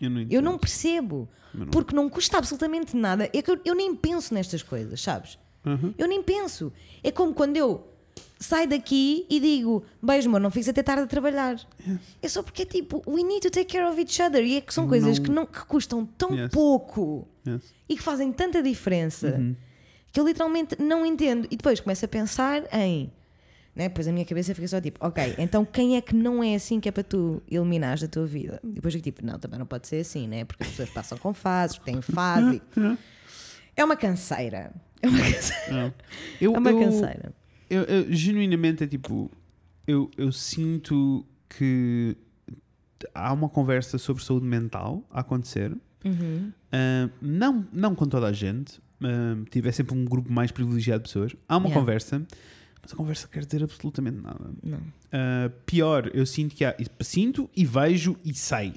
Eu 0.00 0.10
não. 0.10 0.26
Eu 0.30 0.42
não 0.42 0.58
percebo. 0.58 1.28
Porque 1.72 1.96
não 1.96 2.10
custa 2.10 2.36
absolutamente 2.36 2.94
nada. 2.94 3.30
É 3.32 3.40
que 3.40 3.50
eu, 3.50 3.58
eu 3.64 3.74
nem 3.74 3.94
penso 3.94 4.34
nestas 4.34 4.62
coisas, 4.62 5.00
sabes? 5.00 5.38
Uhum. 5.64 5.94
Eu 5.96 6.06
nem 6.06 6.22
penso. 6.22 6.70
É 7.02 7.10
como 7.10 7.32
quando 7.32 7.56
eu 7.56 7.86
saio 8.38 8.68
daqui 8.68 9.26
e 9.30 9.40
digo: 9.40 9.84
beijo, 10.02 10.28
amor, 10.28 10.40
não 10.40 10.50
fiques 10.50 10.68
até 10.68 10.82
tarde 10.82 11.02
a 11.02 11.06
trabalhar. 11.06 11.56
É 12.22 12.28
só 12.28 12.42
porque 12.42 12.62
é 12.62 12.66
tipo, 12.66 13.02
we 13.06 13.22
need 13.22 13.40
to 13.40 13.50
take 13.50 13.66
care 13.66 13.84
of 13.86 13.98
each 14.00 14.20
other. 14.22 14.44
E 14.44 14.56
é 14.56 14.60
que 14.60 14.72
são 14.72 14.86
coisas 14.88 15.18
Não- 15.18 15.24
que, 15.24 15.30
não, 15.30 15.46
que 15.46 15.64
custam 15.66 16.04
tão 16.04 16.34
Yes. 16.34 16.50
pouco 16.50 17.26
Yes. 17.46 17.62
e 17.88 17.96
que 17.96 18.02
fazem 18.02 18.32
tanta 18.32 18.62
diferença 18.62 19.28
Uhum. 19.38 19.54
que 20.12 20.20
eu 20.20 20.26
literalmente 20.26 20.80
não 20.80 21.04
entendo. 21.06 21.46
E 21.50 21.56
depois 21.56 21.80
começo 21.80 22.04
a 22.04 22.08
pensar 22.08 22.62
em. 22.72 23.10
Né? 23.74 23.88
Depois 23.90 24.08
a 24.08 24.12
minha 24.12 24.24
cabeça 24.24 24.54
fica 24.54 24.66
só 24.66 24.80
tipo, 24.80 25.04
ok, 25.06 25.34
então 25.36 25.62
quem 25.62 25.96
é 25.98 26.00
que 26.00 26.14
não 26.14 26.42
é 26.42 26.54
assim 26.54 26.80
que 26.80 26.88
é 26.88 26.92
para 26.92 27.02
tu 27.02 27.42
eliminares 27.50 28.00
da 28.00 28.08
tua 28.08 28.24
vida? 28.26 28.58
E 28.64 28.68
depois 28.68 28.94
eu 28.94 29.02
tipo, 29.02 29.22
não, 29.22 29.38
também 29.38 29.58
não 29.58 29.66
pode 29.66 29.86
ser 29.86 29.96
assim, 30.00 30.26
né? 30.26 30.46
Porque 30.46 30.62
as 30.62 30.70
pessoas 30.70 30.88
passam 30.88 31.18
com 31.18 31.34
fases, 31.34 31.76
têm 31.80 32.00
fase. 32.00 32.62
É 33.76 33.84
uma 33.84 33.94
canseira. 33.94 34.72
É 35.02 35.06
uma 35.08 35.18
canseira. 35.20 35.70
Não. 35.70 35.94
Eu, 36.40 36.54
É 36.54 36.58
uma 36.58 36.70
eu- 36.70 36.80
canseira. 36.80 37.34
Eu- 37.70 37.82
eu, 37.84 38.12
genuinamente 38.12 38.84
é 38.84 38.86
tipo, 38.86 39.30
eu, 39.86 40.10
eu 40.16 40.30
sinto 40.32 41.24
que 41.48 42.16
há 43.14 43.32
uma 43.32 43.48
conversa 43.48 43.98
sobre 43.98 44.22
saúde 44.24 44.46
mental 44.46 45.04
a 45.10 45.20
acontecer. 45.20 45.76
Uhum. 46.04 46.52
Ah, 46.72 47.08
não, 47.20 47.66
não 47.72 47.94
com 47.94 48.06
toda 48.06 48.26
a 48.26 48.32
gente. 48.32 48.80
ah, 49.02 49.36
tive 49.50 49.70
sempre 49.72 49.94
um 49.94 50.04
grupo 50.04 50.32
mais 50.32 50.50
privilegiado 50.50 51.02
de 51.02 51.08
pessoas. 51.08 51.36
Há 51.48 51.56
uma 51.56 51.66
Yeah. 51.66 51.80
conversa, 51.80 52.26
mas 52.82 52.92
a 52.92 52.96
conversa 52.96 53.28
quer 53.28 53.44
dizer 53.44 53.62
absolutamente 53.62 54.20
nada. 54.22 54.44
Uh, 54.64 55.50
pior, 55.66 56.10
eu 56.14 56.24
sinto 56.24 56.54
que 56.54 56.64
há. 56.64 56.74
Sinto 57.00 57.48
e 57.56 57.64
vejo 57.64 58.16
e 58.24 58.32
sei. 58.32 58.74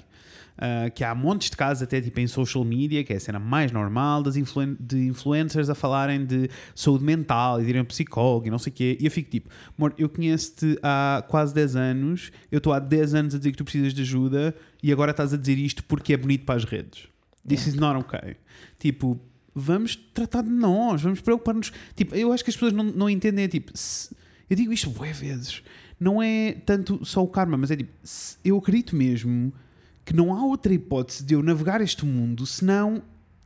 Uh, 0.59 0.91
que 0.91 1.03
há 1.03 1.15
montes 1.15 1.49
de 1.49 1.57
casos, 1.57 1.81
até 1.83 1.99
tipo 1.99 2.19
em 2.19 2.27
social 2.27 2.63
media, 2.63 3.03
que 3.03 3.11
é 3.11 3.15
a 3.15 3.19
cena 3.19 3.39
mais 3.39 3.71
normal 3.71 4.21
das 4.21 4.35
influen 4.35 4.75
de 4.79 5.07
influencers 5.07 5.69
a 5.69 5.75
falarem 5.75 6.25
de 6.25 6.49
saúde 6.75 7.03
mental 7.03 7.59
e 7.59 7.63
de 7.63 7.69
irem 7.69 7.83
psicólogo 7.85 8.47
e 8.47 8.49
não 8.51 8.59
sei 8.59 8.71
o 8.71 8.75
quê. 8.75 8.97
E 8.99 9.05
eu 9.05 9.11
fico 9.11 9.29
tipo, 9.29 9.49
amor, 9.77 9.93
eu 9.97 10.09
conheço-te 10.09 10.77
há 10.83 11.23
quase 11.27 11.53
10 11.53 11.75
anos, 11.75 12.31
eu 12.51 12.57
estou 12.57 12.73
há 12.73 12.79
10 12.79 13.13
anos 13.15 13.35
a 13.35 13.37
dizer 13.37 13.51
que 13.51 13.57
tu 13.57 13.63
precisas 13.63 13.93
de 13.93 14.01
ajuda 14.01 14.53
e 14.83 14.91
agora 14.91 15.11
estás 15.11 15.33
a 15.33 15.37
dizer 15.37 15.57
isto 15.57 15.83
porque 15.85 16.13
é 16.13 16.17
bonito 16.17 16.45
para 16.45 16.55
as 16.55 16.63
redes. 16.63 17.07
This 17.47 17.67
is 17.67 17.73
not 17.75 17.97
okay. 17.99 18.35
Tipo, 18.77 19.19
vamos 19.55 19.95
tratar 20.13 20.43
de 20.43 20.49
nós, 20.49 21.01
vamos 21.01 21.21
preocupar-nos. 21.21 21.71
Tipo, 21.95 22.15
eu 22.15 22.31
acho 22.31 22.43
que 22.43 22.49
as 22.49 22.55
pessoas 22.55 22.73
não, 22.73 22.83
não 22.83 23.09
entendem. 23.09 23.45
É 23.45 23.47
tipo, 23.47 23.71
se- 23.73 24.13
eu 24.49 24.55
digo 24.55 24.71
isto 24.73 24.89
bué 24.89 25.11
vezes. 25.13 25.63
Não 25.99 26.21
é 26.21 26.53
tanto 26.65 27.03
só 27.05 27.23
o 27.23 27.27
karma, 27.27 27.57
mas 27.57 27.71
é 27.71 27.75
tipo, 27.75 27.91
eu 28.43 28.57
acredito 28.57 28.95
mesmo 28.95 29.51
que 30.09 30.15
não 30.15 30.33
há 30.33 30.43
outra 30.43 30.73
hipótese 30.73 31.23
de 31.23 31.35
eu 31.35 31.43
navegar 31.43 31.81
este 31.81 32.03
mundo 32.05 32.45
senão 32.45 33.03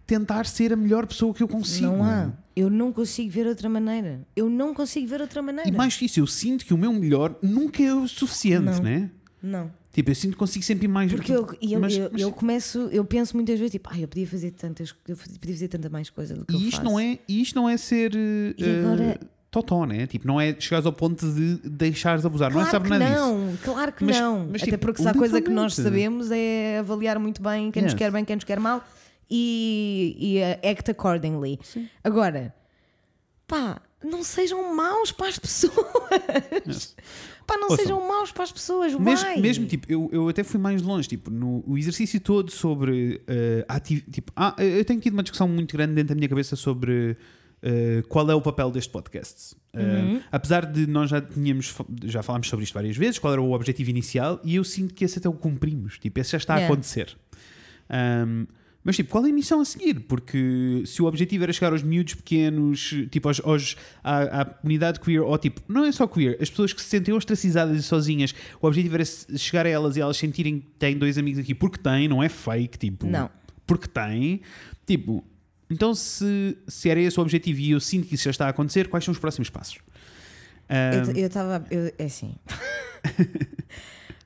tentar 0.07 0.45
ser 0.45 0.71
a 0.71 0.75
melhor 0.77 1.05
pessoa 1.05 1.33
que 1.33 1.43
eu 1.43 1.47
consigo. 1.47 1.87
Não 1.87 2.03
há. 2.03 2.31
Eu 2.55 2.69
não 2.69 2.93
consigo 2.93 3.29
ver 3.31 3.47
outra 3.47 3.67
maneira. 3.67 4.25
Eu 4.35 4.49
não 4.49 4.73
consigo 4.73 5.05
ver 5.07 5.19
outra 5.21 5.41
maneira. 5.41 5.67
E 5.69 5.71
mais 5.73 5.97
que 5.97 6.05
isso, 6.05 6.19
eu 6.21 6.27
sinto 6.27 6.65
que 6.65 6.73
o 6.73 6.77
meu 6.77 6.93
melhor 6.93 7.35
nunca 7.41 7.83
é 7.83 7.93
o 7.93 8.07
suficiente, 8.07 8.63
Não. 8.65 8.79
né? 8.81 9.11
Não. 9.41 9.71
Tipo, 9.91 10.09
eu 10.11 10.15
sinto 10.15 10.31
que 10.31 10.37
consigo 10.37 10.63
sempre 10.63 10.85
ir 10.85 10.87
mais. 10.87 11.11
Porque 11.11 11.31
eu, 11.33 11.47
e 11.61 11.73
eu, 11.73 11.79
mas- 11.81 11.95
eu, 11.97 12.09
mas- 12.11 12.21
eu 12.21 12.31
começo, 12.31 12.79
eu 12.91 13.03
penso 13.05 13.35
muitas 13.35 13.59
vezes, 13.59 13.71
tipo, 13.73 13.89
ai, 13.91 14.03
eu 14.03 14.07
podia 14.07 14.25
fazer 14.25 14.51
tantas, 14.51 14.95
eu 15.07 15.15
podia 15.17 15.53
fazer 15.53 15.67
tanta 15.67 15.89
mais 15.89 16.09
coisa 16.09 16.33
do 16.35 16.45
que 16.45 16.55
eu 16.55 16.59
E 16.59 16.63
isto 16.69 16.77
faço. 16.77 16.83
não, 16.89 16.99
é, 16.99 17.19
e 17.27 17.41
isto 17.41 17.55
não 17.55 17.67
é 17.69 17.75
ser 17.77 18.11
uh, 18.15 18.17
E 18.57 18.63
agora- 18.79 19.19
uh, 19.21 19.25
totó, 19.53 19.85
né? 19.85 20.05
Tipo, 20.07 20.27
não 20.27 20.41
é 20.41 20.53
chegares 20.59 20.85
ao 20.85 20.91
ponto 20.91 21.25
de 21.31 21.55
deixares 21.63 22.21
de 22.21 22.27
abusar. 22.27 22.51
não 22.51 22.59
é 22.59 22.63
Claro 22.63 22.71
saber 22.71 22.83
que 22.91 22.99
nada 22.99 23.05
disso. 23.05 23.21
não, 23.21 23.57
claro 23.63 23.91
que 23.93 24.03
Mas- 24.03 24.19
não. 24.19 24.39
mas, 24.51 24.61
Até 24.63 24.71
tipo, 24.71 24.77
porque 24.79 25.01
se 25.01 25.07
há 25.07 25.13
coisa 25.13 25.41
que 25.41 25.49
nós 25.49 25.75
sabemos 25.75 26.29
é 26.31 26.79
avaliar 26.79 27.17
muito 27.19 27.41
bem 27.41 27.69
quem 27.71 27.83
nos 27.83 27.91
Yes. 27.93 27.97
quer 27.99 28.11
bem, 28.11 28.25
quem 28.25 28.35
nos 28.35 28.43
quer 28.43 28.59
mal 28.59 28.83
e, 29.29 30.17
e 30.19 30.39
uh, 30.39 30.69
act 30.71 30.89
accordingly. 30.91 31.59
Agora, 32.03 32.53
pá, 33.47 33.81
não 34.03 34.23
sejam 34.23 34.75
maus 34.75 35.11
para 35.11 35.27
as 35.29 35.37
pessoas. 35.39 36.95
Pá, 37.45 37.55
não 37.57 37.63
Ouçam. 37.69 37.77
sejam 37.77 38.07
maus 38.07 38.31
para 38.31 38.43
as 38.43 38.51
pessoas. 38.51 38.93
Mesmo, 38.95 39.41
mesmo, 39.41 39.65
tipo, 39.65 39.91
eu, 39.91 40.09
eu 40.11 40.29
até 40.29 40.43
fui 40.43 40.59
mais 40.59 40.81
longe, 40.81 41.07
tipo, 41.07 41.29
no 41.29 41.63
o 41.67 41.77
exercício 41.77 42.19
todo 42.19 42.49
sobre 42.51 43.21
uh, 43.27 43.79
tipo, 44.11 44.31
ah, 44.35 44.55
eu 44.57 44.83
tenho 44.85 44.99
tido 44.99 45.13
uma 45.13 45.23
discussão 45.23 45.47
muito 45.47 45.75
grande 45.75 45.93
dentro 45.93 46.09
da 46.09 46.15
minha 46.15 46.29
cabeça 46.29 46.55
sobre 46.55 47.17
uh, 47.63 48.07
qual 48.07 48.29
é 48.29 48.35
o 48.35 48.41
papel 48.41 48.69
deste 48.71 48.91
podcast. 48.91 49.55
Uh, 49.73 49.79
Uhum. 49.79 50.21
Apesar 50.31 50.65
de 50.67 50.85
nós 50.85 51.09
já 51.09 51.19
tínhamos, 51.19 51.73
já 52.05 52.21
falámos 52.21 52.47
sobre 52.47 52.63
isto 52.63 52.73
várias 52.75 52.95
vezes, 52.95 53.17
qual 53.17 53.33
era 53.33 53.41
o 53.41 53.53
objetivo 53.53 53.89
inicial, 53.89 54.39
e 54.43 54.55
eu 54.55 54.63
sinto 54.63 54.93
que 54.93 55.03
esse 55.03 55.17
até 55.17 55.27
o 55.27 55.33
cumprimos, 55.33 55.97
tipo, 55.97 56.19
esse 56.19 56.31
já 56.31 56.37
está 56.37 56.53
a 56.53 56.57
Yeah. 56.57 56.71
acontecer. 56.73 57.17
Um, 57.89 58.45
mas 58.83 58.97
tipo, 58.97 59.09
qual 59.11 59.25
é 59.25 59.29
a 59.29 59.33
missão 59.33 59.61
a 59.61 59.65
seguir? 59.65 60.01
Porque 60.01 60.83
se 60.85 61.01
o 61.01 61.05
objetivo 61.05 61.43
era 61.43 61.53
chegar 61.53 61.71
aos 61.71 61.81
miúdos 61.81 62.15
pequenos, 62.15 62.93
tipo 63.09 63.29
aos, 63.29 63.39
aos- 63.43 63.77
à, 64.03 64.41
à 64.41 64.45
comunidade 64.45 64.99
queer, 64.99 65.21
ou 65.23 65.37
tipo, 65.37 65.61
não 65.69 65.85
é 65.85 65.91
só 65.91 66.05
queer, 66.05 66.37
as 66.41 66.49
pessoas 66.49 66.73
que 66.73 66.81
se 66.81 66.89
sentem 66.89 67.13
ostracizadas 67.13 67.77
e 67.77 67.81
sozinhas, 67.81 68.35
o 68.61 68.67
objetivo 68.67 68.95
era 68.95 69.05
chegar 69.37 69.65
a 69.65 69.69
elas 69.69 69.95
e 69.95 70.01
elas 70.01 70.17
sentirem 70.17 70.59
que 70.59 70.67
têm 70.77 70.97
dois 70.97 71.17
amigos 71.17 71.39
aqui 71.39 71.55
porque 71.55 71.77
têm, 71.81 72.07
não 72.09 72.21
é 72.21 72.27
fake, 72.27 72.77
tipo, 72.77 73.07
Não. 73.07 73.29
porque 73.65 73.87
têm, 73.87 74.41
tipo, 74.85 75.23
então 75.73 75.93
se, 75.95 76.57
se 76.67 76.89
era 76.89 76.99
esse 77.01 77.19
o 77.19 77.21
objetivo 77.21 77.59
e 77.59 77.71
eu 77.71 77.79
sinto 77.79 78.07
que 78.07 78.15
isso 78.15 78.23
já 78.25 78.31
está 78.31 78.45
a 78.47 78.49
acontecer, 78.49 78.87
quais 78.87 79.03
são 79.03 79.11
os 79.11 79.19
próximos 79.19 79.49
passos? 79.49 79.77
Um, 80.69 81.11
Eu 81.17 81.27
estava. 81.27 81.65
É 81.99 82.05
assim. 82.05 82.35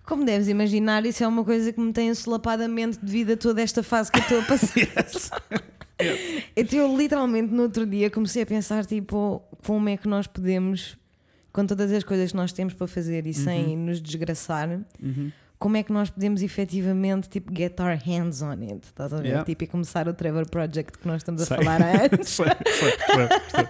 Como 0.05 0.23
deves 0.23 0.47
imaginar, 0.47 1.05
isso 1.05 1.21
é 1.23 1.27
uma 1.27 1.43
coisa 1.43 1.73
que 1.73 1.79
me 1.81 1.91
tem 1.91 2.09
assolapadamente 2.09 2.97
devido 3.03 3.31
a 3.31 3.37
toda 3.37 3.61
esta 3.61 3.83
fase 3.83 4.09
que 4.11 4.19
eu 4.19 4.21
estou 4.23 4.39
a 4.39 4.43
passar. 5.03 5.41
Então 6.55 6.79
eu 6.79 6.97
literalmente 6.97 7.51
no 7.53 7.63
outro 7.63 7.85
dia 7.85 8.09
comecei 8.09 8.43
a 8.43 8.45
pensar 8.45 8.85
tipo, 8.85 9.41
como 9.65 9.89
é 9.89 9.97
que 9.97 10.07
nós 10.07 10.25
podemos, 10.25 10.97
com 11.51 11.65
todas 11.65 11.91
as 11.91 12.03
coisas 12.05 12.31
que 12.31 12.37
nós 12.37 12.53
temos 12.53 12.73
para 12.73 12.87
fazer 12.87 13.27
e 13.27 13.33
sem 13.33 13.75
Uhum. 13.75 13.85
nos 13.87 14.01
desgraçar, 14.01 14.69
como 15.59 15.75
é 15.77 15.83
que 15.83 15.91
nós 15.91 16.09
podemos 16.09 16.41
efetivamente 16.41 17.29
tipo, 17.29 17.51
get 17.55 17.79
our 17.79 17.97
hands 17.97 18.41
on 18.41 18.51
it? 18.61 18.79
Estás 18.85 19.11
a 19.13 19.17
ver? 19.17 19.25
Yeah. 19.27 19.45
Tipo, 19.45 19.63
e 19.63 19.67
começar 19.67 20.07
o 20.07 20.13
Trevor 20.13 20.47
Project 20.49 20.97
que 20.99 21.07
nós 21.07 21.17
estamos 21.17 21.41
a 21.41 21.45
Sei. 21.45 21.57
falar 21.57 21.81
antes. 22.11 22.35
Foi, 22.35 22.47
foi, 22.47 22.91
foi, 22.91 23.27
foi. 23.51 23.67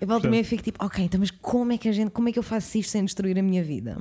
Eu 0.00 0.06
volto 0.06 0.34
e 0.34 0.42
fico 0.44 0.62
tipo, 0.62 0.82
ok, 0.82 1.04
então 1.04 1.20
mas 1.20 1.30
como 1.30 1.72
é 1.72 1.76
que 1.78 1.86
a 1.86 1.92
gente, 1.92 2.10
como 2.10 2.26
é 2.26 2.32
que 2.32 2.38
eu 2.38 2.42
faço 2.42 2.78
isto 2.78 2.88
sem 2.90 3.04
destruir 3.04 3.38
a 3.38 3.42
minha 3.42 3.62
vida? 3.62 3.98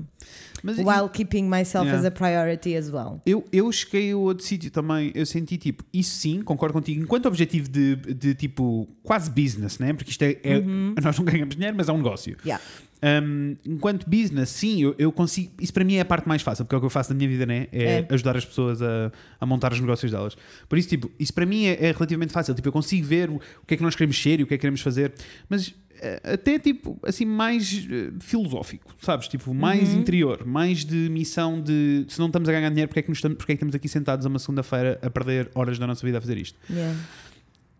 Mas 0.64 0.78
While 0.78 1.10
keeping 1.12 1.44
myself 1.44 1.86
Yeah. 1.88 2.00
as 2.00 2.06
a 2.06 2.12
priority 2.12 2.76
as 2.78 2.90
well. 2.90 3.22
Eu, 3.26 3.44
eu 3.52 3.70
cheguei 3.72 4.14
a 4.14 4.18
outro 4.18 4.46
sítio 4.46 4.72
também, 4.72 5.12
eu 5.14 5.26
senti 5.26 5.58
tipo, 5.58 5.84
isso 5.94 6.16
sim, 6.16 6.42
concordo 6.42 6.74
contigo, 6.74 7.02
enquanto 7.02 7.26
objetivo 7.26 7.68
de, 7.70 7.96
de 7.98 8.34
tipo 8.34 8.88
quase 9.04 9.30
business, 9.30 9.78
né? 9.78 9.92
Porque 9.92 10.12
isto 10.12 10.22
é, 10.24 10.38
é- 10.44 10.62
nós 11.04 11.18
não 11.18 11.26
ganhamos 11.26 11.56
dinheiro, 11.56 11.76
mas 11.76 11.90
é 11.90 11.92
um 11.92 11.98
negócio. 11.98 12.38
Yeah. 12.46 12.64
Um, 13.02 13.56
enquanto 13.66 14.10
business, 14.10 14.50
sim, 14.50 14.82
eu, 14.84 14.94
eu 14.98 15.12
consigo. 15.12 15.52
Isso 15.62 15.74
para 15.74 15.86
mim 15.86 15.96
é 15.96 16.02
a 16.02 16.06
parte 16.06 16.28
mais 16.28 16.42
fácil, 16.42 16.66
porque 16.66 16.76
é 16.76 16.78
o 16.78 16.82
que 16.82 16.86
eu 16.86 16.90
faço 16.90 17.12
na 17.12 17.18
minha 17.18 17.30
vida, 17.30 17.46
né? 17.46 17.68
É, 17.72 18.00
É. 18.00 18.08
ajudar 18.10 18.36
as 18.36 18.44
pessoas 18.46 18.82
a, 18.82 19.12
a 19.40 19.46
montar 19.46 19.72
os 19.72 19.80
negócios 19.80 20.12
delas. 20.12 20.36
Por 20.68 20.78
isso, 20.78 20.90
tipo, 20.90 21.10
isso 21.18 21.34
para 21.34 21.46
mim 21.46 21.66
é, 21.66 21.74
é 21.86 21.92
relativamente 21.92 22.34
fácil. 22.34 22.54
Tipo, 22.54 22.68
eu 22.68 22.72
consigo 22.74 23.06
ver 23.08 23.30
o, 23.30 23.36
o 23.36 23.66
que 23.66 23.74
é 23.76 23.78
que 23.78 23.84
nós 23.84 23.96
queremos 23.96 24.22
ser 24.22 24.40
e 24.42 24.44
o 24.44 24.48
que 24.48 24.54
é 24.54 24.58
que 24.58 24.62
queremos 24.62 24.82
fazer, 24.82 25.14
mas 25.48 25.74
eh, 26.02 26.34
até 26.34 26.60
tipo 26.60 27.00
assim, 27.04 27.24
mais 27.26 27.88
eh, 27.90 28.12
filosófico, 28.20 28.94
sabes? 29.02 29.28
Tipo, 29.30 29.54
mais 29.54 29.94
interior, 29.94 30.46
mais 30.46 30.84
de 30.84 31.10
missão 31.10 31.62
de 31.62 32.06
se 32.10 32.20
não 32.20 32.28
estamos 32.28 32.50
a 32.50 32.52
ganhar 32.52 32.70
dinheiro, 32.70 32.90
porque 32.90 33.00
é 33.00 33.04
que, 33.04 33.10
nos 33.10 33.20
estamos, 33.20 33.38
porque 33.38 33.54
é 33.54 33.56
que 33.56 33.60
estamos 33.60 33.76
aqui 33.76 33.88
sentados 33.88 34.26
a 34.26 34.30
uma 34.30 34.40
segunda-feira 34.40 35.00
a 35.02 35.10
perder 35.10 35.50
horas 35.56 35.80
da 35.80 35.88
nossa 35.88 36.06
vida 36.06 36.18
a 36.18 36.22
fazer 36.22 36.38
isto? 36.38 36.58
Yeah. 36.70 36.98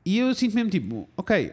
E 0.06 0.18
eu 0.18 0.34
sinto 0.34 0.56
mesmo 0.56 0.70
tipo, 0.70 1.10
ok, 1.18 1.52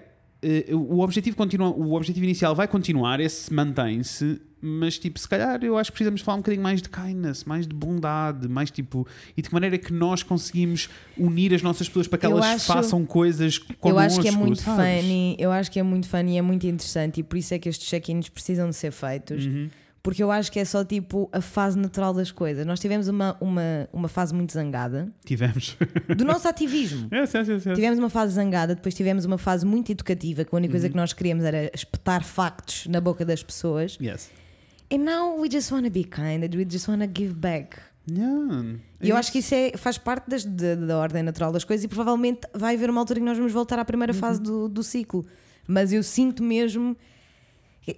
o 0.73 1.01
objetivo 1.01 1.37
continua, 1.37 1.69
o 1.71 1.95
objetivo 1.95 2.25
inicial 2.25 2.55
vai 2.55 2.69
continuar, 2.69 3.21
esse 3.21 3.53
mantém-se, 3.53 4.41
mas 4.61 4.99
tipo, 4.99 5.19
se 5.19 5.29
calhar 5.29 5.63
eu 5.63 5.77
acho 5.77 5.91
que 5.91 5.97
precisamos 5.97 6.21
falar 6.21 6.37
um 6.37 6.41
bocadinho 6.41 6.63
mais 6.63 6.81
de 6.83 6.89
kindness, 6.89 7.45
mais 7.45 7.67
de 7.67 7.75
bondade, 7.75 8.49
mais 8.49 8.71
tipo, 8.71 9.07
e 9.37 9.43
de 9.43 9.49
que 9.49 9.55
maneira 9.55 9.77
é 9.77 9.79
que 9.79 9.93
nós 9.93 10.23
conseguimos 10.23 10.89
unir 11.17 11.55
as 11.55 11.63
nossas 11.63 11.89
pessoas 11.89 12.07
para 12.09 12.19
que 12.19 12.27
Eu 12.27 12.33
elas 12.33 12.47
acho- 12.47 12.67
façam 12.67 13.05
coisas 13.05 13.59
connosco, 13.59 13.89
Eu 13.89 13.99
acho 13.99 14.21
que 14.21 14.29
é 14.29 14.33
muito 14.33 14.61
sabes? 14.63 15.03
funny, 15.03 15.37
eu 15.39 15.53
acho 15.53 15.71
que 15.71 15.79
é 15.79 15.83
muito 15.83 16.09
funny 16.09 16.33
e 16.35 16.39
é 16.39 16.43
muito 16.43 16.67
interessante 16.67 17.21
e 17.21 17.23
por 17.23 17.37
isso 17.37 17.53
é 17.55 17.59
que 17.59 17.69
estes 17.69 17.89
check-ins 17.89 18.29
precisam 18.29 18.69
de 18.69 18.77
ser 18.77 18.91
feitos. 18.93 19.45
Uhum. 19.47 19.69
Porque 20.07 20.23
eu 20.23 20.31
acho 20.31 20.53
que 20.53 20.61
é 20.61 20.65
só 20.65 20.85
tipo 20.85 21.29
a 21.33 21.41
fase 21.41 21.77
natural 21.77 22.15
das 22.15 22.31
coisas. 22.31 22.65
Nós 22.65 22.79
tivemos 22.79 23.09
uma, 23.09 23.37
uma, 23.41 23.89
uma 23.93 24.07
fase 24.09 24.33
muito 24.33 24.53
zangada 24.53 25.13
Tivemos. 25.25 25.77
do 26.17 26.25
nosso 26.25 26.47
ativismo. 26.47 27.09
é, 27.13 27.27
sim, 27.27 27.45
sim, 27.45 27.59
sim. 27.59 27.73
Tivemos 27.75 27.99
uma 27.99 28.09
fase 28.09 28.33
zangada, 28.35 28.75
depois 28.77 28.95
tivemos 28.95 29.25
uma 29.25 29.37
fase 29.37 29.67
muito 29.67 29.91
educativa, 29.91 30.45
que 30.45 30.55
a 30.55 30.57
única 30.57 30.71
Uhum. 30.71 30.75
coisa 30.81 30.89
que 30.89 30.97
nós 30.97 31.13
queríamos 31.13 31.45
era 31.45 31.71
espetar 31.75 32.23
factos 32.25 32.87
na 32.87 33.01
boca 33.01 33.25
das 33.25 33.43
pessoas. 33.43 33.99
Yes. 34.01 34.31
And 34.93 34.99
now 34.99 35.41
we 35.41 35.51
just 35.51 35.73
want 35.73 35.85
to 35.85 35.91
be 35.91 36.05
kind 36.05 36.45
and 36.45 36.57
we 36.57 36.65
just 36.71 36.87
want 36.89 37.03
to 37.03 37.09
give 37.13 37.35
back. 37.35 37.77
Yeah, 38.09 38.77
E 39.03 39.11
eu 39.11 39.17
acho 39.17 39.33
que 39.33 39.41
isso 39.41 39.53
é, 39.53 39.73
faz 39.77 39.99
parte 39.99 40.31
das- 40.31 40.45
da, 40.45 40.77
da 40.77 40.97
ordem 40.99 41.25
natural 41.25 41.51
das 41.51 41.65
coisas 41.65 41.83
e 41.85 41.89
provavelmente 41.89 42.43
vai 42.55 42.77
haver 42.77 42.89
uma 42.89 43.01
altura 43.01 43.19
em 43.19 43.23
que 43.23 43.29
nós 43.29 43.37
vamos 43.37 43.53
voltar 43.53 43.81
à 43.81 43.85
primeira 43.85 44.13
Uhum. 44.13 44.19
fase 44.21 44.41
do, 44.41 44.69
do 44.69 44.83
ciclo. 44.85 45.27
Mas 45.67 45.93
eu 45.93 46.01
sinto 46.05 46.41
mesmo. 46.45 46.97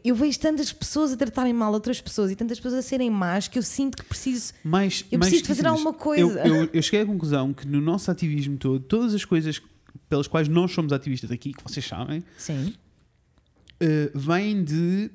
Eu 0.05 0.15
vejo 0.15 0.39
tantas 0.39 0.71
pessoas 0.73 1.13
a 1.13 1.17
tratarem 1.17 1.53
mal 1.55 1.73
outras 1.73 1.99
pessoas 2.01 2.31
e 2.31 2.37
tantas 2.37 2.59
pessoas 2.61 2.75
a 2.75 2.83
serem 2.83 3.09
más 3.11 3.49
que 3.49 3.59
eu 3.59 3.63
sinto 3.63 3.97
que 3.97 4.05
preciso. 4.05 4.53
Eu 5.11 5.19
preciso 5.19 5.45
fazer 5.47 5.67
alguma 5.67 5.95
coisa. 5.95 6.41
Eu, 6.47 6.57
eu- 6.57 6.71
eu 6.75 6.83
cheguei 6.83 7.01
à 7.01 7.07
conclusão 7.07 7.55
que 7.55 7.67
no 7.67 7.81
nosso 7.81 8.11
ativismo 8.11 8.59
todo, 8.59 8.81
todas 8.81 9.15
as 9.15 9.25
coisas 9.25 9.63
pelas 10.09 10.27
quais 10.29 10.47
nós 10.49 10.73
somos 10.73 10.93
ativistas 10.93 11.31
aqui, 11.31 11.55
que 11.55 11.63
vocês 11.63 11.87
sabem, 11.87 12.23
Sim. 12.37 12.75
eh, 13.81 14.11
vêm 14.15 14.63
de 14.63 15.11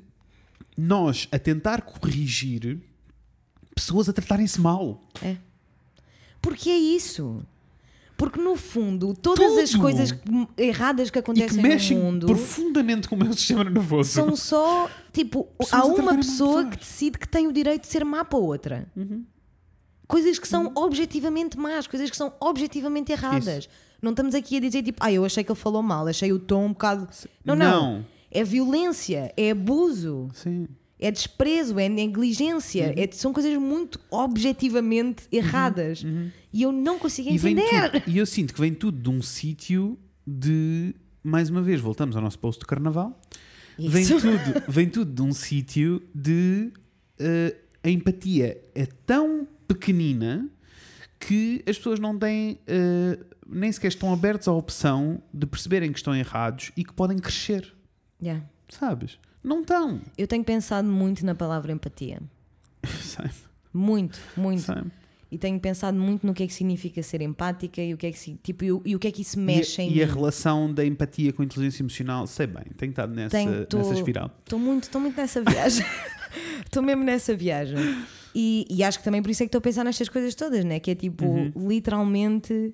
nós 0.76 1.28
a 1.32 1.38
tentar 1.38 1.82
corrigir 1.84 2.80
pessoas 3.76 4.10
a 4.10 4.14
tratarem-se 4.14 4.60
mal. 4.60 5.04
Porque 6.42 6.70
é 6.72 6.78
isso. 6.78 7.46
Porque 8.24 8.40
no 8.42 8.56
fundo, 8.56 9.14
todas 9.14 9.58
as 9.58 9.72
Tudo. 9.72 9.82
coisas 9.82 10.12
que- 10.14 10.48
erradas 10.58 11.10
que 11.10 11.18
E 11.18 11.20
acontecem 11.20 11.58
que 11.62 11.62
mexem 11.68 11.98
no 11.98 12.04
mundo 12.06 12.26
profundamente 12.28 13.10
com 13.10 13.16
o 13.16 13.18
meu 13.20 13.34
sistema 13.34 13.66
nervoso. 13.66 14.12
são 14.12 14.34
só 14.36 14.90
tipo, 15.12 15.44
Pessoas 15.58 15.74
há 15.82 15.84
a 15.84 15.86
uma 15.88 16.16
pessoa 16.16 16.66
que 16.66 16.78
decide 16.78 17.18
que 17.20 17.28
tem 17.28 17.48
o 17.48 17.52
direito 17.52 17.82
de 17.82 17.88
ser 17.88 18.06
má 18.06 18.24
para 18.24 18.40
outra. 18.40 18.88
Uhum. 18.96 19.26
Coisas 20.08 20.40
que 20.40 20.48
são 20.48 20.72
objetivamente 20.76 21.58
más, 21.58 21.86
coisas 21.86 22.10
que 22.10 22.16
são 22.16 22.32
objetivamente 22.40 23.12
erradas. 23.12 23.68
Não 24.02 24.12
estamos 24.12 24.34
aqui 24.36 24.56
a 24.58 24.60
dizer 24.62 24.84
tipo, 24.84 25.00
ah, 25.04 25.12
eu 25.12 25.26
achei 25.26 25.44
que 25.44 25.52
ele 25.52 25.60
falou 25.60 25.82
mal, 25.84 26.08
achei 26.08 26.32
o 26.32 26.40
tom 26.40 26.66
um 26.66 26.70
bocado. 26.70 27.08
Não, 27.44 27.56
não. 27.56 27.94
Não. 27.98 28.06
É 28.32 28.44
violência, 28.44 29.34
é 29.36 29.52
abuso, 29.52 30.30
Sim. 30.34 30.68
É 31.06 31.12
desprezo, 31.12 31.78
é 31.80 31.88
negligência. 31.90 32.88
Uhum. 32.88 32.94
é- 33.04 33.10
são 33.12 33.34
coisas 33.34 33.56
muito 33.58 34.00
objetivamente 34.10 35.24
erradas. 35.32 36.04
E 36.52 36.62
eu 36.64 36.72
não 36.72 36.98
consigo 37.00 37.30
E, 37.30 37.38
vem 37.38 37.54
entender. 37.58 37.90
tudo- 37.92 38.04
e 38.10 38.18
eu 38.18 38.26
sinto 38.26 38.54
que 38.54 38.60
vem 38.60 38.74
tudo 38.74 38.98
de 39.02 39.10
um 39.10 39.22
sítio 39.22 39.98
de. 40.26 40.96
Mais 41.24 41.50
uma 41.50 41.62
vez, 41.62 41.80
voltamos 41.80 42.16
ao 42.16 42.22
nosso 42.22 42.38
post 42.40 42.60
do 42.60 42.66
carnaval. 42.66 43.20
Vem 43.80 44.02
Isso. 44.04 44.20
tudo, 44.20 44.64
vem 44.68 44.90
tudo 44.90 45.12
de 45.12 45.22
um 45.22 45.34
sítio 45.34 46.02
de. 46.14 46.72
eh, 47.20 47.56
a 47.84 47.90
empatia 47.90 48.62
é 48.76 48.86
tão 49.06 49.48
pequenina 49.68 50.50
que 51.20 51.64
as 51.68 51.78
pessoas 51.78 52.00
não 52.00 52.18
têm. 52.18 52.60
eh, 52.68 53.20
nem 53.48 53.72
sequer 53.72 53.90
estão 53.90 54.12
abertos 54.14 54.48
à 54.48 54.54
opção 54.54 55.22
de 55.34 55.46
perceberem 55.46 55.92
que 55.92 55.98
estão 56.00 56.16
errados 56.16 56.72
e 56.78 56.84
que 56.84 56.94
podem 56.94 57.18
crescer. 57.18 57.74
Yeah. 58.22 58.46
Sabes? 58.70 59.18
Não 59.44 59.62
estão. 59.62 60.02
Eu 60.18 60.28
tenho 60.28 60.44
pensado 60.44 60.88
muito 60.88 61.26
na 61.26 61.36
palavra 61.36 61.72
empatia. 61.72 62.22
Sabe? 63.02 63.32
Muito, 63.74 64.20
muito. 64.38 64.62
Sabe? 64.62 64.90
E 65.32 65.38
tenho 65.38 65.60
pensado 65.60 65.98
muito 65.98 66.28
no 66.28 66.34
que 66.34 66.44
é 66.44 66.48
que 66.48 66.54
significa 66.54 67.02
ser 67.02 67.20
empática 67.22 67.82
e 67.82 67.92
o 67.94 67.98
que 67.98 68.06
é 68.06 68.12
que, 68.12 68.38
tipo, 68.44 68.64
e, 68.64 68.72
o- 68.72 68.82
e 68.86 68.96
o 68.96 69.00
que 69.00 69.08
é 69.08 69.12
que 69.12 69.24
isso 69.24 69.40
E, 69.40 69.42
mexe 69.42 69.82
a- 69.82 69.84
em 69.84 69.92
e 69.96 70.04
a 70.04 70.06
mim. 70.06 70.14
relação 70.14 70.72
da 70.72 70.86
empatia 70.86 71.34
com 71.34 71.42
a 71.42 71.46
inteligência 71.46 71.82
emocional, 71.82 72.28
sei 72.28 72.46
bem, 72.46 72.66
tenho 72.78 72.92
estado 72.92 73.16
nessa, 73.16 73.30
Tenho- 73.36 73.66
tô- 73.66 73.78
nessa 73.80 73.94
espiral. 73.96 74.30
Estou 74.42 74.60
muito, 74.60 74.84
estou 74.84 75.02
muito 75.02 75.18
nessa 75.18 75.42
viagem. 75.42 75.84
Estou 76.66 76.82
mesmo 76.84 77.04
nessa 77.04 77.36
viagem. 77.36 77.78
E, 78.34 78.66
e 78.70 78.84
acho 78.84 78.98
que 79.00 79.04
também 79.04 79.22
por 79.24 79.30
isso 79.32 79.42
é 79.44 79.46
que 79.46 79.50
estou 79.50 79.60
a 79.60 79.62
pensar 79.62 79.84
nestas 79.84 80.10
coisas 80.10 80.34
todas, 80.36 80.64
né? 80.66 80.80
Que 80.80 80.92
é 80.92 80.96
tipo, 80.96 81.26
Uhum. 81.26 81.52
literalmente, 81.68 82.74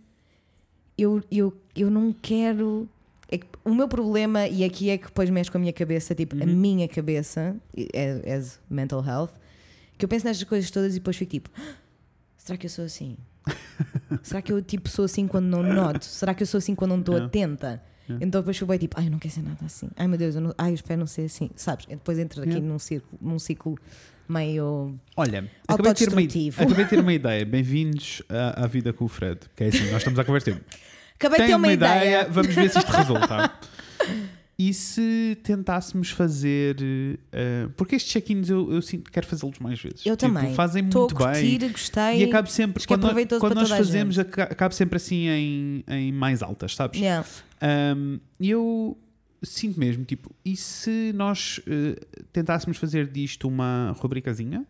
eu, 0.98 1.22
eu, 1.32 1.54
eu 1.76 1.90
não 1.90 2.14
quero. 2.14 2.88
É 3.32 3.40
o 3.64 3.74
meu 3.74 3.88
problema, 3.88 4.48
e 4.48 4.64
aqui 4.64 4.90
é 4.90 4.98
que 4.98 5.06
depois 5.06 5.30
mexe 5.30 5.52
com 5.52 5.58
a 5.58 5.62
minha 5.62 5.74
cabeça, 5.74 6.16
tipo, 6.16 6.36
a 6.36 6.46
Uhum. 6.46 6.56
minha 6.56 6.88
cabeça, 6.88 7.56
as, 7.78 8.32
as 8.32 8.60
mental 8.70 9.04
health, 9.06 9.30
que 9.98 10.06
eu 10.06 10.10
penso 10.10 10.26
nestas 10.26 10.48
coisas 10.48 10.72
todas 10.72 10.94
e 10.96 11.00
depois 11.00 11.16
fico 11.18 11.32
tipo, 11.32 11.50
"Ah, 11.58 11.74
será 12.38 12.58
que 12.58 12.66
eu 12.66 12.70
sou 12.70 12.86
assim? 12.86 13.18
será 14.24 14.42
que 14.42 14.52
eu 14.52 14.62
tipo 14.62 14.90
sou 14.90 15.06
assim 15.06 15.28
quando 15.28 15.46
não 15.46 15.62
noto? 15.64 16.06
Será 16.06 16.34
que 16.34 16.44
eu 16.44 16.48
sou 16.48 16.58
assim 16.58 16.74
quando 16.76 16.92
não 16.92 17.00
estou 17.00 17.16
Yeah. 17.16 17.28
atenta? 17.28 17.84
Então 18.22 18.42
depois 18.42 18.60
bem 18.64 18.78
tipo, 18.80 18.96
ai, 19.00 19.06
eu 19.06 19.12
não 19.12 19.20
quero 19.20 19.34
ser 19.36 19.44
nada 19.44 19.64
assim. 19.66 19.88
Ai 19.96 20.08
meu 20.08 20.18
Deus, 20.18 20.34
eu 20.34 20.42
não, 20.42 20.54
ai, 20.58 20.72
eu 20.72 20.76
espero 20.76 21.00
não 21.00 21.06
ser 21.08 21.24
assim. 21.26 21.52
Sabes? 21.56 21.86
E 21.86 21.90
depois 21.90 22.18
entro 22.18 22.42
aqui 22.42 22.50
Yeah. 22.54 22.68
num, 22.68 22.80
círculo, 22.80 23.20
num 23.22 23.38
ciclo 23.38 23.76
meio. 24.28 24.96
Olha, 25.16 25.48
acabei 25.68 25.94
de, 25.94 26.06
ter 26.08 26.12
uma, 26.12 26.22
acabei 26.64 26.84
de 26.86 26.90
ter 26.90 27.00
uma 27.00 27.14
ideia. 27.14 27.46
Bem-vindos 27.46 28.24
à, 28.28 28.64
à 28.64 28.68
vida 28.68 28.92
com 28.94 29.06
o 29.06 29.08
Fred. 29.08 29.40
Que 29.56 29.66
é 29.66 29.68
assim, 29.68 29.86
nós 29.92 29.98
estamos 29.98 30.18
a 30.20 30.24
conversar. 30.24 30.60
Acabei 31.20 31.42
de 31.42 31.48
ter 31.48 31.56
uma, 31.56 31.72
ideia. 31.72 32.28
vamos 32.32 32.56
ver 32.56 32.70
se 32.70 32.78
isto 32.80 32.90
resulta. 32.92 33.52
E 34.62 34.74
se 34.74 35.38
tentássemos 35.42 36.10
fazer. 36.10 36.76
eh, 37.32 37.70
porque 37.78 37.96
estes 37.96 38.12
check-ins 38.12 38.50
eu, 38.50 38.70
eu 38.74 38.82
sinto 38.82 39.06
que 39.06 39.12
quero 39.12 39.26
fazê-los 39.26 39.58
mais 39.60 39.80
vezes. 39.82 40.06
Eu 40.06 40.18
Tipo, 40.18 40.34
também. 40.34 40.54
Fazem 40.54 40.82
muito 40.84 40.98
a 40.98 41.32
bem. 41.32 41.50
curtir, 41.58 41.70
gostei. 41.70 42.18
E 42.18 42.24
acabo 42.26 42.50
sempre, 42.50 42.84
é 42.84 42.86
quando, 42.86 43.04
nós- 43.04 43.40
quando 43.40 43.56
nós 43.56 43.70
fazemos, 43.70 44.20
aca- 44.20 44.44
acabo 44.44 44.74
sempre 44.74 44.98
assim 44.98 45.30
em, 45.30 45.84
em 45.88 46.12
mais 46.12 46.44
altas, 46.44 46.76
sabes? 46.76 47.00
Yeah. 47.00 47.26
Um, 47.96 48.20
E 48.38 48.50
eu 48.50 48.98
sinto 49.42 49.80
mesmo, 49.80 50.04
tipo, 50.04 50.30
e 50.44 50.58
se 50.58 51.14
nós 51.16 51.62
eh, 51.66 51.96
tentássemos 52.34 52.78
fazer 52.78 53.08
disto 53.08 53.48
uma 53.48 53.96
rubricazinha, 53.98 54.66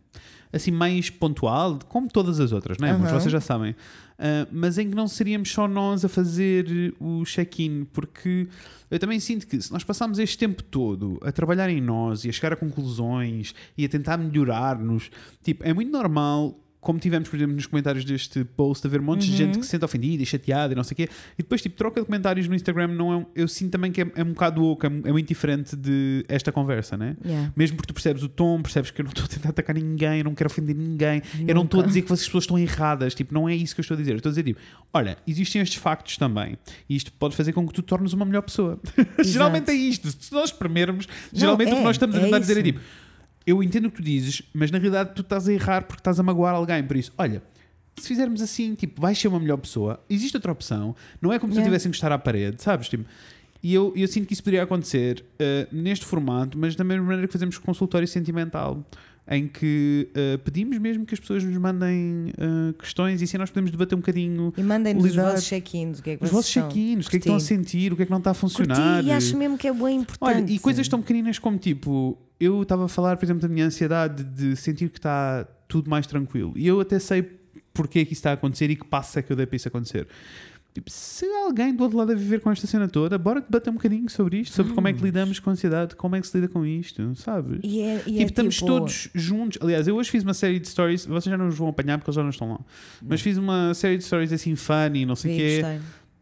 assim 0.54 0.70
mais 0.70 1.10
pontual, 1.10 1.80
como 1.88 2.08
todas 2.10 2.40
as 2.40 2.52
outras, 2.52 2.78
né? 2.78 2.94
Mas 2.94 3.10
Aham. 3.10 3.20
vocês 3.22 3.32
já 3.32 3.42
sabem, 3.42 3.76
Ah, 4.20 4.46
mas 4.52 4.78
em 4.78 4.90
que 4.90 4.96
não 4.96 5.08
seríamos 5.08 5.50
só 5.50 5.66
nós 5.68 6.04
a 6.04 6.10
fazer 6.10 6.94
o 7.00 7.24
check-in, 7.24 7.86
porque 7.86 8.50
eu 8.92 9.00
também 9.00 9.20
sinto 9.20 9.48
que 9.48 9.62
se 9.62 9.72
nós 9.72 9.84
passarmos 9.84 10.20
este 10.20 10.38
tempo 10.38 10.62
todo 10.62 11.18
a 11.24 11.32
trabalhar 11.32 11.70
em 11.70 11.80
nós 11.80 12.26
e 12.26 12.30
a 12.30 12.32
chegar 12.32 12.52
a 12.52 12.58
conclusões 12.58 13.56
e 13.78 13.86
a 13.86 13.90
tentar 13.90 14.18
melhorar-nos, 14.18 15.10
tipo, 15.42 15.66
é 15.66 15.74
muito 15.74 15.90
normal. 15.90 16.60
Como 16.82 16.98
tivemos, 16.98 17.28
por 17.28 17.36
exemplo, 17.36 17.54
nos 17.56 17.66
comentários 17.66 18.06
deste 18.06 18.46
post, 18.46 18.88
haver 18.88 19.02
montes 19.02 19.28
de 19.28 19.36
gente 19.36 19.58
que 19.60 19.66
se 19.66 19.72
sente 19.72 19.84
ofendida 19.84 20.24
e 20.24 20.26
chateada 20.26 20.72
e 20.72 20.76
não 20.78 20.84
sei 20.84 20.94
o 20.94 20.96
quê, 20.96 21.10
e 21.38 21.44
depois, 21.44 21.62
tipo, 21.62 21.76
troca 21.76 22.00
de 22.00 22.06
comentários 22.06 22.48
no 22.48 22.56
Instagram, 22.56 22.88
não 22.88 23.12
é, 23.12 23.18
um- 23.18 23.26
eu 23.36 23.50
sinto 23.50 23.72
também 23.72 23.92
que 23.92 24.02
é, 24.02 24.12
é 24.16 24.24
um 24.24 24.30
bocado 24.32 24.64
oco, 24.64 24.86
é, 24.86 24.90
é 24.90 25.12
muito 25.12 25.28
diferente 25.28 25.76
de 25.76 26.24
esta 26.30 26.54
conversa, 26.54 26.96
né? 26.96 27.18
Yeah. 27.26 27.52
Mesmo 27.54 27.76
porque 27.76 27.88
tu 27.88 27.94
percebes 27.94 28.24
o 28.24 28.30
tom, 28.30 28.62
percebes 28.62 28.92
que 28.92 29.02
eu 29.02 29.04
não 29.04 29.10
estou 29.12 29.26
a 29.26 29.28
tentar 29.28 29.50
atacar 29.50 29.76
ninguém, 29.76 30.20
eu 30.20 30.24
não 30.24 30.34
quero 30.34 30.50
ofender 30.50 30.74
ninguém, 30.74 31.22
eu 31.46 31.54
não 31.54 31.64
estou 31.64 31.80
a 31.80 31.84
Nunca. 31.84 31.88
dizer 31.90 32.02
que 32.04 32.08
vocês 32.08 32.26
pessoas 32.26 32.46
estão 32.46 32.58
erradas, 32.58 33.14
tipo, 33.14 33.34
não 33.34 33.50
é 33.50 33.54
isso 33.56 33.76
que 33.76 33.82
eu 33.82 33.84
estou 33.84 33.96
a 33.96 33.98
dizer. 33.98 34.12
Eu 34.12 34.18
estou 34.18 34.30
a 34.30 34.32
dizer, 34.32 34.44
tipo, 34.44 34.60
olha, 34.94 35.18
existem 35.28 35.62
estes 35.62 35.82
factos 35.82 36.16
também, 36.16 36.58
e 36.88 36.96
isto 36.96 37.12
pode 37.12 37.36
fazer 37.36 37.52
com 37.52 37.68
que 37.68 37.74
tu 37.74 37.82
tornes 37.84 38.14
uma 38.14 38.24
melhor 38.24 38.42
pessoa. 38.44 38.80
geralmente 39.22 39.70
é 39.70 39.74
isto, 39.74 40.08
se 40.10 40.32
nós 40.32 40.46
espremermos, 40.52 41.08
geralmente 41.34 41.68
o 41.68 41.76
que 41.76 41.82
é, 41.82 41.84
nós 41.84 41.96
estamos 41.98 42.16
a 42.16 42.20
é 42.20 42.24
tentar 42.24 42.40
dizer 42.40 42.58
é 42.58 42.64
tipo, 42.64 42.80
eu 43.50 43.64
entendo 43.64 43.86
o 43.86 43.92
que 43.92 43.98
tu 43.98 44.04
dizes, 44.04 44.44
mas 44.54 44.70
na 44.70 44.78
realidade 44.78 45.14
tu 45.16 45.22
estás 45.22 45.48
a 45.48 45.54
errar 45.54 45.84
porque 45.84 46.02
estás 46.02 46.20
a 46.20 46.24
magoar 46.24 46.54
alguém, 46.54 46.84
por 46.84 46.96
isso, 46.96 47.12
olha. 47.18 47.42
Se 47.98 48.08
fizermos 48.08 48.42
assim, 48.42 48.76
tipo, 48.76 49.02
vais 49.02 49.18
ser 49.18 49.28
uma 49.28 49.40
melhor 49.40 49.58
pessoa, 49.58 50.00
existe 50.10 50.38
outra 50.38 50.52
opção, 50.52 50.96
não 51.22 51.34
é 51.34 51.40
como 51.40 51.52
se 51.52 51.60
eu 51.60 51.64
tivesse 51.66 51.88
a 51.88 51.90
encostar 51.90 52.12
à 52.14 52.18
parede, 52.18 52.62
sabes? 52.62 52.88
Tipo, 52.88 53.04
e 53.62 53.74
eu, 53.74 53.92
eu 53.94 54.08
sinto 54.08 54.26
que 54.26 54.34
isso 54.34 54.42
poderia 54.42 54.64
acontecer 54.64 55.26
eh, 55.38 55.68
neste 55.70 56.06
formato, 56.06 56.58
mas 56.58 56.76
da 56.78 56.84
mesma 56.84 57.04
maneira 57.04 57.28
que 57.28 57.34
fazemos 57.34 57.58
consultório 57.58 58.08
sentimental, 58.08 58.86
em 59.32 59.48
que 59.48 60.10
eh, 60.16 60.38
pedimos 60.38 60.78
mesmo 60.80 61.06
que 61.06 61.14
as 61.14 61.20
pessoas 61.20 61.44
nos 61.44 61.56
mandem 61.58 62.34
eh, 62.36 62.74
questões 62.80 63.22
e 63.22 63.26
assim 63.26 63.38
nós 63.38 63.52
podemos 63.52 63.70
debater 63.70 63.96
um 63.96 64.02
bocadinho 64.02 64.52
E 64.58 64.64
mandem-nos 64.64 65.06
os 65.06 65.16
vossos 65.16 65.46
check-ins. 65.48 66.00
O 66.00 66.04
que 66.04 66.10
é 66.10 66.18
que 66.18 66.24
os 66.24 66.32
vossos 66.32 66.52
check-ins, 66.52 67.06
o 67.06 67.10
que 67.10 67.18
é 67.18 67.20
que 67.20 67.24
estão 67.24 67.36
a 67.36 67.38
Curti. 67.38 67.48
sentir, 67.48 67.94
o 67.94 67.96
que 67.96 68.02
é 68.02 68.06
que 68.06 68.12
não 68.12 68.18
está 68.18 68.32
a 68.32 68.34
Curti 68.34 68.56
funcionar. 68.56 69.04
e 69.04 69.12
acho 69.12 69.38
mesmo 69.38 69.56
que 69.56 69.68
é 69.68 69.74
bem 69.74 69.98
importante. 69.98 70.38
Olha, 70.38 70.52
e 70.52 70.58
coisas 70.58 70.88
tão 70.88 71.00
pequeninas 71.00 71.38
como 71.38 71.60
tipo, 71.60 72.18
eu 72.40 72.64
estava 72.64 72.86
a 72.86 72.88
falar, 72.88 73.18
por 73.18 73.26
exemplo, 73.26 73.42
da 73.42 73.48
minha 73.48 73.66
ansiedade 73.68 74.24
de 74.24 74.56
sentir 74.56 74.90
que 74.90 74.98
está 74.98 75.48
tudo 75.68 75.90
mais 75.90 76.08
tranquilo. 76.08 76.54
E 76.56 76.66
eu 76.66 76.80
até 76.80 76.98
sei 76.98 77.22
porque 77.72 78.00
é 78.00 78.06
que 78.06 78.14
isso 78.14 78.20
está 78.20 78.32
a 78.32 78.34
acontecer 78.34 78.70
e 78.72 78.76
que 78.76 78.86
passo 78.86 79.20
é 79.20 79.22
que 79.22 79.32
eu 79.32 79.38
dei 79.38 79.46
para 79.46 79.56
isso 79.56 79.68
acontecer. 79.68 80.08
Tipo, 80.74 80.90
se 80.92 81.26
alguém 81.26 81.74
do 81.76 81.84
outro 81.84 81.98
lado 81.98 82.12
a 82.12 82.16
viver 82.16 82.42
com 82.42 82.52
esta 82.52 82.68
cena 82.68 82.88
toda, 82.88 83.18
bora 83.18 83.42
debater 83.42 83.72
um 83.72 83.74
bocadinho 83.76 84.08
sobre 84.10 84.38
isto, 84.42 84.54
sobre 84.56 84.74
como 84.74 84.88
é 84.88 84.94
que 84.94 85.02
lidamos 85.02 85.40
com 85.40 85.50
a 85.50 85.54
ansiedade, 85.54 85.96
como 85.96 86.16
é 86.16 86.22
que 86.22 86.28
se 86.28 86.38
lida 86.38 86.48
com 86.48 86.64
isto, 86.66 87.16
sabes? 87.16 87.60
E 87.64 87.82
é, 87.82 87.96
e 87.96 88.12
Tipo, 88.12 88.20
é 88.20 88.24
estamos 88.24 88.56
tipo, 88.56 88.68
todos 88.68 89.10
juntos. 89.16 89.58
Aliás, 89.62 89.88
eu 89.88 89.96
hoje 89.96 90.12
fiz 90.12 90.22
uma 90.24 90.34
série 90.34 90.60
de 90.60 90.68
stories, 90.68 91.06
vocês 91.08 91.26
já 91.32 91.38
não 91.38 91.48
os 91.48 91.56
vão 91.58 91.70
apanhar 91.70 91.98
porque 91.98 92.10
eles 92.10 92.16
já 92.16 92.22
não 92.24 92.30
estão 92.30 92.52
lá. 92.52 92.60
Mas 93.02 93.20
fiz 93.20 93.38
uma 93.38 93.74
série 93.74 93.98
de 93.98 94.04
stories 94.04 94.32
assim 94.32 94.56
funny, 94.56 95.06
não 95.08 95.16
sei 95.16 95.34
o 95.34 95.38
quê. 95.38 95.60
gostei. 95.62 95.80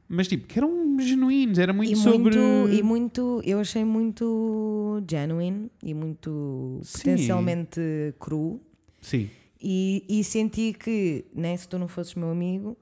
Mas 0.09 0.27
tipo, 0.29 0.47
que 0.47 0.57
eram 0.57 0.97
genuínos, 1.01 1.59
era 1.59 1.73
muito 1.73 1.91
E 1.91 1.95
sobre. 1.97 2.37
muito, 2.39 2.73
e 2.73 2.81
muito, 2.81 3.41
eu 3.43 3.59
achei 3.59 3.83
muito 3.83 5.03
genuine 5.09 5.69
e 5.83 5.93
muito 5.93 6.79
Sim. 6.83 6.99
potencialmente 6.99 7.81
cru. 8.17 8.61
Sim. 9.01 9.29
E, 9.61 10.05
e 10.07 10.23
senti 10.23 10.73
que, 10.73 11.25
né, 11.33 11.57
se 11.57 11.67
tu 11.67 11.79
não 11.79 11.87
fosses 11.87 12.13
meu 12.15 12.29
amigo, 12.29 12.77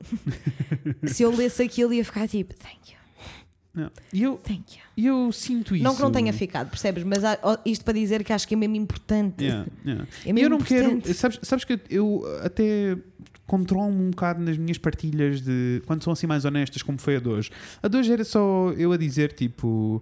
se 1.05 1.23
eu 1.23 1.35
lesse 1.35 1.63
aquilo 1.63 1.93
ia 1.93 2.03
ficar 2.03 2.27
tipo, 2.27 2.53
thank 2.53 2.91
you, 2.91 2.97
Não. 3.73 3.91
E 4.11 4.23
eu, 4.23 4.35
thank 4.37 4.77
you. 4.97 5.05
eu 5.09 5.31
sinto 5.31 5.73
isso. 5.75 5.83
Não 5.83 5.95
que 5.95 6.01
não 6.01 6.11
tenha 6.11 6.33
ficado, 6.33 6.69
percebes? 6.69 7.03
Mas 7.03 7.23
há- 7.23 7.37
isto 7.65 7.83
para 7.85 7.93
dizer 7.93 8.23
que 8.23 8.33
acho 8.33 8.47
que 8.47 8.53
é 8.55 8.57
mesmo 8.57 8.75
importante. 8.75 9.43
Yeah, 9.43 9.65
yeah. 9.85 10.07
É 10.25 10.33
mesmo 10.33 10.45
eu 10.47 10.49
não 10.49 10.57
quero. 10.65 10.83
importante. 10.91 11.13
Sabes, 11.13 11.39
sabes 11.43 11.63
que 11.65 11.79
eu 11.89 12.23
até 12.43 12.97
controlo-me 13.47 14.01
um 14.01 14.09
bocado 14.09 14.41
nas 14.41 14.57
minhas 14.57 14.77
partilhas 14.77 15.39
de 15.41 15.81
quando 15.85 16.03
são 16.03 16.11
assim 16.11 16.25
mais 16.27 16.45
honestas, 16.45 16.81
como 16.81 16.97
foi 16.97 17.17
a 17.17 17.19
de 17.19 17.29
hoje. 17.29 17.51
A 17.81 17.87
de 17.87 17.95
hoje 17.97 18.11
era 18.11 18.23
só 18.25 18.71
eu 18.77 18.91
a 18.91 18.97
dizer 18.97 19.31
tipo. 19.33 20.01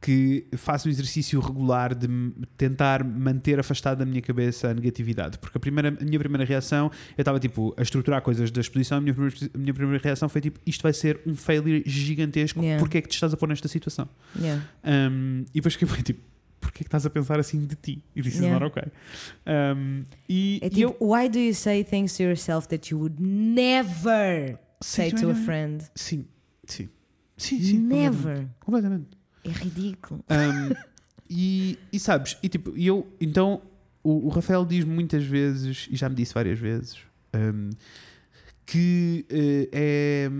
Que 0.00 0.46
faço 0.56 0.88
um 0.88 0.90
exercício 0.90 1.38
regular 1.40 1.94
de 1.94 2.08
tentar 2.56 3.04
manter 3.04 3.60
afastado 3.60 3.98
da 3.98 4.06
minha 4.06 4.22
cabeça 4.22 4.70
a 4.70 4.74
negatividade. 4.74 5.38
Porque 5.38 5.58
a, 5.58 5.60
primeira, 5.60 5.88
a 6.00 6.04
minha 6.04 6.18
primeira 6.18 6.44
reação, 6.44 6.90
eu 7.18 7.20
estava 7.22 7.38
tipo 7.38 7.74
a 7.76 7.82
estruturar 7.82 8.22
coisas 8.22 8.50
da 8.50 8.60
exposição, 8.62 8.96
a 8.98 9.00
minha 9.00 9.12
primeira, 9.12 9.36
a 9.54 9.58
minha 9.58 9.74
primeira 9.74 10.02
reação 10.02 10.28
foi 10.28 10.40
tipo: 10.40 10.58
isto 10.64 10.82
vai 10.82 10.92
ser 10.94 11.20
um 11.26 11.34
failure 11.36 11.82
gigantesco, 11.86 12.60
Yeah. 12.62 12.78
porque 12.78 12.98
é 12.98 13.02
que 13.02 13.08
te 13.08 13.14
estás 13.14 13.34
a 13.34 13.36
pôr 13.36 13.48
nesta 13.48 13.68
situação? 13.68 14.08
Yeah. 14.40 14.64
Um, 14.84 15.42
e 15.50 15.54
depois 15.54 15.76
que 15.76 15.84
foi 15.84 16.02
tipo: 16.02 16.20
porquê 16.60 16.78
é 16.78 16.84
que 16.84 16.88
estás 16.88 17.04
a 17.04 17.10
pensar 17.10 17.38
assim 17.38 17.66
de 17.66 17.76
ti? 17.76 18.02
E 18.16 18.22
disse: 18.22 18.38
Yeah. 18.42 18.58
not 18.58 18.72
ok. 18.72 18.90
Um, 19.46 20.00
e, 20.28 20.60
É 20.62 20.66
e 20.66 20.70
tipo, 20.70 20.96
eu. 20.98 21.08
why 21.08 21.28
do 21.28 21.38
you 21.38 21.54
say 21.54 21.84
things 21.84 22.16
to 22.16 22.22
yourself 22.22 22.66
that 22.68 22.90
you 22.90 22.98
would 22.98 23.16
never 23.20 24.58
say 24.82 25.10
to 25.12 25.30
a 25.30 25.34
friend? 25.34 25.84
Sim, 25.94 26.24
sim. 26.66 26.88
Sim, 27.36 27.60
sim. 27.62 27.78
Never. 27.78 28.48
Completamente. 28.60 28.60
completamente. 28.60 29.19
É 29.44 29.48
ridículo. 29.50 30.24
Um, 30.30 30.74
e, 31.28 31.78
e 31.92 31.98
sabes, 32.00 32.36
e 32.42 32.48
tipo, 32.48 32.76
eu, 32.76 33.06
então, 33.20 33.62
o, 34.02 34.26
o 34.26 34.28
Rafael 34.28 34.64
diz 34.64 34.84
muitas 34.84 35.24
vezes, 35.24 35.88
e 35.90 35.96
já 35.96 36.08
me 36.08 36.14
disse 36.14 36.34
várias 36.34 36.58
vezes, 36.58 36.98
um, 37.34 37.70
que 38.66 39.24
eh, 39.28 39.68
é, 39.72 40.30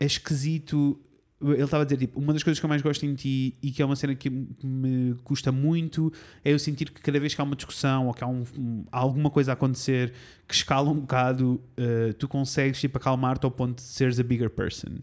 é 0.00 0.06
esquisito. 0.06 0.98
Ele 1.40 1.62
estava 1.62 1.82
a 1.82 1.84
dizer, 1.84 1.98
tipo, 1.98 2.18
uma 2.18 2.32
das 2.32 2.42
coisas 2.42 2.58
que 2.58 2.64
eu 2.64 2.68
mais 2.70 2.80
gosto 2.80 3.04
em 3.04 3.14
ti 3.14 3.54
e 3.62 3.70
que 3.70 3.82
é 3.82 3.84
uma 3.84 3.96
cena 3.96 4.14
que 4.14 4.30
me 4.30 5.14
custa 5.24 5.52
muito 5.52 6.10
é 6.42 6.52
eu 6.52 6.58
sentir 6.58 6.90
que 6.90 7.02
cada 7.02 7.20
vez 7.20 7.34
que 7.34 7.40
há 7.40 7.44
uma 7.44 7.54
discussão 7.56 8.06
ou 8.06 8.14
que 8.14 8.24
há, 8.24 8.26
um- 8.26 8.44
um- 8.56 8.84
alguma 8.90 9.28
coisa 9.28 9.52
a 9.52 9.54
acontecer 9.54 10.14
que 10.48 10.54
escala 10.54 10.88
um 10.90 11.00
bocado, 11.00 11.60
eh, 11.76 12.14
tu 12.18 12.26
consegues 12.28 12.80
tipo, 12.80 12.96
acalmar-te 12.96 13.44
ao 13.44 13.50
ponto 13.50 13.76
de 13.76 13.82
seres 13.82 14.18
a 14.18 14.22
bigger 14.22 14.48
person. 14.48 14.96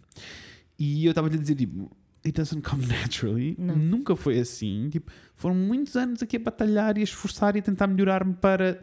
E 0.79 1.05
eu 1.05 1.11
estava 1.11 1.27
a 1.27 1.29
dizer, 1.29 1.53
tipo, 1.53 1.91
it 2.25 2.31
doesn't 2.39 2.61
come 2.61 2.85
naturally. 2.87 3.55
Não. 3.57 3.75
Nunca 3.75 4.15
foi 4.15 4.39
assim. 4.39 4.89
Tipo, 4.89 5.11
foram 5.35 5.55
muitos 5.55 5.95
anos 5.95 6.21
aqui 6.21 6.37
a 6.37 6.39
batalhar 6.39 6.97
e 6.97 7.01
a 7.01 7.03
esforçar 7.03 7.55
e 7.55 7.59
a 7.59 7.61
tentar 7.61 7.87
melhorar-me 7.87 8.33
para 8.33 8.79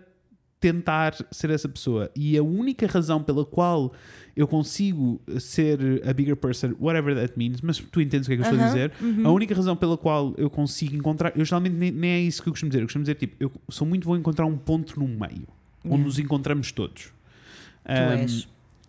tentar 0.61 1.15
ser 1.31 1.51
essa 1.51 1.69
pessoa. 1.69 2.11
E 2.17 2.37
a 2.37 2.43
única 2.43 2.85
razão 2.89 3.23
pela 3.23 3.45
qual 3.45 3.93
eu 4.35 4.47
consigo 4.49 5.21
ser 5.39 5.79
a 6.05 6.13
bigger 6.13 6.35
person, 6.35 6.75
whatever 6.81 7.15
that 7.15 7.35
means, 7.39 7.61
mas 7.61 7.79
tu 7.79 8.01
entendes 8.01 8.27
o 8.27 8.31
que 8.31 8.35
é 8.35 8.37
que 8.39 8.43
eu 8.43 8.45
estou 8.51 8.59
a 8.59 8.63
Aham, 8.65 8.73
dizer. 8.75 8.93
uhum. 9.01 9.27
A 9.27 9.31
única 9.31 9.55
razão 9.55 9.77
pela 9.77 9.97
qual 9.97 10.35
eu 10.37 10.51
consigo 10.51 10.97
encontrar, 10.97 11.33
eu 11.39 11.45
geralmente 11.45 11.75
nem, 11.77 11.93
nem 11.93 12.11
é 12.11 12.21
isso 12.21 12.43
que 12.43 12.49
eu 12.49 12.53
costumo 12.53 12.71
dizer. 12.71 12.81
Eu 12.83 12.87
costumo 12.87 13.05
dizer, 13.05 13.15
tipo, 13.15 13.37
eu 13.39 13.53
sou 13.69 13.87
muito 13.87 14.05
bom 14.09 14.17
encontrar 14.17 14.47
um 14.47 14.59
ponto 14.59 14.99
no 14.99 15.07
meio, 15.07 15.47
onde 15.85 15.89
Yeah. 15.95 16.05
nos 16.05 16.19
encontramos 16.19 16.73
todos. 16.73 17.05
Tu 17.85 17.93
Um, 17.93 17.95
és. 17.95 18.49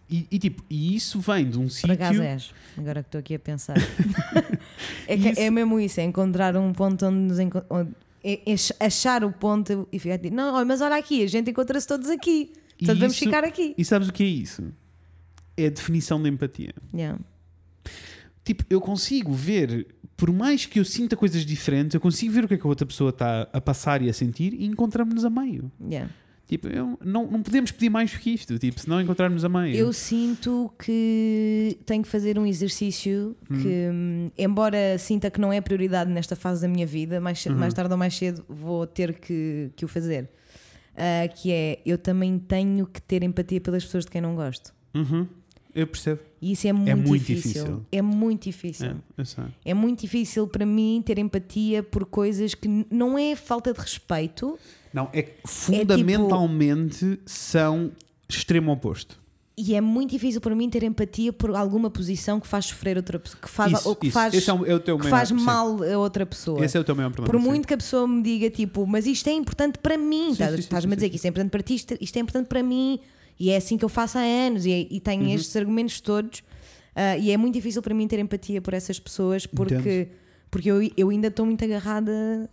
E, 0.09 0.25
e, 0.31 0.39
tipo, 0.39 0.63
e 0.69 0.95
isso 0.95 1.19
vem 1.19 1.49
de 1.49 1.59
um 1.59 1.69
sítio. 1.69 1.91
és. 2.23 2.51
Agora 2.77 3.03
que 3.03 3.07
estou 3.09 3.19
aqui 3.19 3.35
a 3.35 3.39
pensar. 3.39 3.75
é, 5.07 5.15
que 5.17 5.29
Isso- 5.29 5.39
é 5.41 5.49
mesmo 5.51 5.79
isso, 5.79 5.99
é 5.99 6.03
encontrar 6.03 6.55
um 6.57 6.73
ponto 6.73 7.05
onde 7.05 7.17
nos 7.17 7.39
enco- 7.39 7.63
onde- 7.69 7.91
é- 8.23 8.41
é 8.49 8.53
ach- 8.53 8.71
achar 8.79 9.23
o 9.23 9.31
ponto 9.31 9.87
e 9.91 9.99
ficar 9.99 10.17
tipo, 10.17 10.35
não, 10.35 10.63
mas 10.65 10.81
olha 10.81 10.95
aqui, 10.95 11.23
a 11.23 11.27
gente 11.27 11.51
encontra-se 11.51 11.87
todos 11.87 12.09
aqui. 12.09 12.51
Portanto, 12.77 12.99
vamos 12.99 13.13
isso- 13.15 13.25
ficar 13.25 13.43
aqui. 13.43 13.75
E 13.77 13.85
sabes 13.85 14.07
o 14.07 14.13
que 14.13 14.23
é 14.23 14.27
isso? 14.27 14.63
É 15.55 15.67
a 15.67 15.69
definição 15.69 16.21
de 16.21 16.29
empatia. 16.29 16.73
Yeah. 16.93 17.19
Tipo, 18.43 18.63
eu 18.69 18.81
consigo 18.81 19.31
ver, 19.33 19.85
por 20.17 20.31
mais 20.33 20.65
que 20.65 20.79
eu 20.79 20.85
sinta 20.85 21.15
coisas 21.15 21.45
diferentes, 21.45 21.93
eu 21.93 22.01
consigo 22.01 22.33
ver 22.33 22.45
o 22.45 22.47
que 22.47 22.53
é 22.55 22.57
que 22.57 22.65
a 22.65 22.69
outra 22.69 22.85
pessoa 22.85 23.09
está 23.11 23.47
a 23.53 23.61
passar 23.61 24.01
e 24.01 24.09
a 24.09 24.13
sentir 24.13 24.53
e 24.53 24.65
encontramos-nos 24.65 25.23
a 25.25 25.29
meio. 25.29 25.71
Yeah. 25.83 26.09
Tipo, 26.49 26.67
eu, 26.67 26.97
não, 27.05 27.27
não 27.29 27.43
podemos 27.43 27.71
pedir 27.71 27.91
mais 27.91 28.11
do 28.11 28.17
que 28.17 28.31
isto, 28.31 28.57
tipo, 28.57 28.79
se 28.79 28.89
não 28.89 28.99
encontrarmos 28.99 29.45
a 29.45 29.49
meio. 29.49 29.75
Eu 29.75 29.93
sinto 29.93 30.73
que 30.83 31.77
tenho 31.85 32.01
que 32.01 32.09
fazer 32.09 32.39
um 32.39 32.45
exercício 32.45 33.37
que, 33.47 33.87
hum, 33.93 34.31
embora 34.35 34.97
sinta 34.97 35.29
que 35.29 35.39
não 35.39 35.53
é 35.53 35.61
prioridade 35.61 36.09
nesta 36.11 36.35
fase 36.35 36.63
da 36.63 36.67
minha 36.67 36.87
vida, 36.87 37.21
mais, 37.21 37.45
Uhum. 37.45 37.55
mais 37.55 37.71
tarde 37.71 37.91
ou 37.91 37.97
mais 37.99 38.15
cedo 38.17 38.43
vou 38.49 38.87
ter 38.87 39.13
que, 39.19 39.69
que 39.75 39.85
o 39.85 39.87
fazer. 39.87 40.27
Ah, 40.97 41.27
que 41.27 41.51
é, 41.51 41.79
eu 41.85 41.99
também 41.99 42.39
tenho 42.39 42.87
que 42.87 42.99
ter 42.99 43.21
empatia 43.21 43.61
pelas 43.61 43.85
pessoas 43.85 44.05
de 44.05 44.09
quem 44.11 44.19
não 44.19 44.33
gosto. 44.33 44.73
Uhum. 44.95 45.27
Eu 45.73 45.85
percebo. 45.87 46.19
E 46.41 46.53
isso 46.53 46.67
é 46.67 46.73
muito, 46.73 46.97
muito 47.07 47.25
difícil. 47.25 47.51
difícil. 47.63 47.85
É 47.91 48.01
muito 48.01 48.43
difícil. 48.43 48.87
É. 49.17 49.71
É 49.71 49.73
muito 49.73 50.01
difícil 50.01 50.47
para 50.47 50.65
mim 50.65 51.01
ter 51.05 51.19
empatia 51.19 51.83
por 51.83 52.05
coisas 52.05 52.55
que 52.55 52.67
não 52.89 53.17
é 53.17 53.35
falta 53.35 53.71
de 53.73 53.79
respeito, 53.79 54.57
Não, 54.93 55.09
é 55.13 55.21
que 55.21 55.31
tipo- 55.33 55.47
fundamentalmente 55.47 57.19
são 57.25 57.91
extremo 58.27 58.71
oposto. 58.71 59.19
e 59.57 59.75
é 59.75 59.81
muito 59.81 60.11
difícil 60.11 60.39
para 60.39 60.55
mim 60.55 60.69
ter 60.69 60.83
empatia 60.83 61.33
por 61.33 61.53
alguma 61.55 61.89
posição 61.89 62.39
que 62.39 62.47
faz 62.47 62.65
sofrer 62.67 62.95
outra 62.95 63.19
pessoa, 63.19 63.41
que 63.41 63.49
faz, 63.49 63.73
Isso, 63.73 63.89
ou 63.89 63.95
que 63.95 64.07
isso. 64.07 64.13
faz, 64.13 64.33
é 64.47 64.53
o, 64.53 64.65
é 64.65 64.75
o 64.75 64.79
que 64.79 64.91
maior- 64.93 65.09
faz 65.09 65.29
sim. 65.29 65.35
mal 65.35 65.83
a 65.83 65.97
outra 65.97 66.25
pessoa. 66.25 66.63
Esse 66.63 66.77
é 66.77 66.79
o 66.79 66.83
teu 66.83 66.95
maior 66.95 67.11
problema. 67.11 67.31
Por 67.37 67.41
sim. 67.43 67.47
muito 67.49 67.67
que 67.67 67.73
a 67.73 67.77
pessoa 67.77 68.07
me 68.07 68.21
diga, 68.23 68.49
tipo, 68.49 68.87
mas 68.87 69.05
isto 69.05 69.27
é 69.27 69.33
importante 69.33 69.77
para 69.79 69.97
mim, 69.97 70.33
Sim, 70.33 70.45
sim, 70.45 70.51
sim, 70.53 70.59
estás-me 70.59 70.89
sim, 70.91 70.93
a 70.93 70.95
dizer 70.95 71.05
sim. 71.07 71.09
que 71.09 71.15
isto 71.17 71.25
é 71.25 71.27
importante 71.29 71.51
para 71.51 71.61
ti, 71.61 71.75
isto, 71.75 71.97
isto 71.99 72.15
é 72.15 72.19
importante 72.21 72.47
para 72.47 72.63
mim, 72.63 72.99
e 73.39 73.49
é 73.51 73.57
assim 73.57 73.77
que 73.77 73.85
eu 73.85 73.89
faço 73.89 74.17
há 74.17 74.21
anos, 74.21 74.65
e, 74.65 74.87
e 74.91 74.99
tenho 74.99 75.23
Uhum. 75.23 75.33
estes 75.33 75.55
argumentos 75.55 76.01
todos, 76.01 76.43
ah, 76.95 77.17
e 77.17 77.31
é 77.31 77.37
muito 77.37 77.53
difícil 77.53 77.81
para 77.81 77.93
mim 77.93 78.07
ter 78.07 78.19
empatia 78.19 78.61
por 78.61 78.73
essas 78.73 78.99
pessoas, 78.99 79.45
porque, 79.45 79.75
Entendo. 79.75 80.09
porque 80.51 80.69
eu, 80.69 80.81
eu 80.97 81.09
ainda 81.09 81.27
estou 81.29 81.45
muito 81.45 81.63
agarrada. 81.63 82.49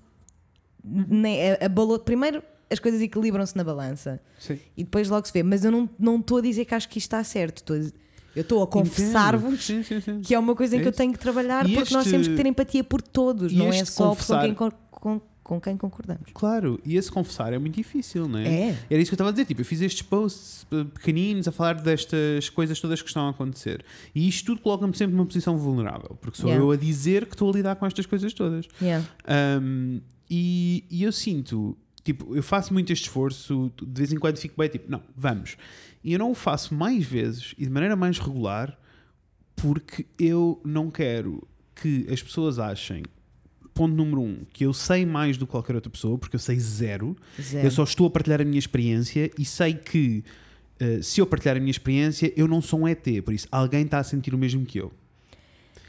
né, 0.85 1.55
a, 1.55 1.67
a 1.67 1.69
balo- 1.69 1.99
Primeiro, 1.99 2.43
as 2.71 2.79
coisas 2.79 3.01
equilibram-se 3.01 3.57
na 3.57 3.65
balança, 3.65 4.21
Sim. 4.39 4.59
e 4.77 4.85
depois 4.85 5.09
logo 5.09 5.27
se 5.27 5.33
vê, 5.33 5.43
mas 5.43 5.65
eu 5.65 5.71
não 5.73 5.89
não 5.99 6.17
estou 6.19 6.39
a 6.39 6.41
dizer 6.41 6.65
que 6.65 6.75
acho 6.75 6.89
que 6.89 6.99
isto 6.99 7.07
está 7.09 7.23
certo, 7.25 7.59
estou 7.59 7.77
a 7.77 7.79
dizer- 7.81 7.95
eu 8.37 8.43
estou 8.43 8.63
a 8.63 8.67
confessar-vos 8.67 9.67
que 10.25 10.35
é 10.35 10.39
uma 10.39 10.55
coisa 10.55 10.77
em 10.77 10.81
É 10.81 10.83
que 10.83 10.89
eu 10.89 10.93
tenho 10.93 11.13
que 11.13 11.19
trabalhar 11.19 11.67
E 11.69 11.75
porque 11.75 11.93
nós 11.95 12.03
este- 12.05 12.11
temos 12.13 12.29
que 12.29 12.35
ter 12.37 12.47
empatia 12.47 12.85
por 12.85 13.01
todos, 13.03 13.53
e 13.53 13.57
não 13.57 13.69
é 13.69 13.85
só 13.85 14.11
confessar- 14.11 14.41
com 14.41 14.45
quem, 14.47 14.55
con- 14.55 14.71
com, 14.91 15.21
com 15.47 15.61
quem 15.61 15.77
concordamos. 15.77 16.29
Claro, 16.35 16.81
e 16.85 16.97
esse 16.97 17.09
confessar 17.09 17.53
é 17.53 17.59
muito 17.59 17.77
difícil, 17.77 18.27
não 18.27 18.41
é? 18.41 18.49
É. 18.49 18.79
Era 18.91 19.01
isso 19.01 19.11
que 19.11 19.15
eu 19.15 19.17
estava 19.17 19.29
a 19.29 19.33
dizer. 19.33 19.45
Tipo, 19.45 19.61
eu 19.61 19.65
fiz 19.65 19.81
estes 19.81 20.03
posts 20.03 20.67
pequeninos 20.93 21.47
a 21.47 21.53
falar 21.53 21.75
destas 21.75 22.49
coisas 22.49 22.81
todas 22.81 23.01
que 23.01 23.07
estão 23.07 23.29
a 23.29 23.31
acontecer. 23.31 23.85
E 24.13 24.27
isto 24.27 24.47
tudo 24.47 24.61
coloca-me 24.61 24.95
sempre 24.97 25.15
numa 25.15 25.25
posição 25.25 25.57
vulnerável, 25.57 26.19
porque 26.21 26.37
sou 26.37 26.51
Yeah. 26.51 26.65
eu 26.65 26.71
a 26.73 26.77
dizer 26.77 27.27
que 27.27 27.35
estou 27.35 27.49
a 27.51 27.53
lidar 27.55 27.77
com 27.77 27.87
estas 27.87 28.07
coisas 28.07 28.33
todas. 28.33 28.67
Yeah. 28.83 29.07
Um, 29.63 30.01
e, 30.29 30.85
e 30.91 31.05
eu 31.05 31.13
sinto, 31.13 31.77
tipo, 32.03 32.35
eu 32.35 32.43
faço 32.43 32.73
muito 32.73 32.93
este 32.93 33.05
esforço, 33.05 33.73
de 33.81 34.01
vez 34.01 34.13
em 34.13 34.19
quando 34.19 34.39
fico 34.39 34.57
bem, 34.59 34.69
tipo, 34.69 34.91
não, 34.91 35.01
vamos. 35.17 35.57
E 36.03 36.13
eu 36.13 36.19
não 36.19 36.33
o 36.33 36.35
faço 36.35 36.75
mais 36.75 37.05
vezes 37.05 37.55
e 37.57 37.65
de 37.65 37.71
maneira 37.71 37.95
mais 37.95 38.19
regular 38.19 38.77
porque 39.55 40.07
eu 40.19 40.61
não 40.65 40.91
quero 40.91 41.47
que 41.75 42.07
as 42.11 42.23
pessoas 42.23 42.59
achem, 42.59 43.03
ponto 43.77 43.95
número 43.95 44.21
um, 44.23 44.39
que 44.53 44.65
eu 44.65 44.73
sei 44.73 45.05
mais 45.07 45.37
do 45.37 45.47
que 45.47 45.53
qualquer 45.53 45.75
outra 45.75 45.91
pessoa, 45.91 46.17
porque 46.19 46.35
eu 46.37 46.41
sei 46.41 46.59
zero. 46.59 47.17
Zero. 47.41 47.67
Eu 47.67 47.71
só 47.71 47.85
estou 47.85 48.07
a 48.07 48.11
partilhar 48.11 48.41
a 48.41 48.45
minha 48.45 48.59
experiência 48.59 49.31
e 49.39 49.45
sei 49.45 49.75
que 49.75 50.25
eh, 50.81 51.01
se 51.03 51.21
eu 51.21 51.27
partilhar 51.27 51.57
a 51.57 51.61
minha 51.61 51.71
experiência, 51.71 52.33
eu 52.37 52.49
não 52.49 52.61
sou 52.63 52.81
um 52.81 52.89
ET, 52.89 53.05
por 53.25 53.33
isso 53.35 53.47
alguém 53.53 53.85
está 53.85 53.99
a 53.99 54.05
sentir 54.05 54.35
o 54.35 54.39
mesmo 54.39 54.65
que 54.67 54.79
eu. 54.79 54.91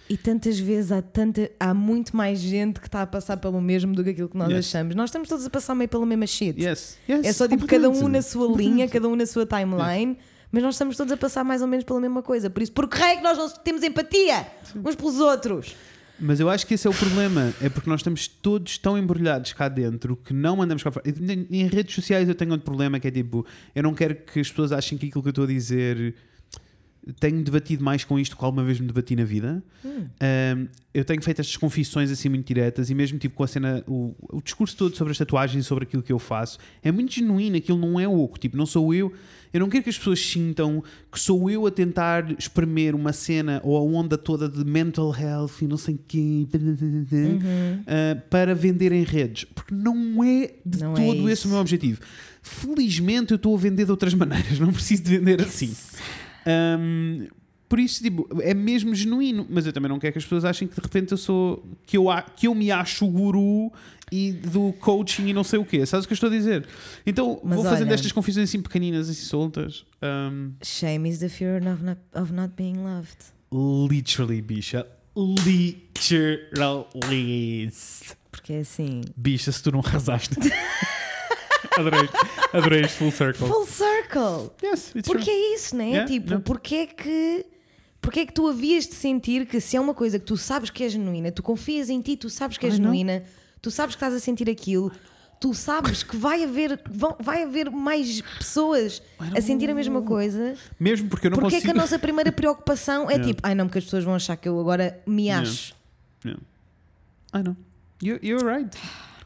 E 0.09 0.15
tantas 0.15 0.57
vezes 0.57 0.91
há, 0.93 1.01
tanta, 1.01 1.51
há 1.59 1.73
muito 1.73 2.15
mais 2.15 2.39
gente 2.39 2.80
que 2.80 2.88
está 2.88 3.01
a 3.01 3.07
passar 3.07 3.35
pelo 3.38 3.59
mesmo 3.59 3.93
do 3.93 4.03
que 4.03 4.11
aquilo 4.11 4.30
que 4.30 4.38
nós 4.38 4.49
Yes. 4.49 4.68
achamos. 4.68 4.95
Nós 4.95 5.09
estamos 5.09 5.27
todos 5.27 5.45
a 5.45 5.49
passar 5.49 5.76
meio 5.76 5.89
pela 5.89 6.05
mesma 6.05 6.26
shit. 6.26 6.57
Yes, 6.61 6.97
yes, 7.09 7.26
É 7.26 7.34
só 7.34 7.45
tipo 7.47 7.65
cada 7.68 7.89
um 7.89 8.07
na 8.07 8.22
sua 8.22 8.47
linha, 8.55 8.88
cada 8.88 9.07
um 9.09 9.15
na 9.18 9.26
sua 9.26 9.45
timeline, 9.45 10.18
mas 10.49 10.64
nós 10.64 10.76
estamos 10.76 10.95
todos 10.95 11.11
a 11.11 11.18
passar 11.18 11.43
mais 11.43 11.61
ou 11.61 11.68
menos 11.68 11.84
pela 11.84 11.99
mesma 11.99 12.23
coisa. 12.23 12.49
Por 12.49 12.64
isso, 12.64 12.72
por 12.72 12.88
que 12.88 13.01
é 13.01 13.18
que 13.18 13.22
nós 13.22 13.38
não 13.38 13.49
temos 13.49 13.84
empatia 13.84 14.47
uns 14.85 14.95
pelos 14.95 15.19
outros? 15.19 15.76
Mas 16.19 16.39
eu 16.39 16.49
acho 16.49 16.65
que 16.65 16.73
esse 16.73 16.88
é 16.88 16.89
o 16.89 16.94
problema. 16.94 17.53
É 17.61 17.69
porque 17.69 17.89
nós 17.89 17.99
estamos 17.99 18.27
todos 18.27 18.77
tão 18.77 18.98
embrulhados 18.98 19.53
cá 19.53 19.68
dentro 19.69 20.15
que 20.15 20.34
não 20.34 20.61
andamos 20.61 20.84
cá 20.84 20.91
fora. 20.91 21.06
Em 21.07 21.68
redes 21.68 21.94
sociais 21.94 22.27
eu 22.27 22.35
tenho 22.35 22.52
outro 22.52 22.65
problema 22.65 22.99
que 22.99 23.07
é 23.07 23.11
tipo, 23.11 23.45
eu 23.76 23.84
não 23.84 23.94
quero 23.94 24.15
que 24.15 24.39
as 24.39 24.49
pessoas 24.49 24.72
achem 24.72 24.98
que 24.98 25.07
aquilo 25.07 25.22
que 25.22 25.30
eu 25.30 25.31
estou 25.31 25.44
a 25.45 25.48
dizer. 25.48 26.15
Tenho 27.19 27.43
debatido 27.43 27.84
mais 27.84 28.03
com 28.03 28.19
isto 28.19 28.35
que 28.38 28.43
alguma 28.43 28.63
vez 28.63 28.79
me 28.79 28.88
debati 28.88 29.15
na 29.15 29.23
vida. 29.23 29.63
Um, 29.85 30.67
eu 30.93 31.05
tenho 31.05 31.21
feito 31.21 31.39
estas 31.39 31.55
confissões 31.55 32.09
assim 32.11 32.27
muito 32.27 32.47
diretas 32.47 32.89
e 32.89 32.95
mesmo 32.95 33.19
tipo 33.19 33.35
com 33.35 33.43
a 33.43 33.47
cena, 33.47 33.84
o, 33.88 34.15
o 34.34 34.41
discurso 34.41 34.75
todo 34.75 34.95
sobre 34.95 35.11
as 35.11 35.17
tatuagens, 35.17 35.65
sobre 35.65 35.84
aquilo 35.84 36.01
que 36.01 36.11
eu 36.11 36.17
faço, 36.19 36.57
é 36.81 36.91
muito 36.91 37.13
genuíno, 37.13 37.55
aquilo 37.57 37.77
não 37.77 37.99
é 37.99 38.07
oco, 38.07 38.39
tipo, 38.39 38.57
não 38.57 38.65
sou 38.65 38.93
eu. 38.93 39.13
Eu 39.53 39.61
não 39.61 39.69
quero 39.69 39.84
que 39.84 39.89
as 39.89 39.97
pessoas 39.97 40.19
sintam 40.19 40.84
que 41.11 41.19
sou 41.19 41.49
eu 41.49 41.65
a 41.65 41.71
tentar 41.71 42.31
espremer 42.38 42.93
uma 42.93 43.13
cena 43.13 43.61
ou 43.63 43.77
a 43.77 43.81
onda 43.81 44.17
toda 44.17 44.49
de 44.49 44.65
mental 44.65 45.15
health 45.15 45.61
e 45.61 45.67
não 45.67 45.77
sei 45.77 45.97
quê 46.07 46.45
uh, 46.51 48.21
para 48.29 48.53
vender 48.53 48.91
em 48.91 49.03
redes, 49.03 49.45
porque 49.45 49.73
não 49.73 50.23
é 50.23 50.51
de 50.65 50.79
Não 50.81 50.93
é 50.93 50.95
todo 50.95 51.29
esse 51.29 51.41
isso. 51.41 51.47
o 51.47 51.51
meu 51.51 51.59
objetivo. 51.59 52.01
Felizmente 52.41 53.31
eu 53.31 53.35
estou 53.38 53.55
a 53.55 53.59
vender 53.59 53.85
de 53.85 53.91
outras 53.91 54.13
maneiras, 54.15 54.59
não 54.59 54.71
preciso 54.73 55.03
de 55.03 55.17
vender 55.17 55.41
assim. 55.41 55.73
Um, 56.47 57.27
por 57.69 57.79
isso, 57.79 58.01
tipo, 58.01 58.25
é 58.41 58.53
mesmo 58.53 58.95
genuíno, 58.95 59.45
mas 59.49 59.65
eu 59.65 59.73
também 59.73 59.89
não 59.89 59.99
quero 59.99 60.13
que 60.13 60.19
as 60.19 60.23
pessoas 60.23 60.45
achem 60.45 60.67
que 60.69 60.75
de 60.75 60.79
repente 60.81 61.11
eu 61.11 61.17
sou 61.17 61.61
que 61.85 61.97
eu, 61.97 62.05
que 62.37 62.47
eu 62.47 62.55
me 62.55 62.71
acho 62.71 63.05
o 63.05 63.09
guru 63.09 63.73
e 64.09 64.31
do 64.31 64.71
coaching 64.79 65.27
e 65.27 65.33
não 65.33 65.43
sei 65.43 65.59
o 65.59 65.65
quê. 65.65 65.85
Sabes 65.85 66.05
o 66.05 66.07
que 66.07 66.13
eu 66.13 66.15
estou 66.15 66.29
a 66.29 66.31
dizer? 66.31 66.65
Então 67.05 67.41
Mas 67.43 67.55
vou 67.55 67.65
fazendo 67.65 67.87
olha- 67.87 67.95
estas 67.95 68.13
confissões 68.13 68.47
assim 68.49 68.61
pequeninas, 68.61 69.09
assim 69.09 69.25
soltas. 69.25 69.85
Um, 70.01 70.53
Shame 70.63 71.09
is 71.09 71.19
the 71.19 71.27
fear 71.27 71.57
of 71.69 71.83
not, 71.83 71.99
of 72.15 72.31
not 72.31 72.53
being 72.55 72.77
loved. 72.77 73.17
literally, 73.51 74.41
bicha. 74.41 74.87
literally. 76.17 77.69
Porque 78.31 78.53
é 78.53 78.59
assim. 78.59 79.01
Bicha, 79.15 79.51
se 79.51 79.61
tu 79.61 79.71
não 79.71 79.79
arrasaste. 79.79 80.35
adorei, 81.77 82.09
adorei 82.53 82.81
este 82.81 82.97
full 82.97 83.11
circle. 83.11 83.47
Full 83.47 83.65
circle! 83.65 84.51
Yes, 84.63 84.93
it's 84.95 85.07
Porque 85.07 85.23
true. 85.25 85.33
é 85.33 85.55
isso, 85.55 85.75
né? 85.75 85.89
Yeah, 85.89 86.07
tipo, 86.11 86.27
yeah. 86.27 86.43
porque 86.43 86.75
é 86.75 86.85
que. 86.87 87.45
Porque 88.01 88.19
é 88.21 88.25
que 88.25 88.33
tu 88.33 88.47
havias 88.47 88.87
de 88.87 88.95
sentir 88.95 89.45
que 89.45 89.59
se 89.59 89.75
é 89.75 89.81
uma 89.81 89.93
coisa 89.93 90.17
que 90.19 90.25
tu 90.25 90.37
sabes 90.37 90.69
que 90.69 90.83
é 90.83 90.89
genuína, 90.89 91.31
tu 91.31 91.43
confias 91.43 91.89
em 91.89 91.99
ti, 92.01 92.15
tu 92.15 92.29
sabes 92.29 92.57
que 92.57 92.65
é 92.65 92.69
não. 92.69 92.75
genuína, 92.77 93.23
tu 93.61 93.69
sabes 93.71 93.95
que 93.95 93.97
estás 93.97 94.13
a 94.13 94.19
sentir 94.19 94.49
aquilo, 94.49 94.91
tu 95.41 95.53
sabes 95.53 96.03
que 96.03 96.15
vai 96.15 96.43
haver, 96.43 96.79
vão- 96.89 97.17
vai 97.19 97.43
haver 97.43 97.69
mais 97.69 98.21
pessoas 98.37 99.01
a 99.35 99.41
sentir 99.41 99.69
a 99.69 99.73
mesma 99.75 100.01
coisa. 100.01 100.55
Mesmo 100.79 101.09
porque 101.09 101.27
eu 101.27 101.31
não 101.31 101.37
Porque 101.39 101.55
é 101.55 101.59
consigo. 101.59 101.73
que 101.73 101.77
a 101.77 101.81
nossa 101.81 101.99
primeira 101.99 102.31
preocupação 102.31 103.09
é 103.09 103.13
Yeah. 103.17 103.27
tipo, 103.27 103.41
ai 103.43 103.55
não, 103.55 103.65
porque 103.65 103.79
as 103.79 103.83
pessoas 103.85 104.03
vão 104.05 104.13
achar 104.15 104.37
que 104.37 104.47
eu 104.47 104.57
agora 104.59 105.01
me 105.05 105.23
Yeah. 105.25 105.41
acho. 105.49 105.75
Yeah. 106.23 106.41
I 107.35 107.43
know. 107.43 107.55
You, 108.01 108.19
you're 108.21 108.45
right. 108.45 108.69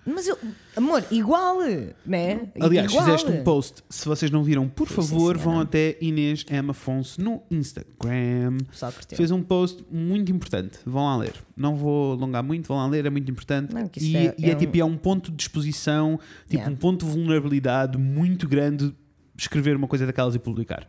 Mas 0.06 0.28
eu, 0.28 0.36
amor, 0.76 1.04
igual, 1.12 1.60
né? 2.06 2.48
Aliás, 2.60 2.90
igual. 2.92 3.06
fizeste 3.06 3.30
um 3.30 3.44
post. 3.44 3.84
Se 3.88 4.08
vocês 4.08 4.32
não 4.32 4.44
viram, 4.44 4.68
por 4.68 4.88
Sim, 4.88 4.96
favor, 4.96 5.38
vão 5.38 5.60
até 5.60 5.96
Inês 6.02 6.44
M. 6.50 6.72
Afonso 6.72 7.22
no 7.22 7.44
Instagram. 7.52 8.58
Só 8.72 8.92
curtiu. 8.92 9.16
Fez 9.18 9.30
um 9.32 9.44
post 9.44 9.86
muito 9.92 10.32
importante. 10.32 10.80
Vão 10.86 11.06
lá 11.06 11.18
ler. 11.18 11.34
Não 11.56 11.76
vou 11.76 12.14
alongar 12.14 12.44
muito, 12.44 12.68
vão 12.68 12.78
lá 12.78 12.88
ler, 12.88 13.06
é 13.06 13.10
muito 13.10 13.30
importante. 13.30 13.74
Não, 13.74 13.90
e 14.00 14.18
é- 14.18 14.36
e 14.38 14.46
é, 14.46 14.52
é 14.52 14.56
um- 14.56 14.58
tipo, 14.60 14.78
é 14.78 14.84
um 14.86 14.98
ponto 14.98 15.32
de 15.32 15.44
exposição, 15.44 16.20
tipo 16.48 16.56
Yeah. 16.56 16.72
um 16.72 16.76
ponto 16.76 17.06
de 17.06 17.12
vulnerabilidade 17.12 17.98
muito 17.98 18.48
grande 18.48 18.94
escrever 19.38 19.76
uma 19.76 19.88
coisa 19.88 20.06
daquelas 20.06 20.34
e 20.36 20.40
publicar. 20.40 20.88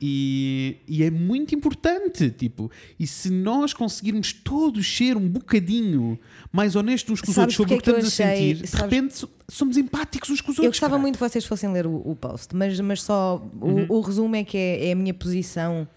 E, 0.00 0.76
e 0.86 1.02
é 1.02 1.10
muito 1.10 1.54
importante, 1.56 2.30
tipo, 2.30 2.70
e 3.00 3.04
se 3.06 3.30
nós 3.30 3.72
conseguirmos 3.72 4.32
todos 4.32 4.86
ser 4.96 5.16
um 5.16 5.28
bocadinho 5.28 6.16
mais 6.52 6.76
honestos 6.76 7.14
uns 7.14 7.20
com 7.20 7.30
os 7.30 7.34
Sabes 7.34 7.58
outros 7.58 7.68
sobre 7.68 7.74
o 7.74 7.82
que 7.82 7.82
é 7.82 7.82
que 7.82 7.90
eu 7.90 7.98
estamos 7.98 8.20
a 8.20 8.24
achei- 8.24 8.48
sentir, 8.54 8.62
de 8.62 8.68
sabes- 8.68 8.92
repente 8.94 9.16
so- 9.18 9.30
somos 9.48 9.76
empáticos 9.76 10.30
uns 10.30 10.40
com 10.40 10.52
os 10.52 10.58
Eu 10.58 10.64
outros. 10.64 10.76
gostava 10.78 10.90
caralho. 10.92 11.02
muito 11.02 11.14
que 11.16 11.20
vocês 11.28 11.44
fossem 11.44 11.72
ler 11.72 11.84
o, 11.86 11.96
o 11.96 12.14
post, 12.14 12.54
mas, 12.54 12.78
mas 12.80 13.02
só 13.02 13.44
o, 13.60 13.66
Uhum. 13.66 13.86
o 13.88 14.00
resumo 14.00 14.36
é 14.36 14.44
que 14.44 14.56
é, 14.56 14.86
é 14.88 14.92
a 14.92 14.94
minha 14.94 15.12
posição 15.14 15.88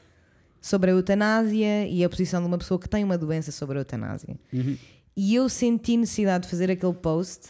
sobre 0.59 0.89
a 0.89 0.93
eutanásia 0.93 1.87
e 1.87 2.03
a 2.03 2.09
posição 2.09 2.41
de 2.41 2.47
uma 2.47 2.57
pessoa 2.57 2.79
que 2.79 2.89
tem 2.89 3.03
uma 3.03 3.17
doença 3.19 3.51
sobre 3.51 3.77
a 3.77 3.81
eutanásia. 3.81 4.35
Uhum. 4.51 4.77
E 5.15 5.35
eu 5.35 5.47
senti 5.47 5.95
necessidade 5.97 6.45
de 6.45 6.49
fazer 6.49 6.71
aquele 6.71 6.93
post 6.93 7.49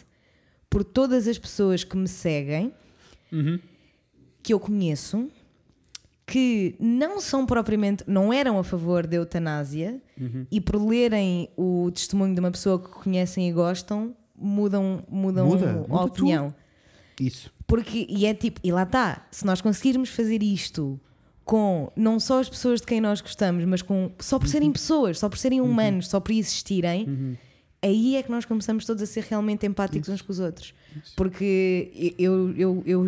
por 0.68 0.84
todas 0.84 1.26
as 1.26 1.38
pessoas 1.38 1.82
que 1.82 1.96
me 1.96 2.08
seguem, 2.08 2.72
Uhum. 3.30 3.58
que 4.42 4.52
eu 4.52 4.60
conheço, 4.60 5.30
que 6.32 6.74
não 6.80 7.20
são 7.20 7.44
propriamente, 7.44 8.02
não 8.06 8.32
eram 8.32 8.58
a 8.58 8.64
favor 8.64 9.06
da 9.06 9.16
eutanásia 9.16 10.00
Uhum. 10.18 10.46
e 10.50 10.60
por 10.62 10.76
lerem 10.82 11.50
o 11.58 11.90
testemunho 11.92 12.32
de 12.34 12.40
uma 12.40 12.50
pessoa 12.50 12.78
que 12.78 12.88
conhecem 12.88 13.50
e 13.50 13.52
gostam, 13.52 14.16
mudam, 14.34 15.02
mudam 15.10 15.46
Muda, 15.48 15.68
a 15.70 15.72
muda 15.74 15.86
tudo. 15.88 16.04
opinião. 16.06 16.54
Isso. 17.20 17.52
Porque, 17.66 18.06
e 18.08 18.24
é 18.24 18.32
tipo, 18.32 18.58
e 18.64 18.72
lá 18.72 18.84
está, 18.84 19.26
se 19.30 19.44
nós 19.44 19.60
conseguirmos 19.60 20.08
fazer 20.08 20.42
isto 20.42 20.98
com 21.44 21.92
não 21.94 22.18
só 22.18 22.40
as 22.40 22.48
pessoas 22.48 22.80
de 22.80 22.86
quem 22.86 22.98
nós 22.98 23.20
gostamos, 23.20 23.62
mas 23.66 23.82
com 23.82 24.10
só 24.18 24.38
por 24.38 24.48
serem 24.48 24.72
pessoas, 24.72 25.18
só 25.18 25.28
por 25.28 25.36
serem 25.36 25.60
humanos, 25.60 26.08
só 26.08 26.18
por 26.18 26.32
existirem, 26.32 27.36
aí 27.82 28.16
é 28.16 28.22
que 28.22 28.30
nós 28.30 28.46
começamos 28.46 28.86
todos 28.86 29.02
a 29.02 29.06
ser 29.06 29.24
realmente 29.28 29.66
empáticos 29.66 30.08
uns 30.08 30.22
com 30.22 30.32
os 30.32 30.40
outros. 30.40 30.72
Porque 31.14 32.14
eu, 32.18 32.54
eu, 32.56 32.82
eu 32.86 33.06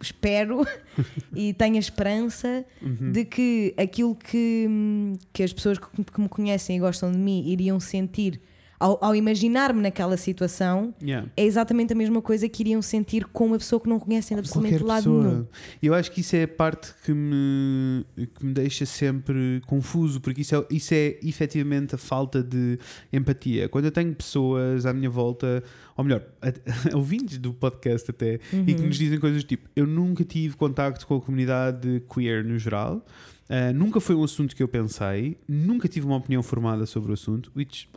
espero 0.00 0.66
e 1.34 1.52
tenho 1.54 1.76
a 1.76 1.78
esperança 1.78 2.64
de 3.12 3.24
que 3.24 3.74
aquilo 3.76 4.14
que, 4.14 4.66
hum, 4.68 5.16
que 5.32 5.42
as 5.42 5.52
pessoas 5.52 5.78
que, 5.78 5.86
que 6.04 6.20
me 6.20 6.28
conhecem 6.28 6.76
e 6.76 6.80
gostam 6.80 7.10
de 7.10 7.18
mim 7.18 7.44
iriam 7.46 7.80
sentir 7.80 8.40
ao, 8.78 8.98
ao 9.02 9.14
imaginar-me 9.14 9.80
naquela 9.80 10.16
situação 10.16 10.94
Yeah. 11.02 11.28
é 11.36 11.44
exatamente 11.44 11.92
a 11.92 11.96
mesma 11.96 12.20
coisa 12.22 12.48
que 12.48 12.62
iriam 12.62 12.80
sentir 12.82 13.24
com 13.26 13.46
uma 13.46 13.58
pessoa 13.58 13.80
que 13.80 13.88
não 13.88 13.98
conhecem 13.98 14.34
de 14.36 14.40
absolutamente 14.40 14.78
Qualquer 14.78 14.86
lado 14.86 15.02
pessoa. 15.04 15.24
nenhum. 15.24 15.46
Eu 15.82 15.94
acho 15.94 16.10
que 16.10 16.20
isso 16.20 16.36
é 16.36 16.42
a 16.44 16.48
parte 16.48 16.94
que 17.04 17.12
me, 17.12 18.04
que 18.34 18.44
me 18.44 18.52
deixa 18.52 18.86
sempre 18.86 19.60
confuso, 19.66 20.20
porque 20.20 20.40
isso 20.40 20.54
é, 20.56 20.66
isso 20.70 20.94
é 20.94 21.18
efetivamente 21.22 21.94
a 21.94 21.98
falta 21.98 22.42
de 22.42 22.78
empatia. 23.12 23.68
Quando 23.68 23.86
eu 23.86 23.90
tenho 23.92 24.14
pessoas 24.14 24.86
à 24.86 24.92
minha 24.92 25.10
volta, 25.10 25.62
ou 25.96 26.04
melhor, 26.04 26.22
ouvintes 26.94 27.38
do 27.38 27.52
podcast 27.52 28.10
até, 28.10 28.38
e 28.66 28.74
que 28.74 28.82
nos 28.82 28.96
dizem 28.96 29.18
coisas 29.18 29.44
tipo: 29.44 29.68
Eu 29.76 29.86
nunca 29.86 30.24
tive 30.24 30.56
contacto 30.56 31.06
com 31.06 31.16
a 31.16 31.20
comunidade 31.20 32.02
queer 32.12 32.44
no 32.44 32.58
geral. 32.58 33.04
Uh, 33.48 33.72
nunca 33.72 34.00
foi 34.00 34.16
um 34.16 34.24
assunto 34.24 34.56
que 34.56 34.62
eu 34.62 34.66
pensei, 34.66 35.38
nunca 35.46 35.86
tive 35.86 36.04
uma 36.04 36.16
opinião 36.16 36.42
formada 36.42 36.84
sobre 36.84 37.12
o 37.12 37.14
assunto. 37.14 37.52
Which, 37.54 37.88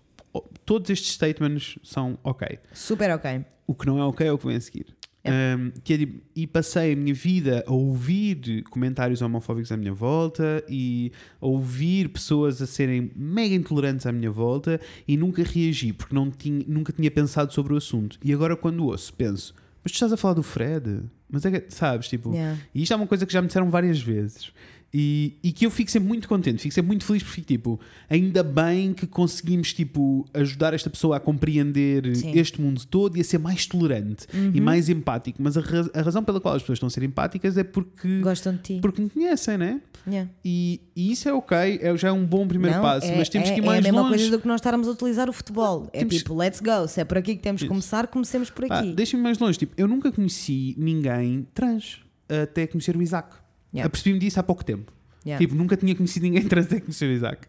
todos 0.66 0.90
estes 0.90 1.14
statements 1.14 1.78
são 1.84 2.18
ok. 2.24 2.60
Super 2.74 3.12
ok. 3.12 3.44
O 3.68 3.76
que 3.76 3.86
não 3.86 4.00
é 4.00 4.04
ok 4.04 4.28
é 4.28 4.32
o 4.32 4.38
que 4.38 4.48
vem 4.48 4.56
a 4.56 4.62
seguir. 4.62 4.88
Um, 5.26 5.72
que 5.84 5.94
é 5.94 5.98
tipo, 5.98 6.22
e 6.36 6.48
passei 6.48 6.94
a 6.94 6.96
minha 6.96 7.14
vida 7.14 7.64
a 7.68 7.74
ouvir 7.74 8.64
comentários 8.72 9.22
homofóbicos 9.22 9.72
à 9.72 9.78
minha 9.78 9.94
volta 9.94 10.64
e 10.68 11.12
a 11.42 11.46
ouvir 11.46 12.10
pessoas 12.10 12.62
a 12.62 12.66
serem 12.66 13.12
mega 13.16 13.54
intolerantes 13.54 14.06
à 14.08 14.12
minha 14.12 14.32
volta 14.32 14.80
e 15.08 15.18
nunca 15.18 15.44
reagi 15.44 15.92
porque 15.94 16.16
não 16.16 16.32
tinha, 16.32 16.64
nunca 16.68 16.92
tinha 16.94 17.12
pensado 17.12 17.54
sobre 17.54 17.74
o 17.74 17.78
assunto. 17.78 18.18
E 18.24 18.34
agora, 18.34 18.56
quando 18.56 18.86
ouço, 18.86 19.14
penso: 19.14 19.54
Mas 19.84 19.92
tu 19.92 19.96
estás 19.96 20.14
a 20.14 20.18
falar 20.18 20.34
do 20.36 20.42
Fred? 20.42 21.02
Mas 21.30 21.46
é 21.46 21.60
que, 21.60 21.72
sabes, 21.76 22.08
tipo, 22.08 22.32
Yeah. 22.34 22.58
e 22.74 22.82
isto 22.82 22.94
é 22.94 22.96
uma 22.96 23.06
coisa 23.06 23.24
que 23.26 23.34
já 23.34 23.42
me 23.42 23.48
disseram 23.48 23.70
várias 23.70 24.00
vezes. 24.02 24.52
E, 24.92 25.38
e 25.44 25.52
que 25.52 25.66
eu 25.66 25.70
fico 25.70 25.92
sempre 25.92 26.08
muito 26.08 26.28
contente, 26.28 26.62
fico 26.64 26.74
sempre 26.74 26.88
muito 26.88 27.06
feliz 27.06 27.22
porque 27.22 27.42
tipo, 27.44 27.80
ainda 28.10 28.42
bem 28.42 28.92
que 28.92 29.06
conseguimos 29.06 29.72
tipo, 29.72 30.26
ajudar 30.34 30.74
esta 30.74 30.90
pessoa 30.90 31.18
a 31.18 31.20
compreender 31.20 32.16
Sim. 32.16 32.32
este 32.40 32.60
mundo 32.60 32.84
todo 32.88 33.16
e 33.16 33.22
a 33.22 33.24
ser 33.24 33.38
mais 33.38 33.68
tolerante 33.68 34.26
e 34.54 34.60
mais 34.60 34.90
empático. 34.90 35.42
Mas 35.44 35.56
a, 35.58 35.62
a 35.94 36.02
razão 36.02 36.24
pela 36.24 36.42
qual 36.42 36.56
as 36.56 36.64
pessoas 36.64 36.78
estão 36.78 36.88
a 36.88 36.90
ser 36.90 37.04
empáticas 37.04 37.56
é 37.58 37.64
porque, 37.64 38.20
Gostam 38.22 38.54
de 38.56 38.62
ti. 38.62 38.80
porque 38.82 39.00
me 39.02 39.10
conhecem, 39.12 39.58
né? 39.60 39.80
Yeah. 40.08 40.28
E, 40.44 40.82
e 40.96 41.12
isso 41.12 41.30
é 41.30 41.34
ok, 41.34 41.56
é, 41.82 41.96
já 41.96 42.08
é 42.08 42.12
um 42.12 42.26
bom 42.26 42.48
primeiro 42.48 42.78
Não, 42.78 42.82
passo, 42.84 43.06
é, 43.06 43.16
mas 43.16 43.30
temos 43.30 43.50
é- 43.50 43.54
que 43.54 43.60
ir 43.60 43.64
é 43.64 43.66
mais 43.68 43.80
a 43.80 43.82
mesma 43.84 44.02
longe. 44.02 44.16
coisa 44.16 44.32
do 44.32 44.40
que 44.42 44.48
nós 44.48 44.60
estarmos 44.60 44.88
a 44.88 44.92
utilizar 44.92 45.30
o 45.30 45.34
futebol. 45.34 45.88
É 45.94 46.00
Temos- 46.00 46.16
tipo, 46.16 46.34
let's 46.34 46.60
go. 46.62 46.88
Se 46.88 47.00
é 47.02 47.06
por 47.06 47.18
aqui 47.20 47.36
que 47.36 47.44
temos 47.44 47.62
Isso. 47.62 47.70
começar, 47.70 48.08
comecemos 48.08 48.50
por 48.50 48.66
aqui. 48.66 48.94
Deixa-me 48.94 49.22
mais 49.22 49.38
longe. 49.38 49.60
Tipo, 49.60 49.74
eu 49.78 49.88
nunca 49.88 50.12
conheci 50.12 50.74
ninguém 50.80 51.46
trans 51.54 52.00
até 52.28 52.66
conhecer 52.66 52.96
o 52.98 53.02
Isaac. 53.04 53.36
Yeah. 53.74 53.86
Apercebi-me 53.88 54.20
disso 54.20 54.40
há 54.40 54.44
pouco 54.44 54.64
tempo. 54.66 54.92
Yeah. 55.26 55.44
Tipo, 55.44 55.56
nunca 55.56 55.76
tinha 55.78 55.94
conhecido 55.96 56.24
ninguém 56.24 56.44
trans 56.48 56.66
até 56.66 56.80
conhecer 56.80 57.06
o 57.08 57.12
Isaac. 57.12 57.48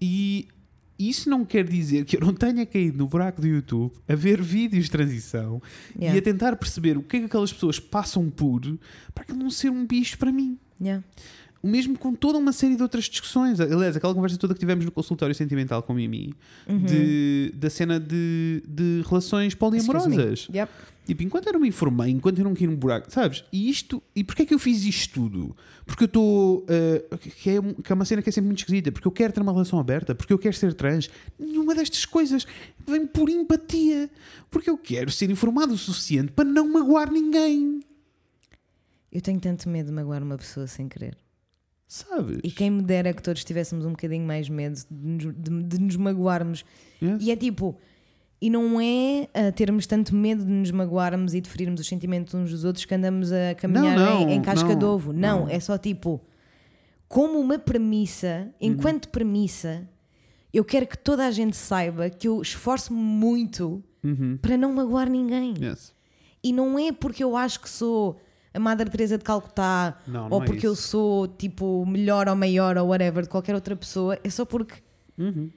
E 0.00 0.48
isso 0.98 1.30
não 1.30 1.44
quer 1.44 1.64
dizer 1.68 2.04
que 2.04 2.16
eu 2.16 2.20
não 2.20 2.34
tenha 2.34 2.66
caído 2.66 2.98
no 2.98 3.06
buraco 3.06 3.40
do 3.40 3.46
YouTube 3.46 3.92
a 4.08 4.14
ver 4.14 4.42
vídeos 4.42 4.86
de 4.86 4.90
transição 4.90 5.62
Yeah. 5.96 6.16
e 6.16 6.18
a 6.18 6.22
tentar 6.22 6.56
perceber 6.56 6.96
o 6.98 7.02
que 7.02 7.16
é 7.16 7.20
que 7.20 7.26
aquelas 7.26 7.52
pessoas 7.52 7.78
passam 7.78 8.28
por 8.30 8.60
para 9.14 9.22
aquilo 9.24 9.38
não 9.38 9.50
ser 9.50 9.70
um 9.70 9.86
bicho 9.86 10.18
para 10.18 10.32
mim. 10.32 10.58
Yeah. 10.80 11.04
O 11.62 11.66
mesmo 11.68 11.98
com 11.98 12.14
toda 12.14 12.38
uma 12.38 12.52
série 12.52 12.76
de 12.76 12.82
outras 12.82 13.04
discussões. 13.04 13.58
Aliás, 13.60 13.96
aquela 13.96 14.14
conversa 14.14 14.36
toda 14.38 14.54
que 14.54 14.60
tivemos 14.60 14.84
no 14.84 14.92
consultório 14.92 15.34
sentimental 15.34 15.82
com 15.82 15.92
a 15.92 15.96
Mimi, 15.96 16.32
Uhum. 16.68 16.84
de, 16.84 17.52
da 17.56 17.68
cena 17.68 17.98
de, 17.98 18.62
de 18.68 19.02
relações 19.08 19.54
poliamorosas. 19.54 20.48
Yep. 20.54 20.70
Tipo, 21.08 21.22
enquanto 21.22 21.46
eu 21.46 21.54
não 21.54 21.60
me 21.60 21.68
informei, 21.68 22.10
enquanto 22.10 22.38
eu 22.38 22.44
não 22.44 22.52
caí 22.54 22.66
no 22.66 22.76
buraco, 22.76 23.10
sabes? 23.10 23.42
E 23.50 23.70
isto, 23.70 24.02
e 24.14 24.22
porquê 24.22 24.42
é 24.42 24.44
que 24.46 24.52
eu 24.52 24.58
fiz 24.58 24.84
isto 24.84 25.14
tudo? 25.14 25.56
Porque 25.86 26.04
eu 26.04 26.06
estou. 26.06 26.58
uh, 26.58 27.16
que, 27.18 27.48
é, 27.50 27.62
que 27.82 27.90
é 27.90 27.94
uma 27.94 28.04
cena 28.04 28.20
que 28.20 28.28
é 28.28 28.32
sempre 28.32 28.46
muito 28.48 28.58
esquisita, 28.58 28.92
porque 28.92 29.08
eu 29.08 29.12
quero 29.12 29.32
ter 29.32 29.40
uma 29.40 29.50
relação 29.52 29.78
aberta, 29.80 30.14
porque 30.14 30.32
eu 30.34 30.38
quero 30.38 30.54
ser 30.54 30.74
trans. 30.74 31.08
Nenhuma 31.38 31.74
destas 31.74 32.04
coisas 32.04 32.46
vem 32.86 33.06
por 33.06 33.30
empatia. 33.30 34.10
Porque 34.50 34.68
eu 34.68 34.76
quero 34.76 35.10
ser 35.10 35.30
informado 35.30 35.72
o 35.72 35.78
suficiente 35.78 36.30
para 36.32 36.44
não 36.44 36.70
magoar 36.70 37.10
ninguém. 37.10 37.80
Eu 39.10 39.22
tenho 39.22 39.40
tanto 39.40 39.66
medo 39.68 39.86
de 39.86 39.92
magoar 39.92 40.22
uma 40.22 40.36
pessoa 40.36 40.66
sem 40.66 40.88
querer. 40.88 41.16
Sabes? 41.86 42.40
E 42.44 42.50
quem 42.50 42.70
me 42.70 42.82
dera 42.82 43.14
que 43.14 43.22
todos 43.22 43.42
tivéssemos 43.44 43.86
um 43.86 43.90
bocadinho 43.92 44.26
mais 44.26 44.46
medo 44.50 44.78
de 44.90 45.08
nos, 45.08 45.34
de- 45.34 45.62
de 45.62 45.78
nos 45.80 45.96
magoarmos. 45.96 46.62
E 47.18 47.30
é 47.30 47.36
tipo, 47.36 47.78
e 48.40 48.48
não 48.50 48.80
é 48.80 49.28
a 49.34 49.50
termos 49.52 49.86
tanto 49.86 50.14
medo 50.14 50.44
de 50.44 50.50
nos 50.50 50.70
magoarmos 50.70 51.34
e 51.34 51.40
de 51.40 51.48
ferirmos 51.48 51.80
os 51.80 51.86
sentimentos 51.88 52.34
uns 52.34 52.50
dos 52.50 52.64
outros 52.64 52.84
que 52.84 52.94
andamos 52.94 53.32
a 53.32 53.54
caminhar 53.56 53.96
Não, 53.98 54.20
em, 54.22 54.26
não, 54.26 54.32
em 54.32 54.42
casca 54.42 54.68
não, 54.70 54.78
de 54.78 54.84
ovo. 54.84 55.12
Não, 55.12 55.40
não. 55.40 55.48
é 55.48 55.58
só 55.58 55.76
tipo, 55.76 56.20
como 57.08 57.38
uma 57.40 57.58
premissa, 57.58 58.48
enquanto 58.60 59.08
premissa, 59.08 59.88
eu 60.52 60.64
quero 60.64 60.86
que 60.86 60.96
toda 60.96 61.26
a 61.26 61.30
gente 61.30 61.56
saiba 61.56 62.08
que 62.10 62.28
eu 62.28 62.40
esforço-me 62.40 62.98
muito 63.00 63.82
Uhum. 64.04 64.38
para 64.40 64.56
não 64.56 64.72
magoar 64.72 65.10
ninguém. 65.10 65.54
Yes. 65.60 65.92
E 66.42 66.52
não 66.52 66.78
é 66.78 66.92
porque 66.92 67.24
eu 67.24 67.36
acho 67.36 67.58
que 67.60 67.68
sou 67.68 68.20
a 68.54 68.58
Madre 68.60 68.88
Teresa 68.88 69.18
de 69.18 69.24
Calcutá 69.24 69.98
Não, 70.06 70.28
não 70.28 70.36
ou 70.36 70.42
é 70.42 70.46
porque 70.46 70.64
eu 70.64 70.72
isso. 70.74 70.82
sou 70.82 71.26
tipo 71.26 71.84
melhor 71.84 72.28
ou 72.28 72.36
maior 72.36 72.78
ou 72.78 72.86
whatever 72.88 73.24
de 73.24 73.28
qualquer 73.28 73.56
outra 73.56 73.74
pessoa, 73.74 74.16
é 74.22 74.30
só 74.30 74.44
porque 74.44 74.76
Uhum. 75.18 75.50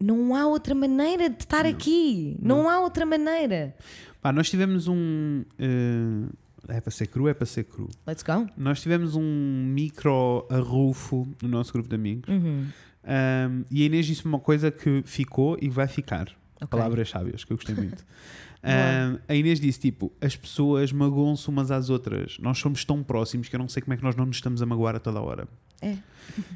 Não 0.00 0.34
há 0.34 0.46
outra 0.46 0.74
maneira 0.74 1.28
de 1.28 1.42
estar 1.42 1.66
aqui. 1.66 2.36
Não. 2.40 2.68
há 2.68 2.80
outra 2.80 3.04
maneira. 3.04 3.74
Pá, 4.20 4.32
nós 4.32 4.48
tivemos 4.48 4.88
um. 4.88 5.44
uh, 5.58 6.32
é 6.68 6.80
para 6.80 6.90
ser 6.90 7.06
cru, 7.06 7.28
é 7.28 7.34
para 7.34 7.46
ser 7.46 7.64
cru. 7.64 7.88
Let's 8.06 8.22
go. 8.22 8.46
Nós 8.56 8.80
tivemos 8.80 9.16
um 9.16 9.22
micro 9.66 10.46
arrufo 10.50 11.26
no 11.42 11.48
nosso 11.48 11.72
grupo 11.72 11.88
de 11.88 11.94
amigos. 11.94 12.28
Uhum. 12.28 12.66
Um, 13.02 13.64
e 13.70 13.82
a 13.82 13.86
Inês 13.86 14.06
disse 14.06 14.24
uma 14.24 14.38
coisa 14.38 14.70
que 14.70 15.02
ficou 15.04 15.56
e 15.60 15.68
vai 15.68 15.88
ficar. 15.88 16.28
Ok. 16.56 16.68
Palavras 16.68 17.08
sábias, 17.08 17.44
que 17.44 17.52
eu 17.52 17.56
gostei 17.56 17.74
muito. 17.74 18.04
Um, 18.62 19.18
a 19.26 19.34
Inês 19.34 19.58
disse: 19.58 19.80
tipo, 19.80 20.12
as 20.20 20.36
pessoas 20.36 20.92
magoam-se 20.92 21.48
umas 21.48 21.70
às 21.70 21.88
outras. 21.88 22.38
Nós 22.38 22.58
somos 22.58 22.84
tão 22.84 23.02
próximos 23.02 23.48
que 23.48 23.56
eu 23.56 23.58
não 23.58 23.70
sei 23.70 23.80
como 23.80 23.94
é 23.94 23.96
que 23.96 24.02
nós 24.02 24.14
não 24.14 24.26
nos 24.26 24.36
estamos 24.36 24.60
a 24.60 24.66
magoar 24.66 24.94
a 24.94 24.98
toda 24.98 25.18
hora. 25.18 25.48
É. 25.80 25.96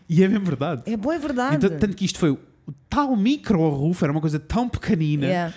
E 0.06 0.22
é 0.22 0.28
mesmo 0.28 0.44
verdade. 0.44 0.82
É 0.84 0.98
boa, 0.98 1.14
é 1.14 1.18
verdade. 1.18 1.56
Então, 1.56 1.78
tanto 1.78 1.96
que 1.96 2.04
isto 2.04 2.18
foi 2.18 2.38
o 2.66 2.72
tal 2.88 3.14
micro 3.16 3.68
roof, 3.68 4.02
era 4.02 4.12
uma 4.12 4.20
coisa 4.20 4.38
tão 4.38 4.68
pequenina 4.68 5.26
Yeah. 5.26 5.54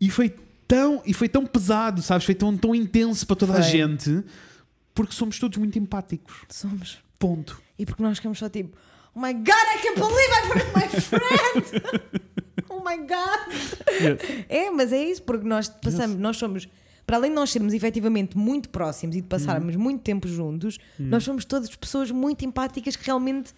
e 0.00 0.10
foi 0.10 0.28
tão 0.68 1.02
e 1.04 1.12
foi 1.12 1.28
tão 1.28 1.44
pesado, 1.46 2.00
sabes? 2.02 2.24
Foi 2.24 2.34
tão, 2.34 2.56
tão 2.56 2.74
intenso 2.74 3.26
para 3.26 3.36
toda 3.36 3.52
a 3.52 3.62
Foi. 3.62 3.64
gente 3.64 4.24
porque 4.94 5.12
somos 5.14 5.38
todos 5.38 5.58
muito 5.58 5.78
empáticos. 5.78 6.36
Somos. 6.48 6.98
Ponto. 7.18 7.60
E 7.78 7.84
porque 7.86 8.02
nós 8.02 8.16
ficamos 8.18 8.38
só 8.38 8.48
tipo, 8.48 8.76
oh 9.14 9.20
my 9.20 9.32
god, 9.32 9.48
I 9.48 9.82
can't 9.82 9.98
believe 9.98 10.32
I 10.32 10.48
put 10.48 10.64
my 10.76 11.00
friend! 11.00 12.20
oh 12.70 12.80
my 12.84 12.96
god! 12.98 14.20
É, 14.48 14.70
mas 14.70 14.92
é 14.92 15.02
isso, 15.04 15.22
porque 15.22 15.46
nós 15.46 15.68
passamos, 15.68 16.16
nós 16.16 16.36
somos, 16.36 16.68
para 17.06 17.16
além 17.16 17.30
de 17.30 17.34
nós 17.36 17.50
sermos 17.50 17.72
efetivamente 17.74 18.36
muito 18.38 18.68
próximos 18.70 19.16
e 19.16 19.20
de 19.20 19.26
passarmos 19.26 19.74
Uhum. 19.74 19.82
muito 19.82 20.02
tempo 20.02 20.28
juntos, 20.28 20.78
nós 20.98 21.24
somos 21.24 21.44
todas 21.44 21.74
pessoas 21.74 22.10
muito 22.10 22.44
empáticas 22.44 22.96
que 22.96 23.04
realmente 23.06 23.52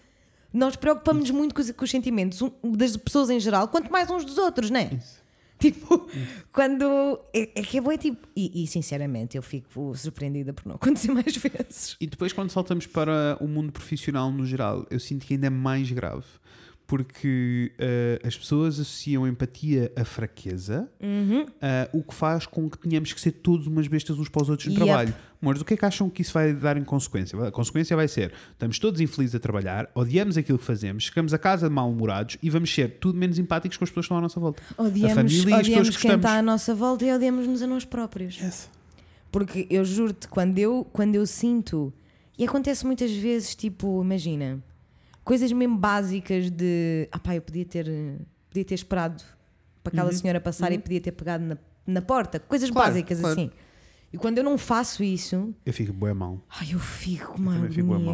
nós 0.53 0.75
preocupamos-nos 0.75 1.31
muito 1.31 1.55
com 1.55 1.61
os, 1.61 1.71
com 1.71 1.83
os 1.83 1.89
sentimentos 1.91 2.41
um- 2.41 2.51
das 2.75 2.95
pessoas 2.95 3.29
em 3.29 3.39
geral, 3.39 3.67
quanto 3.67 3.91
mais 3.91 4.09
uns 4.09 4.23
dos 4.23 4.37
outros, 4.37 4.69
não 4.69 4.79
é? 4.79 4.99
Tipo, 5.59 6.07
quando. 6.51 7.19
É, 7.33 7.49
é 7.55 7.63
que 7.63 7.77
é 7.77 7.81
boa, 7.81 7.97
tipo. 7.97 8.27
E, 8.35 8.63
e, 8.63 8.67
sinceramente, 8.67 9.37
eu 9.37 9.41
fico 9.43 9.95
surpreendida 9.95 10.51
por 10.53 10.65
não 10.65 10.75
acontecer 10.81 11.11
mais 11.11 11.35
vezes. 11.35 11.95
E 11.99 12.07
depois, 12.07 12.33
quando 12.33 12.49
saltamos 12.49 12.85
para 12.85 13.37
o 13.39 13.47
mundo 13.47 13.71
profissional 13.71 14.31
no 14.31 14.45
geral, 14.45 14.85
eu 14.89 14.99
sinto 14.99 15.25
que 15.25 15.33
ainda 15.35 15.47
é 15.47 15.49
mais 15.49 15.89
grave. 15.91 16.25
Porque 16.97 17.71
eh, 17.79 18.19
as 18.23 18.37
pessoas 18.37 18.79
associam 18.79 19.27
empatia 19.27 19.91
à 19.95 20.05
fraqueza, 20.05 20.87
Uhum. 21.01 21.43
eh, 21.59 21.89
o 21.91 22.03
que 22.03 22.13
faz 22.13 22.45
com 22.45 22.69
que 22.69 22.77
tenhamos 22.77 23.11
que 23.11 23.19
ser 23.19 23.31
todos 23.31 23.65
umas 23.65 23.87
bestas 23.87 24.19
uns 24.19 24.29
para 24.29 24.43
os 24.43 24.49
outros 24.49 24.67
no 24.67 24.73
Yep. 24.73 24.85
trabalho. 24.85 25.15
Amores, 25.41 25.59
o 25.59 25.65
que 25.65 25.73
é 25.73 25.77
que 25.77 25.83
acham 25.85 26.07
que 26.07 26.21
isso 26.21 26.31
vai 26.31 26.53
dar 26.53 26.77
em 26.77 26.83
consequência? 26.83 27.47
A 27.47 27.51
consequência 27.51 27.95
vai 27.95 28.07
ser: 28.07 28.31
estamos 28.51 28.77
todos 28.77 29.01
infelizes 29.01 29.33
a 29.33 29.39
trabalhar, 29.39 29.89
odiamos 29.95 30.37
aquilo 30.37 30.59
que 30.59 30.63
fazemos, 30.65 31.05
chegamos 31.05 31.33
a 31.33 31.39
casa 31.39 31.67
mal-humorados 31.67 32.37
e 32.43 32.49
vamos 32.51 32.71
ser 32.71 32.97
tudo 32.99 33.17
menos 33.17 33.39
empáticos 33.39 33.75
com 33.75 33.83
as 33.85 33.89
pessoas 33.89 34.03
que 34.05 34.07
estão 34.07 34.17
à 34.19 34.21
nossa 34.21 34.39
volta. 34.39 34.61
Odiamos, 34.77 35.11
a 35.11 35.15
família 35.15 35.35
e 35.35 35.39
as 35.39 35.45
pessoas 35.45 35.59
odiamos 35.65 35.89
que 35.89 36.01
quem 36.01 36.11
gostamos. 36.11 36.25
está 36.25 36.37
à 36.37 36.41
nossa 36.43 36.75
volta 36.75 37.05
e 37.05 37.11
odiamos-nos 37.11 37.61
a 37.63 37.67
nós 37.67 37.85
próprios. 37.85 38.39
Porque 39.31 39.65
eu 39.67 39.83
juro-te, 39.83 40.27
quando 40.27 40.59
eu, 40.59 40.85
quando 40.93 41.15
eu 41.15 41.25
sinto, 41.25 41.91
e 42.37 42.45
acontece 42.45 42.85
muitas 42.85 43.11
vezes, 43.11 43.55
tipo, 43.55 43.99
imagina, 44.03 44.63
coisas 45.23 45.51
mesmo 45.51 45.77
básicas 45.77 46.49
de 46.49 47.07
ah 47.11 47.19
pá, 47.19 47.35
eu 47.35 47.41
podia 47.41 47.65
ter, 47.65 47.85
podia 48.49 48.65
ter 48.65 48.75
esperado 48.75 49.23
para 49.83 49.91
aquela 49.91 50.11
Uhum. 50.11 50.17
senhora 50.17 50.39
passar 50.39 50.71
e 50.71 50.77
podia 50.77 51.01
ter 51.01 51.11
pegado 51.11 51.43
na, 51.43 51.57
na 51.85 52.01
porta, 52.01 52.39
coisas 52.39 52.69
Claro, 52.69 52.89
básicas 52.89 53.19
claro. 53.19 53.33
assim. 53.39 53.51
E 54.11 54.17
quando 54.17 54.37
eu 54.37 54.43
não 54.43 54.57
faço 54.57 55.03
isso, 55.03 55.53
Eu 55.65 55.73
fico 55.73 55.93
mal. 56.15 56.39
ai, 56.49 56.69
eu 56.73 56.79
fico 56.79 57.39
mal. 57.41 57.53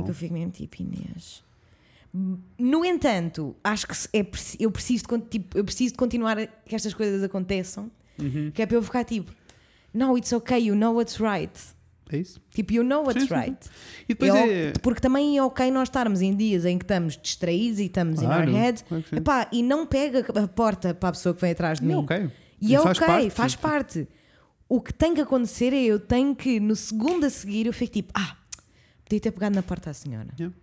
que 0.04 0.10
eu 0.10 0.14
fico 0.16 0.34
mesmo 0.34 0.52
tipo 0.52 0.82
Inês. 0.82 1.44
No 2.58 2.84
entanto, 2.84 3.56
acho 3.64 3.86
que 3.88 3.94
é, 4.14 4.26
eu, 4.60 4.72
preciso 4.72 5.04
de, 5.06 5.18
tipo, 5.30 5.58
eu 5.58 5.64
preciso 5.64 5.92
de 5.94 5.98
continuar 5.98 6.38
que 6.66 6.74
estas 6.76 6.94
coisas 6.94 7.22
aconteçam, 7.22 7.92
Uhum. 8.18 8.50
que 8.52 8.62
é 8.62 8.66
para 8.66 8.76
eu 8.78 8.82
ficar 8.84 9.04
tipo, 9.04 9.32
no, 9.94 10.18
it's 10.18 10.32
okay, 10.34 10.58
you 10.68 10.76
know 10.76 10.96
what's 10.96 11.18
right. 11.20 11.52
É 12.12 12.18
isso? 12.18 12.42
Tipo, 12.52 12.74
you 12.74 12.84
know 12.84 13.04
what's 13.04 13.22
Sim, 13.22 13.28
sim, 13.28 13.36
sim. 13.36 13.40
right. 13.42 13.70
E 14.06 14.14
depois 14.16 14.34
É 14.34 14.74
Porque 14.82 15.00
também 15.00 15.38
é 15.38 15.44
ok 15.44 15.70
nós 15.70 15.88
estarmos 15.90 16.22
em 16.22 16.36
dias 16.36 16.66
em 16.66 16.78
que 16.78 16.84
estamos 16.84 17.16
distraídos 17.16 17.80
e 17.80 17.86
estamos 17.86 18.20
Claro, 18.20 18.50
in 18.50 18.54
our 18.54 18.60
head 18.62 18.84
claro 18.84 19.04
sim. 19.10 19.16
Epá, 19.18 19.48
e 19.52 19.62
não 19.62 19.86
pega 19.86 20.26
a 20.42 20.48
porta 20.48 20.94
para 20.94 21.10
a 21.10 21.12
pessoa 21.12 21.36
que 21.36 21.42
vem 21.42 21.52
atrás 21.52 21.80
de 21.80 21.86
E 21.86 21.88
mim. 21.88 21.94
é 21.94 21.98
ok. 21.98 22.30
E, 22.62 22.76
é 22.76 22.80
faz 22.82 22.98
ok, 22.98 23.08
parte. 23.08 23.30
faz 23.30 23.56
parte. 23.56 24.08
O 24.68 24.82
que 24.82 24.92
tem 24.94 25.14
que 25.14 25.22
acontecer 25.22 25.72
é 25.74 25.82
eu 25.84 26.00
tenho 26.00 26.36
que, 26.36 26.60
no 26.60 26.76
segundo 26.76 27.26
a 27.26 27.30
seguir, 27.30 27.66
eu 27.68 27.74
fico 27.74 27.94
tipo, 27.94 28.12
ah, 28.16 28.36
podia 29.06 29.20
ter 29.20 29.32
pegado 29.32 29.56
na 29.56 29.64
porta 29.64 29.90
à 29.92 29.94
senhora. 29.94 30.28
Yeah. 30.40 30.56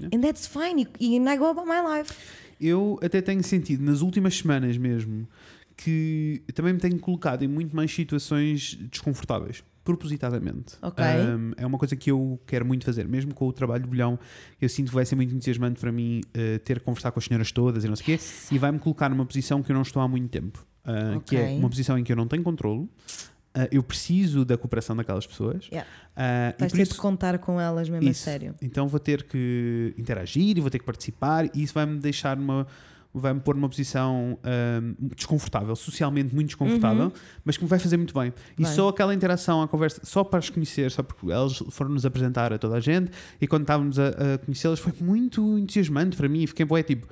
Yeah. 0.00 0.16
And 0.16 0.20
that's 0.20 0.46
fine. 0.46 0.86
E 0.98 1.16
and 1.16 1.32
I 1.32 1.36
go 1.36 1.46
about 1.46 1.66
my 1.68 1.80
life. 1.98 2.12
Eu 2.60 2.98
até 3.02 3.20
tenho 3.20 3.42
sentido 3.44 3.84
nas 3.84 4.00
últimas 4.00 4.36
semanas 4.38 4.76
mesmo 4.76 5.28
que 5.76 6.42
também 6.54 6.72
me 6.72 6.78
tenho 6.78 6.98
colocado 6.98 7.42
em 7.42 7.48
muito 7.48 7.74
mais 7.74 7.92
situações 7.92 8.74
desconfortáveis, 8.90 9.64
propositadamente. 9.84 10.74
Ok. 10.82 11.04
Um, 11.04 11.52
é 11.56 11.66
uma 11.66 11.78
coisa 11.78 11.96
que 11.96 12.10
eu 12.10 12.40
quero 12.46 12.64
muito 12.64 12.84
fazer, 12.84 13.06
mesmo 13.08 13.34
com 13.34 13.46
o 13.46 13.52
trabalho 13.52 13.82
de 13.82 13.88
bolhão. 13.88 14.18
Eu 14.60 14.68
sinto 14.68 14.88
que 14.88 14.94
vai 14.94 15.04
ser 15.04 15.16
muito 15.16 15.34
entusiasmante 15.34 15.80
para 15.80 15.90
mim 15.92 16.20
uh, 16.28 16.58
ter 16.60 16.78
que 16.78 16.84
conversar 16.84 17.10
com 17.12 17.18
as 17.18 17.24
senhoras 17.24 17.50
todas 17.52 17.84
e 17.84 17.88
não 17.88 17.96
sei 17.96 18.02
o 18.14 18.18
quê, 18.18 18.24
e 18.52 18.58
vai-me 18.58 18.78
colocar 18.78 19.08
numa 19.08 19.24
posição 19.26 19.62
que 19.62 19.70
eu 19.70 19.74
não 19.74 19.82
estou 19.82 20.02
há 20.02 20.08
muito 20.08 20.28
tempo, 20.28 20.64
uh, 20.86 21.20
que 21.20 21.36
é 21.36 21.50
uma 21.50 21.68
posição 21.68 21.98
em 21.98 22.04
que 22.04 22.12
eu 22.12 22.16
não 22.16 22.26
tenho 22.28 22.42
controlo. 22.42 22.82
uh, 22.84 23.68
eu 23.70 23.82
preciso 23.82 24.44
da 24.44 24.56
cooperação 24.56 24.96
daquelas 24.96 25.26
pessoas. 25.26 25.66
Yeah. 25.66 25.88
uh, 26.12 26.58
Vais 26.58 26.72
ter 26.72 26.82
isso- 26.82 26.92
de 26.94 26.98
contar 26.98 27.38
com 27.38 27.60
elas 27.60 27.88
mesmo 27.88 28.08
isso. 28.08 28.22
a 28.28 28.32
sério. 28.32 28.54
Então 28.62 28.86
vou 28.88 28.98
ter 29.00 29.24
que 29.24 29.94
interagir 29.98 30.56
e 30.56 30.60
vou 30.60 30.70
ter 30.70 30.78
que 30.78 30.84
participar 30.86 31.46
e 31.54 31.62
isso 31.62 31.74
vai-me 31.74 31.98
deixar 31.98 32.36
numa 32.36 32.66
vai-me 33.14 33.40
pôr 33.40 33.54
numa 33.54 33.68
posição 33.68 34.38
ahm, 34.42 34.94
desconfortável, 35.14 35.76
socialmente 35.76 36.34
muito 36.34 36.48
desconfortável, 36.48 37.12
mas 37.44 37.56
que 37.56 37.62
me 37.64 37.68
vai 37.68 37.78
fazer 37.78 37.96
muito 37.96 38.14
bem. 38.18 38.32
E 38.56 38.62
Uhum. 38.62 38.66
Vai. 38.66 38.74
só 38.74 38.88
aquela 38.88 39.14
interação, 39.14 39.60
a 39.62 39.68
conversa, 39.68 40.00
só 40.04 40.24
para 40.24 40.38
as 40.38 40.48
conhecer, 40.48 40.90
só 40.90 41.02
porque 41.02 41.30
elas 41.30 41.58
foram 41.70 41.90
nos 41.90 42.06
apresentar 42.06 42.52
a 42.52 42.58
toda 42.58 42.76
a 42.76 42.80
gente 42.80 43.10
e 43.40 43.46
quando 43.46 43.62
estávamos 43.62 43.98
a, 43.98 44.08
a 44.08 44.38
conhecê-las 44.38 44.78
foi 44.80 44.92
muito 45.00 45.58
entusiasmante 45.58 46.16
para 46.16 46.28
mim. 46.28 46.46
Fiquei 46.46 46.64
boé 46.64 46.82
tipo. 46.82 47.06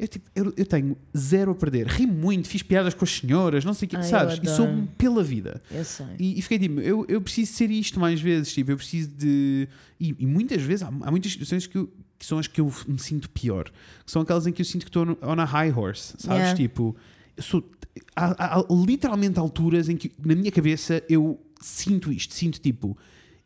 Eu, 0.00 0.06
tipo, 0.06 0.30
eu, 0.32 0.54
eu 0.56 0.64
tenho 0.64 0.96
zero 1.16 1.50
a 1.50 1.54
perder, 1.56 1.88
ri 1.88 2.06
muito, 2.06 2.46
fiz 2.46 2.62
piadas 2.62 2.94
com 2.94 3.02
as 3.04 3.10
senhoras, 3.10 3.64
não 3.64 3.74
sei 3.74 3.86
o 3.86 3.88
que, 3.88 3.96
Ai, 3.96 4.04
sabes? 4.04 4.38
E 4.40 4.46
sou 4.48 4.68
pela 4.96 5.24
vida. 5.24 5.60
Eu 5.68 5.84
sei. 5.84 6.06
E, 6.20 6.38
e 6.38 6.42
fiquei 6.42 6.56
tipo, 6.56 6.78
eu, 6.80 7.04
eu 7.08 7.20
preciso 7.20 7.52
ser 7.54 7.68
isto 7.68 7.98
mais 7.98 8.20
vezes, 8.20 8.52
tipo, 8.52 8.70
eu 8.70 8.76
preciso 8.76 9.08
de. 9.08 9.66
E, 9.98 10.14
e 10.20 10.24
muitas 10.24 10.62
vezes, 10.62 10.84
há, 10.84 10.86
há 10.88 11.10
muitas 11.10 11.32
situações 11.32 11.66
que, 11.66 11.78
eu- 11.78 11.92
que 12.18 12.26
são 12.26 12.38
as 12.38 12.46
que 12.46 12.60
eu 12.60 12.72
me 12.86 12.98
sinto 12.98 13.30
pior, 13.30 13.70
que 14.04 14.10
são 14.10 14.22
aquelas 14.22 14.46
em 14.46 14.52
que 14.52 14.60
eu 14.60 14.66
sinto 14.66 14.82
que 14.84 14.88
estou 14.90 15.06
on 15.22 15.40
a 15.40 15.44
high 15.44 15.72
horse, 15.72 16.14
sabes? 16.18 16.38
Yeah. 16.38 16.54
Tipo, 16.56 16.96
eu 17.36 17.42
sou. 17.42 17.64
Há, 18.16 18.58
há 18.58 18.64
literalmente 18.70 19.38
alturas 19.38 19.88
em 19.88 19.96
que 19.96 20.12
na 20.24 20.34
minha 20.34 20.50
cabeça 20.52 21.02
eu 21.08 21.40
sinto 21.60 22.12
isto, 22.12 22.34
sinto 22.34 22.60
tipo, 22.60 22.96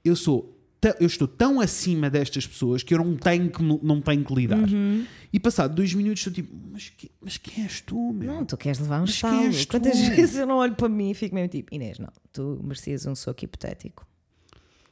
eu 0.05 0.17
sou. 0.17 0.59
Eu 0.99 1.07
estou 1.07 1.29
tão 1.29 1.61
acima 1.61 2.11
destas 2.11 2.45
pessoas 2.45 2.83
que 2.83 2.93
eu 2.93 2.99
não 2.99 3.15
tenho 3.17 3.49
que, 3.49 3.63
não 3.63 4.01
tenho 4.01 4.25
que 4.25 4.35
lidar. 4.35 4.59
Uhum. 4.69 5.07
E 5.33 5.39
passado 5.39 5.77
dois 5.77 5.95
minutos 5.95 6.19
estou 6.27 6.33
tipo, 6.33 6.53
mas, 6.73 6.89
que- 6.89 7.09
mas 7.21 7.37
quem 7.37 7.63
és 7.63 7.81
tu, 7.83 8.13
meu? 8.13 8.27
Não, 8.35 8.45
tu 8.45 8.57
queres 8.57 8.81
levar 8.81 8.97
um 8.99 9.03
Mas 9.03 9.11
estalo. 9.11 9.49
tu? 9.53 9.69
Quantas 9.69 9.97
vezes 10.09 10.35
eu 10.35 10.45
não 10.47 10.57
olho 10.57 10.75
para 10.75 10.89
mim 10.89 11.11
e 11.13 11.15
fico 11.15 11.37
mesmo 11.37 11.49
tipo, 11.51 11.73
Inês, 11.73 12.01
não, 12.01 12.09
tu 12.33 12.59
merecias 12.65 13.07
um 13.07 13.15
soco 13.15 13.45
hipotético. 13.45 14.05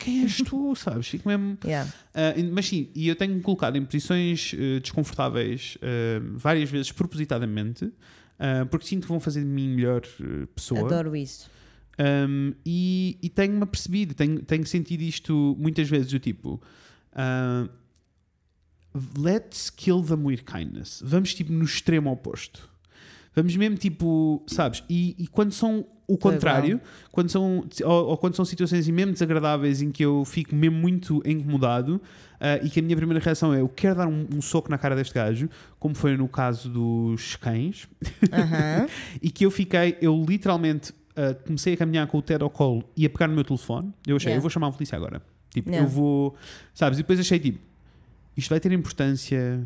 Quem 0.01 0.23
és 0.23 0.39
tu, 0.39 0.75
sabes? 0.75 1.07
Fico 1.07 1.29
mesmo. 1.29 1.57
Yeah. 1.65 1.89
Ah, 2.15 2.35
mas 2.53 2.67
sim, 2.67 2.89
e 2.95 3.07
eu 3.07 3.15
tenho-me 3.15 3.41
colocado 3.43 3.77
em 3.77 3.85
posições 3.85 4.53
eh, 4.59 4.81
desconfortáveis 4.81 5.79
eh, 5.83 6.21
várias 6.35 6.71
vezes 6.71 6.91
propositadamente, 6.91 7.93
porque 8.71 8.87
sinto 8.87 9.03
que 9.03 9.09
vão 9.09 9.21
fazer 9.21 9.41
de 9.41 9.47
mim 9.47 9.69
melhor 9.69 10.01
pessoa. 10.55 10.81
Adoro 10.81 11.15
isso. 11.15 11.51
Um, 11.99 12.55
e 12.65 13.19
e 13.23 13.29
tenho-me 13.29 13.63
apercebido, 13.63 14.15
tenho, 14.15 14.41
tenho 14.43 14.65
sentido 14.67 15.03
isto 15.03 15.55
muitas 15.59 15.91
vezes, 15.91 16.11
do 16.11 16.19
tipo. 16.19 16.59
let's 19.19 19.69
kill 19.69 20.03
them 20.03 20.25
with 20.25 20.45
kindness. 20.45 21.03
Vamos 21.05 21.35
tipo 21.35 21.53
no 21.53 21.67
extremo 21.67 22.11
oposto. 22.11 22.70
Vamos 23.35 23.55
mesmo 23.57 23.77
tipo, 23.77 24.43
sabes? 24.47 24.83
E, 24.89 25.15
e 25.19 25.27
quando 25.27 25.53
são 25.53 25.87
o 26.09 26.19
contrário, 26.19 26.81
quando 27.13 27.29
são, 27.29 27.65
ou, 27.85 28.07
ou 28.09 28.17
quando 28.17 28.35
são 28.35 28.45
situações 28.45 28.89
mesmo 28.89 29.13
desagradáveis 29.13 29.81
em 29.81 29.93
que 29.93 30.05
eu 30.05 30.25
fico 30.25 30.53
mesmo 30.57 30.77
muito 30.77 31.23
incomodado 31.25 32.01
ah, 32.41 32.57
e 32.65 32.69
que 32.69 32.81
a 32.81 32.83
minha 32.83 32.97
primeira 32.97 33.23
reação 33.23 33.55
é 33.55 33.61
eu 33.61 33.69
quero 33.69 33.95
dar 33.95 34.09
um, 34.09 34.27
um 34.35 34.43
soco 34.43 34.69
na 34.69 34.77
cara 34.77 34.97
deste 34.97 35.15
gajo, 35.15 35.49
como 35.79 35.95
foi 35.95 36.17
no 36.17 36.27
caso 36.27 36.69
dos 36.69 37.37
cães, 37.37 37.87
e 39.23 39.31
que 39.31 39.47
eu 39.47 39.51
fiquei, 39.53 39.97
eu 40.01 40.25
literalmente 40.29 40.91
uh, 40.91 41.35
comecei 41.47 41.75
a 41.75 41.77
caminhar 41.77 42.07
com 42.07 42.19
o 42.19 42.23
Ted 42.23 42.43
ao 42.43 42.51
colo 42.51 42.83
e 42.97 43.07
a 43.07 43.11
pegar 43.11 43.29
no 43.29 43.35
meu 43.35 43.45
telefone. 43.45 43.93
Eu 44.07 44.17
achei, 44.17 44.31
Yeah. 44.31 44.39
eu 44.39 44.41
vou 44.41 44.51
chamar 44.51 44.69
a 44.69 44.73
polícia 44.73 44.97
agora. 44.97 45.23
Tipo, 45.51 45.71
Yeah. 45.71 45.87
eu 45.87 45.91
vou, 45.91 46.35
sabes? 46.75 46.99
E 46.99 47.03
depois 47.03 47.21
achei, 47.21 47.39
tipo, 47.39 47.59
isto 48.37 48.49
vai 48.49 48.59
ter 48.59 48.73
importância, 48.73 49.65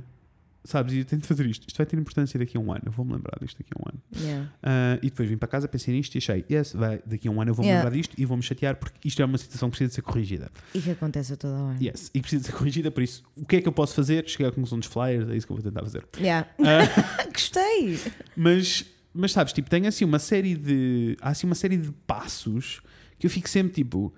sabes? 0.65 0.95
E 0.95 0.99
eu 1.01 1.05
tento 1.05 1.27
fazer 1.27 1.47
isto, 1.47 1.67
isto 1.69 1.77
vai 1.77 1.87
ter 1.87 1.99
importância 1.99 2.39
daqui 2.39 2.57
a 2.57 2.61
um 2.61 2.73
ano. 2.73 2.83
Eu 2.87 2.93
vou-me 2.93 3.13
lembrar 3.13 3.39
disto 3.41 3.59
daqui 3.59 3.71
a 3.77 3.83
um 3.83 3.89
ano. 3.89 4.03
Yeah. 4.17 4.51
Uh, 4.63 4.99
e 5.03 5.11
depois 5.11 5.29
vim 5.29 5.37
para 5.37 5.49
casa, 5.49 5.69
pensei 5.69 5.95
nisto 5.95 6.15
e 6.15 6.19
achei, 6.19 6.45
yes, 6.51 6.73
vai, 6.73 7.01
daqui 7.07 7.29
a 7.29 7.31
um 7.31 7.41
ano 7.41 7.51
eu 7.51 7.55
vou-me 7.55 7.69
Yeah. 7.69 7.85
lembrar 7.85 7.97
disto 7.97 8.15
e 8.19 8.25
vou-me 8.25 8.43
chatear 8.43 8.77
porque 8.77 8.99
isto 9.09 9.21
é 9.21 9.25
uma 9.25 9.39
situação 9.39 9.69
que 9.69 9.77
precisa 9.77 9.89
de 9.89 9.95
ser 9.95 10.03
corrigida. 10.03 10.51
E 10.75 10.81
que 10.81 10.91
acontece 10.91 11.33
a 11.35 11.37
toda 11.37 11.55
hora. 11.55 11.79
Yes, 11.83 12.11
e 12.15 12.21
precisa 12.21 12.41
de 12.41 12.47
ser 12.47 12.53
corrigida, 12.53 12.91
por 12.91 13.03
isso, 13.03 13.23
o 13.37 13.45
que 13.45 13.57
é 13.57 13.61
que 13.61 13.69
eu 13.69 13.73
posso 13.73 13.95
fazer? 13.95 14.29
Chegar 14.29 14.49
à 14.49 14.53
conclusão 14.53 14.79
dos 14.79 14.89
flyers, 14.89 15.29
é 15.29 15.37
isso 15.37 15.47
que 15.47 15.53
eu 15.53 15.57
vou 15.57 15.65
tentar 15.65 15.83
fazer. 15.83 16.05
Yeah. 16.19 16.49
Ah, 16.61 17.25
Gostei. 17.33 17.99
Mas, 18.37 18.85
mas 19.13 19.33
sabes, 19.33 19.53
tipo, 19.53 19.69
tem 19.69 19.87
assim 19.87 20.05
uma 20.05 20.19
série 20.19 20.55
de. 20.55 21.17
Há 21.21 21.31
assim 21.31 21.47
uma 21.47 21.55
série 21.55 21.77
de 21.77 21.91
passos 22.07 22.81
que 23.19 23.27
eu 23.27 23.31
fico 23.31 23.49
sempre 23.49 23.73
tipo. 23.75 24.15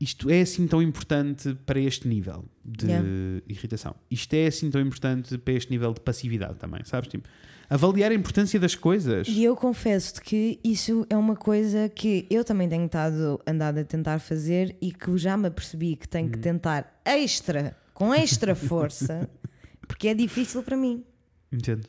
Isto 0.00 0.30
é 0.30 0.40
assim 0.40 0.66
tão 0.66 0.80
importante 0.82 1.54
para 1.66 1.78
este 1.78 2.08
nível 2.08 2.44
de 2.64 2.86
Yeah. 2.86 3.06
irritação. 3.48 3.94
Isto 4.10 4.34
é 4.34 4.46
assim 4.46 4.70
tão 4.70 4.80
importante 4.80 5.36
para 5.38 5.52
este 5.54 5.70
nível 5.70 5.92
de 5.92 6.00
passividade 6.00 6.54
também, 6.58 6.80
sabes? 6.84 7.08
Tipo, 7.10 7.28
avaliar 7.68 8.10
a 8.10 8.14
importância 8.14 8.58
das 8.58 8.74
coisas. 8.74 9.28
E 9.28 9.44
eu 9.44 9.54
confesso-te 9.54 10.20
que 10.22 10.58
isso 10.64 11.06
é 11.10 11.16
uma 11.16 11.36
coisa 11.36 11.88
que 11.88 12.26
eu 12.30 12.42
também 12.44 12.68
tenho 12.68 12.86
estado 12.86 13.38
andado 13.46 13.78
a 13.78 13.84
tentar 13.84 14.18
fazer 14.20 14.74
e 14.80 14.90
que 14.92 15.16
já 15.18 15.36
me 15.36 15.46
apercebi 15.48 15.94
que 15.96 16.08
tenho 16.08 16.28
que 16.30 16.36
Uhum. 16.36 16.42
tentar 16.42 17.00
extra, 17.04 17.76
com 17.92 18.14
extra 18.14 18.54
força, 18.54 19.28
porque 19.86 20.08
é 20.08 20.14
difícil 20.14 20.62
para 20.62 20.76
mim. 20.76 21.04
Entendo. 21.52 21.86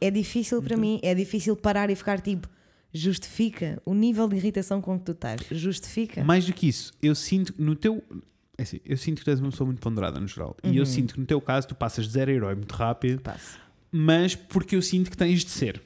É 0.00 0.10
difícil 0.10 0.62
para 0.62 0.76
mim, 0.78 0.98
é 1.02 1.14
difícil 1.14 1.54
parar 1.54 1.90
e 1.90 1.94
ficar 1.94 2.20
tipo, 2.22 2.48
justifica 2.92 3.80
o 3.84 3.94
nível 3.94 4.28
de 4.28 4.36
irritação 4.36 4.80
com 4.80 4.98
que 4.98 5.04
tu 5.04 5.12
estás. 5.12 5.40
Justifica. 5.50 6.22
Mais 6.24 6.44
do 6.46 6.52
que 6.52 6.68
isso, 6.68 6.92
eu 7.02 7.14
sinto 7.14 7.52
que 7.52 7.62
no 7.62 7.74
teu. 7.74 8.02
É 8.58 8.62
assim, 8.62 8.78
eu 8.84 8.96
sinto 8.96 9.18
que 9.18 9.24
tu 9.24 9.30
és 9.30 9.40
uma 9.40 9.50
pessoa 9.50 9.66
muito 9.66 9.80
ponderada 9.80 10.20
no 10.20 10.28
geral. 10.28 10.56
E 10.62 10.68
Uhum. 10.68 10.74
eu 10.74 10.86
sinto 10.86 11.14
que 11.14 11.20
no 11.20 11.26
teu 11.26 11.40
caso 11.40 11.68
tu 11.68 11.74
passas 11.74 12.06
de 12.06 12.12
zero 12.12 12.30
a 12.30 12.34
herói 12.34 12.54
muito 12.54 12.72
rápido, 12.74 13.20
Passo. 13.22 13.58
mas 13.90 14.34
porque 14.34 14.76
eu 14.76 14.82
sinto 14.82 15.10
que 15.10 15.16
tens 15.16 15.44
de 15.44 15.50
ser. 15.50 15.80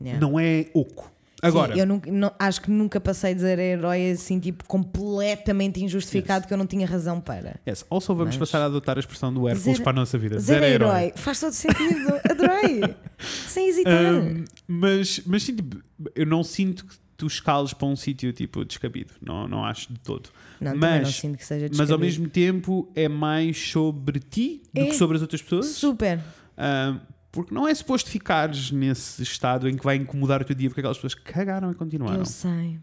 Yeah. 0.00 0.20
Não 0.20 0.38
é 0.38 0.68
oco. 0.74 1.12
Agora, 1.40 1.72
Sim, 1.74 1.80
eu 1.80 1.86
nunca- 1.86 2.10
não- 2.10 2.32
acho 2.38 2.60
que 2.60 2.70
nunca 2.70 3.00
passei 3.00 3.34
de 3.34 3.40
ser 3.42 3.58
herói 3.58 4.10
assim, 4.10 4.40
tipo, 4.40 4.64
completamente 4.64 5.82
injustificado 5.82 6.46
que 6.46 6.52
eu 6.52 6.58
não 6.58 6.66
tinha 6.66 6.86
razão 6.86 7.20
para. 7.20 7.60
yes, 7.66 7.84
also 7.88 8.14
vamos 8.14 8.36
Mas- 8.36 8.48
passar 8.50 8.62
a 8.62 8.66
adotar 8.66 8.96
a 8.96 9.00
expressão 9.00 9.32
do 9.32 9.46
Hércules 9.48 9.64
Zero- 9.76 9.82
para 9.84 9.92
a 9.92 10.00
nossa 10.00 10.18
vida. 10.18 10.38
Zero 10.40 10.64
herói. 10.64 11.12
Faz 11.16 11.38
todo 11.40 11.52
sentido. 11.52 12.08
Adorei. 12.28 12.82
Sem 13.18 13.68
hesitar. 13.68 14.14
Um, 14.14 14.44
mas, 14.66 15.20
mas 15.26 15.42
sim, 15.44 15.54
tipo, 15.56 15.80
eu 16.14 16.26
não 16.26 16.42
sinto 16.42 16.84
que 16.84 16.94
tu 17.16 17.26
escales 17.26 17.72
para 17.72 17.86
um 17.88 17.96
sítio 17.96 18.32
tipo 18.32 18.64
descabido. 18.64 19.14
Não, 19.20 19.46
não 19.48 19.64
acho 19.64 19.92
de 19.92 19.98
todo. 20.00 20.28
não, 20.60 20.72
também 20.72 20.90
não 20.90 20.98
mas- 21.06 21.14
sinto 21.16 21.38
que 21.38 21.44
seja 21.44 21.66
Mas 21.70 21.78
ao 21.80 21.86
descabido. 21.98 22.04
mesmo 22.04 22.28
tempo 22.28 22.90
é 22.94 23.08
mais 23.08 23.56
sobre 23.70 24.18
ti 24.20 24.62
do 24.74 24.80
É. 24.82 24.86
que 24.86 24.94
sobre 24.94 25.16
as 25.16 25.22
outras 25.22 25.40
pessoas. 25.42 25.66
Super. 25.66 26.18
Um, 26.58 26.98
porque 27.42 27.54
não 27.54 27.66
é 27.68 27.74
suposto 27.74 28.10
ficares 28.10 28.70
nesse 28.72 29.22
estado 29.22 29.68
em 29.68 29.76
que 29.76 29.84
vai 29.84 29.96
incomodar 29.96 30.42
o 30.42 30.44
teu 30.44 30.56
dia 30.56 30.68
porque 30.68 30.80
aquelas 30.80 30.96
pessoas 30.96 31.14
cagaram 31.14 31.70
e 31.70 31.74
continuaram. 31.74 32.18
Eu 32.18 32.24
sei. 32.24 32.80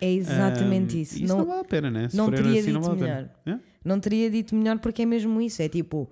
É 0.00 0.10
exatamente 0.12 0.96
Um, 0.96 1.00
isso. 1.00 1.14
Isso 1.16 1.26
não, 1.26 1.38
não, 1.38 1.46
vale 1.46 1.60
a 1.60 1.64
pena, 1.64 1.90
né? 1.90 2.08
Se 2.08 2.16
não 2.16 2.30
teria 2.30 2.60
assim, 2.60 2.72
não 2.72 2.80
dito 2.80 2.90
vale 2.90 3.02
a 3.02 3.06
melhor. 3.14 3.30
É? 3.46 3.58
não 3.84 4.00
teria 4.00 4.30
dito 4.30 4.54
melhor 4.54 4.78
porque 4.78 5.02
é 5.02 5.06
mesmo 5.06 5.40
isso. 5.40 5.60
É 5.60 5.68
tipo, 5.68 6.10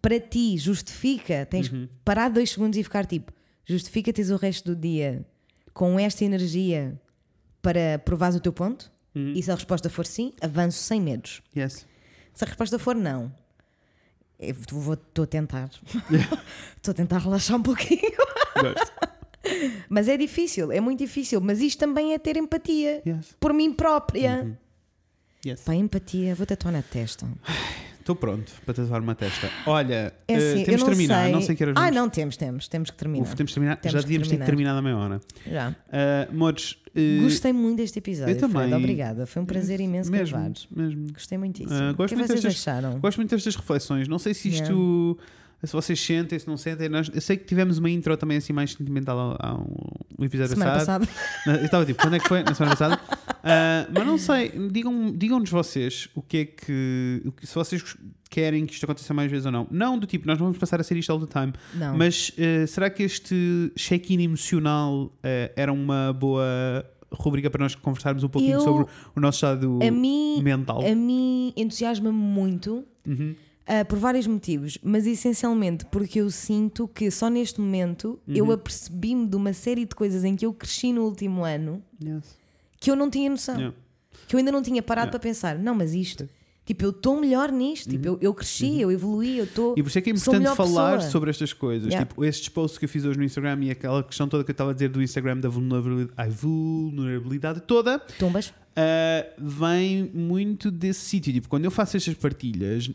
para 0.00 0.18
ti, 0.20 0.56
justifica. 0.56 1.44
Tens 1.46 1.70
Uhum. 1.70 1.86
que 1.86 1.92
parar 2.04 2.28
dois 2.30 2.50
segundos 2.50 2.78
e 2.78 2.82
ficar 2.84 3.04
tipo, 3.06 3.32
justifica 3.66 4.12
teres 4.12 4.30
o 4.30 4.36
resto 4.36 4.74
do 4.74 4.80
dia 4.80 5.26
com 5.74 5.98
esta 5.98 6.24
energia 6.24 6.98
para 7.60 7.98
provares 8.04 8.36
o 8.36 8.40
teu 8.40 8.52
ponto. 8.52 8.90
Uhum. 9.14 9.32
E 9.34 9.42
se 9.42 9.50
a 9.50 9.54
resposta 9.54 9.90
for 9.90 10.06
sim, 10.06 10.32
avanço 10.40 10.78
sem 10.78 11.00
medos. 11.00 11.42
Yes. 11.56 11.86
Se 12.32 12.44
a 12.44 12.46
resposta 12.46 12.78
for 12.78 12.94
não, 12.94 13.32
estou 14.40 15.22
a 15.24 15.26
tentar. 15.26 15.70
Estou 16.76 16.92
a 16.92 16.94
tentar 16.94 17.18
relaxar 17.18 17.56
um 17.58 17.62
pouquinho. 17.62 18.00
Mas 19.88 20.08
é 20.08 20.16
difícil, 20.16 20.70
é 20.72 20.80
muito 20.80 20.98
difícil. 21.00 21.40
Mas 21.40 21.60
isto 21.60 21.78
também 21.78 22.14
é 22.14 22.18
ter 22.18 22.36
empatia 22.36 23.02
Yes. 23.06 23.34
por 23.38 23.52
mim 23.52 23.72
própria. 23.72 24.56
Yes. 25.44 25.60
Pá, 25.62 25.74
empatia, 25.74 26.34
vou 26.34 26.46
tatuar 26.46 26.72
na 26.72 26.82
testa. 26.82 27.26
Estou 28.10 28.16
pronto 28.16 28.50
para 28.64 28.74
tatuar 28.74 29.00
uma 29.00 29.14
testa. 29.14 29.48
Olha, 29.66 30.12
É 30.26 30.32
eh, 30.32 30.36
assim, 30.36 30.58
eu 30.60 30.64
temos 30.64 30.80
não 30.80 30.88
terminar. 30.88 31.22
sei. 31.24 31.32
Não 31.32 31.40
sei 31.42 31.54
que 31.56 31.62
horas 31.64 31.74
Ah, 31.76 31.80
vamos- 31.82 31.94
não, 31.96 32.08
temos, 32.10 32.36
temos, 32.36 32.68
temos 32.68 32.90
que 32.90 32.96
terminar. 32.96 33.22
Uf, 33.22 33.36
temos 33.36 33.52
terminar. 33.54 33.76
Temos 33.76 33.92
Já 33.92 33.98
que 34.00 34.04
devíamos 34.04 34.28
ter 34.28 34.38
terminado 34.44 34.78
a 34.78 34.82
meia 34.82 34.96
hora. 34.96 35.20
Já. 35.46 35.70
Uh, 35.70 36.34
Mores, 36.36 36.76
eh, 36.94 37.18
Gostei 37.22 37.52
muito 37.52 37.76
deste 37.76 37.98
episódio. 38.00 38.34
eu 38.34 38.38
também. 38.38 38.62
Fred, 38.62 38.74
obrigada. 38.74 39.26
Foi 39.26 39.42
um 39.42 39.46
prazer 39.46 39.80
imenso 39.80 40.10
mesmo, 40.10 40.36
gravar. 40.36 40.52
mesmo. 40.74 41.12
Gostei 41.12 41.38
muitíssimo. 41.38 41.72
Ah, 41.80 41.90
o 41.92 41.94
gosto 41.94 42.08
que 42.10 42.16
muito 42.16 42.28
vocês 42.32 42.42
destas- 42.42 42.68
acharam? 42.74 42.98
Gosto 42.98 43.18
muito 43.18 43.30
destas 43.30 43.54
reflexões. 43.54 44.08
Não 44.08 44.18
sei 44.18 44.34
se 44.34 44.48
isto. 44.48 45.16
Se 45.62 45.72
vocês 45.74 46.00
sentem, 46.00 46.38
se 46.38 46.48
não 46.48 46.56
sentem. 46.56 46.88
Nós- 46.88 47.10
eu 47.14 47.20
sei 47.20 47.36
que 47.36 47.44
tivemos 47.44 47.76
uma 47.78 47.90
intro 47.90 48.16
também 48.16 48.38
assim 48.38 48.52
mais 48.52 48.72
sentimental 48.72 49.36
há, 49.38 49.54
um, 49.54 49.66
um 50.18 50.24
episódio 50.24 50.54
Semana 50.54 50.72
passado. 50.78 51.06
passada. 51.06 51.58
Eu 51.60 51.64
estava 51.66 51.84
tipo, 51.84 52.00
quando 52.02 52.14
é 52.14 52.18
que 52.18 52.26
foi? 52.26 52.42
Na 52.42 52.54
semana 52.54 52.74
passada. 52.76 52.98
Ah, 53.42 53.86
mas 53.92 54.06
não 54.06 54.18
sei, 54.18 54.50
digam- 54.70 55.12
digam-nos 55.16 55.50
vocês 55.50 56.08
o 56.14 56.22
que 56.22 56.36
é 56.38 56.44
que, 56.44 57.22
o 57.24 57.32
que- 57.32 57.46
Se 57.46 57.54
vocês 57.54 57.96
querem 58.30 58.64
que 58.66 58.72
isto 58.74 58.84
aconteça 58.84 59.12
mais 59.12 59.30
vezes 59.30 59.46
ou 59.46 59.52
não. 59.52 59.66
Não 59.70 59.98
do 59.98 60.06
tipo, 60.06 60.26
nós 60.26 60.38
não 60.38 60.46
vamos 60.46 60.58
passar 60.58 60.80
a 60.80 60.84
ser 60.84 60.96
isto 60.96 61.10
all 61.10 61.24
the 61.24 61.26
time. 61.26 61.52
Não. 61.74 61.96
Mas 61.96 62.32
eh, 62.38 62.64
será 62.66 62.88
que 62.88 63.02
este 63.02 63.72
check-in 63.76 64.20
emocional 64.22 65.12
eh, 65.22 65.52
era 65.56 65.72
uma 65.72 66.12
boa 66.12 66.84
rubrica 67.12 67.50
para 67.50 67.64
nós 67.64 67.74
conversarmos 67.74 68.22
um 68.22 68.28
pouquinho 68.28 68.54
Eu- 68.54 68.60
sobre 68.60 68.86
o 69.16 69.20
nosso 69.20 69.36
estado 69.38 69.80
a 69.82 69.90
mim, 69.90 70.40
mental? 70.42 70.80
a 70.86 70.94
mim 70.94 71.52
entusiasma-me 71.56 72.16
muito. 72.16 72.84
Uhum. 73.06 73.34
ah, 73.66 73.84
por 73.84 73.98
vários 73.98 74.26
motivos, 74.26 74.78
mas 74.82 75.06
essencialmente 75.06 75.84
porque 75.86 76.20
eu 76.20 76.28
sinto 76.30 76.86
que 76.88 77.10
só 77.10 77.28
neste 77.30 77.60
momento 77.60 78.18
Uhum. 78.28 78.34
eu 78.36 78.52
apercebi-me 78.52 79.26
de 79.26 79.34
uma 79.36 79.52
série 79.52 79.84
de 79.86 79.94
coisas 79.94 80.22
em 80.24 80.36
que 80.36 80.44
eu 80.44 80.52
cresci 80.52 80.92
no 80.92 81.02
último 81.02 81.44
ano 81.44 81.82
Yes. 82.04 82.38
Que 82.80 82.90
eu 82.90 82.96
não 82.96 83.08
tinha 83.10 83.28
noção. 83.30 83.54
Yeah. 83.56 83.76
Que 84.26 84.34
eu 84.34 84.38
ainda 84.38 84.50
não 84.50 84.62
tinha 84.62 84.82
parado 84.82 85.06
Yeah. 85.08 85.18
para 85.18 85.28
pensar, 85.28 85.58
não, 85.58 85.74
mas 85.74 85.92
isto, 85.94 86.28
tipo, 86.64 86.84
eu 86.84 86.90
estou 86.90 87.20
melhor 87.20 87.50
nisto, 87.52 87.90
tipo, 87.90 88.06
eu, 88.06 88.18
eu 88.20 88.32
cresci, 88.32 88.80
eu 88.80 88.90
evoluí, 88.90 89.38
eu 89.38 89.44
estou. 89.44 89.68
Uhum. 89.70 89.74
E 89.76 89.82
por 89.82 89.88
isso 89.88 89.98
é 89.98 90.00
que 90.00 90.10
é 90.10 90.12
importante 90.14 90.56
falar 90.56 90.92
pessoa. 90.94 91.10
sobre 91.10 91.30
estas 91.30 91.52
coisas. 91.52 91.88
Yeah. 91.88 92.06
Tipo, 92.06 92.24
estes 92.24 92.48
posts 92.48 92.78
que 92.78 92.84
eu 92.84 92.88
fiz 92.88 93.04
hoje 93.04 93.18
no 93.18 93.24
Instagram 93.24 93.58
e 93.64 93.70
aquela 93.70 94.02
questão 94.02 94.28
toda 94.28 94.42
que 94.44 94.50
eu 94.50 94.52
estava 94.52 94.70
a 94.70 94.74
dizer 94.74 94.88
do 94.88 95.02
Instagram 95.02 95.38
da 95.38 95.48
vulnerabilidade, 95.48 96.12
ai, 96.16 96.30
vulnerabilidade 96.30 97.60
toda, 97.62 97.98
Tumbas. 98.18 98.52
ah, 98.76 99.26
vem 99.38 100.10
muito 100.14 100.70
desse 100.70 101.00
sítio. 101.00 101.32
Tipo, 101.32 101.48
quando 101.48 101.64
eu 101.64 101.70
faço 101.70 101.96
estas 101.96 102.14
partilhas, 102.14 102.90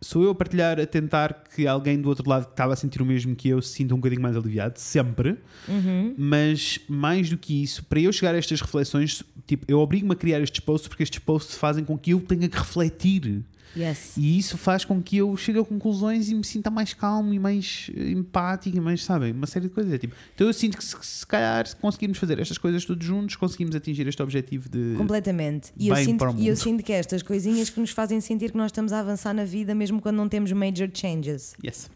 sou 0.00 0.24
eu 0.24 0.30
a 0.30 0.34
partilhar 0.34 0.80
a 0.80 0.86
tentar 0.86 1.44
que 1.54 1.66
alguém 1.66 2.00
do 2.00 2.08
outro 2.08 2.28
lado 2.28 2.46
que 2.46 2.52
estava 2.52 2.72
a 2.72 2.76
sentir 2.76 3.02
o 3.02 3.06
mesmo 3.06 3.36
que 3.36 3.48
eu 3.48 3.60
se 3.60 3.74
sinta 3.74 3.94
um 3.94 3.98
bocadinho 3.98 4.22
mais 4.22 4.36
aliviado, 4.36 4.78
sempre. 4.78 5.36
Uhum. 5.68 6.14
Mas 6.16 6.80
mais 6.88 7.28
do 7.28 7.36
que 7.36 7.62
isso, 7.62 7.84
para 7.84 8.00
eu 8.00 8.12
chegar 8.12 8.34
a 8.34 8.38
estas 8.38 8.60
reflexões, 8.60 9.22
tipo, 9.46 9.64
eu 9.68 9.78
obrigo-me 9.78 10.12
a 10.12 10.16
criar 10.16 10.40
estes 10.40 10.60
posts 10.60 10.88
porque 10.88 11.02
estes 11.02 11.18
posts 11.18 11.56
fazem 11.56 11.84
com 11.84 11.98
que 11.98 12.12
eu 12.12 12.20
tenha 12.20 12.48
que 12.48 12.56
refletir. 12.56 13.42
Yes. 13.76 14.16
E 14.16 14.38
isso 14.38 14.58
faz 14.58 14.84
com 14.84 15.00
que 15.00 15.18
eu 15.18 15.36
chegue 15.36 15.58
a 15.58 15.64
conclusões 15.64 16.28
e 16.28 16.34
me 16.34 16.44
sinta 16.44 16.70
mais 16.70 16.92
calmo 16.92 17.32
e 17.32 17.38
mais 17.38 17.90
empático 17.94 18.76
e 18.76 18.80
mais, 18.80 19.04
sabem, 19.04 19.32
uma 19.32 19.46
série 19.46 19.68
de 19.68 19.74
coisas. 19.74 19.92
É 19.92 19.98
tipo, 19.98 20.14
então 20.34 20.46
eu 20.46 20.52
sinto 20.52 20.76
que 20.76 20.84
se, 20.84 20.96
se 21.00 21.26
calhar 21.26 21.66
se 21.66 21.76
conseguirmos 21.76 22.18
fazer 22.18 22.38
estas 22.38 22.58
coisas 22.58 22.84
todos 22.84 23.06
juntos, 23.06 23.36
conseguimos 23.36 23.74
atingir 23.74 24.06
este 24.06 24.22
objetivo 24.22 24.68
de. 24.68 24.94
Completamente. 24.96 25.72
E 25.76 25.88
eu, 25.88 25.96
sinto, 25.96 26.34
e 26.36 26.48
eu 26.48 26.56
sinto 26.56 26.82
que 26.82 26.92
estas 26.92 27.22
coisinhas 27.22 27.70
que 27.70 27.78
nos 27.80 27.90
fazem 27.90 28.20
sentir 28.20 28.50
que 28.50 28.56
nós 28.56 28.66
estamos 28.66 28.92
a 28.92 29.00
avançar 29.00 29.32
na 29.32 29.44
vida, 29.44 29.74
mesmo 29.74 30.00
quando 30.00 30.16
não 30.16 30.28
temos 30.28 30.50
major 30.52 30.88
changes. 30.92 31.54
Yes. 31.64 31.90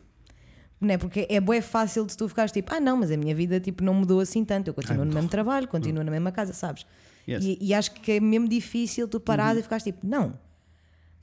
Não 0.80 0.94
é? 0.94 0.98
Porque 0.98 1.26
é 1.30 1.40
bué 1.40 1.60
fácil 1.60 2.04
de 2.04 2.16
tu 2.16 2.28
ficares 2.28 2.52
tipo, 2.52 2.72
ah 2.74 2.80
não, 2.80 2.98
mas 2.98 3.10
a 3.10 3.16
minha 3.16 3.34
vida 3.34 3.58
tipo, 3.58 3.82
não 3.82 3.94
mudou 3.94 4.20
assim 4.20 4.44
tanto, 4.44 4.68
eu 4.68 4.74
continuo 4.74 5.00
Ai, 5.00 5.06
no 5.06 5.10
não. 5.10 5.14
mesmo 5.14 5.30
trabalho, 5.30 5.66
continuo 5.66 6.04
na 6.04 6.10
mesma 6.10 6.30
casa, 6.30 6.52
sabes? 6.52 6.84
Yes. 7.26 7.42
Uhum. 7.42 7.56
E, 7.60 7.68
e 7.68 7.74
acho 7.74 7.92
que 7.92 8.12
é 8.12 8.20
mesmo 8.20 8.48
difícil 8.48 9.08
tu 9.08 9.18
parares 9.18 9.60
e 9.60 9.62
ficares 9.62 9.82
tipo, 9.82 10.06
não, 10.06 10.34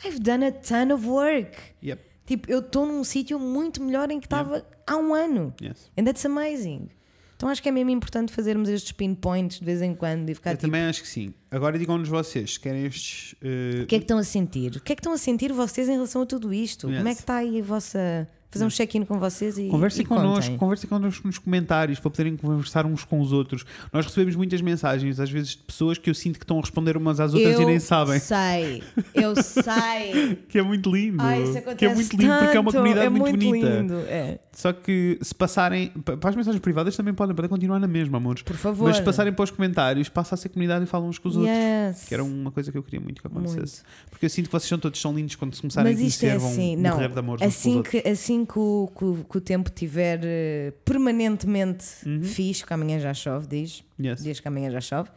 I've 0.06 0.20
done 0.20 0.46
a 0.46 0.52
ton 0.52 0.94
of 0.94 1.08
work. 1.08 1.58
Yep. 1.84 2.02
Tipo, 2.26 2.50
eu 2.52 2.60
estou 2.60 2.86
num 2.86 3.04
sítio 3.04 3.40
muito 3.40 3.82
melhor 3.84 4.10
em 4.10 4.20
que 4.20 4.26
estava 4.26 4.66
há 4.88 4.96
um 4.98 5.14
ano. 5.14 5.54
Yes. 5.62 5.92
And 5.98 6.06
that's 6.06 6.26
amazing. 6.26 6.90
Então 7.36 7.50
acho 7.50 7.62
que 7.62 7.68
é 7.70 7.72
mesmo 7.72 7.90
importante 7.90 8.32
fazermos 8.32 8.70
estes 8.70 8.92
pinpoints 8.92 9.60
de 9.60 9.66
vez 9.66 9.82
em 9.82 9.96
quando 9.96 10.30
e 10.30 10.36
ficar 10.36 10.52
Eu 10.52 10.58
tipo, 10.58 10.68
também 10.68 10.84
acho 10.84 11.02
que 11.02 11.08
sim. 11.08 11.34
Agora 11.50 11.78
digam-nos 11.80 12.08
vocês, 12.08 12.54
se 12.54 12.60
querem 12.60 12.86
estes. 12.86 13.34
eh, 13.42 13.82
o 13.82 13.88
que 13.88 13.96
é 13.96 13.98
que 13.98 14.04
estão 14.04 14.20
a 14.20 14.24
sentir? 14.24 14.76
O 14.76 14.80
que 14.80 14.94
é 14.94 14.96
que 14.96 15.00
estão 15.00 15.12
a 15.12 15.18
sentir 15.18 15.52
vocês 15.52 15.90
em 15.90 15.94
relação 15.94 16.22
a 16.22 16.26
tudo 16.28 16.54
isto? 16.54 16.88
Yes. 16.88 16.98
Como 16.98 17.10
é 17.10 17.16
que 17.16 17.22
está 17.22 17.36
aí 17.38 17.60
a 17.60 17.64
vossa. 17.64 18.30
Fazer 18.52 18.66
um 18.66 18.70
check-in 18.70 19.06
com 19.06 19.18
vocês 19.18 19.58
e. 19.58 19.68
Conversem 19.70 20.06
connosco, 20.06 20.58
conversem 20.58 20.90
connosco 20.90 21.26
nos 21.26 21.38
comentários 21.38 22.00
para 22.00 22.12
poderem 22.12 22.36
conversar 22.36 22.86
uns 22.86 23.04
com 23.06 23.22
os 23.22 23.32
outros. 23.32 23.66
Nós 23.94 24.06
recebemos 24.06 24.36
muitas 24.36 24.60
mensagens, 24.62 25.20
às 25.20 25.30
vezes, 25.32 25.52
de 25.52 25.58
pessoas 25.60 25.98
que 25.98 26.10
eu 26.10 26.14
sinto 26.14 26.38
que 26.38 26.44
estão 26.44 26.58
a 26.58 26.62
responder 26.62 26.98
umas 26.98 27.20
às 27.22 27.34
outras 27.34 27.54
eu 27.56 27.62
e 27.62 27.66
nem 27.66 27.80
sabem. 27.80 28.20
sei, 28.20 28.84
eu 29.16 29.34
sei. 29.42 30.36
Que 30.50 30.60
é 30.60 30.62
muito 30.62 30.94
lindo. 30.94 31.22
Ai, 31.22 31.44
isso 31.44 31.58
acontece 31.58 31.76
que 31.78 31.86
é 31.86 31.94
muito 31.94 32.16
lindo 32.18 32.34
porque 32.40 32.58
é 32.58 32.60
uma 32.60 32.72
tanto, 32.72 32.82
comunidade 32.82 33.06
é 33.06 33.10
muito, 33.10 33.38
bonita. 33.38 33.70
lindo. 33.70 33.96
É. 34.08 34.40
Só 34.52 34.74
que 34.74 35.18
se 35.22 35.34
passarem. 35.34 35.88
pa- 36.04 36.18
Para 36.18 36.30
as 36.32 36.36
mensagens 36.36 36.62
privadas 36.62 36.96
também 36.98 37.14
podem, 37.14 37.36
podem 37.36 37.50
continuar 37.50 37.80
na 37.80 37.88
mesma, 37.88 38.18
amores. 38.18 38.42
Por 38.44 38.56
favor. 38.58 38.88
Mas 38.90 38.98
se 38.98 39.04
passarem 39.04 39.32
para 39.34 39.44
os 39.44 39.52
comentários, 39.52 40.10
passa 40.10 40.36
a 40.36 40.38
ser 40.38 40.50
comunidade 40.50 40.84
e 40.84 40.88
falam 40.88 41.08
uns 41.08 41.18
com 41.18 41.30
os 41.30 41.38
outros. 41.38 41.56
Yes. 41.56 42.04
Que 42.08 42.14
era 42.14 42.24
uma 42.24 42.52
coisa 42.52 42.72
que 42.72 42.78
eu 42.78 42.84
queria 42.84 43.00
muito 43.00 43.22
que 43.22 43.28
acontecesse. 43.28 43.82
Muito. 43.84 44.10
Porque 44.10 44.26
eu 44.26 44.30
sinto 44.30 44.48
que 44.48 44.52
vocês 44.52 44.68
são 44.68 44.78
todos 44.78 45.00
são 45.00 45.14
lindos 45.14 45.36
quando 45.36 45.56
se 45.56 45.62
começarem 45.62 45.92
Mas 45.94 46.02
a 46.02 46.06
isto 46.06 46.20
conhecer, 46.20 46.36
é 46.36 46.40
vão 46.40 46.50
assim, 46.52 46.76
não. 46.76 46.92
morrer 46.92 47.10
de 47.10 47.20
amor 47.20 47.38
Assim 47.42 47.76
outros. 47.78 48.02
que, 48.02 48.10
assim 48.10 48.41
que, 48.46 48.60
o, 48.60 48.90
que, 48.98 49.24
que 49.30 49.38
o 49.38 49.42
tempo 49.42 49.70
estiver 49.70 50.20
eh, 50.24 50.74
permanentemente 50.86 51.86
fixe, 52.24 52.66
que 52.66 52.74
amanhã 52.74 53.00
já 53.00 53.14
chove, 53.14 53.48
diz. 53.48 53.84
Uhum. 54.00 54.06
Yes. 54.06 54.24
Diz 54.24 54.40
que 54.40 54.48
amanhã 54.48 54.70
já 54.72 54.82
chove. 54.82 55.10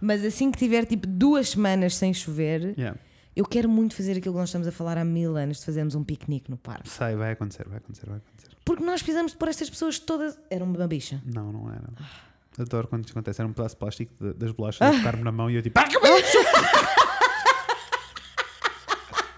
Mas 0.00 0.24
assim 0.24 0.50
que 0.50 0.58
tiver 0.58 0.84
tipo 0.86 1.06
duas 1.06 1.50
semanas 1.50 1.94
sem 1.96 2.12
chover, 2.14 2.74
Yeah. 2.78 2.98
eu 3.34 3.44
quero 3.44 3.68
muito 3.68 3.94
fazer 3.94 4.12
aquilo 4.12 4.34
que 4.34 4.40
nós 4.40 4.48
estamos 4.48 4.66
a 4.68 4.72
falar 4.72 4.96
há 4.98 5.04
mil 5.04 5.36
anos 5.36 5.58
de 5.58 5.64
fazermos 5.66 5.94
um 5.94 6.04
piquenique 6.04 6.50
no 6.50 6.56
parque. 6.56 6.88
Sei, 6.88 7.14
vai 7.16 7.32
acontecer, 7.32 7.66
vai 7.68 7.78
acontecer, 7.78 8.06
vai 8.06 8.18
acontecer. 8.18 8.50
Porque 8.64 8.84
nós 8.84 9.00
fizemos 9.00 9.34
por 9.34 9.48
estas 9.48 9.68
pessoas 9.70 9.98
todas. 9.98 10.38
Era 10.50 10.62
uma 10.64 10.86
bicha. 10.86 11.20
Não, 11.24 11.50
não 11.52 11.68
era. 11.70 11.88
Ah. 12.00 12.62
Adoro 12.62 12.86
quando 12.88 13.04
isso 13.04 13.12
acontece. 13.12 13.40
Era 13.40 13.48
um 13.48 13.52
pedaço 13.52 13.74
de 13.74 13.78
plástico 13.78 14.12
de- 14.20 14.34
das 14.34 14.50
bolachas 14.52 14.82
a 14.82 14.92
tocar-me 14.98 15.22
na 15.22 15.30
mão 15.32 15.50
e 15.50 15.54
eu 15.56 15.62
tipo. 15.62 15.78
Ah, 15.78 15.84
que 15.84 15.98
bicho! 15.98 16.38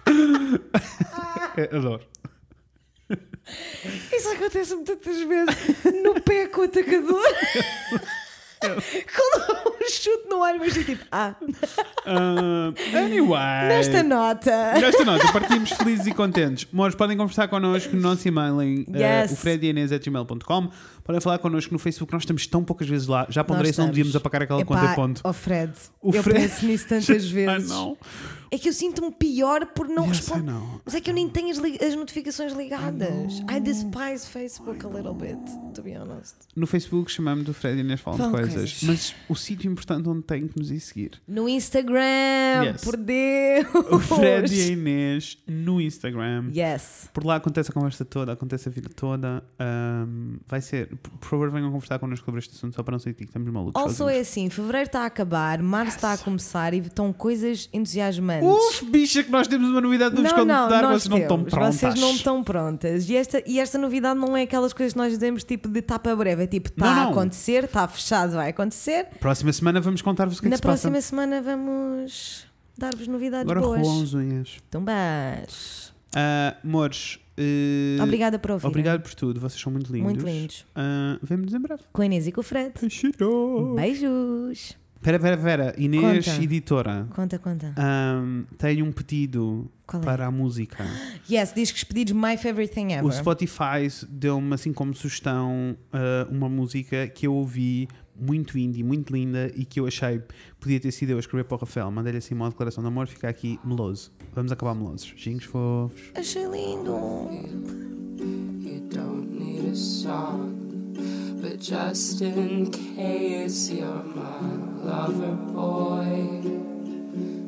É, 1.57 1.77
Adoro. 1.77 2.05
Isso 4.13 4.29
acontece-me 4.31 4.85
tantas 4.85 5.17
vezes 5.21 5.57
no 6.03 6.21
pé 6.21 6.47
com 6.47 6.61
o 6.63 6.65
atacador. 6.65 7.23
Quando 8.61 9.69
um 9.69 9.89
chute 9.89 10.29
no 10.29 10.43
ar, 10.45 10.55
mas 10.59 10.75
tipo, 10.75 11.03
ah, 11.11 11.35
Ah, 12.05 12.73
anyway. 12.95 13.69
nesta 13.69 14.03
nota. 14.03 14.73
Nesta 14.79 15.03
nota, 15.03 15.33
partimos 15.33 15.71
felizes 15.71 16.07
e 16.07 16.13
contentes. 16.13 16.67
Mores, 16.71 16.95
podem 16.95 17.17
conversar 17.17 17.49
connosco 17.49 17.97
no 17.97 18.03
nosso 18.03 18.29
e-mail 18.29 18.61
em 18.61 18.85
Yes. 18.95 19.31
uh, 19.31 19.35
ofredianês.gmail.com. 19.35 20.71
Podem 21.03 21.21
falar 21.23 21.39
connosco 21.39 21.73
no 21.73 21.79
Facebook, 21.79 22.13
nós 22.13 22.21
estamos 22.23 22.47
tão 22.47 22.63
poucas 22.63 22.87
vezes 22.87 23.07
lá. 23.07 23.27
Já 23.31 23.43
ponderei 23.43 23.73
se 23.73 23.79
não 23.79 23.87
devíamos 23.87 24.15
apagar 24.15 24.43
aquela 24.43 24.61
Epá, 24.61 24.75
conta 24.79 24.93
e 24.93 24.95
ponto. 24.95 25.21
Oh 25.25 25.33
Fred, 25.33 25.73
O 26.03 26.15
eu 26.15 26.23
Fred- 26.23 26.41
penso 26.41 26.67
nisso 26.67 26.85
tantas 26.89 27.31
vezes. 27.31 27.49
Ah, 27.49 27.59
não. 27.75 27.97
É 28.53 28.59
que 28.59 28.69
eu 28.69 28.73
sinto-me 28.73 29.13
pior 29.13 29.65
por 29.67 29.89
não 29.89 30.07
Yes, 30.07 30.17
I 30.17 30.21
responder. 30.21 30.81
Mas 30.85 30.95
é 30.95 31.01
que 31.01 31.09
eu 31.09 31.15
nem 31.15 31.29
tenho 31.29 31.51
as, 31.51 31.59
as 31.83 31.95
notificações 31.95 32.53
ligadas. 32.53 33.39
I, 33.49 33.61
despise 33.61 34.27
Facebook 34.27 34.85
a 34.85 34.89
little 34.89 35.15
bit, 35.15 35.39
to 35.75 35.83
be 35.83 35.97
honest. 35.97 36.35
No 36.57 36.67
Facebook 36.67 37.11
chamamos 37.13 37.45
do 37.45 37.55
Fred 37.55 37.79
e 37.79 37.81
Inês 37.83 38.01
falam 38.01 38.19
de 38.27 38.31
coisas. 38.31 38.55
coisas. 38.55 38.83
Mas 38.83 39.15
o 39.29 39.37
sítio 39.37 39.71
importante 39.71 40.09
onde 40.09 40.23
tem 40.23 40.49
que 40.49 40.59
nos 40.59 40.71
ir 40.73 40.81
seguir. 40.81 41.13
No 41.29 41.49
Instagram, 41.49 42.65
Yes. 42.73 42.83
por 42.83 42.97
Deus. 42.97 43.67
O 43.91 43.99
Fred 44.01 44.53
e 44.55 44.63
a 44.63 44.67
Inês 44.73 45.39
no 45.47 45.81
Instagram. 45.81 46.51
Yes. 46.53 47.09
Por 47.15 47.25
lá 47.25 47.37
acontece 47.37 47.71
a 47.71 47.73
conversa 47.73 48.05
toda, 48.05 48.33
acontece 48.33 48.69
a 48.69 48.73
vida 48.73 48.89
toda. 48.89 49.45
Ahm, 49.59 50.39
vai 50.49 50.61
ser. 50.61 50.89
Por 51.21 51.29
favor, 51.29 51.51
venham 51.51 51.71
conversar 51.71 51.99
connosco 51.99 52.25
sobre 52.25 52.41
este 52.41 52.55
assunto, 52.55 52.75
só 52.75 52.83
para 52.83 52.93
não 52.93 52.99
sentir 52.99 53.19
que 53.25 53.31
estamos 53.31 53.49
malucos. 53.53 53.81
Also 53.81 54.09
é 54.09 54.19
assim, 54.19 54.51
fevereiro 54.51 54.87
está 54.87 55.03
a 55.03 55.07
acabar, 55.07 55.63
março 55.63 55.97
está 55.97 56.13
a 56.15 56.19
começar 56.19 56.75
e 56.75 56.79
estão 56.79 57.13
coisas 57.13 57.69
entusiasmantes. 57.73 58.40
Uf, 58.45 58.85
bicha, 58.87 59.23
que 59.25 59.31
nós 59.31 59.47
temos 59.49 59.69
uma 59.71 59.81
novidade 59.81 60.15
não, 60.17 60.23
não, 60.23 60.31
contar, 60.31 60.83
vocês 60.87 61.09
não 61.09 61.19
estão 61.19 61.45
prontas. 61.45 61.75
Vocês 61.77 61.95
não 62.01 62.11
estão 62.13 62.45
prontas. 62.45 63.09
E 63.09 63.17
esta, 63.17 63.43
e 63.47 63.59
esta 63.61 63.79
novidade 63.79 64.19
não 64.19 64.37
é 64.37 64.43
aquelas 64.43 64.73
coisas 64.73 64.93
que 64.93 64.99
nós 64.99 65.13
dizemos 65.13 65.45
tipo 65.45 65.69
de 65.69 65.83
tapa 65.83 66.15
breve. 66.17 66.45
É 66.45 66.47
tipo, 66.47 66.69
está 66.69 66.87
a 66.87 67.09
acontecer, 67.11 67.65
está 67.65 67.87
fechado, 67.89 68.33
vai 68.33 68.51
acontecer. 68.51 69.07
Próxima 69.21 69.53
semana 69.53 69.81
vamos 69.81 70.03
contar-vos 70.03 70.39
o 70.39 70.41
que 70.41 70.47
é 70.47 70.49
que 70.49 70.51
Na 70.51 70.57
se 70.57 70.63
passa. 70.63 70.89
próxima 70.89 71.01
semana 71.01 71.41
vamos 71.43 72.47
dar-vos 72.79 73.07
novidades 73.07 73.51
Agora 73.51 73.61
boas. 73.61 73.81
rolam 73.87 74.03
as 74.03 74.15
unhas. 74.15 74.57
Então, 74.69 74.83
beijo. 74.85 75.91
Ah, 76.15 76.57
amores, 76.65 77.19
eh, 77.37 77.99
Obrigada 78.03 78.39
por 78.39 78.51
ouvir. 78.53 78.67
obrigado 78.67 79.01
por 79.03 79.15
tudo, 79.15 79.39
vocês 79.39 79.61
são 79.61 79.71
muito 79.71 79.93
lindos. 79.93 80.13
Muito 80.13 80.27
lindos. 80.27 80.67
Ah, 80.75 81.19
Vemo-nos 81.23 81.55
em 81.55 81.59
breve. 81.61 81.83
Com 81.93 82.03
a 82.03 82.07
Inês 82.07 82.27
e 82.27 82.33
com 82.33 82.41
o 82.41 82.45
Fred. 82.45 82.73
Cheiro. 82.89 83.75
Beijos. 83.77 84.80
Pera, 85.03 85.19
pera, 85.19 85.39
pera. 85.39 85.75
Inês, 85.79 86.27
Conta. 86.27 86.43
editora, 86.43 87.09
Conta, 87.15 87.39
conta. 87.39 87.75
ahm, 87.77 88.43
tenho 88.59 88.85
um 88.85 88.93
pedido 88.93 89.71
é? 89.93 89.99
para 89.99 90.27
a 90.27 90.31
música. 90.31 90.85
Yes, 91.31 91.55
discos 91.55 91.85
pedidos 91.85 92.13
My 92.13 92.37
Favorite 92.37 92.73
Thing 92.75 92.93
Ever. 92.93 93.07
O 93.07 93.11
Spotify 93.13 93.89
deu-me 94.09 94.53
assim 94.55 94.73
como 94.75 94.95
sugestão 94.95 95.75
ah, 95.93 96.29
uma 96.31 96.49
música 96.51 97.09
que 97.09 97.27
eu 97.27 97.33
ouvi 97.35 97.89
muito 98.15 98.59
indie, 98.59 98.83
muito 98.83 99.11
linda 99.11 99.51
e 99.57 99.65
que 99.65 99.81
eu 99.81 99.87
achei 99.87 100.23
podia 100.61 100.79
ter 100.79 100.93
sido 100.93 101.11
eu 101.11 101.17
a 101.17 101.21
escrever 101.21 101.45
para 101.45 101.55
o 101.57 101.59
Rafael. 101.61 101.91
Mandei-lhe 101.91 102.19
assim 102.19 102.35
uma 102.35 102.51
declaração 102.51 102.83
de 102.85 102.89
amor, 102.89 103.07
fica 103.07 103.27
aqui 103.27 103.59
meloso. 103.65 104.13
Vamos 104.35 104.53
acabar 104.53 104.75
melosos. 104.75 105.11
Beijinhos 105.13 105.45
fofos. 105.45 105.99
Achei 106.15 106.45
lindo. 106.45 106.91
You 108.61 108.81
don't 108.91 109.27
need 109.33 109.71
a 109.71 109.75
song, 109.75 110.53
but 111.41 111.59
just 111.59 112.21
in 112.21 112.71
case 112.71 113.71
you're 113.71 114.03
my 114.03 114.41
lover 114.85 115.33
boy, 115.33 116.43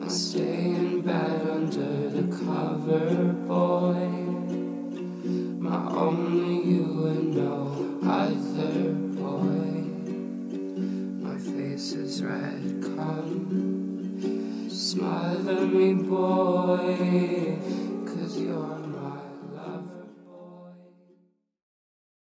I'll 0.03 0.09
stay 0.09 0.71
in 0.71 1.03
bed 1.03 1.49
under 1.49 2.09
the 2.09 2.23
cover, 2.37 3.33
boy. 3.47 4.09
My 5.61 5.91
only 5.91 6.71
you 6.71 7.07
and 7.07 7.35
no 7.37 7.99
other 8.11 8.93
boy. 9.21 9.69
My 11.29 11.37
face 11.39 11.93
is 11.93 12.23
red, 12.23 12.83
come 12.97 14.69
smother 14.71 15.67
me, 15.67 15.95
boy, 15.95 17.59
cause 18.07 18.39
you're. 18.41 18.92